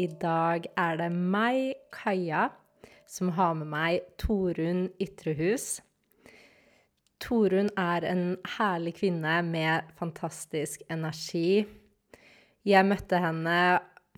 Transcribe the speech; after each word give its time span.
I 0.00 0.06
dag 0.08 0.64
er 0.78 0.96
det 0.96 1.10
meg, 1.12 1.74
Kaja, 1.92 2.46
som 3.04 3.34
har 3.36 3.52
med 3.58 3.68
meg 3.68 4.06
Torunn 4.20 4.86
Ytrehus. 5.02 5.82
Torunn 7.20 7.68
er 7.78 8.06
en 8.08 8.38
herlig 8.54 8.94
kvinne 9.02 9.34
med 9.44 9.92
fantastisk 9.98 10.80
energi. 10.90 11.66
Jeg 12.64 12.88
møtte 12.88 13.20
henne 13.20 13.58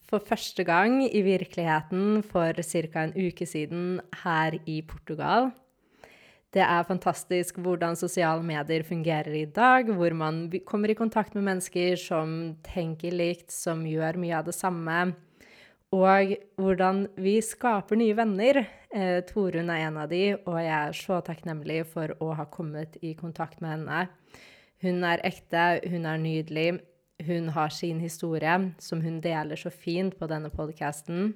for 0.05 0.23
første 0.23 0.63
gang 0.69 1.01
i 1.09 1.25
virkeligheten 1.27 2.23
for 2.23 2.55
ca. 2.55 3.03
en 3.03 3.17
uke 3.19 3.47
siden 3.47 4.01
her 4.23 4.55
i 4.71 4.81
Portugal. 4.87 5.51
Det 6.55 6.63
er 6.63 6.87
fantastisk 6.87 7.59
hvordan 7.59 7.97
sosiale 7.99 8.47
medier 8.47 8.87
fungerer 8.87 9.35
i 9.35 9.45
dag, 9.51 9.91
hvor 9.91 10.15
man 10.15 10.47
kommer 10.65 10.93
i 10.93 10.95
kontakt 10.95 11.35
med 11.35 11.43
mennesker 11.43 11.99
som 11.99 12.55
tenker 12.63 13.11
likt, 13.11 13.51
som 13.51 13.83
gjør 13.83 14.23
mye 14.23 14.39
av 14.39 14.47
det 14.47 14.55
samme, 14.55 15.17
og 15.95 16.35
hvordan 16.59 17.05
vi 17.21 17.37
skaper 17.45 17.99
nye 17.99 18.17
venner. 18.19 18.65
Eh, 18.95 19.21
Torunn 19.29 19.71
er 19.71 19.87
en 19.87 20.01
av 20.03 20.11
de, 20.11 20.25
og 20.43 20.59
jeg 20.59 20.75
er 20.75 20.99
så 20.99 21.21
takknemlig 21.27 21.85
for 21.93 22.15
å 22.23 22.33
ha 22.39 22.47
kommet 22.51 22.99
i 23.03 23.15
kontakt 23.19 23.63
med 23.63 23.77
henne. 23.77 24.07
Hun 24.85 25.05
er 25.07 25.23
ekte, 25.27 25.81
hun 25.91 26.07
er 26.09 26.21
nydelig, 26.21 26.81
hun 27.25 27.53
har 27.55 27.71
sin 27.71 28.01
historie, 28.03 28.57
som 28.83 29.03
hun 29.05 29.21
deler 29.25 29.59
så 29.61 29.71
fint 29.71 30.17
på 30.19 30.29
denne 30.31 30.51
podkasten. 30.53 31.33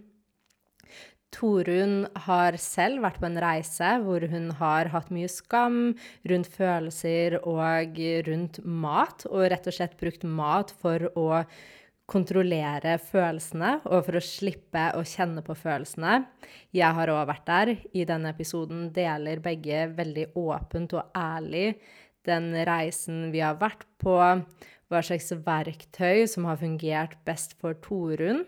Torunn 1.34 2.06
har 2.25 2.56
selv 2.56 3.03
vært 3.05 3.19
på 3.20 3.29
en 3.29 3.41
reise 3.42 3.89
hvor 4.01 4.25
hun 4.33 4.48
har 4.59 4.89
hatt 4.95 5.11
mye 5.12 5.29
skam 5.29 5.92
rundt 6.31 6.48
følelser 6.55 7.36
og 7.42 7.98
rundt 8.29 8.62
mat, 8.64 9.27
og 9.29 9.51
rett 9.53 9.69
og 9.69 9.77
slett 9.77 9.98
brukt 10.01 10.25
mat 10.25 10.73
for 10.81 11.11
å 11.12 11.29
kontrollere 12.09 12.97
følelsene 13.05 13.75
og 13.84 14.06
for 14.06 14.19
å 14.19 14.25
slippe 14.25 14.89
å 14.97 15.05
kjenne 15.06 15.45
på 15.45 15.56
følelsene. 15.59 16.23
Jeg 16.73 16.97
har 16.97 17.12
òg 17.12 17.25
vært 17.28 17.47
der. 17.48 17.73
I 17.92 18.06
denne 18.09 18.33
episoden 18.33 18.89
deler 18.97 19.45
begge 19.45 19.87
veldig 19.98 20.31
åpent 20.41 20.97
og 20.97 21.12
ærlig 21.17 21.75
den 22.29 22.51
reisen 22.69 23.29
vi 23.33 23.45
har 23.45 23.61
vært 23.61 23.84
på, 24.01 24.17
hva 24.89 25.01
slags 25.05 25.31
verktøy 25.45 26.25
som 26.29 26.48
har 26.48 26.61
fungert 26.61 27.20
best 27.29 27.55
for 27.61 27.77
Torunn 27.84 28.47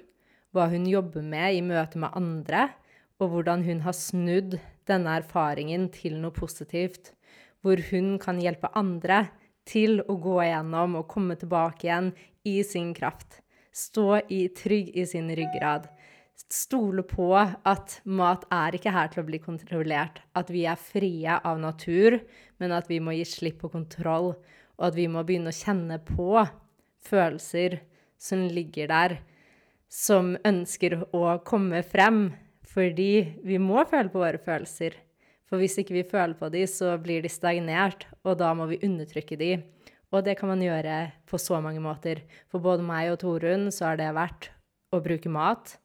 hva 0.54 0.66
hun 0.70 0.86
jobber 0.88 1.22
med 1.22 1.56
i 1.56 1.62
møte 1.62 2.00
med 2.00 2.14
andre, 2.18 2.68
og 3.20 3.34
hvordan 3.34 3.64
hun 3.66 3.82
har 3.84 3.94
snudd 3.96 4.56
denne 4.88 5.18
erfaringen 5.20 5.88
til 5.94 6.16
noe 6.22 6.34
positivt. 6.34 7.12
Hvor 7.60 7.80
hun 7.90 8.16
kan 8.22 8.40
hjelpe 8.40 8.70
andre 8.74 9.26
til 9.68 10.00
å 10.08 10.16
gå 10.18 10.38
igjennom 10.42 10.96
og 10.98 11.10
komme 11.12 11.36
tilbake 11.38 11.86
igjen 11.86 12.10
i 12.48 12.62
sin 12.66 12.94
kraft. 12.96 13.42
Stå 13.80 14.20
i 14.28 14.44
trygg 14.52 14.92
i 14.98 15.06
sin 15.08 15.30
ryggrad. 15.36 15.88
Stole 16.50 17.04
på 17.06 17.30
at 17.36 18.00
mat 18.04 18.46
er 18.52 18.76
ikke 18.76 18.92
her 18.92 19.10
til 19.12 19.22
å 19.22 19.28
bli 19.28 19.40
kontrollert. 19.42 20.20
At 20.36 20.52
vi 20.52 20.66
er 20.68 20.80
frie 20.80 21.36
av 21.36 21.60
natur, 21.62 22.18
men 22.60 22.74
at 22.76 22.90
vi 22.90 23.00
må 23.00 23.14
gi 23.16 23.26
slipp 23.28 23.60
på 23.64 23.72
kontroll. 23.72 24.34
Og 24.80 24.88
at 24.90 24.96
vi 24.96 25.08
må 25.12 25.24
begynne 25.24 25.52
å 25.52 25.56
kjenne 25.56 26.00
på 26.04 26.44
følelser 27.06 27.80
som 28.20 28.44
ligger 28.52 28.90
der 28.90 29.20
som 29.90 30.36
ønsker 30.46 31.00
å 31.10 31.24
komme 31.44 31.82
frem, 31.82 32.30
fordi 32.70 33.40
vi 33.42 33.58
må 33.58 33.82
føle 33.90 34.12
på 34.12 34.22
våre 34.22 34.38
følelser. 34.38 34.94
For 35.50 35.58
hvis 35.58 35.80
ikke 35.82 35.96
vi 35.96 36.06
føler 36.06 36.36
på 36.38 36.48
de, 36.54 36.62
så 36.70 36.94
blir 37.02 37.24
de 37.24 37.32
stagnert, 37.32 38.06
og 38.22 38.38
da 38.38 38.52
må 38.54 38.68
vi 38.70 38.78
undertrykke 38.86 39.38
de. 39.40 39.50
Og 40.10 40.24
det 40.26 40.36
kan 40.40 40.50
man 40.50 40.62
gjøre 40.62 41.12
på 41.30 41.38
så 41.38 41.60
mange 41.62 41.82
måter. 41.82 42.24
For 42.50 42.62
både 42.62 42.82
meg 42.86 43.12
og 43.12 43.20
Torunn 43.22 43.68
så 43.74 43.92
har 43.92 44.00
det 44.00 44.10
vært 44.16 44.50
å 44.90 44.98
bruke 45.02 45.30
mat. 45.30 45.76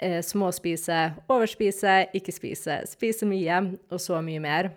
Eh, 0.00 0.20
småspise, 0.24 1.00
overspise, 1.28 1.96
ikke 2.16 2.32
spise. 2.32 2.78
Spise 2.88 3.26
mye, 3.28 3.58
og 3.90 4.00
så 4.00 4.22
mye 4.24 4.40
mer. 4.40 4.70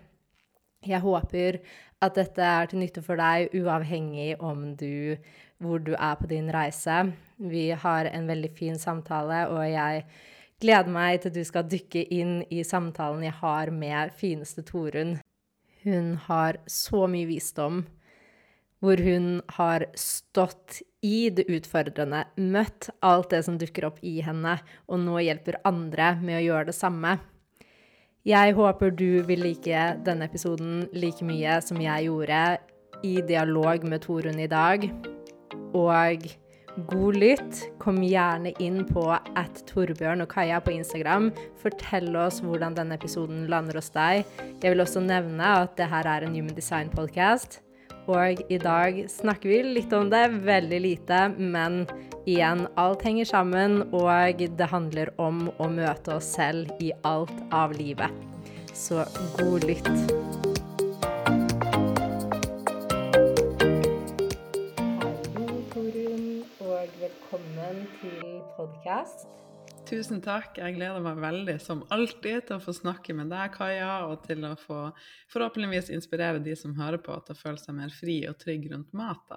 Jeg 0.84 1.00
håper 1.00 1.62
at 2.04 2.18
dette 2.18 2.44
er 2.44 2.68
til 2.68 2.82
nytte 2.82 3.02
for 3.04 3.16
deg, 3.16 3.54
uavhengig 3.56 4.34
om 4.42 4.74
du 4.76 5.16
hvor 5.62 5.80
du 5.80 5.94
er 5.94 6.14
på 6.18 6.28
din 6.28 6.50
reise. 6.52 7.12
Vi 7.38 7.70
har 7.70 8.10
en 8.10 8.28
veldig 8.28 8.50
fin 8.58 8.78
samtale, 8.78 9.46
og 9.48 9.64
jeg 9.70 10.04
gleder 10.60 10.92
meg 10.92 11.22
til 11.22 11.34
du 11.34 11.42
skal 11.46 11.66
dykke 11.70 12.04
inn 12.14 12.42
i 12.52 12.62
samtalen 12.66 13.24
jeg 13.24 13.36
har 13.40 13.72
med 13.72 14.12
fineste 14.18 14.64
Torunn. 14.66 15.16
Hun 15.84 16.14
har 16.26 16.58
så 16.70 17.06
mye 17.10 17.28
visdom, 17.28 17.84
hvor 18.84 19.00
hun 19.00 19.38
har 19.56 19.86
stått 19.98 20.82
i 21.04 21.28
det 21.32 21.46
utfordrende, 21.52 22.24
møtt 22.36 22.90
alt 23.04 23.32
det 23.32 23.42
som 23.46 23.56
dukker 23.60 23.88
opp 23.88 23.98
i 24.04 24.18
henne, 24.24 24.58
og 24.88 25.00
nå 25.02 25.18
hjelper 25.24 25.62
andre 25.68 26.14
med 26.20 26.40
å 26.40 26.44
gjøre 26.44 26.68
det 26.70 26.76
samme. 26.76 27.16
Jeg 28.24 28.54
håper 28.56 28.94
du 28.96 29.20
vil 29.28 29.42
like 29.44 29.80
denne 30.06 30.28
episoden 30.30 30.86
like 30.96 31.24
mye 31.28 31.58
som 31.64 31.80
jeg 31.82 32.06
gjorde 32.06 32.44
i 33.04 33.18
dialog 33.28 33.84
med 33.84 34.00
Torunn 34.06 34.40
i 34.40 34.48
dag. 34.48 34.86
Og 35.76 36.24
god 36.88 37.18
lytt. 37.20 37.58
Kom 37.82 38.00
gjerne 38.00 38.54
inn 38.64 38.80
på 38.88 39.04
at 39.12 39.60
Torbjørn 39.68 40.24
og 40.24 40.30
Kaja 40.32 40.62
på 40.64 40.72
Instagram. 40.72 41.28
Fortell 41.60 42.14
oss 42.16 42.40
hvordan 42.44 42.78
denne 42.78 42.96
episoden 42.96 43.44
lander 43.52 43.76
hos 43.78 43.92
deg. 43.94 44.24
Jeg 44.62 44.72
vil 44.72 44.86
også 44.86 45.04
nevne 45.04 45.52
at 45.60 45.76
det 45.76 45.90
her 45.92 46.08
er 46.08 46.24
en 46.24 46.34
Human 46.34 46.56
Design-podkast. 46.56 47.60
Og 48.04 48.40
i 48.52 48.58
dag 48.60 48.98
snakker 49.08 49.48
vi 49.48 49.58
litt 49.78 49.92
om 49.96 50.10
det, 50.12 50.26
veldig 50.44 50.80
lite, 50.84 51.20
men 51.38 51.86
igjen, 52.28 52.66
alt 52.76 53.00
henger 53.06 53.24
sammen, 53.24 53.78
og 53.96 54.42
det 54.44 54.68
handler 54.68 55.08
om 55.16 55.46
å 55.56 55.68
møte 55.72 56.18
oss 56.18 56.28
selv 56.36 56.68
i 56.84 56.92
alt 57.08 57.32
av 57.48 57.72
livet. 57.78 58.12
Så 58.76 59.06
god 59.38 59.64
lytt. 59.64 59.88
Hallo, 65.32 65.62
Torunn, 65.72 66.44
og 66.60 67.00
velkommen 67.00 67.86
til 68.02 68.36
podkast. 68.58 69.43
Tusen 69.84 70.22
takk. 70.24 70.56
Jeg 70.56 70.78
gleder 70.78 71.02
meg 71.04 71.18
veldig, 71.20 71.54
som 71.60 71.82
alltid, 71.92 72.46
til 72.48 72.56
å 72.56 72.62
få 72.62 72.72
snakke 72.72 73.12
med 73.16 73.28
deg, 73.28 73.52
Kaja, 73.52 74.06
og 74.08 74.22
til 74.24 74.46
å 74.48 74.54
få 74.56 74.78
forhåpentligvis 75.32 75.90
inspirere 75.92 76.40
de 76.40 76.54
som 76.56 76.72
hører 76.78 77.02
på, 77.04 77.16
til 77.26 77.36
å 77.36 77.40
føle 77.42 77.60
seg 77.60 77.76
mer 77.76 77.92
fri 77.92 78.22
og 78.30 78.38
trygg 78.40 78.70
rundt 78.72 78.94
mat. 78.96 79.34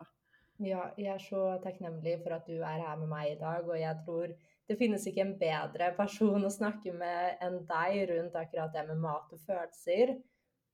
Ja, 0.63 0.87
jeg 0.95 1.11
er 1.13 1.21
så 1.21 1.41
takknemlig 1.61 2.15
for 2.23 2.37
at 2.37 2.47
du 2.47 2.55
er 2.61 2.79
her 2.79 2.95
med 3.01 3.11
meg 3.11 3.33
i 3.33 3.39
dag, 3.41 3.67
og 3.67 3.75
jeg 3.75 3.99
tror 4.05 4.31
det 4.71 4.79
finnes 4.79 5.03
ikke 5.11 5.25
en 5.25 5.35
bedre 5.41 5.91
person 5.99 6.47
å 6.47 6.53
snakke 6.53 6.95
med 6.95 7.43
enn 7.43 7.59
deg 7.67 7.99
rundt 8.13 8.39
akkurat 8.39 8.71
det 8.73 8.87
med 8.87 9.03
mat 9.03 9.35
og 9.35 9.43
følelser. 9.43 10.15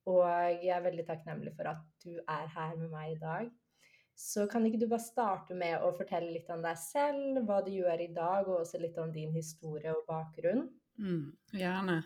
Og 0.05 0.23
jeg 0.61 0.69
er 0.75 0.85
veldig 0.85 1.07
takknemlig 1.09 1.57
for 1.57 1.73
at 1.73 1.83
du 2.05 2.13
er 2.21 2.47
her 2.53 2.77
med 2.77 2.93
meg 2.93 3.15
i 3.15 3.19
dag. 3.21 3.51
Så 4.15 4.45
kan 4.49 4.65
ikke 4.65 4.79
du 4.81 4.87
bare 4.91 5.03
starte 5.03 5.55
med 5.57 5.81
å 5.81 5.89
fortelle 5.97 6.31
litt 6.35 6.49
om 6.53 6.61
deg 6.63 6.77
selv, 6.79 7.41
hva 7.47 7.59
du 7.65 7.71
gjør 7.73 8.05
i 8.05 8.11
dag, 8.13 8.47
og 8.47 8.61
også 8.61 8.81
litt 8.81 8.97
om 9.01 9.11
din 9.13 9.33
historie 9.33 9.93
og 9.93 10.05
bakgrunn? 10.09 10.67
Mm, 11.01 11.33
gjerne. 11.57 12.03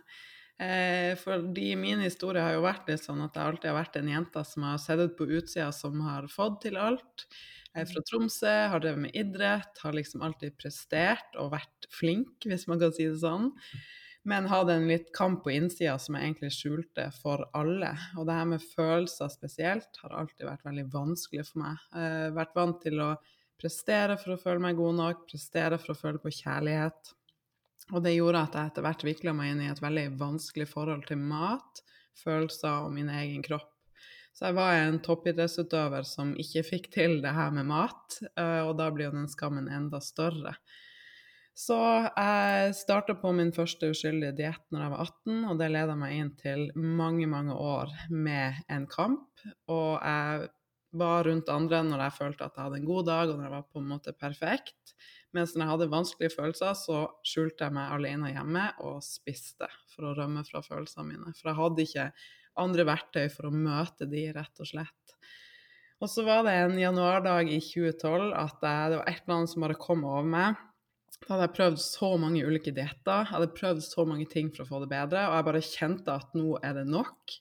Eh, 0.57 1.13
fordi 1.19 1.75
min 1.77 1.99
historie 2.01 2.41
har 2.41 2.55
jo 2.55 2.63
vært 2.65 2.87
litt 2.89 3.03
sånn 3.03 3.21
at 3.25 3.35
jeg 3.35 3.45
alltid 3.45 3.69
har 3.69 3.77
vært 3.77 3.99
en 3.99 4.09
jente 4.09 4.43
som 4.47 4.65
har 4.65 4.79
sittet 4.81 5.13
på 5.19 5.27
utsida, 5.27 5.67
som 5.75 5.99
har 6.07 6.29
fått 6.31 6.63
til 6.65 6.79
alt. 6.81 7.27
Jeg 7.75 7.83
er 7.83 7.91
fra 7.91 8.01
Tromsø, 8.09 8.55
har 8.71 8.81
drevet 8.81 9.03
med 9.03 9.19
idrett, 9.19 9.83
har 9.83 9.93
liksom 9.93 10.23
alltid 10.25 10.55
prestert 10.57 11.37
og 11.37 11.51
vært 11.53 11.91
flink, 11.93 12.47
hvis 12.49 12.65
man 12.71 12.81
kan 12.81 12.95
si 12.95 13.05
det 13.05 13.19
sånn 13.21 13.51
men 14.27 14.49
hadde 14.51 14.73
en 14.75 14.89
litt 14.89 15.13
kamp 15.15 15.45
på 15.45 15.53
innsida 15.55 15.93
som 16.01 16.17
jeg 16.17 16.25
egentlig 16.25 16.49
skjulte 16.51 17.05
for 17.15 17.45
alle. 17.55 17.93
Og 18.19 18.27
det 18.27 18.35
her 18.35 18.49
med 18.49 18.65
følelser 18.73 19.31
spesielt 19.31 19.99
har 20.01 20.15
alltid 20.19 20.49
vært 20.49 20.65
veldig 20.67 20.83
vanskelig 20.91 21.45
for 21.47 21.61
meg. 21.63 21.85
Jeg 21.93 22.17
har 22.17 22.35
vært 22.35 22.57
vant 22.57 22.81
til 22.83 22.99
å 23.05 23.13
prestere 23.57 24.17
for 24.19 24.35
å 24.35 24.41
føle 24.41 24.61
meg 24.65 24.75
god 24.79 24.99
nok, 24.99 25.23
prestere 25.31 25.79
for 25.79 25.93
å 25.93 25.99
føle 26.01 26.19
på 26.19 26.33
kjærlighet. 26.41 27.13
Og 27.95 28.03
det 28.03 28.17
gjorde 28.17 28.41
at 28.43 28.57
jeg 28.57 28.71
etter 28.71 28.85
hvert 28.85 29.05
vikla 29.07 29.33
meg 29.37 29.53
inn 29.53 29.63
i 29.63 29.69
et 29.71 29.81
veldig 29.81 30.05
vanskelig 30.19 30.67
forhold 30.73 31.07
til 31.07 31.21
mat, 31.23 31.83
følelser 32.19 32.83
og 32.83 32.91
min 32.97 33.13
egen 33.13 33.45
kropp. 33.45 33.71
Så 34.35 34.49
jeg 34.49 34.57
var 34.59 34.75
en 34.75 34.99
toppidrettsutøver 35.01 36.03
som 36.05 36.35
ikke 36.37 36.65
fikk 36.67 36.91
til 36.93 37.15
det 37.23 37.31
her 37.33 37.55
med 37.55 37.71
mat, 37.71 38.19
eh, 38.27 38.59
og 38.67 38.75
da 38.77 38.91
blir 38.91 39.07
jo 39.07 39.15
den 39.15 39.31
skammen 39.31 39.71
enda 39.71 40.03
større. 40.03 40.53
Så 41.57 41.77
jeg 42.05 42.73
starta 42.77 43.15
på 43.17 43.31
min 43.33 43.49
første 43.55 43.89
uskyldige 43.89 44.35
diett 44.37 44.61
når 44.69 44.83
jeg 44.83 44.91
var 44.93 45.07
18, 45.07 45.37
og 45.49 45.57
det 45.57 45.69
leda 45.73 45.95
meg 45.97 46.13
inn 46.13 46.29
til 46.37 46.67
mange, 46.77 47.25
mange 47.29 47.55
år 47.57 47.95
med 48.13 48.59
en 48.69 48.85
kamp. 48.91 49.41
Og 49.73 49.95
jeg 49.97 50.51
var 51.01 51.25
rundt 51.25 51.49
andre 51.49 51.79
når 51.87 52.03
jeg 52.05 52.15
følte 52.19 52.45
at 52.45 52.59
jeg 52.59 52.67
hadde 52.67 52.79
en 52.83 52.85
god 52.91 53.09
dag, 53.09 53.31
og 53.31 53.39
når 53.39 53.47
jeg 53.47 53.55
var 53.55 53.65
på 53.73 53.81
en 53.81 53.89
måte 53.89 54.13
perfekt. 54.13 54.93
Mens 55.33 55.55
når 55.55 55.63
jeg 55.63 55.71
hadde 55.73 55.89
vanskelige 55.95 56.35
følelser, 56.35 56.77
så 56.77 57.01
skjulte 57.25 57.65
jeg 57.65 57.77
meg 57.79 57.97
alene 57.97 58.31
hjemme 58.35 58.67
og 58.85 59.01
spiste 59.05 59.71
for 59.95 60.11
å 60.11 60.13
rømme 60.17 60.45
fra 60.45 60.61
følelsene 60.61 61.09
mine. 61.09 61.33
For 61.39 61.49
jeg 61.49 61.61
hadde 61.63 61.87
ikke 61.87 62.07
andre 62.61 62.87
verktøy 62.93 63.27
for 63.33 63.49
å 63.49 63.55
møte 63.57 64.05
de, 64.13 64.27
rett 64.37 64.61
og 64.61 64.69
slett. 64.75 65.17
Og 65.97 66.13
så 66.13 66.21
var 66.21 66.45
det 66.45 66.53
en 66.53 66.77
januardag 66.77 67.49
i 67.49 67.57
2012 67.65 68.29
at 68.37 68.61
jeg, 68.61 68.93
det 68.93 69.01
var 69.01 69.07
et 69.09 69.23
eller 69.23 69.39
annet 69.39 69.55
som 69.55 69.65
bare 69.65 69.81
kom 69.81 70.05
over 70.05 70.33
meg. 70.37 70.66
Da 71.17 71.33
hadde 71.33 71.47
jeg 71.47 71.55
prøvd 71.57 71.79
så 71.81 72.09
mange 72.21 72.43
ulike 72.45 72.71
dietter, 72.75 73.23
jeg 73.23 73.31
hadde 73.31 73.53
prøvd 73.57 73.81
så 73.83 74.05
mange 74.07 74.27
ting 74.31 74.51
for 74.53 74.63
å 74.63 74.69
få 74.69 74.81
det 74.83 74.91
bedre, 74.91 75.25
og 75.27 75.35
jeg 75.37 75.47
bare 75.47 75.63
kjente 75.65 76.13
at 76.13 76.35
nå 76.37 76.57
er 76.63 76.77
det 76.77 76.85
nok. 76.89 77.37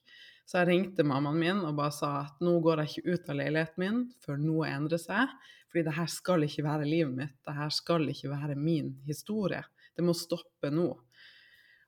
Så 0.46 0.60
jeg 0.60 0.68
ringte 0.70 1.06
mammaen 1.06 1.38
min 1.42 1.62
og 1.66 1.74
bare 1.78 1.94
sa 1.94 2.10
at 2.22 2.42
nå 2.44 2.54
går 2.62 2.84
jeg 2.84 2.92
ikke 2.92 3.14
ut 3.14 3.30
av 3.32 3.38
leiligheten 3.40 3.82
min 3.82 4.02
før 4.22 4.38
noe 4.38 4.68
endrer 4.70 5.02
seg. 5.02 5.32
Fordi 5.66 5.82
det 5.88 5.96
her 5.96 6.10
skal 6.10 6.46
ikke 6.46 6.64
være 6.64 6.86
livet 6.86 7.16
mitt, 7.18 7.34
det 7.42 7.56
her 7.58 7.72
skal 7.74 8.06
ikke 8.12 8.30
være 8.30 8.54
min 8.58 8.92
historie. 9.08 9.64
Det 9.96 10.04
må 10.06 10.14
stoppe 10.14 10.70
nå. 10.70 10.86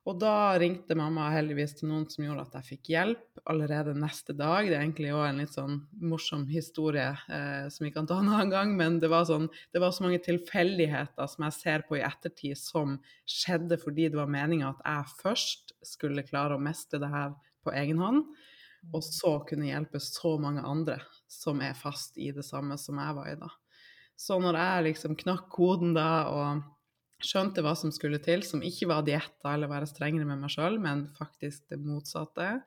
Og 0.08 0.16
da 0.16 0.56
ringte 0.56 0.96
mamma 0.96 1.26
heldigvis 1.34 1.74
til 1.76 1.90
noen 1.90 2.06
som 2.08 2.24
gjorde 2.24 2.46
at 2.46 2.54
jeg 2.56 2.66
fikk 2.70 2.90
hjelp 2.94 3.42
allerede 3.52 3.92
neste 3.92 4.32
dag. 4.32 4.64
Det 4.64 4.72
er 4.78 4.80
egentlig 4.80 5.10
òg 5.12 5.24
en 5.26 5.40
litt 5.42 5.52
sånn 5.52 5.82
morsom 6.00 6.46
historie 6.48 7.10
eh, 7.28 7.66
som 7.72 7.84
vi 7.84 7.90
kan 7.92 8.08
ta 8.08 8.16
en 8.22 8.30
annen 8.30 8.52
gang, 8.54 8.72
men 8.78 8.96
det 9.02 9.10
var, 9.12 9.26
sånn, 9.28 9.50
det 9.74 9.82
var 9.82 9.92
så 9.92 10.06
mange 10.06 10.22
tilfeldigheter 10.24 11.28
som 11.28 11.44
jeg 11.44 11.56
ser 11.58 11.84
på 11.88 11.98
i 11.98 12.04
ettertid 12.08 12.56
som 12.56 12.96
skjedde 13.28 13.76
fordi 13.82 14.08
det 14.08 14.20
var 14.20 14.32
meninga 14.32 14.72
at 14.72 14.80
jeg 14.86 15.18
først 15.20 15.76
skulle 15.92 16.24
klare 16.24 16.56
å 16.56 16.62
mestre 16.62 17.02
det 17.02 17.12
her 17.12 17.36
på 17.66 17.76
egen 17.76 18.00
hånd, 18.00 18.24
og 18.94 19.04
så 19.04 19.34
kunne 19.44 19.68
hjelpe 19.68 20.00
så 20.00 20.38
mange 20.40 20.64
andre 20.64 21.02
som 21.28 21.60
er 21.60 21.76
fast 21.76 22.16
i 22.16 22.30
det 22.32 22.46
samme 22.48 22.80
som 22.80 22.96
jeg 22.96 23.20
var 23.20 23.28
i 23.28 23.36
da. 23.44 23.52
Så 24.18 24.40
når 24.40 24.56
jeg 24.56 24.88
liksom 24.88 25.20
knakk 25.20 25.50
koden 25.52 25.92
da 25.94 26.10
og 26.32 26.64
skjønte 27.24 27.62
hva 27.64 27.74
som 27.78 27.92
skulle 27.94 28.20
til, 28.22 28.44
som 28.46 28.62
ikke 28.64 28.88
var 28.90 29.06
dietter 29.06 29.50
eller 29.52 29.70
være 29.70 29.88
strengere 29.90 30.26
med 30.28 30.42
meg 30.42 30.52
sjøl, 30.54 30.78
men 30.82 31.06
faktisk 31.18 31.66
det 31.72 31.80
motsatte. 31.82 32.58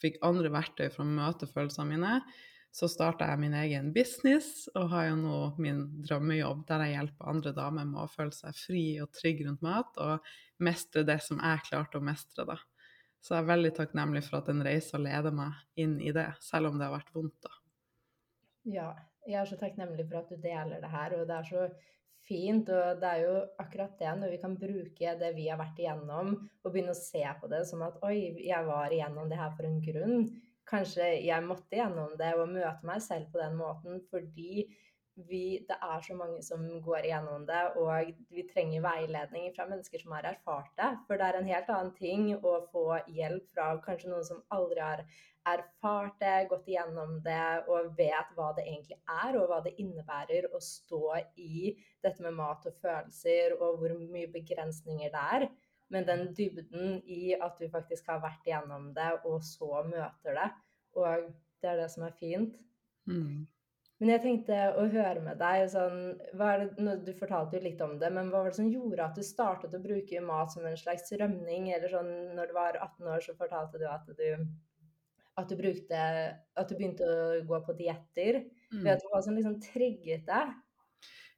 Fikk 0.00 0.20
andre 0.24 0.52
verktøy 0.52 0.88
for 0.88 1.04
å 1.04 1.10
møte 1.10 1.48
følelsene 1.50 1.90
mine. 1.90 2.14
Så 2.72 2.86
starta 2.86 3.26
jeg 3.26 3.40
min 3.42 3.54
egen 3.58 3.88
business 3.92 4.68
og 4.78 4.92
har 4.92 5.08
jo 5.08 5.16
nå 5.18 5.38
min 5.58 5.82
drømmejobb 6.06 6.62
der 6.68 6.84
jeg 6.84 6.94
hjelper 6.94 7.30
andre 7.32 7.52
damer 7.56 7.88
med 7.88 8.04
å 8.04 8.10
føle 8.12 8.34
seg 8.34 8.54
fri 8.54 8.84
og 9.02 9.10
trygg 9.16 9.42
rundt 9.46 9.64
mat, 9.66 9.98
og 9.98 10.62
mestre 10.62 11.02
det 11.06 11.18
som 11.26 11.42
jeg 11.42 11.64
klarte 11.66 11.98
å 11.98 12.04
mestre, 12.04 12.46
da. 12.46 12.56
Så 13.20 13.34
jeg 13.34 13.42
er 13.42 13.50
veldig 13.50 13.72
takknemlig 13.76 14.22
for 14.24 14.38
at 14.38 14.48
den 14.48 14.62
reisa 14.64 15.00
leder 15.02 15.34
meg 15.34 15.58
inn 15.82 15.98
i 16.00 16.14
det, 16.14 16.28
selv 16.40 16.70
om 16.70 16.78
det 16.78 16.86
har 16.86 16.94
vært 16.94 17.10
vondt, 17.16 17.36
da. 17.42 17.56
Ja, 18.70 18.88
jeg 19.26 19.40
er 19.42 19.50
så 19.50 19.58
takknemlig 19.60 20.06
for 20.06 20.22
at 20.22 20.30
du 20.30 20.38
deler 20.40 20.80
det 20.80 20.92
her, 20.94 21.18
og 21.18 21.26
det 21.28 21.36
er 21.36 21.50
så 21.50 21.66
fint. 22.30 22.70
Og 22.70 23.00
det 23.02 23.10
er 23.10 23.24
jo 23.26 23.34
akkurat 23.62 23.96
det, 23.98 24.12
når 24.20 24.34
vi 24.34 24.40
kan 24.42 24.54
bruke 24.60 25.16
det 25.22 25.32
vi 25.36 25.48
har 25.50 25.60
vært 25.60 25.82
igjennom, 25.82 26.36
og 26.62 26.70
begynne 26.70 26.94
å 26.94 27.00
se 27.00 27.24
på 27.40 27.50
det 27.50 27.64
som 27.68 27.82
at 27.86 27.98
oi, 28.06 28.16
jeg 28.46 28.68
var 28.68 28.94
igjennom 28.94 29.30
det 29.30 29.40
her 29.40 29.52
for 29.56 29.68
en 29.68 29.82
grunn. 29.84 30.30
Kanskje 30.70 31.08
jeg 31.26 31.42
måtte 31.46 31.74
igjennom 31.74 32.14
det 32.20 32.30
og 32.38 32.52
møte 32.52 32.86
meg 32.86 33.02
selv 33.02 33.32
på 33.32 33.40
den 33.42 33.56
måten 33.58 33.98
fordi 34.12 34.68
vi, 35.28 35.60
det 35.68 35.76
er 35.82 36.04
så 36.04 36.14
mange 36.16 36.42
som 36.44 36.62
går 36.84 37.08
igjennom 37.08 37.46
det, 37.48 37.62
og 37.80 38.12
vi 38.34 38.44
trenger 38.50 38.84
veiledning 38.84 39.50
fra 39.56 39.66
mennesker 39.70 40.02
som 40.02 40.14
har 40.16 40.28
erfart 40.30 40.70
det. 40.78 40.90
For 41.08 41.20
det 41.20 41.26
er 41.26 41.38
en 41.38 41.50
helt 41.50 41.72
annen 41.72 41.92
ting 41.96 42.30
å 42.36 42.54
få 42.72 42.86
hjelp 43.10 43.50
fra 43.54 43.72
kanskje 43.84 44.12
noen 44.12 44.26
som 44.26 44.44
aldri 44.54 44.82
har 44.84 45.04
erfart 45.48 46.18
det, 46.20 46.48
gått 46.50 46.68
igjennom 46.68 47.16
det 47.24 47.64
og 47.72 47.94
vet 47.98 48.32
hva 48.36 48.50
det 48.56 48.66
egentlig 48.66 48.98
er, 49.06 49.38
og 49.40 49.48
hva 49.50 49.60
det 49.64 49.76
innebærer 49.80 50.50
å 50.52 50.60
stå 50.62 51.04
i 51.40 51.74
dette 52.04 52.24
med 52.24 52.36
mat 52.36 52.66
og 52.68 52.76
følelser, 52.82 53.56
og 53.60 53.80
hvor 53.80 53.96
mye 54.00 54.30
begrensninger 54.32 55.12
det 55.12 55.26
er. 55.38 55.46
Men 55.90 56.06
den 56.06 56.28
dybden 56.38 57.00
i 57.10 57.34
at 57.34 57.56
du 57.58 57.66
faktisk 57.70 58.12
har 58.12 58.20
vært 58.22 58.44
igjennom 58.46 58.92
det, 58.94 59.12
og 59.26 59.40
så 59.42 59.82
møter 59.88 60.36
det. 60.38 60.50
Og 60.98 61.30
det 61.62 61.72
er 61.72 61.80
det 61.80 61.88
som 61.92 62.04
er 62.06 62.14
fint. 62.20 62.60
Mm. 63.10 63.48
Men 64.00 64.14
jeg 64.14 64.22
tenkte 64.24 64.58
å 64.80 64.86
høre 64.88 65.20
med 65.20 65.36
deg 65.40 65.66
sånn, 65.74 65.98
det, 66.32 66.94
Du 67.04 67.12
fortalte 67.18 67.58
jo 67.58 67.64
litt 67.66 67.82
om 67.84 67.98
det, 68.00 68.08
men 68.14 68.30
hva 68.32 68.40
var 68.40 68.52
det 68.52 68.56
som 68.56 68.70
gjorde 68.72 69.04
at 69.04 69.18
du 69.18 69.24
startet 69.26 69.76
å 69.76 69.82
bruke 69.82 70.22
mat 70.24 70.54
som 70.54 70.64
en 70.64 70.78
slags 70.80 71.12
rømning? 71.20 71.68
Eller 71.74 71.92
sånn 71.92 72.10
når 72.38 72.48
du 72.48 72.56
var 72.56 72.80
18 72.80 73.10
år, 73.12 73.20
så 73.26 73.36
fortalte 73.36 73.80
du 73.82 73.84
at 73.90 74.08
du, 74.16 74.24
at 75.36 75.52
du, 75.52 75.56
brukte, 75.58 76.00
at 76.32 76.72
du 76.72 76.78
begynte 76.78 77.04
å 77.04 77.44
gå 77.50 77.60
på 77.66 77.76
dietter. 77.76 78.40
Mm. 78.72 78.82
Vet 78.88 79.04
du 79.04 79.12
hva 79.12 79.20
som 79.26 79.36
liksom 79.36 79.60
trigget 79.68 80.24
deg? 80.30 80.56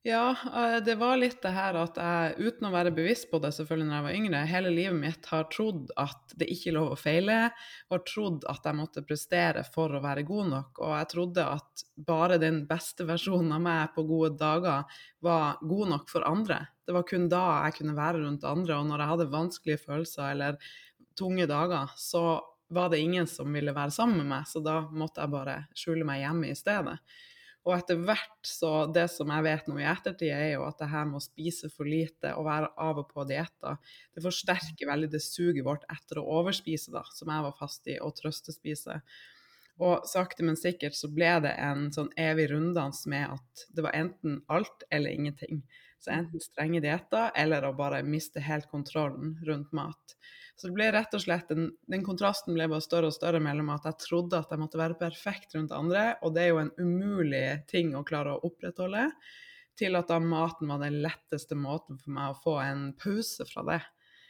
Ja, 0.05 0.37
eh, 0.55 0.85
det 0.85 0.95
var 0.95 1.17
litt 1.17 1.43
det 1.45 1.53
her 1.55 1.77
at 1.79 1.99
jeg, 2.01 2.49
uten 2.49 2.67
å 2.67 2.73
være 2.75 2.91
bevisst 2.95 3.29
på 3.31 3.39
det 3.43 3.53
selvfølgelig 3.55 3.87
når 3.87 3.95
jeg 3.97 4.07
var 4.07 4.17
yngre, 4.19 4.41
hele 4.51 4.73
livet 4.75 4.99
mitt 4.99 5.29
har 5.31 5.45
trodd 5.53 5.93
at 6.03 6.35
det 6.41 6.49
ikke 6.51 6.73
er 6.73 6.75
lov 6.75 6.89
å 6.91 6.99
feile, 6.99 7.37
og 7.87 8.03
trodd 8.11 8.49
at 8.51 8.67
jeg 8.67 8.79
måtte 8.81 9.05
prestere 9.07 9.63
for 9.63 9.95
å 9.95 10.03
være 10.03 10.25
god 10.27 10.51
nok. 10.57 10.83
Og 10.83 10.97
jeg 10.97 11.11
trodde 11.15 11.47
at 11.55 11.85
bare 12.11 12.41
den 12.43 12.65
beste 12.67 13.07
versjonen 13.07 13.55
av 13.55 13.63
meg 13.63 13.95
på 13.95 14.03
gode 14.11 14.35
dager 14.43 14.99
var 15.23 15.63
god 15.63 15.95
nok 15.95 16.11
for 16.11 16.27
andre. 16.27 16.59
Det 16.83 16.99
var 16.99 17.07
kun 17.07 17.31
da 17.31 17.45
jeg 17.69 17.79
kunne 17.79 17.99
være 18.03 18.25
rundt 18.27 18.51
andre, 18.51 18.81
og 18.83 18.91
når 18.91 19.05
jeg 19.05 19.15
hadde 19.15 19.33
vanskelige 19.39 19.85
følelser 19.87 20.33
eller 20.33 20.59
tunge 21.15 21.47
dager, 21.47 21.95
så 21.95 22.41
var 22.75 22.91
det 22.91 23.05
ingen 23.05 23.31
som 23.31 23.55
ville 23.55 23.71
være 23.77 23.95
sammen 23.95 24.25
med 24.25 24.35
meg, 24.35 24.51
så 24.51 24.59
da 24.65 24.81
måtte 24.91 25.23
jeg 25.23 25.31
bare 25.31 25.61
skjule 25.79 26.09
meg 26.09 26.25
hjemme 26.25 26.51
i 26.51 26.59
stedet. 26.59 26.99
Og 27.63 27.75
etter 27.77 27.99
hvert 28.03 28.49
så 28.49 28.71
Det 28.91 29.05
som 29.13 29.31
jeg 29.31 29.47
vet 29.47 29.69
nå 29.71 29.77
i 29.79 29.87
ettertid, 29.87 30.33
er 30.35 30.57
jo 30.57 30.65
at 30.67 30.81
det 30.81 30.91
her 30.91 31.05
med 31.07 31.21
å 31.21 31.25
spise 31.25 31.71
for 31.71 31.87
lite 31.87 32.33
og 32.35 32.49
være 32.49 32.73
av 32.83 33.03
og 33.05 33.11
på 33.13 33.27
dietter, 33.29 33.79
det 34.15 34.25
forsterker 34.25 34.91
veldig 34.91 35.13
det 35.13 35.23
suget 35.23 35.63
vårt 35.67 35.87
etter 35.93 36.19
å 36.19 36.27
overspise, 36.41 36.91
da, 36.95 37.05
som 37.15 37.31
jeg 37.31 37.47
var 37.47 37.55
fast 37.59 37.87
i, 37.87 38.01
og 38.03 38.17
trøstespise. 38.19 38.99
Og 39.81 40.05
sakte, 40.07 40.45
men 40.45 40.59
sikkert 40.59 40.95
så 40.95 41.09
ble 41.11 41.31
det 41.47 41.55
en 41.59 41.87
sånn 41.95 42.11
evig 42.21 42.51
runddans 42.53 43.07
med 43.09 43.39
at 43.39 43.65
det 43.73 43.87
var 43.87 43.97
enten 43.97 44.43
alt 44.53 44.85
eller 44.91 45.15
ingenting. 45.15 45.63
Så 46.03 46.13
enten 46.13 46.43
strenge 46.43 46.83
dietter 46.83 47.31
eller 47.39 47.65
å 47.65 47.77
bare 47.79 48.03
miste 48.05 48.43
helt 48.43 48.69
kontrollen 48.71 49.37
rundt 49.47 49.73
mat. 49.73 50.17
Så 50.57 50.69
det 50.69 50.77
ble 50.77 50.91
rett 50.95 51.15
og 51.17 51.23
slett 51.25 51.51
en, 51.55 51.71
den 51.91 52.05
kontrasten 52.07 52.55
ble 52.55 52.69
bare 52.71 52.85
større 52.85 53.09
og 53.09 53.17
større 53.17 53.41
mellom 53.43 53.71
at 53.73 53.87
jeg 53.89 54.01
trodde 54.05 54.39
at 54.39 54.53
jeg 54.53 54.61
måtte 54.61 54.81
være 54.81 54.99
perfekt 55.01 55.57
rundt 55.57 55.73
andre, 55.75 56.13
og 56.23 56.35
det 56.37 56.45
er 56.45 56.53
jo 56.53 56.61
en 56.63 56.75
umulig 56.79 57.47
ting 57.71 57.97
å 57.97 58.05
klare 58.07 58.37
å 58.37 58.45
opprettholde, 58.47 59.09
til 59.79 59.97
at 59.97 60.11
da 60.13 60.19
maten 60.21 60.69
var 60.69 60.83
den 60.83 61.01
letteste 61.03 61.57
måten 61.57 61.99
for 61.99 62.13
meg 62.15 62.31
å 62.31 62.41
få 62.45 62.59
en 62.61 62.91
pause 63.01 63.47
fra 63.49 63.65
det. 63.71 63.81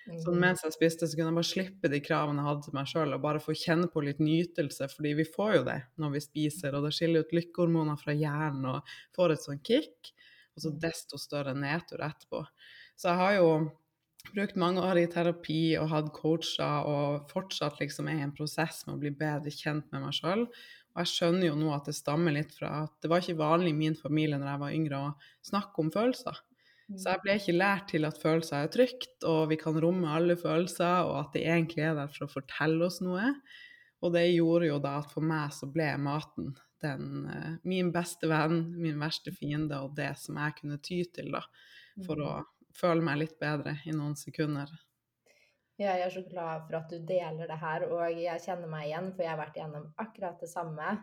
Så 0.02 0.32
mm. 0.32 0.38
mens 0.42 0.64
jeg 0.64 0.74
spiste, 0.74 1.06
så 1.06 1.14
kunne 1.14 1.30
jeg 1.30 1.38
bare 1.38 1.46
slippe 1.46 1.90
de 1.92 2.00
kravene 2.02 2.42
jeg 2.42 2.48
hadde 2.48 2.66
til 2.66 2.74
meg 2.74 2.88
sjøl, 2.90 3.14
og 3.14 3.22
bare 3.22 3.42
få 3.42 3.54
kjenne 3.54 3.90
på 3.92 4.02
litt 4.02 4.22
nytelse, 4.22 4.88
fordi 4.90 5.12
vi 5.20 5.26
får 5.28 5.52
jo 5.60 5.62
det 5.68 5.78
når 6.02 6.16
vi 6.16 6.24
spiser, 6.24 6.74
og 6.74 6.86
det 6.86 6.94
skiller 6.96 7.22
ut 7.22 7.36
lykkehormoner 7.36 8.00
fra 8.00 8.16
hjernen 8.16 8.66
og 8.72 8.96
får 9.16 9.36
et 9.36 9.44
sånn 9.44 9.62
kick, 9.62 10.10
og 10.56 10.64
så 10.64 10.74
desto 10.82 11.20
større 11.20 11.54
nedtur 11.56 12.02
etterpå. 12.02 12.42
Så 12.98 13.12
jeg 13.12 13.20
har 13.22 13.38
jo 13.38 13.48
brukt 14.30 14.58
mange 14.60 14.82
år 14.84 15.00
i 15.00 15.08
terapi 15.10 15.62
og 15.80 15.90
hatt 15.90 16.12
coacher 16.14 16.86
og 16.88 17.30
fortsatt 17.32 17.80
liksom 17.80 18.10
er 18.10 18.20
i 18.20 18.26
en 18.26 18.34
prosess 18.34 18.84
med 18.86 18.96
å 18.96 19.02
bli 19.02 19.12
bedre 19.22 19.50
kjent 19.54 19.88
med 19.94 20.04
meg 20.04 20.16
sjøl. 20.18 20.46
Og 20.92 21.02
jeg 21.02 21.12
skjønner 21.14 21.48
jo 21.48 21.58
nå 21.58 21.72
at 21.74 21.88
det 21.88 21.96
stammer 21.96 22.34
litt 22.36 22.52
fra 22.54 22.82
at 22.84 22.94
det 23.02 23.10
var 23.10 23.22
ikke 23.22 23.40
vanlig 23.40 23.72
i 23.72 23.78
min 23.78 23.96
familie 23.98 24.38
når 24.38 24.50
jeg 24.52 24.62
var 24.62 24.76
yngre 24.76 25.00
å 25.00 25.12
snakke 25.48 25.82
om 25.82 25.92
følelser. 25.94 26.42
Så 26.98 27.12
jeg 27.12 27.22
ble 27.22 27.36
ikke 27.38 27.54
lært 27.56 27.86
til 27.92 28.06
at 28.08 28.18
følelser 28.20 28.64
er 28.64 28.72
trygt, 28.72 29.14
og 29.28 29.46
vi 29.52 29.58
kan 29.60 29.78
romme 29.80 30.10
alle 30.12 30.36
følelser, 30.38 31.08
og 31.08 31.18
at 31.22 31.36
de 31.36 31.44
egentlig 31.46 31.86
er 31.86 31.96
der 31.98 32.10
for 32.12 32.26
å 32.26 32.32
fortelle 32.32 32.88
oss 32.88 33.00
noe. 33.04 33.32
Og 34.02 34.14
det 34.16 34.26
gjorde 34.32 34.68
jo 34.68 34.78
da 34.82 34.98
at 35.00 35.12
for 35.12 35.24
meg 35.24 35.54
så 35.54 35.68
ble 35.70 35.88
maten 36.02 36.52
den, 36.82 37.28
uh, 37.30 37.52
min 37.68 37.92
beste 37.94 38.26
venn, 38.30 38.64
min 38.82 38.98
verste 39.00 39.32
fiende, 39.34 39.78
og 39.78 39.94
det 39.98 40.12
som 40.18 40.40
jeg 40.42 40.58
kunne 40.58 40.80
ty 40.82 41.02
til 41.14 41.30
da, 41.34 41.44
for 42.06 42.22
å 42.22 42.32
føle 42.74 43.04
meg 43.04 43.20
litt 43.22 43.38
bedre 43.40 43.76
i 43.86 43.94
noen 43.94 44.16
sekunder. 44.18 44.72
Ja, 45.80 45.94
jeg 45.96 46.06
er 46.06 46.14
så 46.14 46.22
glad 46.26 46.66
for 46.66 46.78
at 46.78 46.92
du 46.92 46.98
deler 47.06 47.48
det 47.48 47.58
her, 47.58 47.86
og 47.88 48.20
jeg 48.20 48.44
kjenner 48.44 48.70
meg 48.70 48.88
igjen, 48.90 49.10
for 49.14 49.24
jeg 49.24 49.32
har 49.32 49.40
vært 49.40 49.58
igjennom 49.58 49.88
akkurat 50.02 50.42
det 50.42 50.50
samme. 50.50 50.96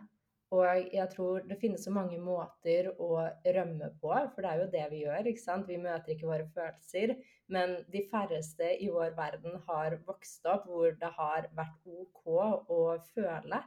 Og 0.50 0.90
jeg 0.90 1.06
tror 1.12 1.44
det 1.46 1.60
finnes 1.60 1.84
så 1.86 1.92
mange 1.94 2.16
måter 2.18 2.88
å 2.98 3.10
rømme 3.54 3.92
på, 4.02 4.10
for 4.34 4.42
det 4.42 4.50
er 4.50 4.62
jo 4.62 4.70
det 4.72 4.86
vi 4.90 5.02
gjør. 5.04 5.28
ikke 5.30 5.42
sant? 5.44 5.68
Vi 5.70 5.78
møter 5.78 6.14
ikke 6.14 6.30
våre 6.30 6.48
følelser. 6.56 7.14
Men 7.54 7.76
de 7.92 8.02
færreste 8.10 8.72
i 8.82 8.88
vår 8.90 9.14
verden 9.18 9.60
har 9.68 10.00
vokst 10.08 10.46
opp 10.50 10.66
hvor 10.66 10.96
det 10.98 11.12
har 11.16 11.46
vært 11.54 11.78
OK 11.86 12.26
å 12.66 12.80
føle 13.14 13.62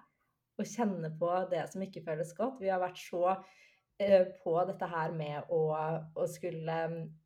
og 0.54 0.70
kjenne 0.70 1.10
på 1.20 1.30
det 1.52 1.64
som 1.72 1.84
ikke 1.86 2.04
føles 2.06 2.34
godt. 2.38 2.60
Vi 2.62 2.72
har 2.72 2.84
vært 2.84 3.00
så 3.00 3.24
eh, 3.32 4.28
på 4.44 4.56
dette 4.70 4.90
her 4.92 5.16
med 5.16 5.50
å, 5.56 5.62
å 6.20 6.28
skulle 6.30 6.80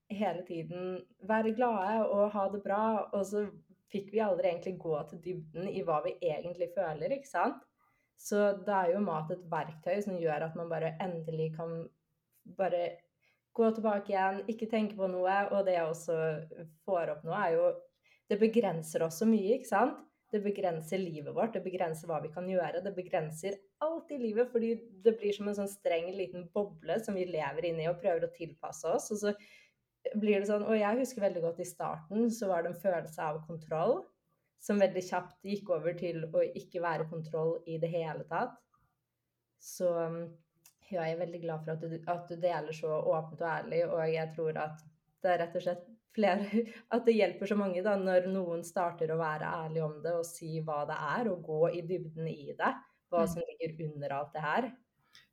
hele 0.08 0.44
tiden 0.48 1.02
være 1.28 1.56
glade 1.58 2.06
og 2.06 2.30
ha 2.36 2.46
det 2.54 2.62
bra, 2.64 2.84
og 3.12 3.26
så 3.28 3.48
fikk 3.92 4.14
vi 4.14 4.24
aldri 4.24 4.52
egentlig 4.52 4.78
gå 4.80 5.00
til 5.10 5.24
dybden 5.24 5.68
i 5.72 5.84
hva 5.88 6.00
vi 6.06 6.16
egentlig 6.22 6.70
føler, 6.76 7.18
ikke 7.18 7.30
sant? 7.30 7.67
Så 8.18 8.40
da 8.66 8.84
er 8.84 8.96
jo 8.96 9.04
mat 9.06 9.30
et 9.34 9.44
verktøy 9.52 10.02
som 10.04 10.18
gjør 10.18 10.48
at 10.48 10.56
man 10.58 10.72
bare 10.72 10.96
endelig 11.04 11.52
kan 11.58 11.84
bare 12.58 12.98
gå 13.58 13.70
tilbake 13.74 14.14
igjen, 14.14 14.42
ikke 14.50 14.70
tenke 14.72 14.98
på 14.98 15.10
noe. 15.12 15.38
Og 15.54 15.66
det 15.68 15.78
jeg 15.78 15.92
også 15.92 16.18
får 16.86 17.14
opp 17.16 17.28
nå, 17.28 17.36
er 17.36 17.58
jo 17.60 17.76
Det 18.28 18.36
begrenser 18.42 19.06
oss 19.06 19.22
så 19.22 19.26
mye, 19.26 19.54
ikke 19.56 19.70
sant? 19.70 20.02
Det 20.28 20.42
begrenser 20.44 21.00
livet 21.00 21.32
vårt, 21.32 21.54
det 21.56 21.62
begrenser 21.64 22.10
hva 22.10 22.18
vi 22.20 22.28
kan 22.34 22.44
gjøre. 22.52 22.82
Det 22.84 22.92
begrenser 22.92 23.56
alt 23.86 24.12
i 24.12 24.18
livet, 24.20 24.50
fordi 24.52 24.74
det 25.06 25.14
blir 25.16 25.32
som 25.32 25.48
en 25.48 25.56
sånn 25.56 25.70
streng 25.72 26.10
liten 26.12 26.44
boble 26.52 26.98
som 27.06 27.16
vi 27.16 27.24
lever 27.30 27.70
inni 27.70 27.88
og 27.88 28.02
prøver 28.02 28.28
å 28.28 28.34
tilpasse 28.36 28.92
oss. 28.92 29.08
Og 29.16 29.22
så 29.22 29.32
blir 30.20 30.42
det 30.42 30.50
sånn 30.50 30.66
Og 30.68 30.76
jeg 30.76 31.00
husker 31.00 31.24
veldig 31.24 31.46
godt 31.46 31.64
i 31.64 31.70
starten 31.72 32.28
så 32.36 32.52
var 32.52 32.66
det 32.66 32.74
en 32.74 32.82
følelse 32.84 33.30
av 33.30 33.40
kontroll 33.48 34.02
som 34.60 34.82
veldig 34.82 35.04
kjapt 35.06 35.46
gikk 35.46 35.70
over 35.76 35.96
til 35.98 36.24
å 36.34 36.44
ikke 36.46 36.82
være 36.84 37.08
kontroll 37.12 37.58
i 37.70 37.78
det 37.82 37.92
hele 37.94 38.26
tatt. 38.30 38.58
Så 39.62 39.90
ja, 40.88 41.04
jeg 41.04 41.16
er 41.16 41.22
veldig 41.22 41.42
glad 41.44 41.64
for 41.66 41.76
at 41.76 41.84
du, 41.84 41.96
at 42.08 42.30
du 42.30 42.40
deler 42.40 42.76
så 42.76 43.00
åpent 43.02 43.42
og 43.44 43.50
ærlig, 43.52 43.84
og 43.90 44.04
jeg 44.08 44.34
tror 44.36 44.60
at 44.64 44.84
det 45.24 45.34
er 45.34 45.42
rett 45.44 45.56
og 45.58 45.66
slett 45.66 45.88
flere 46.18 46.64
At 46.96 47.06
det 47.06 47.18
hjelper 47.18 47.50
så 47.50 47.58
mange 47.60 47.84
da, 47.86 47.96
når 48.00 48.30
noen 48.32 48.64
starter 48.66 49.12
å 49.14 49.20
være 49.20 49.50
ærlig 49.66 49.84
om 49.86 49.98
det 50.04 50.16
og 50.18 50.28
si 50.28 50.62
hva 50.66 50.84
det 50.90 50.98
er, 50.98 51.32
og 51.32 51.46
gå 51.46 51.62
i 51.78 51.84
dybden 51.86 52.30
i 52.32 52.54
det. 52.58 52.74
Hva 53.12 53.24
mm. 53.26 53.32
som 53.34 53.44
ligger 53.52 53.90
under 53.92 54.16
alt 54.18 54.34
det 54.36 54.46
her. 54.46 54.70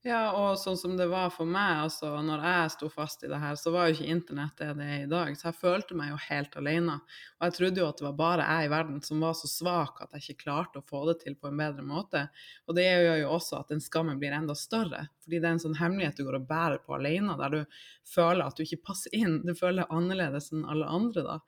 Ja, 0.05 0.35
og 0.37 0.59
sånn 0.61 0.77
som 0.77 0.99
det 0.99 1.07
var 1.09 1.31
for 1.33 1.49
meg, 1.49 1.79
altså 1.87 2.11
når 2.21 2.43
jeg 2.45 2.73
sto 2.75 2.91
fast 2.93 3.23
i 3.25 3.29
det 3.31 3.39
her, 3.41 3.55
så 3.57 3.71
var 3.73 3.87
jo 3.89 3.95
ikke 3.95 4.11
internett 4.13 4.59
det 4.61 4.67
det 4.77 4.85
er 4.85 5.05
i 5.07 5.09
dag. 5.09 5.31
Så 5.33 5.47
jeg 5.49 5.57
følte 5.57 5.97
meg 5.97 6.11
jo 6.11 6.19
helt 6.27 6.59
alene. 6.61 6.99
Og 7.39 7.47
jeg 7.47 7.55
trodde 7.57 7.81
jo 7.81 7.87
at 7.89 8.03
det 8.03 8.05
var 8.11 8.19
bare 8.19 8.49
jeg 8.51 8.69
i 8.69 8.73
verden 8.75 8.99
som 9.07 9.25
var 9.25 9.33
så 9.39 9.49
svak 9.49 10.03
at 10.05 10.13
jeg 10.13 10.27
ikke 10.27 10.43
klarte 10.43 10.83
å 10.83 10.85
få 10.91 11.07
det 11.09 11.17
til 11.23 11.39
på 11.41 11.49
en 11.49 11.57
bedre 11.63 11.87
måte. 11.89 12.27
Og 12.69 12.77
det 12.77 12.85
gjør 12.85 13.23
jo 13.23 13.33
også 13.39 13.63
at 13.63 13.73
den 13.73 13.81
skammen 13.81 14.21
blir 14.21 14.37
enda 14.37 14.53
større. 14.61 15.07
Fordi 15.25 15.41
det 15.41 15.49
er 15.49 15.57
en 15.57 15.65
sånn 15.65 15.81
hemmelighet 15.81 16.21
du 16.21 16.27
går 16.29 16.37
og 16.43 16.49
bærer 16.53 16.85
på 16.85 16.99
alene, 16.99 17.39
der 17.41 17.57
du 17.57 17.81
føler 18.13 18.45
at 18.45 18.61
du 18.61 18.67
ikke 18.67 18.85
passer 18.91 19.17
inn. 19.17 19.41
Du 19.41 19.55
føler 19.57 19.87
deg 19.87 19.97
annerledes 20.03 20.53
enn 20.53 20.69
alle 20.69 20.93
andre 21.01 21.25
da. 21.31 21.39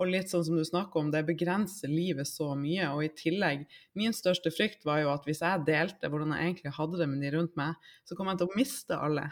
Og 0.00 0.08
litt 0.08 0.32
sånn 0.32 0.44
som 0.46 0.56
du 0.56 0.64
snakker 0.64 1.02
om, 1.02 1.10
det 1.12 1.24
begrenser 1.28 1.90
livet 1.92 2.28
så 2.28 2.52
mye. 2.58 2.88
Og 2.96 3.04
i 3.06 3.12
tillegg, 3.16 3.66
min 3.98 4.14
største 4.16 4.52
frykt 4.54 4.86
var 4.88 5.02
jo 5.02 5.12
at 5.12 5.26
hvis 5.28 5.42
jeg 5.44 5.66
delte 5.68 6.08
hvordan 6.10 6.32
jeg 6.34 6.48
egentlig 6.48 6.74
hadde 6.78 7.00
det 7.02 7.08
med 7.10 7.22
de 7.24 7.32
rundt 7.36 7.58
meg, 7.60 7.90
så 8.08 8.16
kom 8.18 8.30
jeg 8.32 8.40
til 8.40 8.48
å 8.48 8.58
miste 8.58 8.98
alle. 8.98 9.28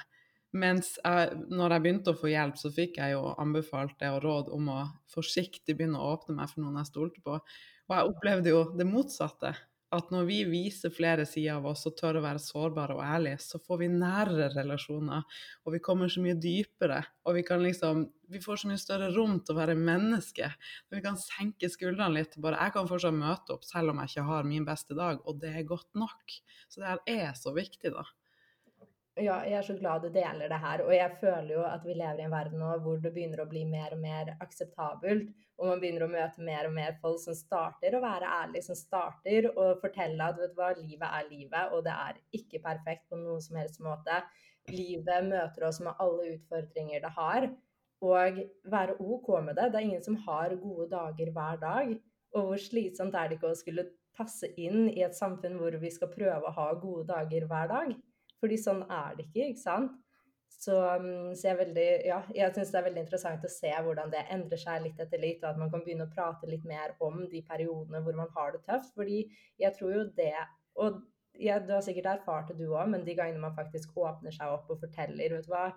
Mens 0.51 0.97
jeg, 0.99 1.41
når 1.49 1.77
jeg 1.77 1.85
begynte 1.85 2.13
å 2.13 2.19
få 2.19 2.31
hjelp, 2.33 2.59
så 2.59 2.73
fikk 2.75 2.99
jeg 2.99 3.15
jo 3.15 3.35
anbefalt 3.39 3.97
det 4.03 4.11
og 4.11 4.23
råd 4.25 4.53
om 4.55 4.71
å 4.75 4.79
forsiktig 5.13 5.77
begynne 5.79 6.01
å 6.01 6.15
åpne 6.17 6.37
meg 6.41 6.51
for 6.51 6.65
noen 6.65 6.81
jeg 6.83 6.91
stolte 6.91 7.23
på. 7.25 7.39
Og 7.91 7.97
jeg 7.97 8.13
opplevde 8.13 8.53
jo 8.53 8.65
det 8.79 8.87
motsatte 8.87 9.55
at 9.95 10.13
når 10.15 10.27
vi 10.29 10.39
viser 10.47 10.93
flere 10.95 11.25
sider 11.27 11.57
av 11.57 11.67
oss 11.73 11.83
og 11.89 11.97
tør 11.99 12.21
å 12.21 12.23
være 12.25 12.43
sårbare 12.43 12.95
og 12.95 13.03
ærlige, 13.03 13.41
så 13.43 13.59
får 13.63 13.81
vi 13.83 13.89
nærere 13.93 14.51
relasjoner, 14.55 15.25
og 15.67 15.75
vi 15.75 15.83
kommer 15.83 16.13
så 16.13 16.23
mye 16.23 16.37
dypere. 16.39 17.01
Og 17.27 17.39
vi 17.39 17.45
kan 17.47 17.63
liksom 17.65 18.09
Vi 18.31 18.39
får 18.39 18.61
så 18.63 18.69
mye 18.71 18.79
større 18.79 19.09
rom 19.11 19.41
til 19.43 19.57
å 19.57 19.59
være 19.59 19.75
menneske. 19.75 20.47
Vi 20.95 21.01
kan 21.03 21.17
senke 21.19 21.67
skuldrene 21.67 22.15
litt. 22.15 22.37
Bare 22.39 22.61
jeg 22.63 22.77
kan 22.77 22.87
fortsatt 22.87 23.17
møte 23.17 23.57
opp 23.57 23.65
selv 23.67 23.91
om 23.91 23.99
jeg 23.99 24.13
ikke 24.13 24.27
har 24.29 24.47
min 24.47 24.69
beste 24.69 24.95
dag, 24.95 25.19
og 25.27 25.41
det 25.43 25.51
er 25.51 25.67
godt 25.67 25.99
nok. 25.99 26.37
Så 26.71 26.79
det 26.79 26.93
her 26.93 27.03
er 27.11 27.35
så 27.35 27.51
viktig, 27.57 27.91
da. 27.91 28.07
Ja, 29.21 29.35
jeg 29.45 29.59
er 29.59 29.65
så 29.67 29.75
glad 29.77 30.01
du 30.01 30.09
deler 30.09 30.49
det 30.49 30.59
her. 30.63 30.81
Og 30.87 30.95
jeg 30.95 31.17
føler 31.21 31.51
jo 31.53 31.65
at 31.69 31.83
vi 31.85 31.93
lever 31.93 32.23
i 32.23 32.25
en 32.25 32.33
verden 32.33 32.63
nå 32.63 32.71
hvor 32.81 33.01
det 33.03 33.13
begynner 33.13 33.43
å 33.43 33.49
bli 33.51 33.67
mer 33.69 33.93
og 33.93 34.01
mer 34.01 34.31
akseptabelt. 34.41 35.27
Og 35.61 35.69
man 35.69 35.83
begynner 35.83 36.07
å 36.07 36.13
møte 36.13 36.45
mer 36.47 36.69
og 36.69 36.73
mer 36.73 36.95
folk 37.03 37.21
som 37.21 37.37
starter 37.37 37.97
å 37.97 38.01
være 38.01 38.31
ærlige, 38.39 38.65
som 38.71 38.79
starter 38.79 39.51
å 39.51 39.67
fortelle 39.83 40.25
at 40.25 40.41
vet 40.41 40.55
du 40.55 40.57
hva, 40.57 40.71
livet 40.79 41.05
er 41.19 41.29
livet, 41.29 41.75
og 41.77 41.85
det 41.85 41.93
er 41.93 42.23
ikke 42.39 42.63
perfekt 42.65 43.11
på 43.11 43.21
noen 43.21 43.45
som 43.45 43.61
helst 43.61 43.83
måte. 43.85 44.23
Livet 44.73 45.29
møter 45.29 45.69
oss 45.69 45.83
med 45.85 46.01
alle 46.01 46.33
utfordringer 46.39 47.05
det 47.05 47.13
har. 47.19 47.51
Og 48.01 48.41
være 48.73 48.97
OK 49.05 49.35
med 49.45 49.59
det. 49.61 49.69
Det 49.69 49.83
er 49.83 49.91
ingen 49.91 50.07
som 50.07 50.17
har 50.25 50.57
gode 50.63 50.89
dager 50.95 51.35
hver 51.37 51.61
dag. 51.61 51.97
Og 52.39 52.47
hvor 52.47 52.63
slitsomt 52.63 53.19
er 53.19 53.29
det 53.29 53.37
ikke 53.37 53.53
å 53.53 53.59
skulle 53.59 53.91
passe 54.17 54.49
inn 54.57 54.87
i 54.89 55.03
et 55.05 55.17
samfunn 55.17 55.61
hvor 55.61 55.77
vi 55.83 55.91
skal 55.93 56.09
prøve 56.13 56.41
å 56.49 56.57
ha 56.57 56.71
gode 56.81 57.11
dager 57.13 57.45
hver 57.51 57.69
dag? 57.69 57.93
Fordi 58.41 58.57
sånn 58.61 58.85
er 58.87 59.19
det 59.19 59.29
ikke, 59.29 59.51
ikke 59.53 59.63
sant. 59.63 59.99
Så, 60.61 60.75
mm, 60.77 61.35
så 61.39 61.47
jeg, 61.49 61.57
veldig, 61.61 61.87
ja, 62.05 62.19
jeg 62.37 62.53
syns 62.53 62.73
det 62.73 62.81
er 62.81 62.87
veldig 62.89 63.03
interessant 63.05 63.45
å 63.47 63.53
se 63.53 63.71
hvordan 63.71 64.11
det 64.13 64.27
endrer 64.35 64.61
seg 64.61 64.83
litt 64.85 64.99
etter 65.01 65.23
litt, 65.23 65.45
og 65.45 65.55
at 65.55 65.61
man 65.63 65.71
kan 65.73 65.85
begynne 65.85 66.09
å 66.09 66.13
prate 66.13 66.51
litt 66.51 66.67
mer 66.69 66.93
om 67.07 67.23
de 67.33 67.41
periodene 67.49 68.03
hvor 68.05 68.19
man 68.19 68.33
har 68.37 68.53
det 68.57 68.61
tøft. 68.67 68.93
Fordi 68.99 69.23
jeg 69.61 69.77
tror 69.79 69.95
jo 69.97 70.09
det 70.17 70.35
Og 70.81 71.01
ja, 71.39 71.59
du 71.61 71.73
har 71.73 71.85
sikkert 71.85 72.11
erfart 72.15 72.51
det 72.51 72.59
du 72.59 72.73
òg, 72.73 72.89
men 72.91 73.05
de 73.07 73.15
gangene 73.15 73.43
man 73.43 73.57
faktisk 73.57 73.97
åpner 73.99 74.35
seg 74.35 74.51
opp 74.53 74.71
og 74.73 74.81
forteller, 74.83 75.37
vet 75.37 75.47
du 75.47 75.53
hva, 75.53 75.71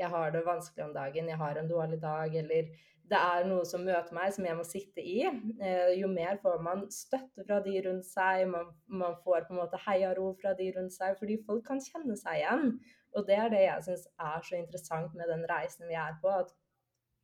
jeg 0.00 0.08
har 0.08 0.30
det 0.32 0.46
vanskelig 0.46 0.86
om 0.86 0.94
dagen, 0.94 1.28
jeg 1.28 1.40
har 1.40 1.58
en 1.58 1.68
dårlig 1.68 1.98
dag, 2.00 2.36
eller 2.42 2.70
det 3.10 3.18
er 3.18 3.46
noe 3.48 3.64
som 3.66 3.82
møter 3.84 4.14
meg 4.14 4.30
som 4.34 4.46
jeg 4.46 4.56
må 4.56 4.64
sitte 4.66 5.02
i, 5.02 5.18
eh, 5.26 5.90
jo 5.98 6.08
mer 6.12 6.38
får 6.42 6.62
man 6.62 6.86
støtte 6.94 7.44
fra 7.46 7.58
de 7.64 7.74
rundt 7.86 8.06
seg, 8.06 8.46
man, 8.52 8.70
man 8.86 9.16
får 9.24 9.48
på 9.48 9.56
en 9.56 9.60
måte 9.64 9.80
heiarop 9.88 10.38
fra 10.42 10.54
de 10.58 10.70
rundt 10.76 10.94
seg, 10.94 11.18
fordi 11.18 11.40
folk 11.46 11.66
kan 11.66 11.82
kjenne 11.82 12.16
seg 12.20 12.38
igjen. 12.38 12.76
Og 13.18 13.26
det 13.26 13.38
er 13.42 13.50
det 13.50 13.64
jeg 13.64 13.86
syns 13.88 14.06
er 14.22 14.44
så 14.46 14.58
interessant 14.60 15.16
med 15.18 15.30
den 15.32 15.42
reisen 15.50 15.90
vi 15.90 15.98
er 15.98 16.14
på, 16.22 16.30
at 16.30 16.54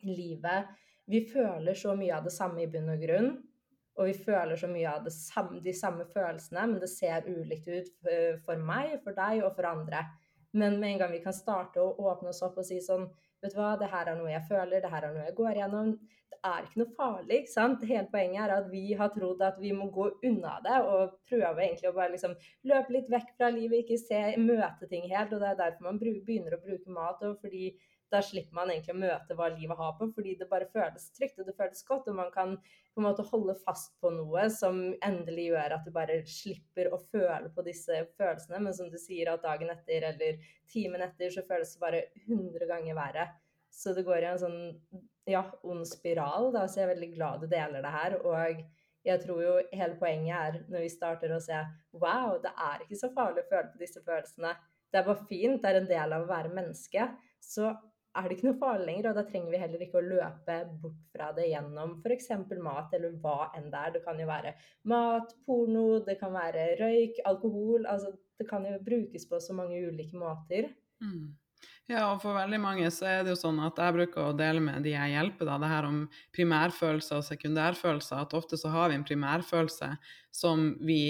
livet 0.03 0.75
Vi 1.07 1.21
føler 1.31 1.79
så 1.79 1.93
mye 1.95 2.17
av 2.17 2.25
det 2.27 2.33
samme 2.35 2.65
i 2.65 2.67
bunn 2.67 2.91
og 2.91 2.99
grunn. 2.99 3.29
Og 3.97 4.11
vi 4.11 4.15
føler 4.27 4.59
så 4.61 4.69
mye 4.69 4.93
av 4.93 5.07
samme, 5.13 5.63
de 5.65 5.73
samme 5.73 6.05
følelsene, 6.13 6.67
men 6.69 6.81
det 6.83 6.91
ser 6.93 7.29
ulikt 7.29 7.69
ut 7.69 8.09
for 8.45 8.61
meg, 8.61 8.99
for 9.05 9.17
deg 9.17 9.45
og 9.45 9.55
for 9.57 9.69
andre. 9.71 10.05
Men 10.57 10.79
med 10.81 10.95
en 10.95 11.01
gang 11.05 11.15
vi 11.17 11.23
kan 11.25 11.37
starte 11.37 11.83
å 11.83 11.95
åpne 12.11 12.33
oss 12.33 12.43
opp 12.45 12.61
og 12.61 12.69
si 12.69 12.81
sånn 12.85 13.09
Vet 13.45 13.53
du 13.53 13.59
hva, 13.61 13.75
det 13.77 13.91
her 13.93 14.09
er 14.09 14.17
noe 14.17 14.31
jeg 14.33 14.47
føler, 14.49 14.81
det 14.81 14.89
her 14.91 15.05
er 15.05 15.11
noe 15.13 15.27
jeg 15.27 15.35
går 15.37 15.59
gjennom. 15.59 15.91
Det 16.33 16.39
er 16.49 16.65
ikke 16.65 16.81
noe 16.81 16.95
farlig, 16.97 17.41
ikke 17.43 17.53
sant. 17.53 17.83
Hele 17.85 18.09
poenget 18.11 18.41
er 18.47 18.55
at 18.55 18.71
vi 18.73 18.85
har 18.97 19.11
trodd 19.13 19.43
at 19.45 19.59
vi 19.61 19.75
må 19.77 19.91
gå 19.93 20.07
unna 20.25 20.55
det 20.65 20.79
og 20.89 21.19
prøve 21.29 21.67
egentlig 21.67 21.91
å 21.91 21.95
bare 21.99 22.15
liksom 22.15 22.33
løpe 22.71 22.95
litt 22.97 23.11
vekk 23.13 23.35
fra 23.37 23.51
livet, 23.53 23.85
ikke 23.85 24.01
se, 24.01 24.23
møte 24.41 24.89
ting 24.89 25.05
helt. 25.13 25.37
Og 25.37 25.45
det 25.45 25.51
er 25.51 25.61
derfor 25.61 25.91
man 25.91 26.01
begynner 26.01 26.57
å 26.57 26.63
bruke 26.65 26.97
mat. 26.97 27.23
og 27.29 27.37
fordi 27.45 27.69
da 28.13 28.21
slipper 28.23 28.55
man 28.55 28.71
egentlig 28.71 28.95
å 28.95 29.01
møte 29.01 29.37
hva 29.39 29.49
livet 29.51 29.79
har 29.79 29.95
på, 29.99 30.07
fordi 30.15 30.37
det 30.39 30.49
bare 30.51 30.69
føles 30.71 31.09
trygt 31.17 31.41
og 31.43 31.49
det 31.49 31.57
føles 31.59 31.83
godt. 31.89 32.11
Og 32.13 32.19
man 32.19 32.31
kan 32.35 32.55
på 32.61 33.03
en 33.03 33.07
måte 33.09 33.27
holde 33.29 33.57
fast 33.65 33.97
på 34.01 34.13
noe 34.15 34.47
som 34.55 34.79
endelig 35.05 35.49
gjør 35.51 35.75
at 35.77 35.85
du 35.87 35.91
bare 35.95 36.21
slipper 36.31 36.93
å 36.95 37.01
føle 37.11 37.51
på 37.53 37.65
disse 37.67 38.05
følelsene. 38.17 38.63
Men 38.63 38.77
som 38.79 38.93
du 38.93 38.97
sier, 39.01 39.33
at 39.33 39.45
dagen 39.45 39.73
etter 39.75 40.07
eller 40.13 40.39
timen 40.71 41.03
etter 41.05 41.35
så 41.35 41.45
føles 41.49 41.75
det 41.75 41.83
bare 41.83 42.05
100 42.29 42.71
ganger 42.71 42.99
verre. 42.99 43.27
Så 43.77 43.93
det 43.93 44.07
går 44.07 44.23
i 44.23 44.31
en 44.31 44.41
sånn 44.41 44.61
ja, 45.29 45.43
ond 45.67 45.85
spiral. 45.89 46.53
Da. 46.55 46.65
Så 46.69 46.81
jeg 46.81 46.87
er 46.87 46.95
veldig 46.95 47.13
glad 47.17 47.43
du 47.43 47.51
deler 47.51 47.85
det 47.85 47.93
her. 47.99 48.17
Og 48.23 48.63
jeg 49.07 49.23
tror 49.23 49.43
jo 49.43 49.59
hele 49.73 49.99
poenget 50.01 50.39
er 50.39 50.63
når 50.71 50.87
vi 50.87 50.95
starter 50.95 51.35
å 51.35 51.43
se 51.43 51.59
wow, 51.99 52.39
det 52.43 52.55
er 52.55 52.87
ikke 52.87 53.03
så 53.03 53.13
farlig 53.15 53.45
å 53.45 53.51
føle 53.51 53.75
på 53.75 53.83
disse 53.83 54.03
følelsene. 54.07 54.55
Det 54.91 55.03
er 55.03 55.07
bare 55.07 55.29
fint, 55.29 55.61
det 55.63 55.71
er 55.71 55.81
en 55.83 55.91
del 55.91 56.15
av 56.17 56.25
å 56.25 56.31
være 56.31 56.55
menneske. 56.55 57.11
Så 57.43 57.69
er 58.17 58.29
det 58.29 58.37
ikke 58.37 58.49
noe 58.49 58.59
farlig 58.61 58.87
lenger, 58.89 59.09
og 59.11 59.19
da 59.19 59.25
trenger 59.29 59.53
vi 59.53 59.63
heller 59.63 59.87
ikke 59.87 60.01
å 60.01 60.05
løpe 60.07 60.59
bort 60.83 61.01
fra 61.13 61.31
det 61.37 61.49
gjennom 61.51 61.97
f.eks. 62.03 62.31
mat, 62.65 62.95
eller 62.97 63.17
hva 63.23 63.51
enn 63.57 63.71
det 63.73 63.81
er. 63.81 63.95
Det 63.97 64.05
kan 64.05 64.21
jo 64.21 64.29
være 64.29 64.55
mat, 64.93 65.35
porno, 65.47 65.87
det 66.07 66.19
kan 66.21 66.35
være 66.37 66.69
røyk, 66.81 67.21
alkohol. 67.29 67.89
Altså, 67.91 68.15
det 68.37 68.49
kan 68.49 68.67
jo 68.69 68.77
brukes 68.85 69.29
på 69.29 69.41
så 69.41 69.57
mange 69.57 69.81
ulike 69.89 70.19
måter. 70.19 70.71
Mm. 71.05 71.35
Ja, 71.87 72.09
og 72.11 72.19
for 72.25 72.35
veldig 72.35 72.59
mange 72.59 72.89
så 72.91 73.07
er 73.07 73.21
det 73.23 73.31
jo 73.31 73.39
sånn 73.39 73.61
at 73.63 73.79
jeg 73.79 73.95
bruker 73.95 74.25
å 74.25 74.37
dele 74.37 74.63
med 74.65 74.83
de 74.83 74.97
jeg 74.97 75.13
hjelper, 75.15 75.47
da, 75.47 75.61
det 75.63 75.71
her 75.71 75.87
om 75.87 76.01
primærfølelser 76.35 77.21
og 77.21 77.27
sekundærfølelser. 77.29 78.25
At 78.27 78.35
ofte 78.35 78.59
så 78.59 78.73
har 78.75 78.91
vi 78.91 78.99
en 78.99 79.07
primærfølelse 79.07 79.93
som 80.35 80.73
vi 80.83 81.01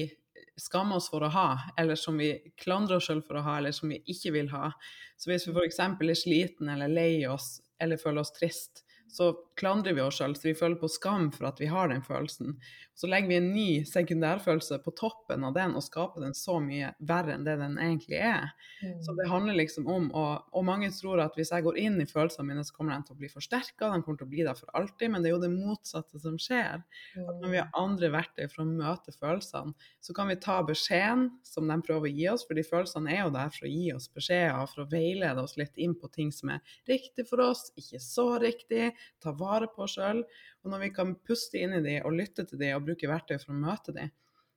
skammer 0.60 0.96
oss 1.00 1.08
for 1.12 1.24
å 1.26 1.30
ha, 1.32 1.48
eller 1.78 1.98
som 2.00 2.18
vi 2.18 2.30
klandrer 2.60 3.00
oss 3.00 3.08
selv 3.10 3.26
for 3.26 3.38
å 3.38 3.44
ha, 3.44 3.58
eller 3.60 3.74
som 3.76 3.92
vi 3.92 4.00
ikke 4.08 4.32
vil 4.36 4.50
ha. 4.54 4.70
Så 5.16 5.30
hvis 5.30 5.46
vi 5.48 5.54
f.eks. 5.54 5.80
er 5.80 6.18
sliten 6.18 6.70
eller 6.72 6.92
lei 6.92 7.26
oss 7.28 7.60
eller 7.82 8.00
føler 8.00 8.24
oss 8.24 8.32
trist, 8.32 8.84
så 9.12 9.32
klandrer 9.56 9.96
vi 9.96 10.02
oss 10.04 10.18
sjøl, 10.20 10.34
så 10.36 10.50
vi 10.50 10.56
føler 10.56 10.76
på 10.80 10.90
skam 10.90 11.30
for 11.34 11.48
at 11.48 11.60
vi 11.62 11.68
har 11.70 11.88
den 11.90 12.02
følelsen. 12.04 12.56
Så 12.96 13.08
legger 13.08 13.28
vi 13.28 13.36
en 13.36 13.50
ny 13.52 13.70
sekundærfølelse 13.88 14.78
på 14.84 14.92
toppen 14.96 15.44
av 15.44 15.52
den 15.56 15.74
og 15.76 15.84
skaper 15.84 16.24
den 16.24 16.36
så 16.36 16.58
mye 16.64 16.94
verre 17.04 17.34
enn 17.34 17.44
det 17.44 17.58
den 17.60 17.76
egentlig 17.80 18.20
er. 18.24 18.52
Mm. 18.80 18.94
Så 19.04 19.12
det 19.18 19.28
handler 19.28 19.58
liksom 19.58 19.88
om 19.92 20.08
og, 20.16 20.46
og 20.56 20.64
mange 20.64 20.88
tror 20.96 21.20
at 21.24 21.36
hvis 21.36 21.52
jeg 21.52 21.66
går 21.66 21.80
inn 21.82 21.98
i 22.00 22.08
følelsene 22.08 22.48
mine, 22.48 22.64
så 22.64 22.76
kommer 22.76 22.96
de 22.96 23.08
til 23.08 23.16
å 23.16 23.20
bli 23.20 23.30
forsterka, 23.32 23.90
de 23.92 24.00
kommer 24.04 24.20
til 24.20 24.28
å 24.28 24.32
bli 24.32 24.46
der 24.46 24.56
for 24.56 24.72
alltid, 24.78 25.12
men 25.12 25.24
det 25.24 25.30
er 25.30 25.36
jo 25.36 25.42
det 25.44 25.52
motsatte 25.52 26.20
som 26.22 26.38
skjer. 26.40 26.84
At 27.20 27.42
når 27.42 27.52
vi 27.52 27.60
har 27.60 27.72
andre 27.76 28.12
verktøy 28.14 28.46
for 28.52 28.64
å 28.64 28.68
møte 28.70 29.12
følelsene, 29.16 29.76
så 30.00 30.16
kan 30.16 30.32
vi 30.32 30.38
ta 30.40 30.58
beskjeden 30.66 31.28
som 31.44 31.68
de 31.68 31.78
prøver 31.84 32.08
å 32.08 32.14
gi 32.16 32.28
oss, 32.32 32.46
fordi 32.48 32.64
følelsene 32.66 33.12
er 33.12 33.22
jo 33.24 33.34
der 33.36 33.52
for 33.52 33.68
å 33.68 33.72
gi 33.72 33.92
oss 33.96 34.08
beskjeder, 34.12 34.72
for 34.72 34.84
å 34.84 34.88
veilede 34.92 35.44
oss 35.44 35.56
litt 35.60 35.76
inn 35.80 35.96
på 35.98 36.10
ting 36.12 36.32
som 36.32 36.54
er 36.56 36.76
riktig 36.88 37.26
for 37.28 37.44
oss, 37.44 37.68
ikke 37.76 38.00
så 38.02 38.28
riktig, 38.42 38.92
ta 39.22 39.36
vare 39.46 39.70
på 39.72 39.86
sjøl. 39.90 40.22
Og 40.64 40.72
når 40.72 40.84
vi 40.84 40.92
kan 40.98 41.14
puste 41.26 41.62
inn 41.62 41.76
i 41.78 41.82
de 41.84 41.96
og 42.02 42.16
lytte 42.18 42.44
til 42.46 42.60
de 42.60 42.72
og 42.76 42.84
bruke 42.88 43.10
verktøy 43.10 43.38
for 43.38 43.54
å 43.54 43.60
møte 43.60 43.94
de, 43.96 44.10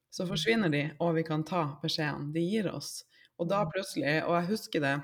så 0.09 0.25
forsvinner 0.25 0.73
de, 0.73 0.83
og 0.99 1.13
vi 1.19 1.23
kan 1.27 1.45
ta 1.45 1.63
beskjedene 1.83 2.33
de 2.33 2.43
gir 2.43 2.71
oss. 2.71 3.03
Og 3.39 3.49
da 3.51 3.61
plutselig, 3.69 4.19
og 4.25 4.35
jeg 4.39 4.49
husker 4.49 4.83
det 4.83 4.95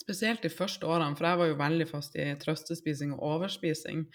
spesielt 0.00 0.42
de 0.42 0.50
første 0.50 0.88
årene, 0.88 1.14
for 1.18 1.28
jeg 1.28 1.40
var 1.40 1.50
jo 1.50 1.58
veldig 1.60 1.88
fast 1.90 2.16
i 2.18 2.30
trøstespising 2.40 3.12
og 3.14 3.26
overspising, 3.36 4.06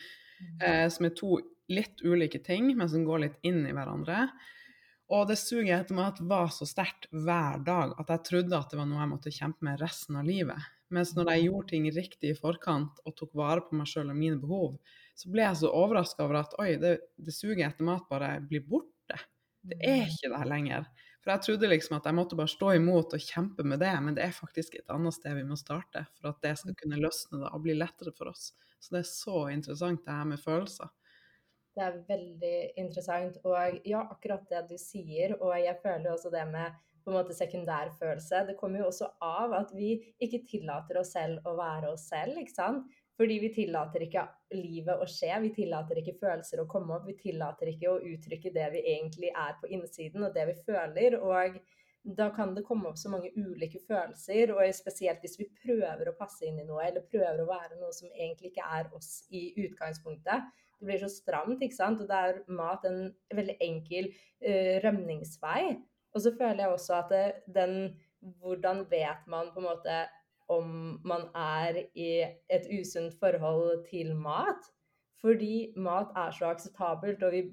eh, 0.66 0.88
som 0.92 1.08
er 1.08 1.16
to 1.16 1.38
litt 1.72 2.02
ulike 2.04 2.42
ting, 2.44 2.72
men 2.78 2.90
som 2.90 3.06
går 3.08 3.24
litt 3.24 3.38
inn 3.48 3.62
i 3.68 3.76
hverandre. 3.76 4.28
Og 5.14 5.28
det 5.30 5.38
suget 5.40 5.72
etter 5.78 5.96
meg 5.96 6.12
at 6.12 6.24
var 6.28 6.50
så 6.52 6.68
sterkt 6.68 7.08
hver 7.14 7.62
dag 7.64 7.94
at 8.02 8.10
jeg 8.12 8.26
trodde 8.28 8.58
at 8.58 8.74
det 8.74 8.80
var 8.80 8.90
noe 8.90 9.00
jeg 9.00 9.12
måtte 9.14 9.36
kjempe 9.36 9.68
med 9.68 9.80
resten 9.80 10.20
av 10.20 10.28
livet. 10.28 10.60
Mens 10.94 11.12
når 11.18 11.34
jeg 11.34 11.48
gjorde 11.48 11.70
ting 11.74 11.88
riktig 11.92 12.32
i 12.32 12.38
forkant 12.38 13.02
og 13.04 13.16
tok 13.18 13.34
vare 13.36 13.64
på 13.66 13.76
meg 13.76 13.90
sjøl 13.90 14.12
og 14.14 14.20
mine 14.20 14.40
behov, 14.40 14.78
så 15.18 15.32
ble 15.34 15.44
jeg 15.44 15.60
så 15.62 15.72
overraska 15.74 16.24
over 16.24 16.42
at 16.44 16.56
oi, 16.62 16.70
det, 16.80 16.94
det 17.18 17.34
suget 17.36 17.66
etter 17.68 17.88
mat 17.88 18.06
bare 18.12 18.38
blir 18.48 18.64
borte. 18.64 19.20
Det 19.68 19.78
er 19.84 20.06
ikke 20.08 20.32
der 20.32 20.48
lenger. 20.48 20.86
For 21.24 21.34
jeg 21.34 21.44
trodde 21.44 21.70
liksom 21.74 21.98
at 21.98 22.06
jeg 22.08 22.16
måtte 22.16 22.38
bare 22.40 22.52
stå 22.54 22.70
imot 22.78 23.18
og 23.18 23.24
kjempe 23.24 23.66
med 23.68 23.82
det, 23.84 23.92
men 24.00 24.16
det 24.16 24.24
er 24.24 24.36
faktisk 24.36 24.78
et 24.80 24.94
annet 24.94 25.18
sted 25.18 25.36
vi 25.36 25.44
må 25.44 25.58
starte 25.60 26.06
for 26.16 26.32
at 26.32 26.40
det 26.46 26.54
skal 26.62 26.78
kunne 26.80 27.02
løsne 27.02 27.42
da, 27.42 27.52
og 27.52 27.66
bli 27.66 27.76
lettere 27.76 28.14
for 28.16 28.32
oss. 28.32 28.54
Så 28.80 28.96
det 28.96 29.02
er 29.02 29.10
så 29.10 29.42
interessant 29.52 30.06
det 30.06 30.16
her 30.16 30.30
med 30.30 30.40
følelser. 30.40 30.94
Det 31.76 31.84
er 31.84 31.98
veldig 32.08 32.56
interessant. 32.80 33.38
Og 33.46 33.82
ja, 33.86 34.06
akkurat 34.08 34.48
det 34.50 34.64
du 34.72 34.78
sier. 34.82 35.36
Og 35.42 35.52
jeg 35.60 35.76
føler 35.84 36.14
også 36.14 36.32
det 36.34 36.46
med 36.50 36.80
på 37.08 37.14
en 37.14 37.22
måte 37.22 37.36
sekundær 37.36 37.94
følelse. 37.96 38.42
Det 38.50 38.58
kommer 38.60 38.82
jo 38.82 38.90
også 38.90 39.08
av 39.24 39.54
at 39.56 39.70
vi 39.72 39.94
ikke 40.20 40.42
tillater 40.50 41.00
oss 41.00 41.14
selv 41.16 41.46
å 41.48 41.54
være 41.56 41.94
oss 41.94 42.10
selv, 42.12 42.36
ikke 42.42 42.52
sant. 42.52 42.98
Fordi 43.18 43.38
vi 43.42 43.50
tillater 43.56 44.04
ikke 44.04 44.26
livet 44.60 45.00
å 45.00 45.08
skje, 45.10 45.32
vi 45.46 45.54
tillater 45.56 46.02
ikke 46.02 46.18
følelser 46.20 46.62
å 46.62 46.68
komme 46.70 46.98
opp. 46.98 47.08
Vi 47.08 47.16
tillater 47.22 47.72
ikke 47.72 47.94
å 47.94 48.02
uttrykke 48.12 48.52
det 48.54 48.68
vi 48.76 48.84
egentlig 48.92 49.32
er 49.32 49.56
på 49.62 49.72
innsiden, 49.72 50.28
og 50.28 50.36
det 50.36 50.46
vi 50.52 50.58
føler. 50.68 51.18
Og 51.24 51.58
da 52.20 52.28
kan 52.36 52.54
det 52.60 52.68
komme 52.68 52.92
opp 52.92 53.00
så 53.00 53.16
mange 53.16 53.32
ulike 53.40 53.80
følelser, 53.88 54.52
og 54.52 54.68
spesielt 54.76 55.24
hvis 55.24 55.40
vi 55.40 55.50
prøver 55.64 56.12
å 56.12 56.18
passe 56.20 56.44
inn 56.46 56.60
i 56.60 56.68
noe, 56.68 56.84
eller 56.92 57.08
prøver 57.08 57.42
å 57.42 57.50
være 57.50 57.80
noe 57.80 57.96
som 57.96 58.12
egentlig 58.12 58.52
ikke 58.52 58.70
er 58.82 58.92
oss 59.00 59.22
i 59.32 59.48
utgangspunktet. 59.64 60.52
Det 60.78 60.92
blir 60.92 61.02
så 61.02 61.10
stramt, 61.10 61.64
ikke 61.64 61.80
sant. 61.80 62.04
Og 62.04 62.12
da 62.12 62.28
er 62.28 62.44
mat 62.52 62.84
en 62.86 63.08
veldig 63.32 63.62
enkel 63.64 64.12
uh, 64.12 64.76
rømningsvei. 64.84 65.72
Og 66.16 66.24
så 66.24 66.34
føler 66.38 66.64
jeg 66.64 66.76
også 66.76 67.02
at 67.02 67.14
det, 67.14 67.56
den 67.56 67.80
Hvordan 68.42 68.80
vet 68.90 69.28
man 69.30 69.52
på 69.54 69.62
en 69.62 69.68
måte 69.68 69.98
om 70.50 70.70
man 71.06 71.28
er 71.38 71.84
i 71.94 72.24
et 72.50 72.66
usunt 72.80 73.14
forhold 73.20 73.84
til 73.90 74.16
mat? 74.18 74.66
Fordi 75.22 75.74
mat 75.78 76.14
er 76.16 76.34
så 76.34 76.50
akseptabelt, 76.50 77.24
og 77.24 77.32
vi, 77.32 77.44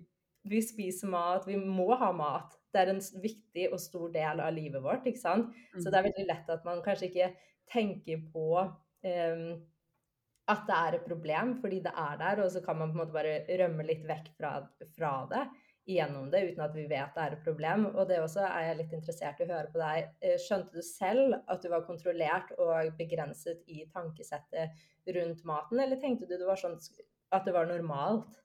vi 0.49 0.63
spiser 0.65 1.11
mat, 1.13 1.45
vi 1.47 1.57
må 1.57 1.95
ha 2.01 2.11
mat. 2.17 2.57
Det 2.73 2.81
er 2.81 2.95
en 2.95 3.03
viktig 3.23 3.69
og 3.73 3.81
stor 3.81 4.09
del 4.15 4.41
av 4.41 4.57
livet 4.57 4.83
vårt, 4.83 5.07
ikke 5.07 5.21
sant. 5.21 5.53
Så 5.77 5.91
det 5.91 6.01
er 6.01 6.09
veldig 6.09 6.27
lett 6.31 6.51
at 6.57 6.65
man 6.67 6.83
kanskje 6.85 7.11
ikke 7.11 7.31
tenker 7.71 8.25
på 8.33 8.49
um, 8.65 9.47
at 10.53 10.67
det 10.69 10.81
er 10.81 10.97
et 10.97 11.07
problem, 11.09 11.55
fordi 11.61 11.83
det 11.85 11.93
er 11.93 12.19
der, 12.21 12.43
og 12.45 12.51
så 12.53 12.65
kan 12.65 12.81
man 12.81 12.93
på 12.93 12.99
en 12.99 13.05
måte 13.05 13.17
bare 13.17 13.37
rømme 13.61 13.87
litt 13.89 14.05
vekk 14.09 14.33
fra, 14.37 14.57
fra 14.97 15.15
det 15.31 15.45
gjennom 15.89 16.31
det, 16.33 16.41
uten 16.51 16.65
at 16.65 16.77
vi 16.77 16.87
vet 16.89 17.17
det 17.17 17.25
er 17.25 17.37
et 17.37 17.45
problem. 17.45 17.87
Og 17.93 18.09
det 18.09 18.21
også 18.23 18.45
er 18.47 18.69
jeg 18.69 18.79
litt 18.79 18.95
interessert 18.97 19.41
i 19.41 19.47
å 19.47 19.51
høre 19.51 19.73
på 19.73 19.83
deg. 19.83 20.15
Skjønte 20.41 20.77
du 20.77 20.85
selv 20.87 21.37
at 21.45 21.65
du 21.65 21.69
var 21.73 21.85
kontrollert 21.89 22.55
og 22.57 22.95
begrenset 22.99 23.61
i 23.69 23.85
tankesettet 23.93 24.73
rundt 25.17 25.45
maten, 25.45 25.83
eller 25.85 26.01
tenkte 26.01 26.29
du 26.29 26.39
det 26.39 26.49
var 26.49 26.61
sånn 26.61 26.79
at 27.35 27.45
det 27.45 27.53
var 27.53 27.69
normalt? 27.69 28.41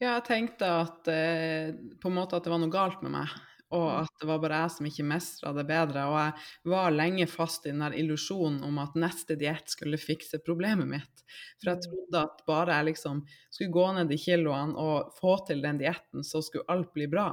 Ja, 0.00 0.14
jeg 0.14 0.24
tenkte 0.24 0.68
at 0.86 1.08
eh, 1.12 1.74
på 2.00 2.08
en 2.08 2.16
måte 2.16 2.38
at 2.38 2.46
det 2.46 2.52
var 2.54 2.60
noe 2.62 2.72
galt 2.72 3.02
med 3.04 3.12
meg 3.18 3.34
og 3.74 3.88
at 4.00 4.12
det 4.20 4.28
var 4.30 4.40
bare 4.40 4.62
jeg 4.62 4.72
som 4.72 4.88
ikke 4.88 5.04
mestra 5.10 5.52
det 5.56 5.64
bedre. 5.68 6.06
Og 6.08 6.16
jeg 6.20 6.72
var 6.72 6.94
lenge 6.94 7.26
fast 7.28 7.66
i 7.66 7.72
den 7.72 7.84
der 7.84 7.96
illusjonen 8.00 8.62
om 8.64 8.80
at 8.80 8.96
neste 8.96 9.36
diett 9.40 9.68
skulle 9.68 10.00
fikse 10.00 10.40
problemet 10.44 10.88
mitt. 10.88 11.24
For 11.60 11.74
jeg 11.74 11.84
trodde 11.84 12.24
at 12.24 12.42
bare 12.48 12.78
jeg 12.78 12.90
liksom 12.92 13.22
skulle 13.50 13.74
gå 13.74 13.86
ned 13.98 14.14
i 14.14 14.20
kiloene 14.22 14.78
og 14.80 15.12
få 15.18 15.36
til 15.48 15.60
den 15.64 15.80
dietten, 15.82 16.24
så 16.24 16.40
skulle 16.44 16.68
alt 16.72 16.94
bli 16.96 17.10
bra. 17.12 17.32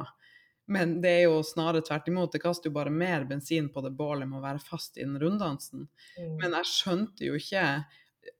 Men 0.67 0.98
det 1.02 1.12
er 1.12 1.28
jo 1.28 1.43
snarere 1.45 1.86
tvert 1.86 2.08
imot. 2.10 2.34
Det 2.34 2.41
kaster 2.41 2.71
jo 2.71 2.76
bare 2.76 2.91
mer 2.91 3.28
bensin 3.30 3.69
på 3.71 3.84
det 3.86 3.93
bålet 3.95 4.28
med 4.28 4.41
å 4.41 4.45
være 4.48 4.63
fast 4.65 4.98
i 4.98 5.06
den 5.06 5.19
runddansen. 5.21 5.86
Mm. 6.17 6.34
Men 6.41 6.58
jeg 6.58 6.71
skjønte 6.71 7.30
jo 7.30 7.38
ikke 7.38 7.67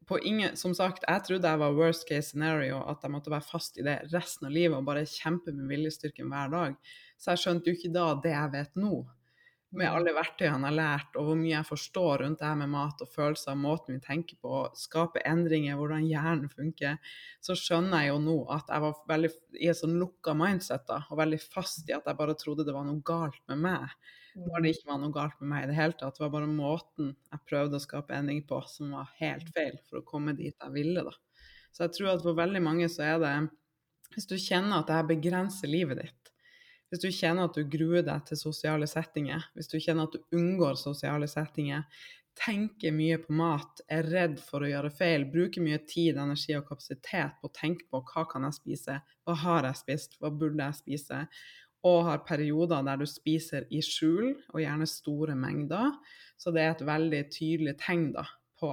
på 0.10 0.20
ingen, 0.26 0.56
som 0.58 0.74
sagt, 0.78 1.06
jeg 1.08 1.24
trodde 1.26 1.50
jeg 1.50 1.62
var 1.62 1.78
worst 1.78 2.08
case 2.10 2.32
scenario, 2.32 2.80
at 2.90 3.04
jeg 3.06 3.14
måtte 3.14 3.34
være 3.34 3.46
fast 3.46 3.78
i 3.78 3.86
det 3.86 4.00
resten 4.14 4.50
av 4.50 4.54
livet 4.54 4.78
og 4.78 4.88
bare 4.88 5.06
kjempe 5.10 5.54
med 5.54 5.70
viljestyrken 5.70 6.30
hver 6.32 6.52
dag. 6.54 6.76
Så 7.18 7.34
jeg 7.34 7.44
skjønte 7.44 7.72
jo 7.72 7.78
ikke 7.78 7.94
da 7.96 8.08
det 8.24 8.34
jeg 8.36 8.54
vet 8.56 8.80
nå, 8.80 9.04
med 9.76 9.92
alle 9.92 10.14
verktøyene 10.16 10.56
jeg 10.56 10.66
har 10.66 10.76
lært, 10.76 11.16
og 11.20 11.28
hvor 11.28 11.38
mye 11.40 11.52
jeg 11.52 11.68
forstår 11.68 12.22
rundt 12.24 12.40
det 12.40 12.48
her 12.48 12.60
med 12.60 12.72
mat 12.72 13.02
og 13.04 13.10
følelser, 13.12 13.58
måten 13.60 13.98
vi 13.98 14.04
tenker 14.04 14.38
på, 14.42 14.62
skape 14.80 15.24
endringer, 15.28 15.76
hvordan 15.80 16.06
hjernen 16.08 16.52
funker, 16.52 17.00
så 17.44 17.58
skjønner 17.60 18.06
jeg 18.06 18.14
jo 18.14 18.20
nå 18.24 18.36
at 18.56 18.72
jeg 18.72 18.86
var 18.86 19.02
veldig 19.12 19.32
i 19.60 19.72
et 19.72 19.80
sånn 19.80 19.98
lukka 20.00 20.36
mindset 20.38 20.86
da, 20.88 21.02
og 21.10 21.20
veldig 21.20 21.42
fast 21.44 21.90
i 21.90 21.96
at 21.98 22.08
jeg 22.08 22.20
bare 22.22 22.38
trodde 22.40 22.68
det 22.68 22.76
var 22.76 22.88
noe 22.88 23.04
galt 23.06 23.42
med 23.52 23.64
meg. 23.66 23.98
Når 24.36 24.64
det 24.64 24.72
ikke 24.76 24.90
var 24.92 25.00
noe 25.00 25.16
galt 25.16 25.38
med 25.40 25.52
meg 25.54 25.64
i 25.64 25.68
det 25.70 25.78
hele 25.78 25.96
tatt. 25.96 26.18
Det 26.18 26.26
var 26.26 26.32
bare 26.34 26.50
måten 26.52 27.14
jeg 27.32 27.44
prøvde 27.48 27.80
å 27.80 27.84
skape 27.84 28.18
endring 28.18 28.42
på 28.48 28.60
som 28.68 28.92
var 28.92 29.14
helt 29.22 29.48
feil 29.56 29.78
for 29.88 30.02
å 30.02 30.08
komme 30.08 30.36
dit 30.36 30.52
jeg 30.52 30.76
ville, 30.76 31.06
da. 31.08 31.14
Så 31.72 31.86
jeg 31.86 31.96
tror 31.96 32.14
at 32.14 32.24
for 32.24 32.36
veldig 32.38 32.62
mange 32.64 32.88
så 32.92 33.04
er 33.04 33.18
det 33.20 33.36
Hvis 34.16 34.28
du 34.30 34.36
kjenner 34.40 34.80
at 34.80 34.88
det 34.88 34.96
her 34.96 35.08
begrenser 35.10 35.68
livet 35.68 36.00
ditt, 36.00 36.30
hvis 36.96 37.04
du 37.04 37.12
kjenner 37.12 37.50
at 37.50 37.58
du 37.58 37.66
gruer 37.68 38.06
deg 38.08 38.22
til 38.24 38.40
sosiale 38.40 38.88
settinger, 38.88 39.44
hvis 39.52 39.68
du 39.68 39.82
kjenner 39.84 40.08
at 40.08 40.14
du 40.16 40.38
unngår 40.38 40.78
sosiale 40.80 41.28
settinger, 41.28 41.84
tenker 42.40 42.96
mye 42.96 43.18
på 43.20 43.36
mat, 43.36 43.82
er 43.92 44.08
redd 44.08 44.38
for 44.44 44.64
å 44.64 44.70
gjøre 44.70 44.92
feil, 44.96 45.26
bruker 45.32 45.64
mye 45.64 45.82
tid, 45.88 46.16
energi 46.20 46.56
og 46.56 46.64
kapasitet 46.70 47.36
på 47.42 47.50
å 47.50 47.54
tenke 47.56 47.88
på 47.92 48.00
hva 48.14 48.24
kan 48.32 48.48
jeg 48.48 48.60
spise, 48.62 48.96
hva 49.28 49.36
har 49.44 49.68
jeg 49.68 49.82
spist, 49.82 50.16
hva 50.22 50.32
burde 50.32 50.64
jeg 50.64 50.80
spise, 50.80 51.20
og 51.86 52.00
har 52.08 52.24
perioder 52.28 52.88
der 52.88 53.04
du 53.04 53.06
spiser 53.12 53.68
i 53.68 53.84
skjul, 53.84 54.32
og 54.54 54.64
gjerne 54.64 54.88
store 54.90 55.36
mengder. 55.36 55.92
Så 56.40 56.56
det 56.56 56.64
er 56.64 56.74
et 56.78 56.88
veldig 56.88 57.24
tydelig 57.36 57.76
tegn 57.84 58.10
da, 58.16 58.24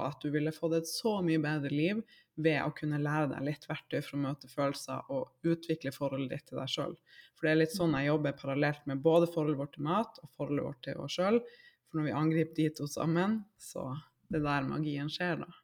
at 0.01 0.21
du 0.23 0.29
ville 0.33 0.53
fått 0.55 0.77
et 0.79 0.89
så 0.89 1.17
mye 1.25 1.41
bedre 1.41 1.71
liv 1.71 2.01
ved 2.35 2.59
å 2.63 2.73
kunne 2.75 3.01
lære 3.01 3.29
deg 3.33 3.45
litt 3.45 3.67
verktøy 3.69 3.99
for 3.99 4.17
å 4.17 4.21
møte 4.23 4.49
følelser 4.49 5.11
og 5.13 5.49
utvikle 5.49 5.93
forholdet 5.93 6.33
ditt 6.33 6.47
til 6.49 6.61
deg 6.61 6.71
sjøl. 6.73 6.95
For 7.35 7.45
det 7.45 7.53
er 7.53 7.61
litt 7.61 7.75
sånn 7.75 7.93
jeg 7.97 8.09
jobber 8.09 8.37
parallelt 8.39 8.87
med 8.89 9.03
både 9.05 9.29
forholdet 9.29 9.61
vårt 9.61 9.75
til 9.77 9.87
mat 9.89 10.21
og 10.23 10.31
forholdet 10.37 10.67
vårt 10.69 10.81
til 10.87 11.03
oss 11.03 11.17
sjøl. 11.19 11.41
For 11.85 11.99
når 11.99 12.09
vi 12.09 12.17
angriper 12.23 12.59
de 12.59 12.69
to 12.79 12.89
sammen, 12.89 13.43
så 13.61 13.91
det 14.29 14.41
er 14.41 14.47
der 14.47 14.71
magien 14.71 15.11
skjer, 15.13 15.43
da. 15.43 15.62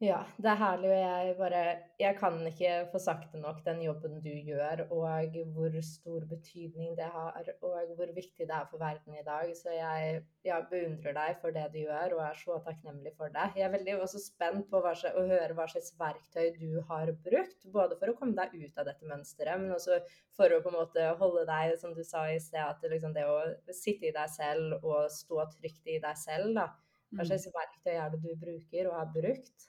Ja, 0.00 0.22
det 0.40 0.48
er 0.48 0.56
herlig, 0.56 0.88
og 0.88 0.96
jeg 0.96 1.32
bare 1.36 1.62
Jeg 2.00 2.14
kan 2.16 2.38
ikke 2.48 2.70
få 2.88 2.98
sagt 3.04 3.34
det 3.34 3.40
nok, 3.42 3.58
den 3.66 3.82
jobben 3.84 4.14
du 4.24 4.30
gjør, 4.32 4.86
og 4.96 5.34
hvor 5.52 5.74
stor 5.84 6.22
betydning 6.30 6.94
det 6.96 7.08
har, 7.12 7.50
og 7.60 7.90
hvor 7.98 8.12
viktig 8.16 8.46
det 8.48 8.54
er 8.56 8.64
for 8.70 8.80
verden 8.80 9.18
i 9.18 9.24
dag. 9.26 9.50
Så 9.58 9.74
jeg, 9.74 10.22
jeg 10.44 10.66
beundrer 10.70 11.12
deg 11.18 11.36
for 11.42 11.52
det 11.52 11.66
du 11.74 11.78
gjør, 11.82 12.14
og 12.16 12.22
er 12.30 12.40
så 12.40 12.56
takknemlig 12.64 13.12
for 13.18 13.28
det. 13.34 13.50
Jeg 13.60 13.66
er 13.66 13.74
veldig 13.74 13.98
også 14.00 14.22
spent 14.24 14.70
på 14.70 14.80
hva, 14.80 14.94
å 14.96 15.24
høre 15.34 15.58
hva 15.58 15.66
slags 15.68 15.92
verktøy 16.00 16.48
du 16.56 16.80
har 16.88 17.12
brukt, 17.26 17.68
både 17.74 17.98
for 18.00 18.08
å 18.08 18.16
komme 18.16 18.38
deg 18.40 18.56
ut 18.56 18.80
av 18.80 18.88
dette 18.88 19.10
mønsteret, 19.10 19.60
men 19.60 19.76
også 19.76 20.00
for 20.32 20.48
å 20.48 20.62
på 20.64 20.72
en 20.72 20.78
måte 20.78 21.10
holde 21.20 21.44
deg, 21.50 21.74
som 21.82 21.92
du 21.92 22.00
sa 22.08 22.24
i 22.32 22.40
sted, 22.40 22.64
at 22.64 22.88
liksom 22.88 23.12
det 23.12 23.28
å 23.28 23.42
sitte 23.68 24.08
i 24.08 24.16
deg 24.16 24.32
selv 24.32 24.80
og 24.80 25.12
stå 25.12 25.44
trygt 25.58 25.92
i 25.92 26.00
deg 26.00 26.16
selv, 26.24 26.54
da. 26.56 26.70
Hva 27.10 27.26
slags 27.26 27.50
verktøy 27.52 27.96
er 27.98 28.08
det 28.14 28.22
du 28.22 28.32
bruker 28.38 28.88
og 28.88 28.96
har 28.96 29.12
brukt? 29.12 29.68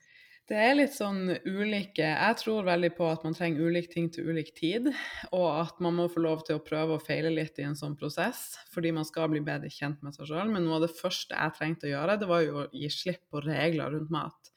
Det 0.52 0.60
er 0.60 0.74
litt 0.76 0.92
sånn 0.92 1.30
ulike 1.48 2.04
Jeg 2.04 2.36
tror 2.42 2.66
veldig 2.68 2.90
på 2.98 3.06
at 3.08 3.22
man 3.24 3.36
trenger 3.38 3.70
ulike 3.72 3.88
ting 3.94 4.10
til 4.12 4.28
ulik 4.28 4.50
tid, 4.58 4.90
og 5.32 5.46
at 5.48 5.78
man 5.80 5.96
må 5.96 6.10
få 6.12 6.20
lov 6.26 6.42
til 6.44 6.58
å 6.58 6.64
prøve 6.66 6.98
og 6.98 7.04
feile 7.06 7.30
litt 7.32 7.60
i 7.62 7.64
en 7.64 7.78
sånn 7.80 7.94
prosess, 7.96 8.58
fordi 8.74 8.90
man 8.92 9.06
skal 9.08 9.30
bli 9.32 9.40
bedre 9.46 9.70
kjent 9.72 10.02
med 10.04 10.18
seg 10.18 10.28
sjøl. 10.28 10.50
Men 10.52 10.66
noe 10.68 10.82
av 10.82 10.84
det 10.84 10.98
første 10.98 11.38
jeg 11.38 11.54
trengte 11.56 11.88
å 11.88 11.92
gjøre, 11.94 12.18
det 12.20 12.28
var 12.28 12.44
jo 12.44 12.58
å 12.60 12.66
gi 12.76 12.90
slipp 12.92 13.22
på 13.32 13.40
regler 13.46 13.96
rundt 13.96 14.12
mat. 14.12 14.50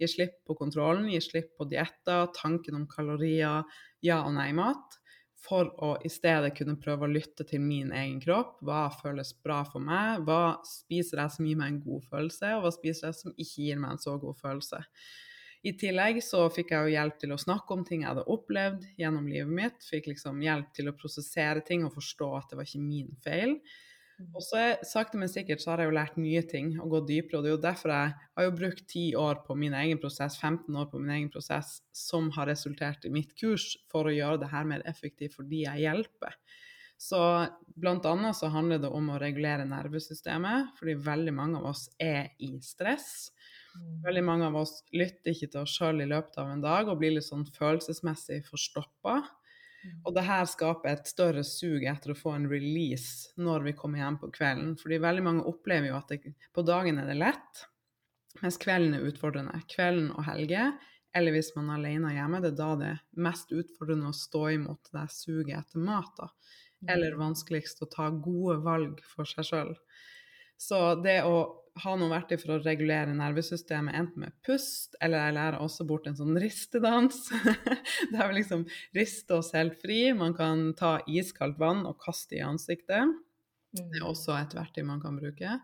Gi 0.00 0.08
slipp 0.08 0.38
på 0.48 0.56
kontrollen, 0.56 1.10
gi 1.12 1.20
slipp 1.20 1.50
på 1.60 1.66
dietter, 1.68 2.30
tanken 2.38 2.78
om 2.78 2.86
kalorier, 2.88 3.68
ja 4.00 4.22
og 4.24 4.32
nei-mat. 4.38 4.96
For 5.42 5.68
å 5.84 5.90
i 6.00 6.08
stedet 6.14 6.54
kunne 6.56 6.78
prøve 6.80 7.04
å 7.04 7.12
lytte 7.12 7.44
til 7.50 7.60
min 7.60 7.90
egen 7.92 8.22
kropp. 8.24 8.54
Hva 8.64 8.86
føles 8.94 9.34
bra 9.44 9.60
for 9.68 9.84
meg? 9.84 10.24
Hva 10.24 10.62
spiser 10.64 11.20
jeg 11.26 11.36
som 11.36 11.50
gir 11.50 11.60
meg 11.60 11.74
en 11.74 11.84
god 11.84 12.08
følelse, 12.08 12.54
og 12.56 12.64
hva 12.64 12.72
spiser 12.72 13.10
jeg 13.10 13.20
som 13.20 13.36
ikke 13.36 13.66
gir 13.66 13.84
meg 13.84 13.98
en 13.98 14.02
så 14.06 14.16
god 14.22 14.40
følelse? 14.40 14.80
I 15.62 15.72
tillegg 15.78 16.18
så 16.26 16.42
fikk 16.50 16.72
jeg 16.74 16.82
jo 16.82 16.94
hjelp 16.96 17.18
til 17.22 17.32
å 17.34 17.38
snakke 17.38 17.74
om 17.74 17.84
ting 17.86 18.02
jeg 18.02 18.10
hadde 18.10 18.26
opplevd 18.34 18.86
gjennom 18.98 19.28
livet 19.30 19.54
mitt. 19.54 19.84
Fikk 19.86 20.08
liksom 20.10 20.42
hjelp 20.42 20.72
til 20.74 20.90
å 20.90 20.96
prosessere 20.98 21.62
ting 21.66 21.86
og 21.86 21.94
forstå 21.94 22.28
at 22.38 22.50
det 22.50 22.58
var 22.58 22.66
ikke 22.66 22.82
min 22.82 23.12
feil. 23.22 23.54
Mm. 24.18 24.32
Og 24.34 24.42
så 24.44 24.64
sakte, 24.86 25.20
men 25.20 25.30
sikkert 25.30 25.62
så 25.62 25.72
har 25.72 25.82
jeg 25.82 25.90
jo 25.90 25.94
lært 25.96 26.18
nye 26.18 26.42
ting 26.50 26.72
og 26.82 26.96
gått 26.96 27.06
dypere. 27.12 27.38
Og 27.38 27.44
det 27.44 27.52
er 27.52 27.54
jo 27.54 27.62
derfor 27.68 27.94
jeg 27.94 28.16
har 28.18 28.48
jo 28.48 28.56
brukt 28.58 28.82
10 28.88 29.04
år 29.22 29.40
på 29.46 29.56
min 29.62 29.76
egen 29.78 30.02
prosess, 30.02 30.40
15 30.40 30.80
år 30.82 30.90
på 30.90 31.02
min 31.02 31.14
egen 31.14 31.30
prosess, 31.30 31.76
som 31.94 32.32
har 32.34 32.50
resultert 32.50 33.06
i 33.06 33.14
mitt 33.14 33.36
kurs 33.38 33.70
for 33.92 34.10
å 34.10 34.16
gjøre 34.16 34.42
det 34.42 34.50
her 34.52 34.66
mer 34.68 34.82
effektivt 34.90 35.38
for 35.38 35.46
de 35.48 35.62
jeg 35.64 35.86
hjelper. 35.86 36.36
Så 37.02 37.18
blant 37.78 38.04
annet 38.06 38.36
så 38.38 38.50
handler 38.52 38.82
det 38.82 38.90
om 38.94 39.08
å 39.10 39.18
regulere 39.18 39.66
nervesystemet, 39.66 40.74
fordi 40.78 40.98
veldig 41.02 41.34
mange 41.34 41.58
av 41.58 41.72
oss 41.72 41.88
er 41.98 42.30
i 42.42 42.52
stress. 42.62 43.32
Mm. 43.76 44.02
Veldig 44.06 44.24
mange 44.26 44.48
av 44.48 44.58
oss 44.62 44.80
lytter 44.92 45.32
ikke 45.32 45.50
til 45.52 45.62
oss 45.62 45.76
sjøl 45.78 46.02
i 46.04 46.08
løpet 46.10 46.38
av 46.42 46.50
en 46.52 46.64
dag 46.64 46.90
og 46.90 46.98
blir 47.00 47.14
litt 47.16 47.28
sånn 47.28 47.46
følelsesmessig 47.54 48.42
forstoppa. 48.48 49.20
Mm. 49.82 49.98
Og 50.06 50.14
det 50.16 50.24
her 50.28 50.46
skaper 50.50 50.92
et 50.92 51.10
større 51.10 51.42
sug 51.46 51.84
etter 51.90 52.12
å 52.12 52.18
få 52.18 52.36
en 52.36 52.48
release 52.50 53.32
når 53.40 53.66
vi 53.66 53.76
kommer 53.78 54.02
hjem 54.02 54.20
på 54.22 54.30
kvelden. 54.34 54.76
Fordi 54.80 55.00
veldig 55.02 55.26
mange 55.26 55.46
opplever 55.50 55.90
jo 55.90 55.98
at 55.98 56.12
det, 56.12 56.34
på 56.54 56.64
dagen 56.66 57.00
er 57.02 57.10
det 57.10 57.18
lett, 57.18 57.66
mens 58.40 58.60
kvelden 58.62 58.96
er 58.96 59.06
utfordrende. 59.10 59.64
Kvelden 59.72 60.12
og 60.14 60.26
helger, 60.28 60.72
eller 61.16 61.34
hvis 61.34 61.52
man 61.56 61.68
er 61.70 61.80
alene 61.80 62.14
hjemme, 62.14 62.40
det 62.40 62.54
er 62.54 62.60
da 62.60 62.70
det 62.80 62.90
er 62.94 63.00
mest 63.26 63.52
utfordrende 63.52 64.12
å 64.12 64.16
stå 64.16 64.46
imot 64.54 64.92
det 64.94 65.08
suget 65.12 65.58
etter 65.58 65.82
mat. 65.84 66.12
da. 66.16 66.30
Mm. 66.82 66.92
Eller 66.94 67.18
vanskeligst 67.20 67.82
å 67.84 67.90
ta 67.90 68.08
gode 68.10 68.60
valg 68.64 69.02
for 69.06 69.28
seg 69.28 69.48
sjøl. 69.50 69.74
Så 70.62 70.78
det 71.02 71.22
å 71.26 71.36
ha 71.82 71.94
noen 71.96 72.12
verktøy 72.12 72.36
for 72.36 72.54
å 72.54 72.60
regulere 72.62 73.14
nervesystemet, 73.16 73.96
enten 73.96 74.26
med 74.26 74.34
pust, 74.44 74.96
eller 75.02 75.26
jeg 75.26 75.36
lærer 75.38 75.64
også 75.64 75.86
bort 75.88 76.06
en 76.08 76.18
sånn 76.18 76.36
ristedans. 76.40 77.24
Der 78.12 78.28
vi 78.28 78.36
liksom 78.36 78.66
rister 78.96 79.40
oss 79.40 79.52
helt 79.56 79.78
fri. 79.80 80.04
Man 80.16 80.36
kan 80.36 80.70
ta 80.78 80.98
iskaldt 81.08 81.58
vann 81.62 81.86
og 81.88 81.98
kaste 82.04 82.38
i 82.38 82.44
ansiktet. 82.44 83.16
Det 83.72 83.86
er 83.88 84.04
mm. 84.04 84.10
også 84.10 84.36
et 84.36 84.54
verktøy 84.56 84.84
man 84.84 85.00
kan 85.02 85.16
bruke. 85.16 85.56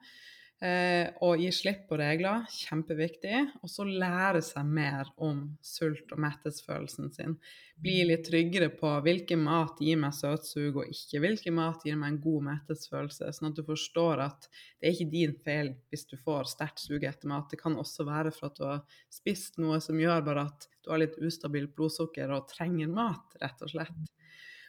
Eh, 0.59 1.13
og 1.23 1.39
gi 1.39 1.53
slipp 1.55 1.85
på 1.87 1.97
regler, 2.01 2.43
kjempeviktig. 2.51 3.45
Og 3.63 3.71
så 3.71 3.85
lære 3.87 4.41
seg 4.43 4.67
mer 4.67 5.07
om 5.23 5.45
sult- 5.63 6.11
og 6.15 6.23
mettelsesfølelsen 6.25 7.13
sin. 7.15 7.37
Bli 7.79 8.01
litt 8.09 8.25
tryggere 8.27 8.73
på 8.75 8.91
hvilken 9.05 9.45
mat 9.45 9.79
gir 9.79 10.01
meg 10.03 10.17
søtsug 10.19 10.81
og 10.83 10.91
ikke. 10.91 11.23
Hvilken 11.23 11.55
mat 11.61 11.87
gir 11.87 11.95
meg 12.01 12.11
en 12.11 12.21
god 12.25 12.49
mettelsesfølelse. 12.49 13.31
Sånn 13.37 13.53
at 13.53 13.61
du 13.61 13.63
forstår 13.69 14.25
at 14.27 14.51
det 14.51 14.91
er 14.91 14.97
ikke 14.97 15.13
din 15.15 15.37
feil 15.47 15.73
hvis 15.93 16.09
du 16.11 16.17
får 16.19 16.51
sterkt 16.57 16.83
sug 16.83 17.07
etter 17.07 17.31
mat. 17.31 17.47
Det 17.53 17.63
kan 17.63 17.79
også 17.79 18.09
være 18.09 18.35
for 18.35 18.51
at 18.51 18.59
du 18.59 18.67
har 18.67 18.83
spist 19.15 19.63
noe 19.63 19.79
som 19.85 20.03
gjør 20.03 20.27
bare 20.27 20.49
at 20.51 20.67
du 20.83 20.91
har 20.91 21.05
litt 21.05 21.21
ustabilt 21.23 21.77
blodsukker 21.79 22.35
og 22.35 22.51
trenger 22.51 22.91
mat, 22.91 23.39
rett 23.39 23.63
og 23.63 23.77
slett. 23.77 24.11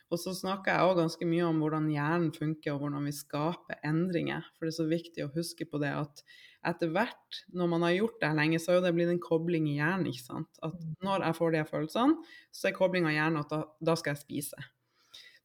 Og 0.10 0.17
så 0.17 0.34
snakker 0.34 0.74
jeg 0.74 0.89
òg 0.89 1.00
ganske 1.04 1.26
mye 1.30 1.45
om 1.45 1.60
hvordan 1.62 1.89
hjernen 1.93 2.32
funker, 2.34 2.74
og 2.74 2.84
hvordan 2.84 3.06
vi 3.06 3.13
skaper 3.13 3.78
endringer. 3.86 4.48
For 4.58 4.65
det 4.65 4.74
er 4.74 4.78
så 4.80 4.88
viktig 4.89 5.26
å 5.26 5.34
huske 5.36 5.67
på 5.69 5.82
det 5.84 5.91
at 5.93 6.24
etter 6.65 6.89
hvert, 6.91 7.39
når 7.56 7.69
man 7.72 7.86
har 7.86 7.93
gjort 7.93 8.17
det 8.24 8.32
lenge, 8.36 8.60
så 8.60 8.74
har 8.74 8.82
det 8.84 8.91
blitt 8.98 9.12
en 9.13 9.22
kobling 9.22 9.69
i 9.69 9.78
hjernen. 9.78 10.10
ikke 10.10 10.26
sant? 10.26 10.50
At 10.65 10.76
mm. 10.76 10.98
når 11.06 11.28
jeg 11.28 11.38
får 11.38 11.54
de 11.56 11.63
følelsene, 11.69 12.34
så 12.52 12.69
er 12.69 12.76
koblinga 12.76 13.13
i 13.13 13.17
hjernen 13.19 13.41
at 13.43 13.54
da, 13.54 13.62
da, 13.86 13.95
skal 14.00 14.15
jeg 14.15 14.24
spise. 14.24 14.65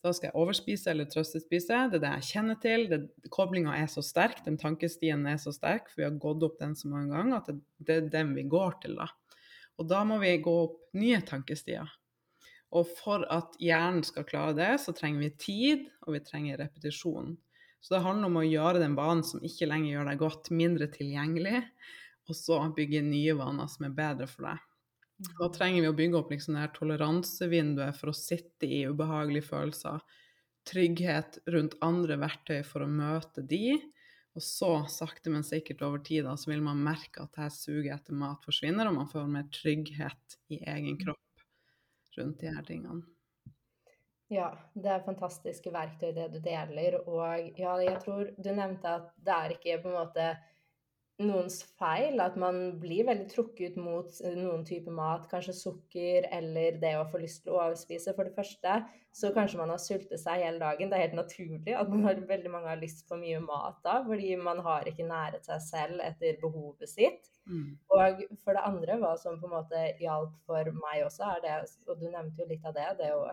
Da 0.05 0.13
skal 0.13 0.31
jeg 0.31 0.37
overspise 0.41 0.91
eller 0.93 1.09
trøstespise. 1.13 1.83
Det 1.93 2.01
er 2.01 2.03
det 2.03 2.15
jeg 2.17 2.31
kjenner 2.33 2.59
til. 2.61 2.97
Koblinga 3.33 3.77
er 3.79 3.91
så 3.93 4.05
sterk, 4.05 4.41
den 4.49 4.57
tankestien 4.61 5.27
er 5.29 5.37
så 5.41 5.53
sterk, 5.55 5.93
for 5.93 6.03
vi 6.03 6.09
har 6.09 6.17
gått 6.25 6.45
opp 6.49 6.57
den 6.61 6.73
så 6.77 6.89
mange 6.93 7.13
ganger 7.13 7.37
at 7.39 7.53
det, 7.53 7.61
det 7.85 7.99
er 7.99 8.09
den 8.17 8.33
vi 8.37 8.49
går 8.49 8.81
til 8.85 8.97
da. 9.01 9.11
Og 9.77 9.89
da 9.91 10.03
må 10.09 10.19
vi 10.23 10.35
gå 10.43 10.57
opp 10.65 10.81
nye 10.97 11.21
tankestier. 11.27 11.89
Og 12.75 12.89
for 12.99 13.23
at 13.31 13.55
hjernen 13.63 14.03
skal 14.07 14.27
klare 14.27 14.55
det, 14.59 14.73
så 14.83 14.95
trenger 14.97 15.23
vi 15.23 15.35
tid, 15.39 15.85
og 16.07 16.17
vi 16.17 16.23
trenger 16.27 16.59
repetisjon. 16.59 17.37
Så 17.85 17.95
det 17.95 18.03
handler 18.03 18.31
om 18.31 18.41
å 18.41 18.47
gjøre 18.47 18.81
den 18.83 18.97
vanen 18.99 19.23
som 19.27 19.43
ikke 19.45 19.69
lenger 19.69 19.93
gjør 19.93 20.11
deg 20.11 20.23
godt, 20.23 20.51
mindre 20.57 20.89
tilgjengelig, 20.91 21.61
og 22.25 22.39
så 22.39 22.59
bygge 22.75 23.03
nye 23.05 23.35
vaner 23.37 23.69
som 23.71 23.87
er 23.87 23.97
bedre 23.97 24.29
for 24.31 24.49
deg. 24.49 24.63
Da 25.39 25.49
trenger 25.55 25.85
vi 25.85 25.91
å 25.93 25.97
bygge 25.97 26.19
opp 26.19 26.33
liksom 26.33 26.57
det 26.57 26.65
her 26.65 26.73
toleransevinduet 26.75 27.99
for 27.99 28.11
å 28.11 28.17
sitte 28.17 28.67
i 28.67 28.83
ubehagelige 28.91 29.47
følelser. 29.47 30.01
Trygghet 30.67 31.39
rundt 31.55 31.77
andre 31.85 32.17
verktøy 32.19 32.63
for 32.67 32.83
å 32.83 32.91
møte 32.91 33.45
de. 33.47 33.77
Og 34.35 34.43
så, 34.43 34.73
sakte, 34.91 35.31
men 35.31 35.47
sikkert 35.47 35.85
over 35.87 36.03
tid, 36.03 36.27
så 36.41 36.51
vil 36.51 36.65
man 36.65 36.83
merke 36.83 37.23
at 37.23 37.39
her 37.39 37.53
suget 37.55 38.01
etter 38.01 38.19
mat 38.19 38.43
forsvinner, 38.43 38.91
og 38.91 38.99
man 38.99 39.13
får 39.13 39.31
mer 39.31 39.47
trygghet 39.55 40.41
i 40.51 40.65
egen 40.75 40.99
kropp 40.99 41.24
rundt 42.19 42.41
de 42.41 42.53
her 42.55 42.65
tingene. 42.67 43.03
Ja, 44.33 44.49
det 44.73 44.91
er 44.91 45.05
fantastiske 45.05 45.71
verktøy 45.73 46.15
det 46.17 46.31
du 46.33 46.41
deler. 46.43 46.97
Og 47.05 47.59
ja, 47.59 47.77
jeg 47.83 48.01
tror 48.03 48.31
du 48.37 48.51
nevnte 48.51 48.97
at 48.99 49.11
det 49.17 49.35
er 49.37 49.57
ikke 49.57 49.81
på 49.83 49.93
en 49.93 49.99
måte 49.99 50.29
noens 51.23 51.61
feil 51.79 52.19
at 52.23 52.35
man 52.41 52.81
blir 52.83 53.07
veldig 53.07 53.29
trukket 53.31 53.77
mot 53.79 54.11
noen 54.35 54.65
type 54.67 54.91
mat, 54.91 55.29
kanskje 55.31 55.55
sukker 55.55 56.27
eller 56.35 56.81
det 56.83 56.95
å 56.99 57.07
få 57.11 57.21
lyst 57.23 57.45
til 57.45 57.55
å 57.55 57.61
overspise. 57.69 58.15
For 58.17 58.27
det 58.27 58.35
første 58.35 58.81
så 59.15 59.31
kanskje 59.37 59.61
man 59.61 59.71
har 59.71 59.79
sultet 59.79 60.19
seg 60.19 60.43
hele 60.43 60.59
dagen. 60.59 60.91
Det 60.91 60.99
er 60.99 61.07
helt 61.07 61.21
naturlig 61.21 61.77
at 61.79 61.93
man 61.93 62.03
har 62.09 62.19
veldig 62.19 62.51
mange 62.51 62.73
har 62.73 62.83
lyst 62.83 63.07
på 63.07 63.19
mye 63.21 63.39
mat 63.45 63.79
da, 63.87 64.01
fordi 64.09 64.35
man 64.43 64.63
har 64.67 64.91
ikke 64.91 65.07
næret 65.07 65.47
seg 65.47 65.63
selv 65.63 66.03
etter 66.03 66.41
behovet 66.43 66.91
sitt. 66.91 67.31
Mm. 67.47 67.77
Og 67.95 68.25
for 68.43 68.59
det 68.59 68.67
andre, 68.67 68.99
hva 68.99 69.15
som 69.21 69.39
på 69.39 69.47
en 69.47 69.59
måte 69.61 69.87
hjalp 70.03 70.35
for 70.49 70.75
meg 70.81 71.07
også, 71.07 71.31
er 71.37 71.45
det, 71.47 71.59
og 71.87 72.01
du 72.03 72.09
nevnte 72.09 72.43
jo 72.43 72.51
litt 72.51 72.67
av 72.67 72.75
det, 72.75 72.91
det 73.05 73.13
å 73.15 73.29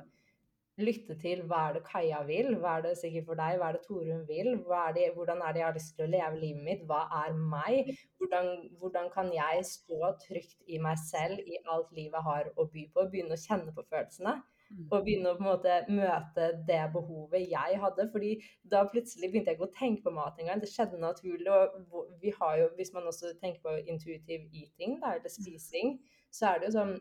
lytte 0.79 1.17
til 1.19 1.43
hva 1.49 1.65
er 1.69 1.77
det 1.77 1.83
Kaja 1.87 2.21
vil, 2.27 2.53
hva 2.61 2.77
er 2.77 2.85
det 2.85 2.93
sikkert 2.99 3.27
for 3.27 3.39
deg, 3.39 3.57
hva 3.59 3.71
er 3.71 3.77
det 3.77 3.83
Torunn 3.87 4.23
vil, 4.29 4.53
er 4.77 4.93
det, 4.95 5.09
hvordan 5.15 5.43
er 5.43 5.53
det 5.53 5.61
jeg 5.61 5.67
har 5.67 5.75
lyst 5.77 5.91
til 5.97 6.05
å 6.05 6.11
leve 6.13 6.39
livet 6.39 6.63
mitt, 6.67 6.85
hva 6.87 7.01
er 7.23 7.35
meg, 7.35 7.91
hvordan, 8.21 8.49
hvordan, 8.79 9.11
kan 9.13 9.33
jeg 9.35 9.65
stå 9.67 10.13
trygt 10.23 10.57
i 10.67 10.79
meg 10.81 10.97
selv 11.03 11.43
i 11.43 11.59
alt 11.65 11.91
livet 11.97 12.23
har 12.23 12.49
å 12.55 12.67
by 12.71 12.87
på, 12.93 13.07
begynne 13.11 13.37
å 13.37 13.43
kjenne 13.43 13.75
på 13.75 13.85
følelsene. 13.89 14.39
Mm. 14.71 14.85
Og 14.87 15.01
begynne 15.03 15.31
å 15.33 15.35
på 15.35 15.43
en 15.43 15.49
måte 15.49 15.77
møte 15.91 16.45
det 16.67 16.83
behovet 16.93 17.49
jeg 17.51 17.79
hadde. 17.83 18.05
fordi 18.13 18.31
da 18.71 18.85
plutselig 18.87 19.27
begynte 19.31 19.51
jeg 19.51 19.59
ikke 19.59 19.67
å 19.67 19.75
tenke 19.75 20.05
på 20.05 20.13
mat 20.15 20.39
engang. 20.39 20.61
Det 20.63 20.69
skjedde 20.71 21.01
naturlig. 21.01 21.51
Og 21.51 22.13
vi 22.21 22.31
har 22.37 22.55
jo, 22.61 22.69
hvis 22.77 22.93
man 22.95 23.09
også 23.11 23.33
tenker 23.41 23.59
på 23.65 23.75
intuitive 23.83 24.47
eating, 24.55 24.95
da, 25.03 25.17
eller 25.17 25.33
spising, 25.33 25.97
så 26.31 26.53
er 26.53 26.61
det 26.61 26.69
jo 26.69 26.77
sånn 26.77 26.95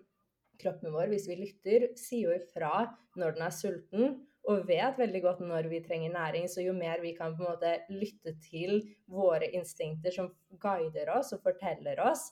Kroppen 0.60 0.92
vår, 0.94 1.08
hvis 1.12 1.28
vi 1.30 1.38
lytter, 1.40 1.86
sier 1.98 2.28
jo 2.28 2.36
ifra 2.36 2.90
når 3.18 3.36
den 3.36 3.46
er 3.46 3.54
sulten 3.54 4.18
og 4.48 4.66
vet 4.68 4.98
veldig 4.98 5.20
godt 5.24 5.40
når 5.44 5.68
vi 5.70 5.80
trenger 5.84 6.12
næring. 6.14 6.48
Så 6.48 6.64
jo 6.64 6.74
mer 6.76 7.02
vi 7.02 7.14
kan 7.16 7.36
på 7.36 7.44
en 7.44 7.50
måte 7.52 7.74
lytte 7.92 8.34
til 8.44 8.80
våre 9.10 9.50
instinkter 9.56 10.14
som 10.14 10.30
guider 10.62 11.12
oss 11.16 11.34
og 11.36 11.42
forteller 11.44 12.00
oss, 12.04 12.30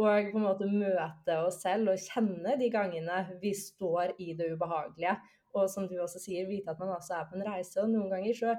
og 0.00 0.30
på 0.32 0.38
en 0.38 0.46
måte 0.46 0.68
møte 0.70 1.36
oss 1.44 1.60
selv 1.64 1.92
og 1.92 2.00
kjenne 2.00 2.56
de 2.60 2.70
gangene 2.72 3.24
vi 3.42 3.52
står 3.56 4.14
i 4.22 4.32
det 4.38 4.52
ubehagelige. 4.54 5.18
Og 5.58 5.66
som 5.68 5.88
du 5.90 5.96
også 5.98 6.20
sier, 6.22 6.46
vite 6.46 6.70
at 6.70 6.78
man 6.78 6.94
også 6.94 7.16
er 7.18 7.26
på 7.26 7.36
en 7.36 7.48
reise. 7.48 7.74
Og 7.82 7.90
noen 7.90 8.12
ganger 8.12 8.36
så 8.38 8.54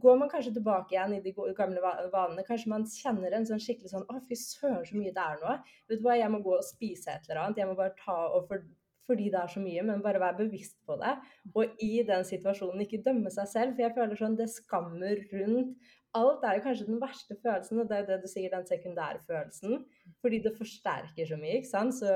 går 0.00 0.20
man 0.20 0.30
kanskje 0.32 0.54
tilbake 0.56 0.94
igjen 0.94 1.16
i 1.16 1.22
de 1.24 1.32
gamle 1.56 1.82
vanene. 1.82 2.44
Kanskje 2.46 2.70
man 2.72 2.86
kjenner 2.88 3.34
en 3.36 3.48
sånn 3.48 3.60
skikkelig 3.60 3.92
sånn 3.92 4.06
Å, 4.08 4.20
fy 4.28 4.38
søren, 4.38 4.84
så 4.88 4.96
mye 4.96 5.12
det 5.14 5.24
er 5.24 5.42
nå. 5.42 5.56
Vet 5.90 6.00
du 6.00 6.06
hva, 6.06 6.16
jeg 6.16 6.32
må 6.32 6.40
gå 6.44 6.54
og 6.56 6.64
spise 6.66 7.12
et 7.12 7.28
eller 7.28 7.44
annet. 7.44 7.60
Jeg 7.60 7.70
må 7.70 7.76
bare 7.78 7.96
ta 7.98 8.18
og 8.36 8.46
for, 8.48 8.64
fordi 9.08 9.30
det 9.34 9.40
er 9.42 9.52
så 9.52 9.62
mye, 9.64 9.84
men 9.88 10.04
bare 10.04 10.22
være 10.22 10.40
bevisst 10.44 10.78
på 10.88 10.96
det. 11.02 11.16
Og 11.52 11.82
i 11.84 11.92
den 12.08 12.24
situasjonen 12.28 12.86
ikke 12.86 13.02
dømme 13.04 13.32
seg 13.34 13.50
selv. 13.50 13.74
For 13.76 13.86
jeg 13.86 13.96
føler 13.98 14.22
sånn 14.22 14.38
det 14.38 14.48
skammer 14.54 15.26
rundt 15.34 15.76
alt 16.18 16.44
er 16.44 16.58
jo 16.58 16.64
kanskje 16.66 16.88
den 16.88 17.00
verste 17.00 17.36
følelsen, 17.40 17.80
og 17.80 17.88
det 17.88 17.96
er 17.96 18.02
jo 18.02 18.08
det 18.10 18.18
du 18.22 18.28
sier, 18.28 18.52
den 18.52 18.68
sekundære 18.68 19.22
følelsen. 19.26 19.84
Fordi 20.20 20.42
det 20.44 20.56
forsterker 20.58 21.28
så 21.28 21.38
mye, 21.40 21.58
ikke 21.60 21.70
sant. 21.70 21.96
Så, 21.96 22.12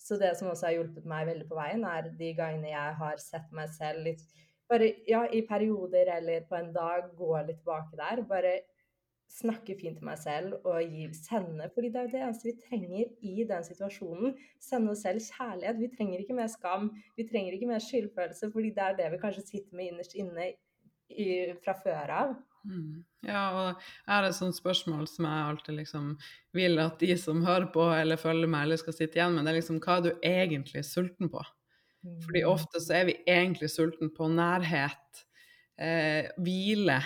så, 0.00 0.16
det 0.20 0.32
som 0.38 0.48
også 0.48 0.68
har 0.68 0.76
hjulpet 0.78 1.08
meg 1.08 1.28
veldig 1.28 1.48
på 1.50 1.58
veien, 1.58 1.84
er 1.84 2.08
de 2.20 2.32
gangene 2.38 2.72
jeg 2.72 2.98
har 3.02 3.20
sett 3.22 3.52
meg 3.56 3.72
selv 3.76 4.06
litt 4.06 4.24
Bare 4.68 4.90
ja, 5.08 5.22
i 5.32 5.44
perioder 5.48 6.10
eller 6.18 6.44
på 6.48 6.58
en 6.58 6.72
dag 6.74 7.08
gå 7.16 7.30
litt 7.46 7.62
tilbake 7.62 7.96
der. 7.96 8.24
Bare 8.28 8.58
snakke 9.28 9.76
fint 9.76 9.98
til 10.00 10.08
meg 10.08 10.18
selv 10.20 10.56
og 10.66 10.80
gi, 10.82 11.06
sende 11.16 11.68
fordi 11.74 11.90
det 11.92 12.00
er 12.00 12.06
jo 12.06 12.12
det 12.14 12.22
eneste 12.24 12.48
vi 12.48 12.54
trenger 12.62 13.10
i 13.30 13.44
den 13.48 13.66
situasjonen. 13.66 14.36
Sende 14.62 14.94
oss 14.94 15.04
selv 15.04 15.24
kjærlighet. 15.24 15.80
Vi 15.82 15.90
trenger 15.92 16.22
ikke 16.22 16.38
mer 16.38 16.50
skam, 16.52 16.90
vi 17.16 17.26
trenger 17.28 17.56
ikke 17.56 17.70
mer 17.70 17.84
skyldfølelse, 17.84 18.50
fordi 18.54 18.72
det 18.76 18.86
er 18.86 18.98
det 19.02 19.10
vi 19.14 19.22
kanskje 19.24 19.46
sitter 19.46 19.76
med 19.78 19.92
innerst 19.92 20.16
inne 20.18 20.52
i, 21.08 21.28
fra 21.64 21.76
før 21.84 22.14
av. 22.22 22.36
Mm. 22.68 23.04
Ja, 23.24 23.44
og 23.54 23.68
jeg 23.70 24.12
har 24.12 24.26
et 24.26 24.36
sånt 24.36 24.56
spørsmål 24.56 25.06
som 25.08 25.28
jeg 25.28 25.44
alltid 25.50 25.78
liksom 25.78 26.08
vil 26.56 26.80
at 26.82 26.98
de 27.00 27.14
som 27.20 27.44
hører 27.46 27.68
på 27.72 27.84
eller 27.94 28.20
følger 28.20 28.50
meg, 28.50 28.66
eller 28.66 28.80
skal 28.80 28.96
sitte 28.96 29.20
igjen 29.20 29.36
med, 29.36 29.46
det 29.46 29.54
er 29.54 29.60
liksom 29.60 29.80
hva 29.84 29.98
er 29.98 30.04
du 30.08 30.10
egentlig 30.26 30.84
sulten 30.88 31.30
på? 31.32 31.44
Fordi 32.24 32.42
Mm. 32.44 32.50
ofte 32.50 32.80
så 32.80 32.94
er 33.00 33.04
vi 33.08 33.16
egentlig 33.26 33.70
sulten 33.70 34.10
på 34.14 34.28
nærhet, 34.30 35.24
eh, 35.78 36.28
hvile, 36.38 37.00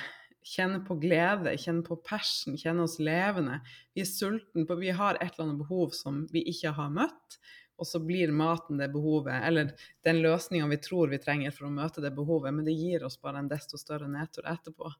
kjenne 0.44 0.82
på 0.84 0.96
glede, 1.00 1.54
kjenne 1.56 1.84
på 1.86 1.96
passion, 2.04 2.56
kjenne 2.58 2.82
oss 2.82 2.98
levende. 2.98 3.60
Vi 3.94 4.02
er 4.02 4.10
sulten 4.10 4.66
på 4.66 4.78
Vi 4.80 4.90
har 4.90 5.14
et 5.20 5.32
eller 5.34 5.48
annet 5.48 5.62
behov 5.62 5.92
som 5.94 6.26
vi 6.32 6.42
ikke 6.50 6.72
har 6.74 6.90
møtt, 6.90 7.38
og 7.80 7.86
så 7.88 7.98
blir 8.00 8.30
maten 8.36 8.78
det 8.78 8.88
behovet, 8.92 9.34
eller 9.46 9.72
den 10.06 10.20
løsninga 10.22 10.68
vi 10.70 10.78
tror 10.82 11.10
vi 11.10 11.18
trenger 11.22 11.54
for 11.54 11.66
å 11.66 11.72
møte 11.74 12.02
det 12.04 12.12
behovet, 12.14 12.54
men 12.54 12.66
det 12.66 12.74
gir 12.76 13.04
oss 13.06 13.18
bare 13.20 13.40
en 13.42 13.48
desto 13.50 13.80
større 13.80 14.10
nedtur 14.10 14.46
etterpå. 14.48 14.92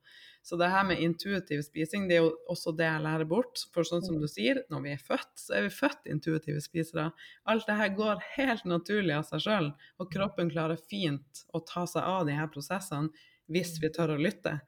Så 0.43 0.59
det 0.59 0.71
her 0.73 0.87
med 0.89 1.03
intuitiv 1.05 1.63
spising, 1.63 2.09
det 2.11 2.19
er 2.19 2.25
jo 2.25 2.33
også 2.51 2.75
det 2.75 2.89
jeg 2.89 3.05
lærer 3.05 3.29
bort. 3.31 3.63
For 3.75 3.87
sånn 3.87 4.03
som 4.03 4.19
du 4.19 4.27
sier, 4.31 4.65
når 4.73 4.87
vi 4.87 4.95
er 4.97 5.05
født, 5.05 5.31
så 5.39 5.59
er 5.59 5.69
vi 5.69 5.75
født 5.77 6.11
intuitive 6.11 6.63
spisere. 6.65 7.11
Alt 7.47 7.69
det 7.69 7.79
her 7.79 7.93
går 7.99 8.25
helt 8.35 8.67
naturlig 8.67 9.15
av 9.21 9.29
seg 9.29 9.45
sjøl, 9.47 9.71
og 10.03 10.11
kroppen 10.15 10.51
klarer 10.51 10.81
fint 10.91 11.45
å 11.55 11.63
ta 11.63 11.87
seg 11.87 12.03
av 12.03 12.27
de 12.27 12.35
her 12.39 12.51
prosessene 12.51 13.13
hvis 13.53 13.77
vi 13.83 13.91
tør 13.93 14.17
å 14.17 14.23
lytte. 14.23 14.59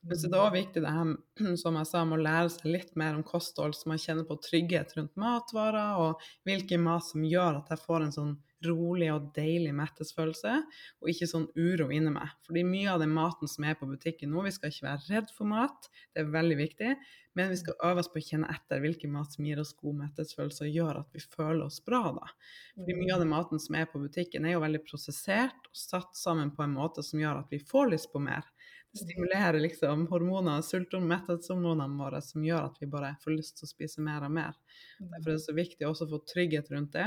Men 0.00 0.16
så 0.16 0.30
det 0.30 0.36
er 0.38 0.42
også 0.46 0.56
viktig 0.56 0.82
det 0.84 0.92
her, 0.96 1.10
som 1.62 1.76
jeg 1.76 1.88
sa, 1.90 2.04
med 2.08 2.20
å 2.20 2.24
lære 2.24 2.52
seg 2.54 2.70
litt 2.72 2.94
mer 3.00 3.18
om 3.18 3.24
kosthold, 3.26 3.76
så 3.76 3.90
man 3.90 4.00
kjenner 4.00 4.28
på 4.28 4.38
trygghet 4.46 4.94
rundt 4.96 5.18
matvarer, 5.20 5.98
og 6.00 6.30
hvilken 6.48 6.86
mat 6.86 7.04
som 7.04 7.26
gjør 7.26 7.60
at 7.60 7.74
jeg 7.74 7.84
får 7.84 8.06
en 8.06 8.16
sånn 8.16 8.38
rolig 8.64 9.08
og 9.12 9.30
deilig 9.36 9.72
mettesfølelse, 9.76 10.52
og 11.00 11.08
ikke 11.12 11.28
sånn 11.28 11.46
uro 11.56 11.88
inni 11.94 12.12
meg. 12.12 12.32
Fordi 12.44 12.64
mye 12.68 12.92
av 12.92 13.00
den 13.00 13.12
maten 13.16 13.48
som 13.48 13.64
er 13.68 13.78
på 13.80 13.88
butikken 13.88 14.32
nå, 14.32 14.44
vi 14.44 14.52
skal 14.52 14.72
ikke 14.72 14.88
være 14.88 15.06
redd 15.14 15.32
for 15.36 15.48
mat, 15.48 15.88
det 16.12 16.24
er 16.24 16.32
veldig 16.34 16.58
viktig, 16.58 16.90
men 17.38 17.52
vi 17.52 17.60
skal 17.60 17.78
øve 17.86 18.02
oss 18.02 18.10
på 18.10 18.18
å 18.20 18.24
kjenne 18.26 18.50
etter 18.52 18.82
hvilken 18.82 19.12
mat 19.14 19.32
som 19.32 19.46
gir 19.46 19.60
oss 19.62 19.72
god 19.78 20.00
mettesfølelse 20.00 20.66
og 20.66 20.76
gjør 20.76 21.00
at 21.04 21.14
vi 21.14 21.22
føler 21.22 21.62
oss 21.68 21.78
bra 21.86 22.02
da. 22.16 22.32
Fordi 22.74 22.96
mye 22.98 23.14
av 23.14 23.22
den 23.22 23.30
maten 23.32 23.62
som 23.62 23.78
er 23.78 23.86
på 23.88 24.00
butikken 24.02 24.48
er 24.48 24.56
jo 24.56 24.64
veldig 24.64 24.82
prosessert 24.88 25.70
og 25.70 25.78
satt 25.78 26.18
sammen 26.18 26.50
på 26.56 26.66
en 26.66 26.74
måte 26.74 27.04
som 27.06 27.22
gjør 27.22 27.44
at 27.44 27.54
vi 27.54 27.62
får 27.70 27.92
lyst 27.94 28.10
på 28.12 28.22
mer. 28.24 28.48
Det 28.90 29.04
stimulerer 29.04 29.60
liksom 29.62 30.06
hormoner, 30.10 30.62
sult- 30.66 30.94
og 30.98 31.04
metthetshormonene 31.06 31.98
våre 32.00 32.18
som 32.26 32.42
gjør 32.42 32.64
at 32.72 32.80
vi 32.80 32.88
bare 32.90 33.12
får 33.22 33.36
lyst 33.36 33.60
til 33.60 33.68
å 33.68 33.70
spise 33.70 34.02
mer 34.02 34.24
og 34.26 34.32
mer. 34.34 34.56
Derfor 34.98 35.30
er 35.30 35.36
det 35.36 35.44
så 35.44 35.54
viktig 35.54 35.86
også 35.86 36.08
å 36.08 36.14
få 36.16 36.22
trygghet 36.32 36.72
rundt 36.74 36.96
det, 36.96 37.06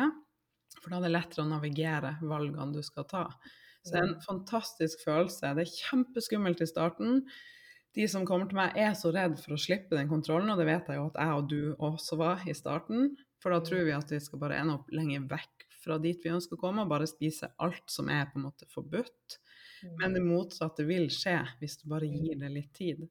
for 0.80 0.93
da 0.93 1.02
er 1.02 1.08
det 1.08 1.12
lettere 1.12 1.43
å 1.43 1.50
navigere 1.50 2.13
valgene 2.24 2.72
du 2.72 2.80
skal 2.86 3.08
ta. 3.10 3.26
Så 3.84 3.91
det 3.91 4.00
er 4.00 4.08
en 4.08 4.24
fantastisk 4.24 5.04
følelse. 5.04 5.52
Det 5.58 5.65
er 5.65 5.76
kjempeskummelt 5.89 6.63
i 6.63 6.69
starten. 6.69 7.19
De 7.93 8.08
som 8.10 8.24
kommer 8.26 8.48
til 8.50 8.58
meg 8.58 8.80
er 8.80 8.96
så 8.98 9.12
redd 9.13 9.36
for 9.41 9.54
å 9.54 9.60
slippe 9.60 9.98
den 9.98 10.10
kontrollen, 10.10 10.50
og 10.50 10.58
det 10.58 10.69
vet 10.69 10.88
jeg 10.89 10.98
jo 10.98 11.10
at 11.12 11.19
jeg 11.19 11.36
og 11.38 11.50
du 11.52 11.60
også 11.84 12.17
var 12.17 12.48
i 12.48 12.56
starten. 12.58 13.12
For 13.43 13.52
da 13.52 13.60
tror 13.60 13.84
vi 13.86 13.93
at 13.93 14.15
vi 14.15 14.22
skal 14.24 14.39
bare 14.41 14.62
ende 14.62 14.80
opp 14.80 14.88
lenger 14.96 15.28
vekk 15.30 15.67
fra 15.84 16.00
dit 16.00 16.24
vi 16.24 16.32
ønsker 16.32 16.56
å 16.56 16.63
komme, 16.63 16.86
og 16.86 16.93
bare 16.96 17.10
spise 17.12 17.52
alt 17.62 17.91
som 17.91 18.08
er 18.08 18.30
på 18.32 18.39
en 18.39 18.48
måte 18.48 18.69
forbudt. 18.72 19.38
Men 20.00 20.15
det 20.15 20.24
motsatte 20.24 20.86
vil 20.88 21.10
skje 21.12 21.38
hvis 21.60 21.78
du 21.82 21.88
bare 21.91 22.10
gir 22.10 22.39
det 22.39 22.52
litt 22.54 22.74
tid. 22.78 23.04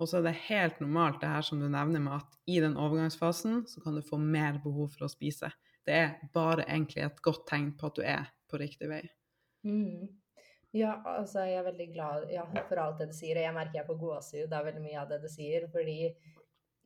Og 0.00 0.08
så 0.08 0.18
er 0.20 0.30
det 0.30 0.36
helt 0.46 0.80
normalt 0.80 1.20
det 1.20 1.28
her 1.28 1.44
som 1.44 1.60
du 1.60 1.68
nevner 1.68 2.00
med 2.00 2.20
at 2.22 2.38
i 2.48 2.60
den 2.64 2.76
overgangsfasen 2.80 3.66
så 3.68 3.82
kan 3.84 3.98
du 3.98 4.04
få 4.04 4.16
mer 4.20 4.60
behov 4.64 4.94
for 4.94 5.06
å 5.06 5.12
spise. 5.12 5.50
Det 5.84 5.96
er 5.96 6.16
bare 6.34 6.64
egentlig 6.66 7.04
et 7.04 7.20
godt 7.24 7.46
tegn 7.50 7.74
på 7.76 7.90
at 7.90 7.98
du 7.98 8.02
er 8.04 8.32
på 8.50 8.60
riktig 8.60 8.88
vei. 8.90 9.02
Mm. 9.66 10.08
Ja, 10.72 10.94
altså 11.04 11.44
jeg 11.44 11.58
er 11.58 11.66
veldig 11.66 11.86
glad 11.92 12.28
ja, 12.30 12.44
for 12.68 12.78
alt 12.78 13.00
det 13.00 13.10
du 13.10 13.16
sier, 13.16 13.36
og 13.36 13.42
jeg 13.42 13.54
merker 13.56 13.80
jeg 13.80 13.88
får 13.88 13.98
gåsehud 14.04 14.52
av 14.54 14.68
veldig 14.68 14.82
mye 14.84 15.00
av 15.00 15.08
det 15.10 15.18
du 15.24 15.28
sier, 15.28 15.66
fordi 15.72 15.98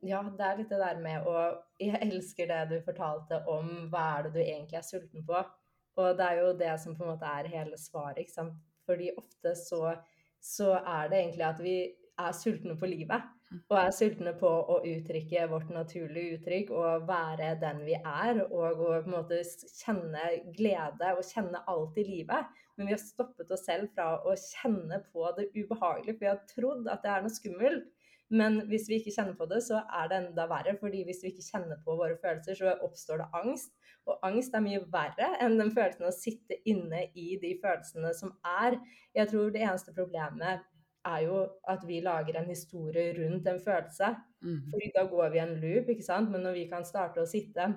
ja, 0.05 0.21
det 0.25 0.45
er 0.45 0.57
litt 0.59 0.73
det 0.73 0.79
der 0.81 0.97
med 1.01 1.27
å 1.29 1.35
Jeg 1.81 2.01
elsker 2.03 2.49
det 2.49 2.61
du 2.71 2.75
fortalte 2.85 3.39
om 3.51 3.87
hva 3.91 4.05
er 4.17 4.25
det 4.25 4.33
du 4.35 4.41
egentlig 4.41 4.79
er 4.79 4.87
sulten 4.87 5.25
på, 5.27 5.43
og 6.01 6.17
det 6.17 6.25
er 6.25 6.41
jo 6.41 6.53
det 6.57 6.73
som 6.81 6.97
på 6.97 7.05
en 7.05 7.13
måte 7.13 7.29
er 7.29 7.51
hele 7.51 7.77
svaret, 7.79 8.23
ikke 8.25 8.35
sant. 8.35 8.57
Fordi 8.85 9.11
ofte 9.17 9.55
så, 9.59 9.95
så 10.41 10.75
er 10.79 11.09
det 11.11 11.21
egentlig 11.21 11.47
at 11.47 11.63
vi 11.63 11.77
er 12.21 12.35
sultne 12.37 12.77
på 12.79 12.89
livet. 12.89 13.31
Og 13.69 13.77
er 13.77 13.91
sultne 13.93 14.33
på 14.35 14.49
å 14.49 14.79
uttrykke 14.83 15.45
vårt 15.51 15.69
naturlige 15.71 16.39
uttrykk 16.39 16.71
og 16.75 17.05
være 17.07 17.53
den 17.61 17.83
vi 17.87 17.95
er. 17.97 18.41
Og 18.47 18.63
å 18.65 18.75
på 18.75 18.93
en 18.97 19.13
måte 19.13 19.41
kjenne 19.77 20.29
glede 20.57 21.13
og 21.15 21.23
kjenne 21.27 21.61
alt 21.71 21.99
i 22.01 22.07
livet. 22.07 22.49
Men 22.75 22.89
vi 22.89 22.95
har 22.95 23.01
stoppet 23.01 23.51
oss 23.55 23.65
selv 23.67 23.91
fra 23.95 24.17
å 24.19 24.35
kjenne 24.39 24.99
på 25.13 25.29
det 25.37 25.47
ubehagelige, 25.55 26.17
for 26.17 26.25
vi 26.25 26.31
har 26.33 26.41
trodd 26.49 26.89
at 26.91 27.05
det 27.05 27.13
er 27.13 27.23
noe 27.23 27.37
skummelt. 27.37 27.85
Men 28.33 28.63
hvis 28.69 28.87
vi 28.89 28.97
ikke 28.99 29.13
kjenner 29.13 29.35
på 29.37 29.45
det, 29.49 29.61
så 29.67 29.83
er 29.83 30.07
det 30.09 30.17
enda 30.17 30.47
verre. 30.49 30.75
fordi 30.79 31.03
hvis 31.05 31.21
vi 31.23 31.29
ikke 31.29 31.45
kjenner 31.45 31.81
på 31.85 31.97
våre 31.99 32.17
følelser, 32.21 32.57
så 32.57 32.77
oppstår 32.81 33.21
det 33.21 33.27
angst. 33.37 33.75
Og 34.05 34.21
angst 34.25 34.53
er 34.53 34.63
mye 34.65 34.81
verre 34.93 35.31
enn 35.41 35.59
den 35.59 35.73
følelsen 35.73 36.07
å 36.07 36.13
sitte 36.13 36.57
inne 36.65 37.07
i 37.13 37.35
de 37.41 37.55
følelsene 37.61 38.13
som 38.17 38.33
er. 38.45 38.79
Jeg 39.13 39.29
tror 39.29 39.53
det 39.53 39.61
eneste 39.65 39.93
problemet 39.93 40.65
er 41.05 41.19
jo 41.25 41.43
at 41.69 41.85
vi 41.85 42.01
lager 42.01 42.39
en 42.39 42.49
historie 42.49 43.13
rundt 43.17 43.47
en 43.47 43.61
følelse. 43.61 44.15
Mm. 44.41 44.61
Fordi 44.71 44.91
da 44.95 45.05
går 45.09 45.29
vi 45.33 45.41
en 45.43 45.55
loop, 45.61 45.89
ikke 45.89 46.05
sant. 46.05 46.31
Men 46.33 46.45
når 46.45 46.57
vi 46.59 46.65
kan 46.71 46.85
starte 46.85 47.21
å 47.21 47.29
sitte 47.29 47.69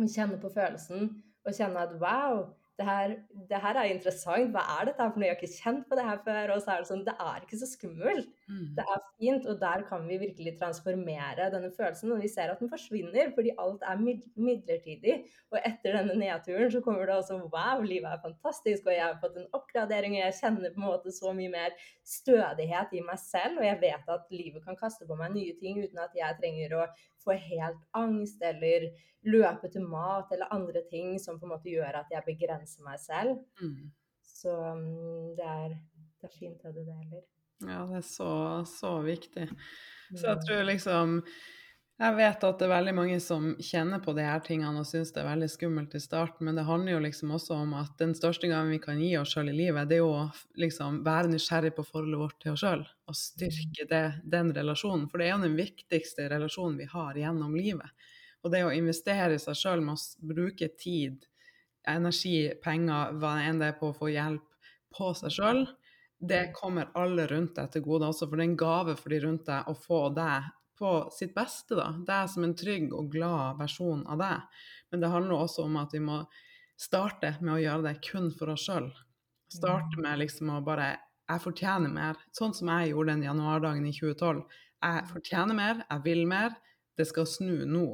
og 0.00 0.08
kjenne 0.08 0.38
på 0.40 0.52
følelsen, 0.54 1.10
og 1.46 1.56
kjenne 1.56 1.82
at 1.82 1.94
wow, 2.00 2.44
det 2.78 2.86
her, 2.86 3.14
det 3.50 3.60
her 3.60 3.78
er 3.80 3.90
interessant, 3.90 4.52
hva 4.54 4.62
er 4.78 4.90
dette 4.90 5.06
for 5.10 5.20
noe, 5.20 5.26
jeg 5.28 5.34
har 5.34 5.40
ikke 5.42 5.58
kjent 5.64 5.88
på 5.88 5.98
det 5.98 6.06
her 6.06 6.22
før. 6.24 6.54
Og 6.54 6.62
så 6.62 6.74
er 6.74 6.82
det 6.82 6.90
sånn, 6.90 7.06
det 7.08 7.16
er 7.20 7.44
ikke 7.44 7.60
så 7.60 7.68
skummelt. 7.68 8.30
Mm. 8.50 8.70
Det 8.76 8.84
er 8.94 9.02
fint, 9.18 9.44
og 9.46 9.60
der 9.60 9.82
kan 9.88 10.06
vi 10.08 10.16
virkelig 10.18 10.56
transformere 10.58 11.48
denne 11.54 11.70
følelsen. 11.76 12.12
Og 12.12 12.22
vi 12.24 12.30
ser 12.32 12.50
at 12.50 12.62
den 12.62 12.70
forsvinner, 12.72 13.30
fordi 13.36 13.52
alt 13.64 13.84
er 13.86 14.00
midlertidig. 14.02 15.16
Og 15.52 15.58
etter 15.60 15.98
denne 15.98 16.16
nedturen 16.18 16.72
så 16.72 16.80
kommer 16.84 17.06
det 17.06 17.14
også 17.14 17.38
wow, 17.54 17.84
livet 17.86 18.10
er 18.10 18.24
fantastisk, 18.24 18.88
og 18.88 18.96
jeg 18.96 19.06
har 19.06 19.20
fått 19.22 19.38
en 19.38 19.48
oppgradering, 19.56 20.16
og 20.18 20.24
jeg 20.24 20.38
kjenner 20.40 20.74
på 20.74 20.82
en 20.82 20.88
måte 20.88 21.14
så 21.14 21.34
mye 21.36 21.52
mer 21.52 21.76
stødighet 22.16 22.98
i 22.98 23.04
meg 23.06 23.22
selv. 23.22 23.62
Og 23.62 23.68
jeg 23.68 23.78
vet 23.84 24.12
at 24.16 24.34
livet 24.34 24.66
kan 24.66 24.80
kaste 24.80 25.06
på 25.06 25.18
meg 25.20 25.36
nye 25.36 25.54
ting 25.62 25.78
uten 25.84 26.02
at 26.02 26.18
jeg 26.18 26.38
trenger 26.42 26.76
å 26.80 26.88
få 27.22 27.38
helt 27.38 27.80
angst 27.96 28.42
eller 28.42 28.90
løpe 29.28 29.68
til 29.68 29.84
mat 29.84 30.30
eller 30.32 30.52
andre 30.54 30.82
ting 30.90 31.18
som 31.20 31.38
på 31.38 31.46
en 31.46 31.54
måte 31.54 31.68
gjør 31.68 32.00
at 32.02 32.12
jeg 32.12 32.26
begrenser 32.26 32.86
meg 32.86 33.00
selv. 33.02 33.42
Mm. 33.60 33.90
Så 34.24 34.54
um, 34.72 35.36
det, 35.36 35.44
er, 35.44 35.76
det 36.20 36.30
er 36.30 36.38
fint 36.38 36.62
det 36.64 36.72
du 36.78 36.80
deler. 36.80 37.26
Ja, 37.60 37.84
det 37.86 38.00
er 38.00 38.06
så, 38.06 38.32
så 38.68 38.98
viktig. 39.04 39.48
Så 40.16 40.26
jeg 40.26 40.44
tror 40.46 40.64
liksom 40.66 41.20
Jeg 42.00 42.16
vet 42.16 42.44
at 42.48 42.56
det 42.56 42.64
er 42.64 42.70
veldig 42.72 42.92
mange 42.96 43.16
som 43.20 43.50
kjenner 43.60 44.00
på 44.00 44.14
de 44.16 44.22
her 44.24 44.40
tingene 44.40 44.80
og 44.80 44.86
syns 44.88 45.10
det 45.12 45.20
er 45.20 45.26
veldig 45.28 45.48
skummelt 45.52 45.92
i 45.98 46.00
starten, 46.00 46.46
men 46.48 46.56
det 46.56 46.64
handler 46.64 46.94
jo 46.94 47.02
liksom 47.04 47.34
også 47.36 47.58
om 47.60 47.74
at 47.76 47.92
den 48.00 48.14
største 48.16 48.48
gangen 48.48 48.72
vi 48.72 48.78
kan 48.80 49.02
gi 49.02 49.10
oss 49.20 49.34
sjøl 49.34 49.50
i 49.52 49.56
livet, 49.58 49.90
det 49.90 49.98
er 49.98 50.00
jo 50.00 50.14
å 50.16 50.22
liksom 50.62 51.02
være 51.04 51.28
nysgjerrig 51.34 51.74
på 51.76 51.84
forholdet 51.84 52.22
vårt 52.22 52.38
til 52.40 52.54
oss 52.54 52.64
sjøl 52.64 52.86
og 53.04 53.18
styrke 53.20 53.84
det, 53.92 54.00
den 54.32 54.54
relasjonen. 54.56 55.10
For 55.12 55.20
det 55.20 55.28
er 55.28 55.34
jo 55.34 55.44
den 55.44 55.60
viktigste 55.60 56.30
relasjonen 56.32 56.80
vi 56.80 56.88
har 56.88 57.20
gjennom 57.20 57.52
livet. 57.60 58.08
Og 58.40 58.54
det 58.56 58.64
å 58.64 58.72
investere 58.72 59.36
i 59.36 59.44
seg 59.44 59.60
sjøl 59.60 59.84
med 59.84 60.00
å 60.00 60.30
bruke 60.32 60.70
tid, 60.80 61.28
energi, 61.84 62.38
penger, 62.64 63.12
hva 63.20 63.36
enn 63.44 63.60
det 63.60 63.74
er 63.74 63.76
på 63.76 63.92
å 63.92 63.98
få 64.00 64.08
hjelp 64.08 64.48
på 64.96 65.12
seg 65.20 65.36
sjøl, 65.36 65.66
det 66.20 66.52
kommer 66.52 66.90
alle 66.94 67.26
rundt 67.26 67.56
deg 67.56 67.70
til 67.72 67.84
gode 67.84 68.10
også, 68.10 68.28
for 68.28 68.36
det 68.36 68.44
er 68.44 68.50
en 68.50 68.60
gave 68.60 68.96
for 68.98 69.12
de 69.12 69.20
rundt 69.24 69.46
deg 69.48 69.68
å 69.70 69.74
få 69.76 70.00
deg 70.12 70.50
på 70.80 70.92
sitt 71.12 71.32
beste, 71.36 71.76
da. 71.76 71.90
Deg 72.06 72.28
som 72.32 72.44
en 72.44 72.56
trygg 72.56 72.92
og 72.96 73.10
glad 73.12 73.58
versjon 73.60 74.02
av 74.08 74.20
deg. 74.20 74.60
Men 74.92 75.02
det 75.02 75.12
handler 75.12 75.44
også 75.44 75.64
om 75.68 75.78
at 75.80 75.92
vi 75.96 76.00
må 76.04 76.22
starte 76.80 77.34
med 77.40 77.54
å 77.54 77.60
gjøre 77.60 77.86
det 77.88 77.94
kun 78.04 78.30
for 78.36 78.52
oss 78.52 78.64
sjøl. 78.68 78.90
Starte 79.52 80.00
med 80.00 80.20
liksom 80.22 80.52
å 80.54 80.64
bare 80.64 80.96
Jeg 81.30 81.44
fortjener 81.44 81.92
mer. 81.94 82.16
Sånn 82.34 82.54
som 82.56 82.68
jeg 82.72 82.90
gjorde 82.90 83.12
den 83.12 83.20
januardagen 83.22 83.84
i 83.86 83.92
2012. 83.94 84.40
Jeg 84.82 85.02
fortjener 85.12 85.54
mer, 85.54 85.84
jeg 85.84 86.02
vil 86.02 86.24
mer. 86.26 86.56
Det 86.98 87.06
skal 87.06 87.28
snu 87.28 87.66
nå. 87.70 87.84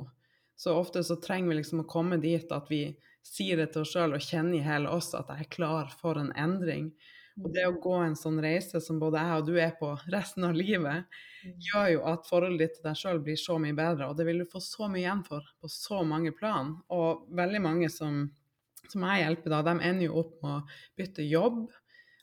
Så 0.57 0.73
ofte 0.73 1.03
så 1.05 1.19
trenger 1.21 1.53
vi 1.53 1.59
liksom 1.59 1.83
å 1.83 1.91
komme 1.91 2.17
dit 2.23 2.53
at 2.53 2.71
vi 2.73 2.97
sier 3.27 3.61
det 3.61 3.75
til 3.75 3.83
oss 3.83 3.93
sjøl 3.93 4.17
og 4.17 4.25
kjenner 4.25 4.57
i 4.57 4.65
hele 4.65 4.89
oss 4.89 5.11
at 5.19 5.29
jeg 5.35 5.45
er 5.45 5.53
klar 5.53 5.93
for 6.01 6.17
en 6.17 6.33
endring. 6.33 6.95
Og 7.37 7.51
det 7.53 7.67
å 7.69 7.75
gå 7.83 7.93
en 8.01 8.17
sånn 8.17 8.39
reise 8.41 8.81
som 8.81 9.01
både 9.01 9.21
jeg 9.21 9.41
og 9.41 9.49
du 9.51 9.57
er 9.61 9.75
på 9.77 9.91
resten 10.13 10.47
av 10.49 10.57
livet, 10.57 11.05
gjør 11.45 11.91
jo 11.93 12.05
at 12.09 12.29
forholdet 12.29 12.63
ditt 12.63 12.79
til 12.79 12.87
deg 12.89 13.01
sjøl 13.01 13.21
blir 13.25 13.41
så 13.41 13.59
mye 13.61 13.77
bedre, 13.77 14.09
og 14.09 14.17
det 14.17 14.25
vil 14.29 14.41
du 14.41 14.47
få 14.49 14.63
så 14.65 14.89
mye 14.89 15.03
igjen 15.03 15.25
for 15.27 15.45
på 15.61 15.71
så 15.71 16.01
mange 16.09 16.33
plan. 16.37 16.73
Og 16.97 17.27
veldig 17.37 17.61
mange 17.63 17.91
som, 17.93 18.23
som 18.89 19.05
jeg 19.11 19.27
hjelper 19.27 19.53
da, 19.53 19.61
de 19.69 19.75
ender 19.77 20.09
jo 20.09 20.23
opp 20.23 20.39
med 20.41 20.55
å 20.55 20.79
bytte 20.97 21.27
jobb, 21.29 21.67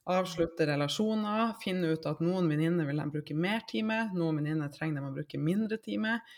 avslutte 0.09 0.65
relasjoner, 0.67 1.53
finne 1.61 1.93
ut 1.93 2.07
at 2.09 2.23
noen 2.23 2.49
venninner 2.51 2.89
vil 2.89 2.99
de 2.99 3.11
bruke 3.13 3.37
mer 3.37 3.61
tid 3.69 3.85
med, 3.87 4.15
noen 4.17 4.41
venninner 4.41 4.73
trenger 4.73 4.99
de 4.99 5.11
å 5.11 5.15
bruke 5.15 5.39
mindre 5.39 5.77
tid 5.83 6.01
med. 6.03 6.33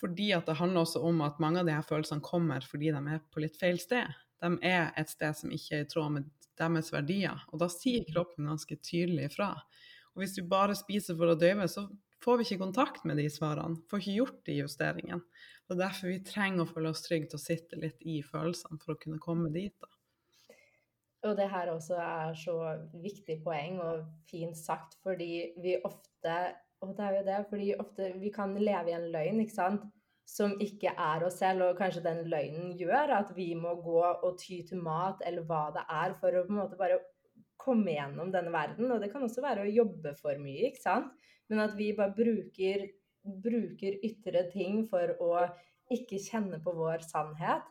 Fordi 0.00 0.30
at 0.34 0.46
det 0.48 0.56
handler 0.58 0.86
også 0.86 1.02
om 1.06 1.20
at 1.26 1.42
mange 1.42 1.60
av 1.60 1.68
de 1.68 1.74
her 1.74 1.84
følelsene 1.86 2.24
kommer 2.24 2.64
fordi 2.66 2.90
de 2.94 3.02
er 3.02 3.20
på 3.30 3.42
litt 3.42 3.58
feil 3.58 3.78
sted. 3.82 4.08
De 4.42 4.56
er 4.66 4.88
et 4.98 5.10
sted 5.10 5.36
som 5.38 5.52
ikke 5.54 5.76
er 5.76 5.84
i 5.84 5.90
tråd 5.90 6.16
med 6.16 6.30
deres 6.60 6.92
verdier. 6.92 7.44
Og 7.52 7.62
da 7.62 7.68
sier 7.72 8.06
kroppen 8.08 8.50
ganske 8.50 8.76
tydelig 8.84 9.30
ifra. 9.30 9.52
Og 10.12 10.22
hvis 10.22 10.36
du 10.36 10.42
bare 10.48 10.76
spiser 10.76 11.16
for 11.18 11.32
å 11.32 11.38
døyve, 11.38 11.68
så 11.70 11.86
får 12.22 12.38
vi 12.38 12.46
ikke 12.46 12.62
kontakt 12.62 13.06
med 13.08 13.18
de 13.18 13.28
svarene, 13.32 13.80
får 13.90 14.02
ikke 14.02 14.18
gjort 14.18 14.42
de 14.48 14.58
justeringene. 14.60 15.22
Og 15.70 15.78
derfor 15.80 16.12
vi 16.12 16.20
trenger 16.26 16.64
å 16.64 16.68
føle 16.68 16.92
oss 16.92 17.04
trygge 17.06 17.32
til 17.32 17.40
å 17.40 17.42
sitte 17.42 17.80
litt 17.80 18.02
i 18.04 18.20
følelsene 18.26 18.78
for 18.82 18.94
å 18.94 19.00
kunne 19.00 19.22
komme 19.22 19.50
dit. 19.54 19.74
da. 19.80 19.88
Og 21.22 21.36
det 21.38 21.46
her 21.52 21.70
også 21.70 21.98
er 22.02 22.34
så 22.38 22.56
viktig 22.98 23.38
poeng 23.44 23.78
og 23.82 24.06
fint 24.28 24.58
sagt, 24.58 24.98
fordi 25.04 25.54
vi 25.62 25.78
ofte 25.86 26.34
Og 26.82 26.96
det 26.98 27.04
er 27.06 27.12
jo 27.14 27.26
det, 27.28 27.34
fordi 27.46 27.66
ofte 27.78 28.06
vi 28.18 28.30
kan 28.34 28.56
leve 28.58 28.90
i 28.90 28.94
en 28.96 29.04
løgn, 29.14 29.36
ikke 29.44 29.54
sant, 29.54 29.84
som 30.28 30.54
ikke 30.62 30.92
er 30.94 31.24
oss 31.26 31.40
selv, 31.42 31.66
og 31.66 31.78
kanskje 31.80 32.04
den 32.04 32.22
løgnen 32.30 32.72
gjør 32.78 33.16
at 33.18 33.32
vi 33.36 33.52
må 33.58 33.74
gå 33.82 34.00
og 34.02 34.38
ty 34.40 34.62
til 34.68 34.80
mat 34.82 35.20
eller 35.26 35.44
hva 35.48 35.66
det 35.74 35.82
er, 35.88 36.14
for 36.20 36.34
å 36.34 36.44
på 36.46 36.54
en 36.54 36.60
måte 36.62 36.78
bare 36.80 37.00
komme 37.62 37.94
gjennom 37.94 38.32
denne 38.34 38.52
verden. 38.54 38.90
Og 38.90 39.02
det 39.02 39.10
kan 39.12 39.24
også 39.26 39.44
være 39.44 39.66
å 39.66 39.72
jobbe 39.72 40.14
for 40.18 40.38
mye, 40.42 40.70
ikke 40.70 40.82
sant. 40.82 41.12
Men 41.50 41.62
at 41.66 41.76
vi 41.78 41.92
bare 41.96 42.14
bruker, 42.16 42.88
bruker 43.22 43.98
ytre 44.06 44.46
ting 44.50 44.82
for 44.90 45.14
å 45.22 45.44
ikke 45.92 46.20
kjenne 46.22 46.62
på 46.62 46.74
vår 46.74 47.04
sannhet. 47.04 47.66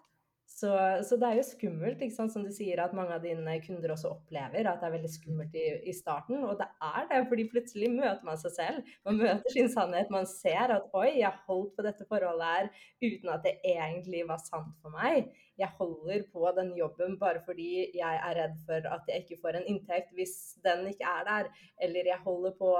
Så, 0.52 0.70
så, 1.08 1.16
det 1.18 1.26
er 1.26 1.38
jo 1.40 1.44
skummelt, 1.48 2.02
ikke 2.04 2.14
sant? 2.14 2.34
som 2.34 2.44
du 2.46 2.52
sier, 2.54 2.78
at 2.84 2.94
mange 2.94 3.16
av 3.16 3.24
dine 3.24 3.54
kunder 3.64 3.94
også 3.94 4.12
opplever 4.12 4.68
at 4.68 4.82
det 4.82 4.88
er 4.88 4.94
veldig 4.94 5.10
skummelt 5.10 5.56
i, 5.58 5.64
i, 5.90 5.94
starten. 5.96 6.44
Og 6.46 6.60
det 6.60 6.68
er 6.86 7.08
det, 7.10 7.22
fordi 7.32 7.46
plutselig 7.54 7.90
møter 7.94 8.28
man 8.28 8.38
seg 8.42 8.54
selv. 8.58 8.92
Man 9.08 9.18
møter 9.22 9.56
sin 9.56 9.72
sannhet. 9.72 10.12
Man 10.14 10.28
ser 10.30 10.76
at 10.76 10.92
oi, 10.98 11.08
jeg 11.22 11.42
holdt 11.48 11.72
på 11.78 11.86
dette 11.88 12.06
forholdet 12.10 12.52
her 12.52 12.70
uten 13.02 13.32
at 13.34 13.48
det 13.48 13.56
egentlig 13.74 14.26
var 14.30 14.44
sant 14.44 14.76
for 14.84 14.94
meg. 14.94 15.32
Jeg 15.62 15.72
holder 15.80 16.28
på 16.34 16.54
den 16.60 16.76
jobben 16.78 17.18
bare 17.22 17.42
fordi 17.48 17.72
jeg 17.98 18.22
er 18.22 18.38
redd 18.44 18.60
for 18.68 18.92
at 18.92 19.10
jeg 19.10 19.24
ikke 19.24 19.42
får 19.42 19.62
en 19.62 19.70
inntekt 19.72 20.14
hvis 20.18 20.36
den 20.68 20.84
ikke 20.92 21.16
er 21.16 21.26
der. 21.32 21.52
Eller 21.82 22.12
jeg 22.12 22.22
holder 22.28 22.54
på 22.60 22.76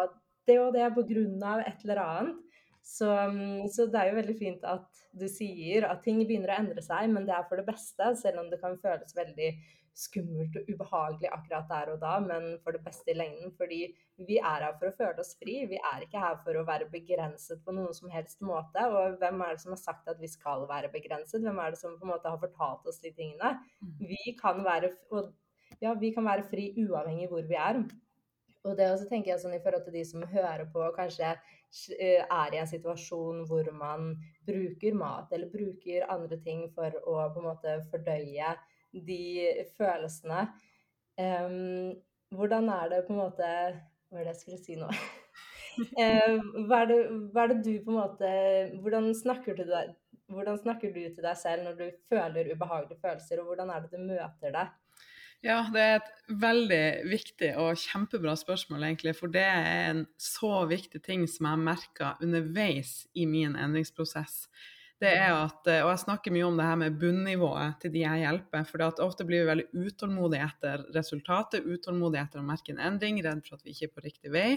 det 0.50 0.60
og 0.60 0.74
det 0.76 0.92
på 0.96 1.08
grunn 1.08 1.42
av 1.46 1.64
et 1.64 1.86
eller 1.88 2.04
annet. 2.04 2.48
Så, 2.82 3.08
mm, 3.08 3.68
så, 3.70 3.86
det 3.92 4.00
er 4.00 4.10
jo 4.10 4.18
veldig 4.18 4.38
fint 4.40 4.64
at 4.68 5.04
du 5.18 5.28
sier 5.30 5.86
at 5.90 6.02
ting 6.06 6.22
begynner 6.24 6.54
å 6.54 6.58
endre 6.64 6.82
seg, 6.84 7.12
men 7.14 7.28
det 7.28 7.36
er 7.38 7.46
for 7.50 7.62
det 7.62 7.68
beste, 7.70 8.10
selv 8.20 8.42
om 8.42 8.50
det 8.50 8.60
kan 8.62 8.80
føles 8.82 9.16
veldig 9.18 9.52
skummelt 9.98 10.56
og 10.56 10.70
ubehagelig 10.72 11.30
akkurat 11.36 11.68
der 11.70 11.92
og 11.94 12.00
da, 12.02 12.14
men 12.24 12.46
for 12.64 12.76
det 12.76 12.82
beste 12.86 13.12
i 13.12 13.18
lengden. 13.18 13.52
Fordi 13.58 13.82
vi 14.28 14.38
er 14.40 14.66
her 14.66 14.78
for 14.80 14.90
å 14.90 14.96
føle 14.98 15.24
oss 15.24 15.34
fri, 15.40 15.58
vi 15.70 15.80
er 15.92 16.06
ikke 16.06 16.22
her 16.24 16.38
for 16.46 16.58
å 16.58 16.66
være 16.68 16.90
begrenset 16.94 17.62
på 17.66 17.76
noen 17.76 17.94
som 17.98 18.12
helst 18.14 18.42
måte. 18.46 18.86
Og 18.88 19.20
hvem 19.22 19.44
er 19.46 19.56
det 19.56 19.64
som 19.66 19.76
har 19.76 19.82
sagt 19.82 20.12
at 20.12 20.22
vi 20.22 20.32
skal 20.32 20.66
være 20.70 20.92
begrenset? 20.94 21.44
Hvem 21.44 21.60
er 21.64 21.76
det 21.76 21.82
som 21.82 21.98
på 22.00 22.08
en 22.08 22.14
måte 22.14 22.32
har 22.32 22.42
fortalt 22.42 22.88
oss 22.88 23.02
de 23.04 23.14
tingene? 23.18 23.58
Mm. 23.84 23.98
Vi 24.14 24.36
kan 24.40 24.64
være, 24.66 24.94
ja, 25.84 25.94
vi 26.00 26.14
kan 26.16 26.28
være 26.28 26.48
fri 26.48 26.72
uavhengig 26.86 27.30
hvor 27.32 27.44
vi 27.52 27.60
er. 27.60 27.84
Og 28.62 28.78
det 28.78 28.92
også 28.94 29.10
tenker 29.10 29.34
jeg 29.34 29.42
sånn 29.42 29.58
i 29.58 29.62
forhold 29.64 29.88
til 29.88 29.96
de 29.98 30.04
som 30.06 30.24
hører 30.32 30.68
på, 30.72 30.86
kanskje 30.96 31.34
er 31.98 32.54
i 32.54 32.60
en 32.60 32.70
situasjon 32.70 33.46
hvor 33.50 33.68
man 33.76 34.14
bruker 34.48 34.98
mat 34.98 35.32
eller 35.32 35.52
bruker 35.52 36.08
andre 36.12 36.40
ting 36.44 36.66
for 36.76 36.96
å 37.08 37.18
på 37.32 37.42
en 37.42 37.48
måte 37.48 37.78
fordøye 37.92 38.54
de 38.92 39.24
følelsene. 39.78 40.46
Um, 41.22 41.96
hvordan 42.36 42.70
er 42.72 42.92
det 42.92 43.02
på 43.08 43.14
en 43.14 43.20
måte 43.20 43.48
Hva 44.12 44.20
er 44.20 44.24
det 44.24 44.32
jeg 44.32 44.40
skulle 44.40 44.62
si 44.64 44.78
nå? 44.80 44.88
hva, 46.68 46.78
er 46.82 46.88
det, 46.90 47.00
hva, 47.34 47.44
er 47.44 47.52
det, 47.52 47.58
du 47.66 47.74
på 47.84 47.92
en 47.92 48.00
måte 48.00 48.32
Hvordan 48.84 49.12
snakker 49.16 49.60
du, 49.60 49.66
hvordan 50.32 50.60
snakker 50.60 50.94
du 50.96 51.02
til 51.04 51.24
deg 51.24 51.38
selv 51.40 51.68
når 51.68 51.78
du 51.80 51.86
føler 52.12 52.54
ubehagelige 52.54 53.00
følelser, 53.04 53.42
og 53.42 53.52
hvordan 53.52 53.74
er 53.76 53.84
det 53.84 53.92
du 53.92 54.08
møter 54.08 54.56
det? 54.56 54.66
Ja, 55.42 55.64
det 55.74 55.82
er 55.82 55.96
et 55.98 56.10
veldig 56.42 56.84
viktig 57.10 57.56
og 57.58 57.80
kjempebra 57.82 58.36
spørsmål, 58.38 58.84
egentlig. 58.86 59.16
For 59.18 59.32
det 59.34 59.42
er 59.42 59.88
en 59.90 60.04
så 60.22 60.68
viktig 60.70 61.02
ting 61.02 61.26
som 61.30 61.50
jeg 61.50 61.64
merka 61.66 62.14
underveis 62.22 63.08
i 63.18 63.26
min 63.30 63.58
endringsprosess. 63.58 64.46
Det 65.02 65.10
er 65.18 65.32
at, 65.34 65.66
Og 65.66 65.90
jeg 65.90 66.02
snakker 66.04 66.34
mye 66.34 66.46
om 66.46 66.60
det 66.60 66.66
her 66.68 66.78
med 66.78 66.98
bunnivået 67.02 67.80
til 67.82 67.90
de 67.96 68.04
jeg 68.04 68.22
hjelper. 68.22 68.68
For 68.70 68.84
ofte 69.02 69.26
blir 69.26 69.42
vi 69.42 69.50
veldig 69.50 69.88
utålmodige 69.88 70.46
etter 70.46 70.84
resultatet, 70.94 71.66
utålmodige 71.66 72.22
etter 72.22 72.44
å 72.44 72.46
merke 72.46 72.76
en 72.76 72.84
endring, 72.92 73.18
redd 73.26 73.42
for 73.48 73.58
at 73.58 73.66
vi 73.66 73.74
ikke 73.74 73.90
er 73.90 73.96
på 73.96 74.06
riktig 74.06 74.34
vei. 74.36 74.50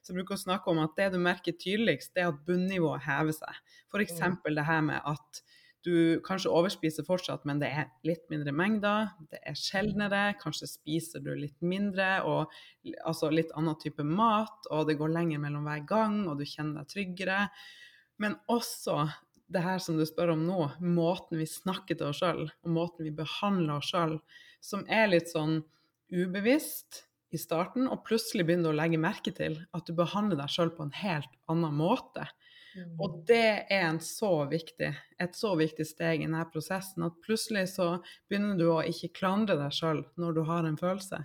Så 0.00 0.14
jeg 0.14 0.22
bruker 0.22 0.38
å 0.38 0.44
snakke 0.46 0.72
om 0.72 0.80
at 0.80 0.96
det 0.96 1.10
du 1.12 1.20
merker 1.20 1.52
tydeligst, 1.52 2.14
det 2.16 2.24
er 2.24 2.32
at 2.32 2.40
bunnivået 2.48 3.04
hever 3.04 3.36
seg. 3.36 3.60
F.eks. 3.92 4.16
Mm. 4.24 4.40
det 4.56 4.68
her 4.72 4.80
med 4.88 5.04
at 5.04 5.44
du 5.86 6.20
kanskje 6.26 6.52
overspiser 6.52 7.06
fortsatt, 7.06 7.46
men 7.48 7.60
det 7.62 7.70
er 7.72 7.88
litt 8.04 8.26
mindre 8.32 8.52
mengder. 8.52 9.14
Det 9.30 9.40
er 9.48 9.56
sjeldnere. 9.56 10.22
Kanskje 10.40 10.68
spiser 10.68 11.24
du 11.24 11.30
litt 11.32 11.56
mindre 11.64 12.18
og 12.28 12.52
altså 13.08 13.30
litt 13.32 13.52
annen 13.56 13.78
type 13.80 14.04
mat. 14.04 14.68
Og 14.68 14.86
det 14.90 14.98
går 15.00 15.14
lenger 15.14 15.40
mellom 15.40 15.64
hver 15.68 15.86
gang, 15.88 16.22
og 16.28 16.36
du 16.40 16.44
kjenner 16.48 16.82
deg 16.82 16.92
tryggere. 16.92 17.40
Men 18.20 18.36
også 18.52 19.06
det 19.50 19.64
her 19.64 19.80
som 19.82 19.96
du 19.98 20.04
spør 20.06 20.34
om 20.36 20.44
nå, 20.46 20.58
måten 20.84 21.40
vi 21.40 21.48
snakker 21.48 21.98
til 21.98 22.10
oss 22.10 22.20
sjøl, 22.22 22.44
og 22.46 22.74
måten 22.74 23.06
vi 23.08 23.14
behandler 23.14 23.80
oss 23.80 23.90
sjøl, 23.90 24.18
som 24.62 24.84
er 24.86 25.10
litt 25.10 25.32
sånn 25.32 25.62
ubevisst 26.12 27.04
i 27.34 27.38
starten, 27.40 27.88
og 27.90 28.04
plutselig 28.06 28.46
begynner 28.46 28.70
du 28.70 28.74
å 28.74 28.78
legge 28.78 29.00
merke 29.00 29.32
til 29.34 29.56
at 29.76 29.86
du 29.86 29.94
behandler 29.98 30.38
deg 30.38 30.52
sjøl 30.52 30.72
på 30.74 30.86
en 30.86 30.94
helt 31.00 31.32
annen 31.50 31.74
måte. 31.78 32.28
Mm. 32.76 32.96
Og 33.02 33.20
det 33.26 33.66
er 33.66 33.86
en 33.88 34.00
så 34.04 34.44
viktig, 34.50 34.90
et 34.94 35.36
så 35.36 35.52
viktig 35.58 35.86
steg 35.88 36.22
i 36.22 36.26
denne 36.28 36.44
prosessen 36.52 37.06
at 37.06 37.18
plutselig 37.24 37.66
så 37.72 37.92
begynner 38.30 38.58
du 38.58 38.68
å 38.70 38.82
ikke 38.86 39.12
klandre 39.20 39.58
deg 39.58 39.74
sjøl 39.74 40.04
når 40.20 40.36
du 40.36 40.42
har 40.48 40.68
en 40.68 40.78
følelse. 40.78 41.24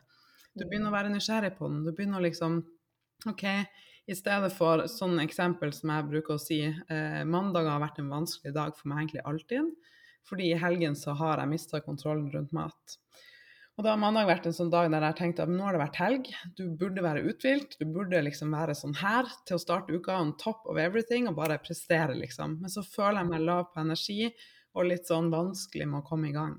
Du 0.56 0.64
mm. 0.66 0.70
begynner 0.70 0.90
å 0.90 0.96
være 0.96 1.14
nysgjerrig 1.14 1.54
på 1.60 1.70
den. 1.70 1.84
Du 1.86 1.92
begynner 1.92 2.22
å 2.22 2.26
liksom 2.26 2.64
OK, 3.30 3.46
i 4.06 4.16
stedet 4.18 4.52
for 4.54 4.86
sånn 4.92 5.18
eksempel 5.24 5.72
som 5.74 5.94
jeg 5.94 6.10
bruker 6.12 6.36
å 6.36 6.42
si, 6.42 6.60
eh, 6.66 7.22
mandag 7.26 7.70
har 7.70 7.82
vært 7.82 8.02
en 8.02 8.12
vanskelig 8.12 8.54
dag 8.54 8.76
for 8.78 8.92
meg 8.92 9.06
egentlig 9.06 9.26
alltid. 9.26 9.72
Fordi 10.26 10.52
i 10.52 10.60
helgen 10.60 10.98
så 10.98 11.14
har 11.18 11.42
jeg 11.42 11.52
mista 11.52 11.82
kontrollen 11.86 12.30
rundt 12.34 12.54
mat. 12.54 12.98
Og 13.76 13.84
da 13.84 13.92
har 13.92 14.00
mandag 14.00 14.30
vært 14.30 14.46
en 14.48 14.56
sånn 14.56 14.70
dag 14.72 14.88
der 14.92 15.04
jeg 15.04 15.18
tenkte 15.20 15.44
at 15.44 15.52
nå 15.52 15.66
har 15.66 15.76
det 15.76 15.82
vært 15.82 15.98
helg, 16.00 16.30
du 16.56 16.64
burde 16.80 17.04
være 17.04 17.26
uthvilt, 17.28 17.76
du 17.76 17.90
burde 17.92 18.22
liksom 18.24 18.54
være 18.56 18.76
sånn 18.78 18.96
her 19.02 19.28
til 19.44 19.58
å 19.58 19.64
starte 19.64 19.98
uka 19.98 20.16
on 20.16 20.32
top 20.40 20.64
of 20.72 20.80
everything 20.80 21.28
og 21.28 21.36
bare 21.42 21.60
prestere, 21.60 22.16
liksom. 22.16 22.62
Men 22.62 22.72
så 22.72 22.86
føler 22.88 23.20
jeg 23.20 23.32
meg 23.34 23.44
lav 23.44 23.68
på 23.74 23.84
energi 23.84 24.30
og 24.76 24.88
litt 24.88 25.12
sånn 25.12 25.28
vanskelig 25.34 25.90
med 25.92 26.00
å 26.00 26.08
komme 26.08 26.32
i 26.32 26.36
gang. 26.36 26.56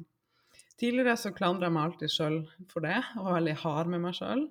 Tidligere 0.76 1.16
så 1.16 1.32
klandra 1.32 1.70
jeg 1.70 1.76
meg 1.78 1.88
alltid 1.88 2.12
sjøl 2.12 2.38
for 2.68 2.84
det, 2.84 2.98
og 3.16 3.30
var 3.30 3.38
veldig 3.38 3.56
hard 3.62 3.92
med 3.94 4.04
meg 4.04 4.18
sjøl. 4.18 4.44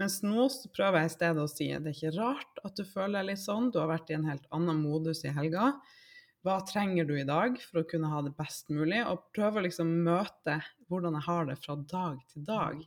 Mens 0.00 0.18
nå 0.24 0.48
så 0.52 0.72
prøver 0.72 1.02
jeg 1.02 1.10
i 1.10 1.14
stedet 1.18 1.44
å 1.44 1.52
si 1.52 1.68
at 1.72 1.84
det 1.84 1.92
er 1.92 1.98
ikke 1.98 2.16
rart 2.16 2.64
at 2.64 2.80
du 2.80 2.84
føler 2.88 3.18
deg 3.18 3.30
litt 3.34 3.44
sånn, 3.44 3.68
du 3.72 3.76
har 3.82 3.92
vært 3.92 4.12
i 4.12 4.16
en 4.16 4.28
helt 4.28 4.48
annen 4.56 4.80
modus 4.80 5.20
i 5.28 5.32
helga. 5.36 5.74
Hva 6.46 6.60
trenger 6.62 7.08
du 7.08 7.16
i 7.18 7.26
dag 7.26 7.56
for 7.58 7.80
å 7.80 7.88
kunne 7.90 8.06
ha 8.06 8.20
det 8.22 8.30
best 8.38 8.68
mulig? 8.70 9.00
Og 9.10 9.24
prøve 9.34 9.58
å 9.58 9.64
liksom 9.64 9.88
møte 10.06 10.60
hvordan 10.86 11.16
jeg 11.18 11.26
har 11.26 11.48
det 11.48 11.56
fra 11.58 11.74
dag 11.90 12.20
til 12.30 12.44
dag. 12.46 12.84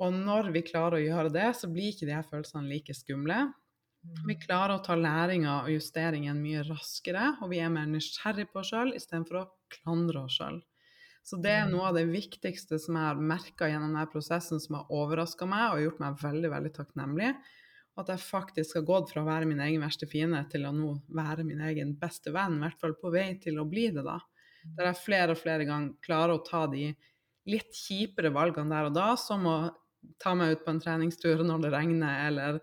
Og 0.00 0.14
når 0.16 0.48
vi 0.54 0.62
klarer 0.64 0.96
å 0.96 1.02
gjøre 1.02 1.32
det, 1.34 1.50
så 1.58 1.68
blir 1.68 1.90
ikke 1.92 2.08
de 2.08 2.14
her 2.16 2.24
følelsene 2.24 2.70
like 2.70 2.96
skumle. 2.96 3.42
Vi 4.24 4.36
klarer 4.40 4.78
å 4.78 4.84
ta 4.84 4.96
læringa 4.96 5.58
og 5.58 5.74
justeringen 5.74 6.40
mye 6.40 6.64
raskere, 6.64 7.34
og 7.44 7.52
vi 7.52 7.60
er 7.60 7.72
mer 7.74 7.90
nysgjerrig 7.90 8.48
på 8.48 8.62
oss 8.62 8.72
sjøl 8.72 8.94
istedenfor 8.96 9.42
å 9.42 9.48
klandre 9.76 10.24
oss 10.24 10.38
sjøl. 10.40 10.62
Så 11.24 11.36
det 11.44 11.52
er 11.56 11.68
noe 11.68 11.90
av 11.90 11.98
det 12.00 12.06
viktigste 12.08 12.80
som 12.80 12.96
jeg 12.96 13.10
har 13.10 13.20
merka 13.32 13.68
gjennom 13.68 13.92
denne 13.92 14.08
prosessen, 14.12 14.60
som 14.60 14.80
har 14.80 14.88
overraska 14.92 15.48
meg 15.48 15.76
og 15.76 15.84
gjort 15.84 16.00
meg 16.00 16.24
veldig, 16.24 16.50
veldig 16.56 16.72
takknemlig. 16.80 17.30
At 18.00 18.10
jeg 18.10 18.22
faktisk 18.24 18.80
har 18.80 18.86
gått 18.88 19.12
fra 19.12 19.22
å 19.22 19.28
være 19.28 19.46
min 19.46 19.62
egen 19.62 19.84
verste 19.84 20.08
fiende 20.10 20.40
til 20.50 20.66
å 20.66 20.72
nå 20.74 20.96
være 21.14 21.44
min 21.46 21.62
egen 21.68 21.92
beste 21.98 22.32
venn, 22.34 22.58
i 22.58 22.64
hvert 22.64 22.80
fall 22.80 22.96
på 22.98 23.12
vei 23.14 23.28
til 23.42 23.60
å 23.62 23.68
bli 23.70 23.86
det, 23.94 24.02
da. 24.06 24.18
Der 24.74 24.90
jeg 24.90 25.02
flere 25.02 25.34
og 25.36 25.40
flere 25.40 25.66
ganger 25.68 25.94
klarer 26.02 26.34
å 26.34 26.42
ta 26.42 26.64
de 26.72 26.88
litt 27.50 27.76
kjipere 27.76 28.32
valgene 28.34 28.72
der 28.72 28.88
og 28.88 28.96
da, 28.96 29.10
som 29.20 29.46
å 29.46 29.56
ta 30.20 30.34
meg 30.36 30.56
ut 30.56 30.64
på 30.64 30.72
en 30.74 30.82
treningstur 30.82 31.44
når 31.46 31.66
det 31.66 31.72
regner, 31.74 32.20
eller 32.28 32.60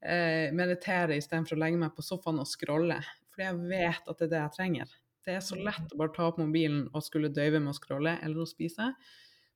eh, 0.00 0.50
meditere 0.56 1.18
istedenfor 1.18 1.58
å 1.58 1.62
legge 1.64 1.80
meg 1.80 1.94
på 1.96 2.04
sofaen 2.06 2.40
og 2.42 2.48
scrolle. 2.48 3.00
Fordi 3.30 3.48
jeg 3.48 3.60
vet 3.70 4.10
at 4.10 4.20
det 4.20 4.28
er 4.28 4.32
det 4.32 4.42
jeg 4.44 4.56
trenger. 4.56 4.94
Det 5.26 5.36
er 5.36 5.42
så 5.44 5.58
lett 5.60 5.92
å 5.92 5.98
bare 6.00 6.14
ta 6.14 6.30
opp 6.30 6.38
mobilen 6.40 6.86
og 6.94 7.04
skulle 7.04 7.32
døyve 7.34 7.60
med 7.60 7.74
å 7.74 7.76
scrolle 7.76 8.16
eller 8.24 8.42
å 8.42 8.48
spise. 8.48 8.88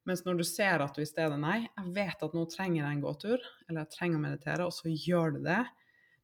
Mens 0.04 0.24
når 0.26 0.40
du 0.40 0.44
ser 0.44 0.82
at 0.84 0.96
du 0.96 1.00
i 1.00 1.08
stedet 1.08 1.38
nei, 1.40 1.62
jeg 1.64 1.92
vet 1.96 2.22
at 2.26 2.36
nå 2.36 2.44
trenger 2.52 2.82
jeg 2.82 2.90
en 2.90 3.02
gåtur, 3.04 3.48
eller 3.68 3.84
jeg 3.84 3.92
trenger 3.94 4.20
å 4.20 4.24
meditere, 4.26 4.66
og 4.68 4.76
så 4.76 4.92
gjør 4.92 5.38
du 5.38 5.40
det. 5.46 5.62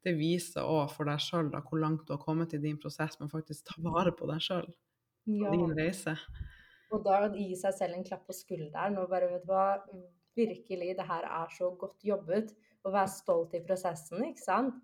Det 0.04 0.14
viser 0.16 0.68
òg 0.68 0.92
for 0.92 1.08
deg 1.08 1.20
sjøl 1.20 1.50
hvor 1.52 1.80
langt 1.80 2.06
du 2.08 2.14
har 2.14 2.22
kommet 2.22 2.54
i 2.56 2.60
din 2.60 2.78
prosess 2.80 3.18
med 3.20 3.28
å 3.28 3.34
faktisk 3.34 3.68
ta 3.68 3.76
vare 3.84 4.12
på 4.16 4.28
deg 4.28 4.44
sjøl. 4.44 4.68
Ja. 5.28 5.52
Din 5.52 5.72
reise. 5.76 6.16
Og 6.90 7.04
da 7.06 7.22
gi 7.32 7.52
seg 7.58 7.76
selv 7.76 7.96
en 7.96 8.06
klapp 8.06 8.24
på 8.28 8.34
skulderen 8.34 8.98
og 9.00 9.12
bare 9.12 9.28
vet 9.30 9.44
du 9.44 9.52
hva, 9.52 9.76
virkelig, 10.36 10.94
det 10.98 11.06
her 11.06 11.26
er 11.28 11.52
så 11.54 11.70
godt 11.78 12.04
jobbet. 12.04 12.54
Og 12.80 12.94
være 12.94 13.12
stolt 13.12 13.52
i 13.56 13.60
prosessen, 13.64 14.24
ikke 14.30 14.40
sant. 14.40 14.76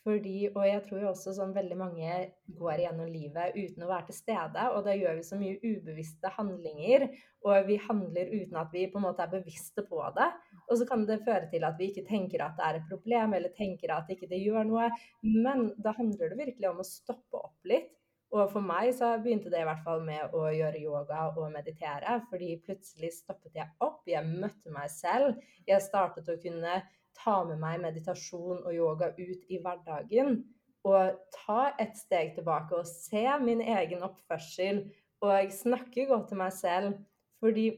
Fordi, 0.00 0.48
og 0.54 0.62
jeg 0.64 0.80
tror 0.86 1.02
jo 1.02 1.08
også 1.10 1.34
sånn 1.36 1.50
veldig 1.52 1.76
mange 1.76 2.12
går 2.56 2.80
gjennom 2.86 3.10
livet 3.12 3.56
uten 3.58 3.84
å 3.84 3.90
være 3.90 4.08
til 4.08 4.16
stede. 4.16 4.64
Og 4.72 4.86
da 4.86 4.94
gjør 4.96 5.18
vi 5.18 5.26
så 5.28 5.36
mye 5.36 5.58
ubevisste 5.60 6.30
handlinger, 6.38 7.04
og 7.44 7.68
vi 7.68 7.76
handler 7.84 8.32
uten 8.32 8.56
at 8.62 8.72
vi 8.72 8.86
på 8.88 9.00
en 9.00 9.04
måte 9.04 9.26
er 9.26 9.34
bevisste 9.34 9.84
på 9.84 10.00
det. 10.16 10.30
Og 10.70 10.80
så 10.80 10.88
kan 10.88 11.04
det 11.08 11.20
føre 11.26 11.50
til 11.52 11.66
at 11.68 11.76
vi 11.80 11.90
ikke 11.92 12.06
tenker 12.08 12.46
at 12.46 12.56
det 12.56 12.66
er 12.66 12.80
et 12.80 12.88
problem, 12.88 13.36
eller 13.36 13.52
tenker 13.56 13.92
at 13.92 14.08
ikke 14.12 14.28
det 14.30 14.40
gjør 14.40 14.68
noe. 14.70 14.88
Men 15.20 15.68
da 15.76 15.92
handler 15.98 16.32
det 16.32 16.46
virkelig 16.46 16.70
om 16.72 16.80
å 16.80 16.88
stoppe 16.88 17.42
opp 17.44 17.68
litt. 17.68 17.92
Og 18.30 18.46
for 18.52 18.62
meg 18.62 18.92
så 18.94 19.16
begynte 19.18 19.50
det 19.50 19.64
i 19.64 19.66
hvert 19.66 19.82
fall 19.82 20.04
med 20.06 20.34
å 20.38 20.44
gjøre 20.54 20.80
yoga 20.80 21.24
og 21.34 21.50
meditere. 21.50 22.20
Fordi 22.30 22.54
plutselig 22.62 23.10
stoppet 23.16 23.58
jeg 23.58 23.68
opp, 23.82 24.04
jeg 24.08 24.22
møtte 24.24 24.70
meg 24.72 24.88
selv. 24.94 25.40
Jeg 25.66 25.82
startet 25.82 26.30
å 26.30 26.38
kunne 26.40 26.78
ta 27.18 27.40
med 27.48 27.60
meg 27.62 27.82
meditasjon 27.82 28.62
og 28.62 28.72
yoga 28.74 29.12
ut 29.18 29.46
i 29.48 29.60
hverdagen. 29.62 30.40
Og 30.88 31.20
ta 31.34 31.60
et 31.82 31.96
steg 31.98 32.34
tilbake 32.38 32.78
og 32.78 32.88
se 32.88 33.26
min 33.42 33.60
egen 33.60 34.04
oppførsel. 34.06 34.86
Og 35.20 35.52
snakke 35.52 36.08
godt 36.08 36.30
til 36.30 36.40
meg 36.40 36.54
selv. 36.56 37.00
Fordi 37.40 37.68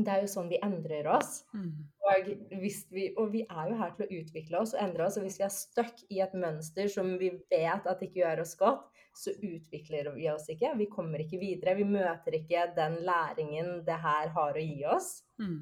det 0.00 0.12
er 0.12 0.22
jo 0.24 0.30
sånn 0.30 0.48
vi 0.50 0.60
endrer 0.64 1.08
oss. 1.10 1.42
Mm. 1.52 1.72
Og, 2.10 2.30
vi, 2.62 3.04
og, 3.18 3.26
vi, 3.34 3.42
er 3.44 3.70
jo 3.70 3.80
her 3.80 3.92
til 3.96 4.06
å 4.06 4.20
utvikle 4.20 4.62
oss 4.62 4.72
og 4.74 4.82
endre 4.84 5.06
oss. 5.06 5.18
Og 5.18 5.26
hvis 5.26 5.38
vi 5.40 5.46
er 5.46 5.54
stuck 5.54 6.00
i 6.08 6.22
et 6.24 6.36
mønster 6.36 6.88
som 6.92 7.12
vi 7.20 7.32
vet 7.52 7.88
at 7.90 8.04
ikke 8.04 8.22
gjør 8.22 8.44
oss 8.44 8.56
godt, 8.60 8.86
så 9.16 9.34
utvikler 9.34 10.12
vi 10.14 10.28
oss 10.30 10.46
ikke. 10.52 10.72
Vi 10.78 10.86
kommer 10.90 11.22
ikke 11.22 11.40
videre. 11.40 11.76
Vi 11.78 11.86
møter 11.88 12.38
ikke 12.38 12.68
den 12.76 13.00
læringen 13.06 13.80
det 13.86 13.98
her 14.00 14.30
har 14.36 14.56
å 14.56 14.64
gi 14.64 14.84
oss. 14.88 15.12
Mm. 15.42 15.58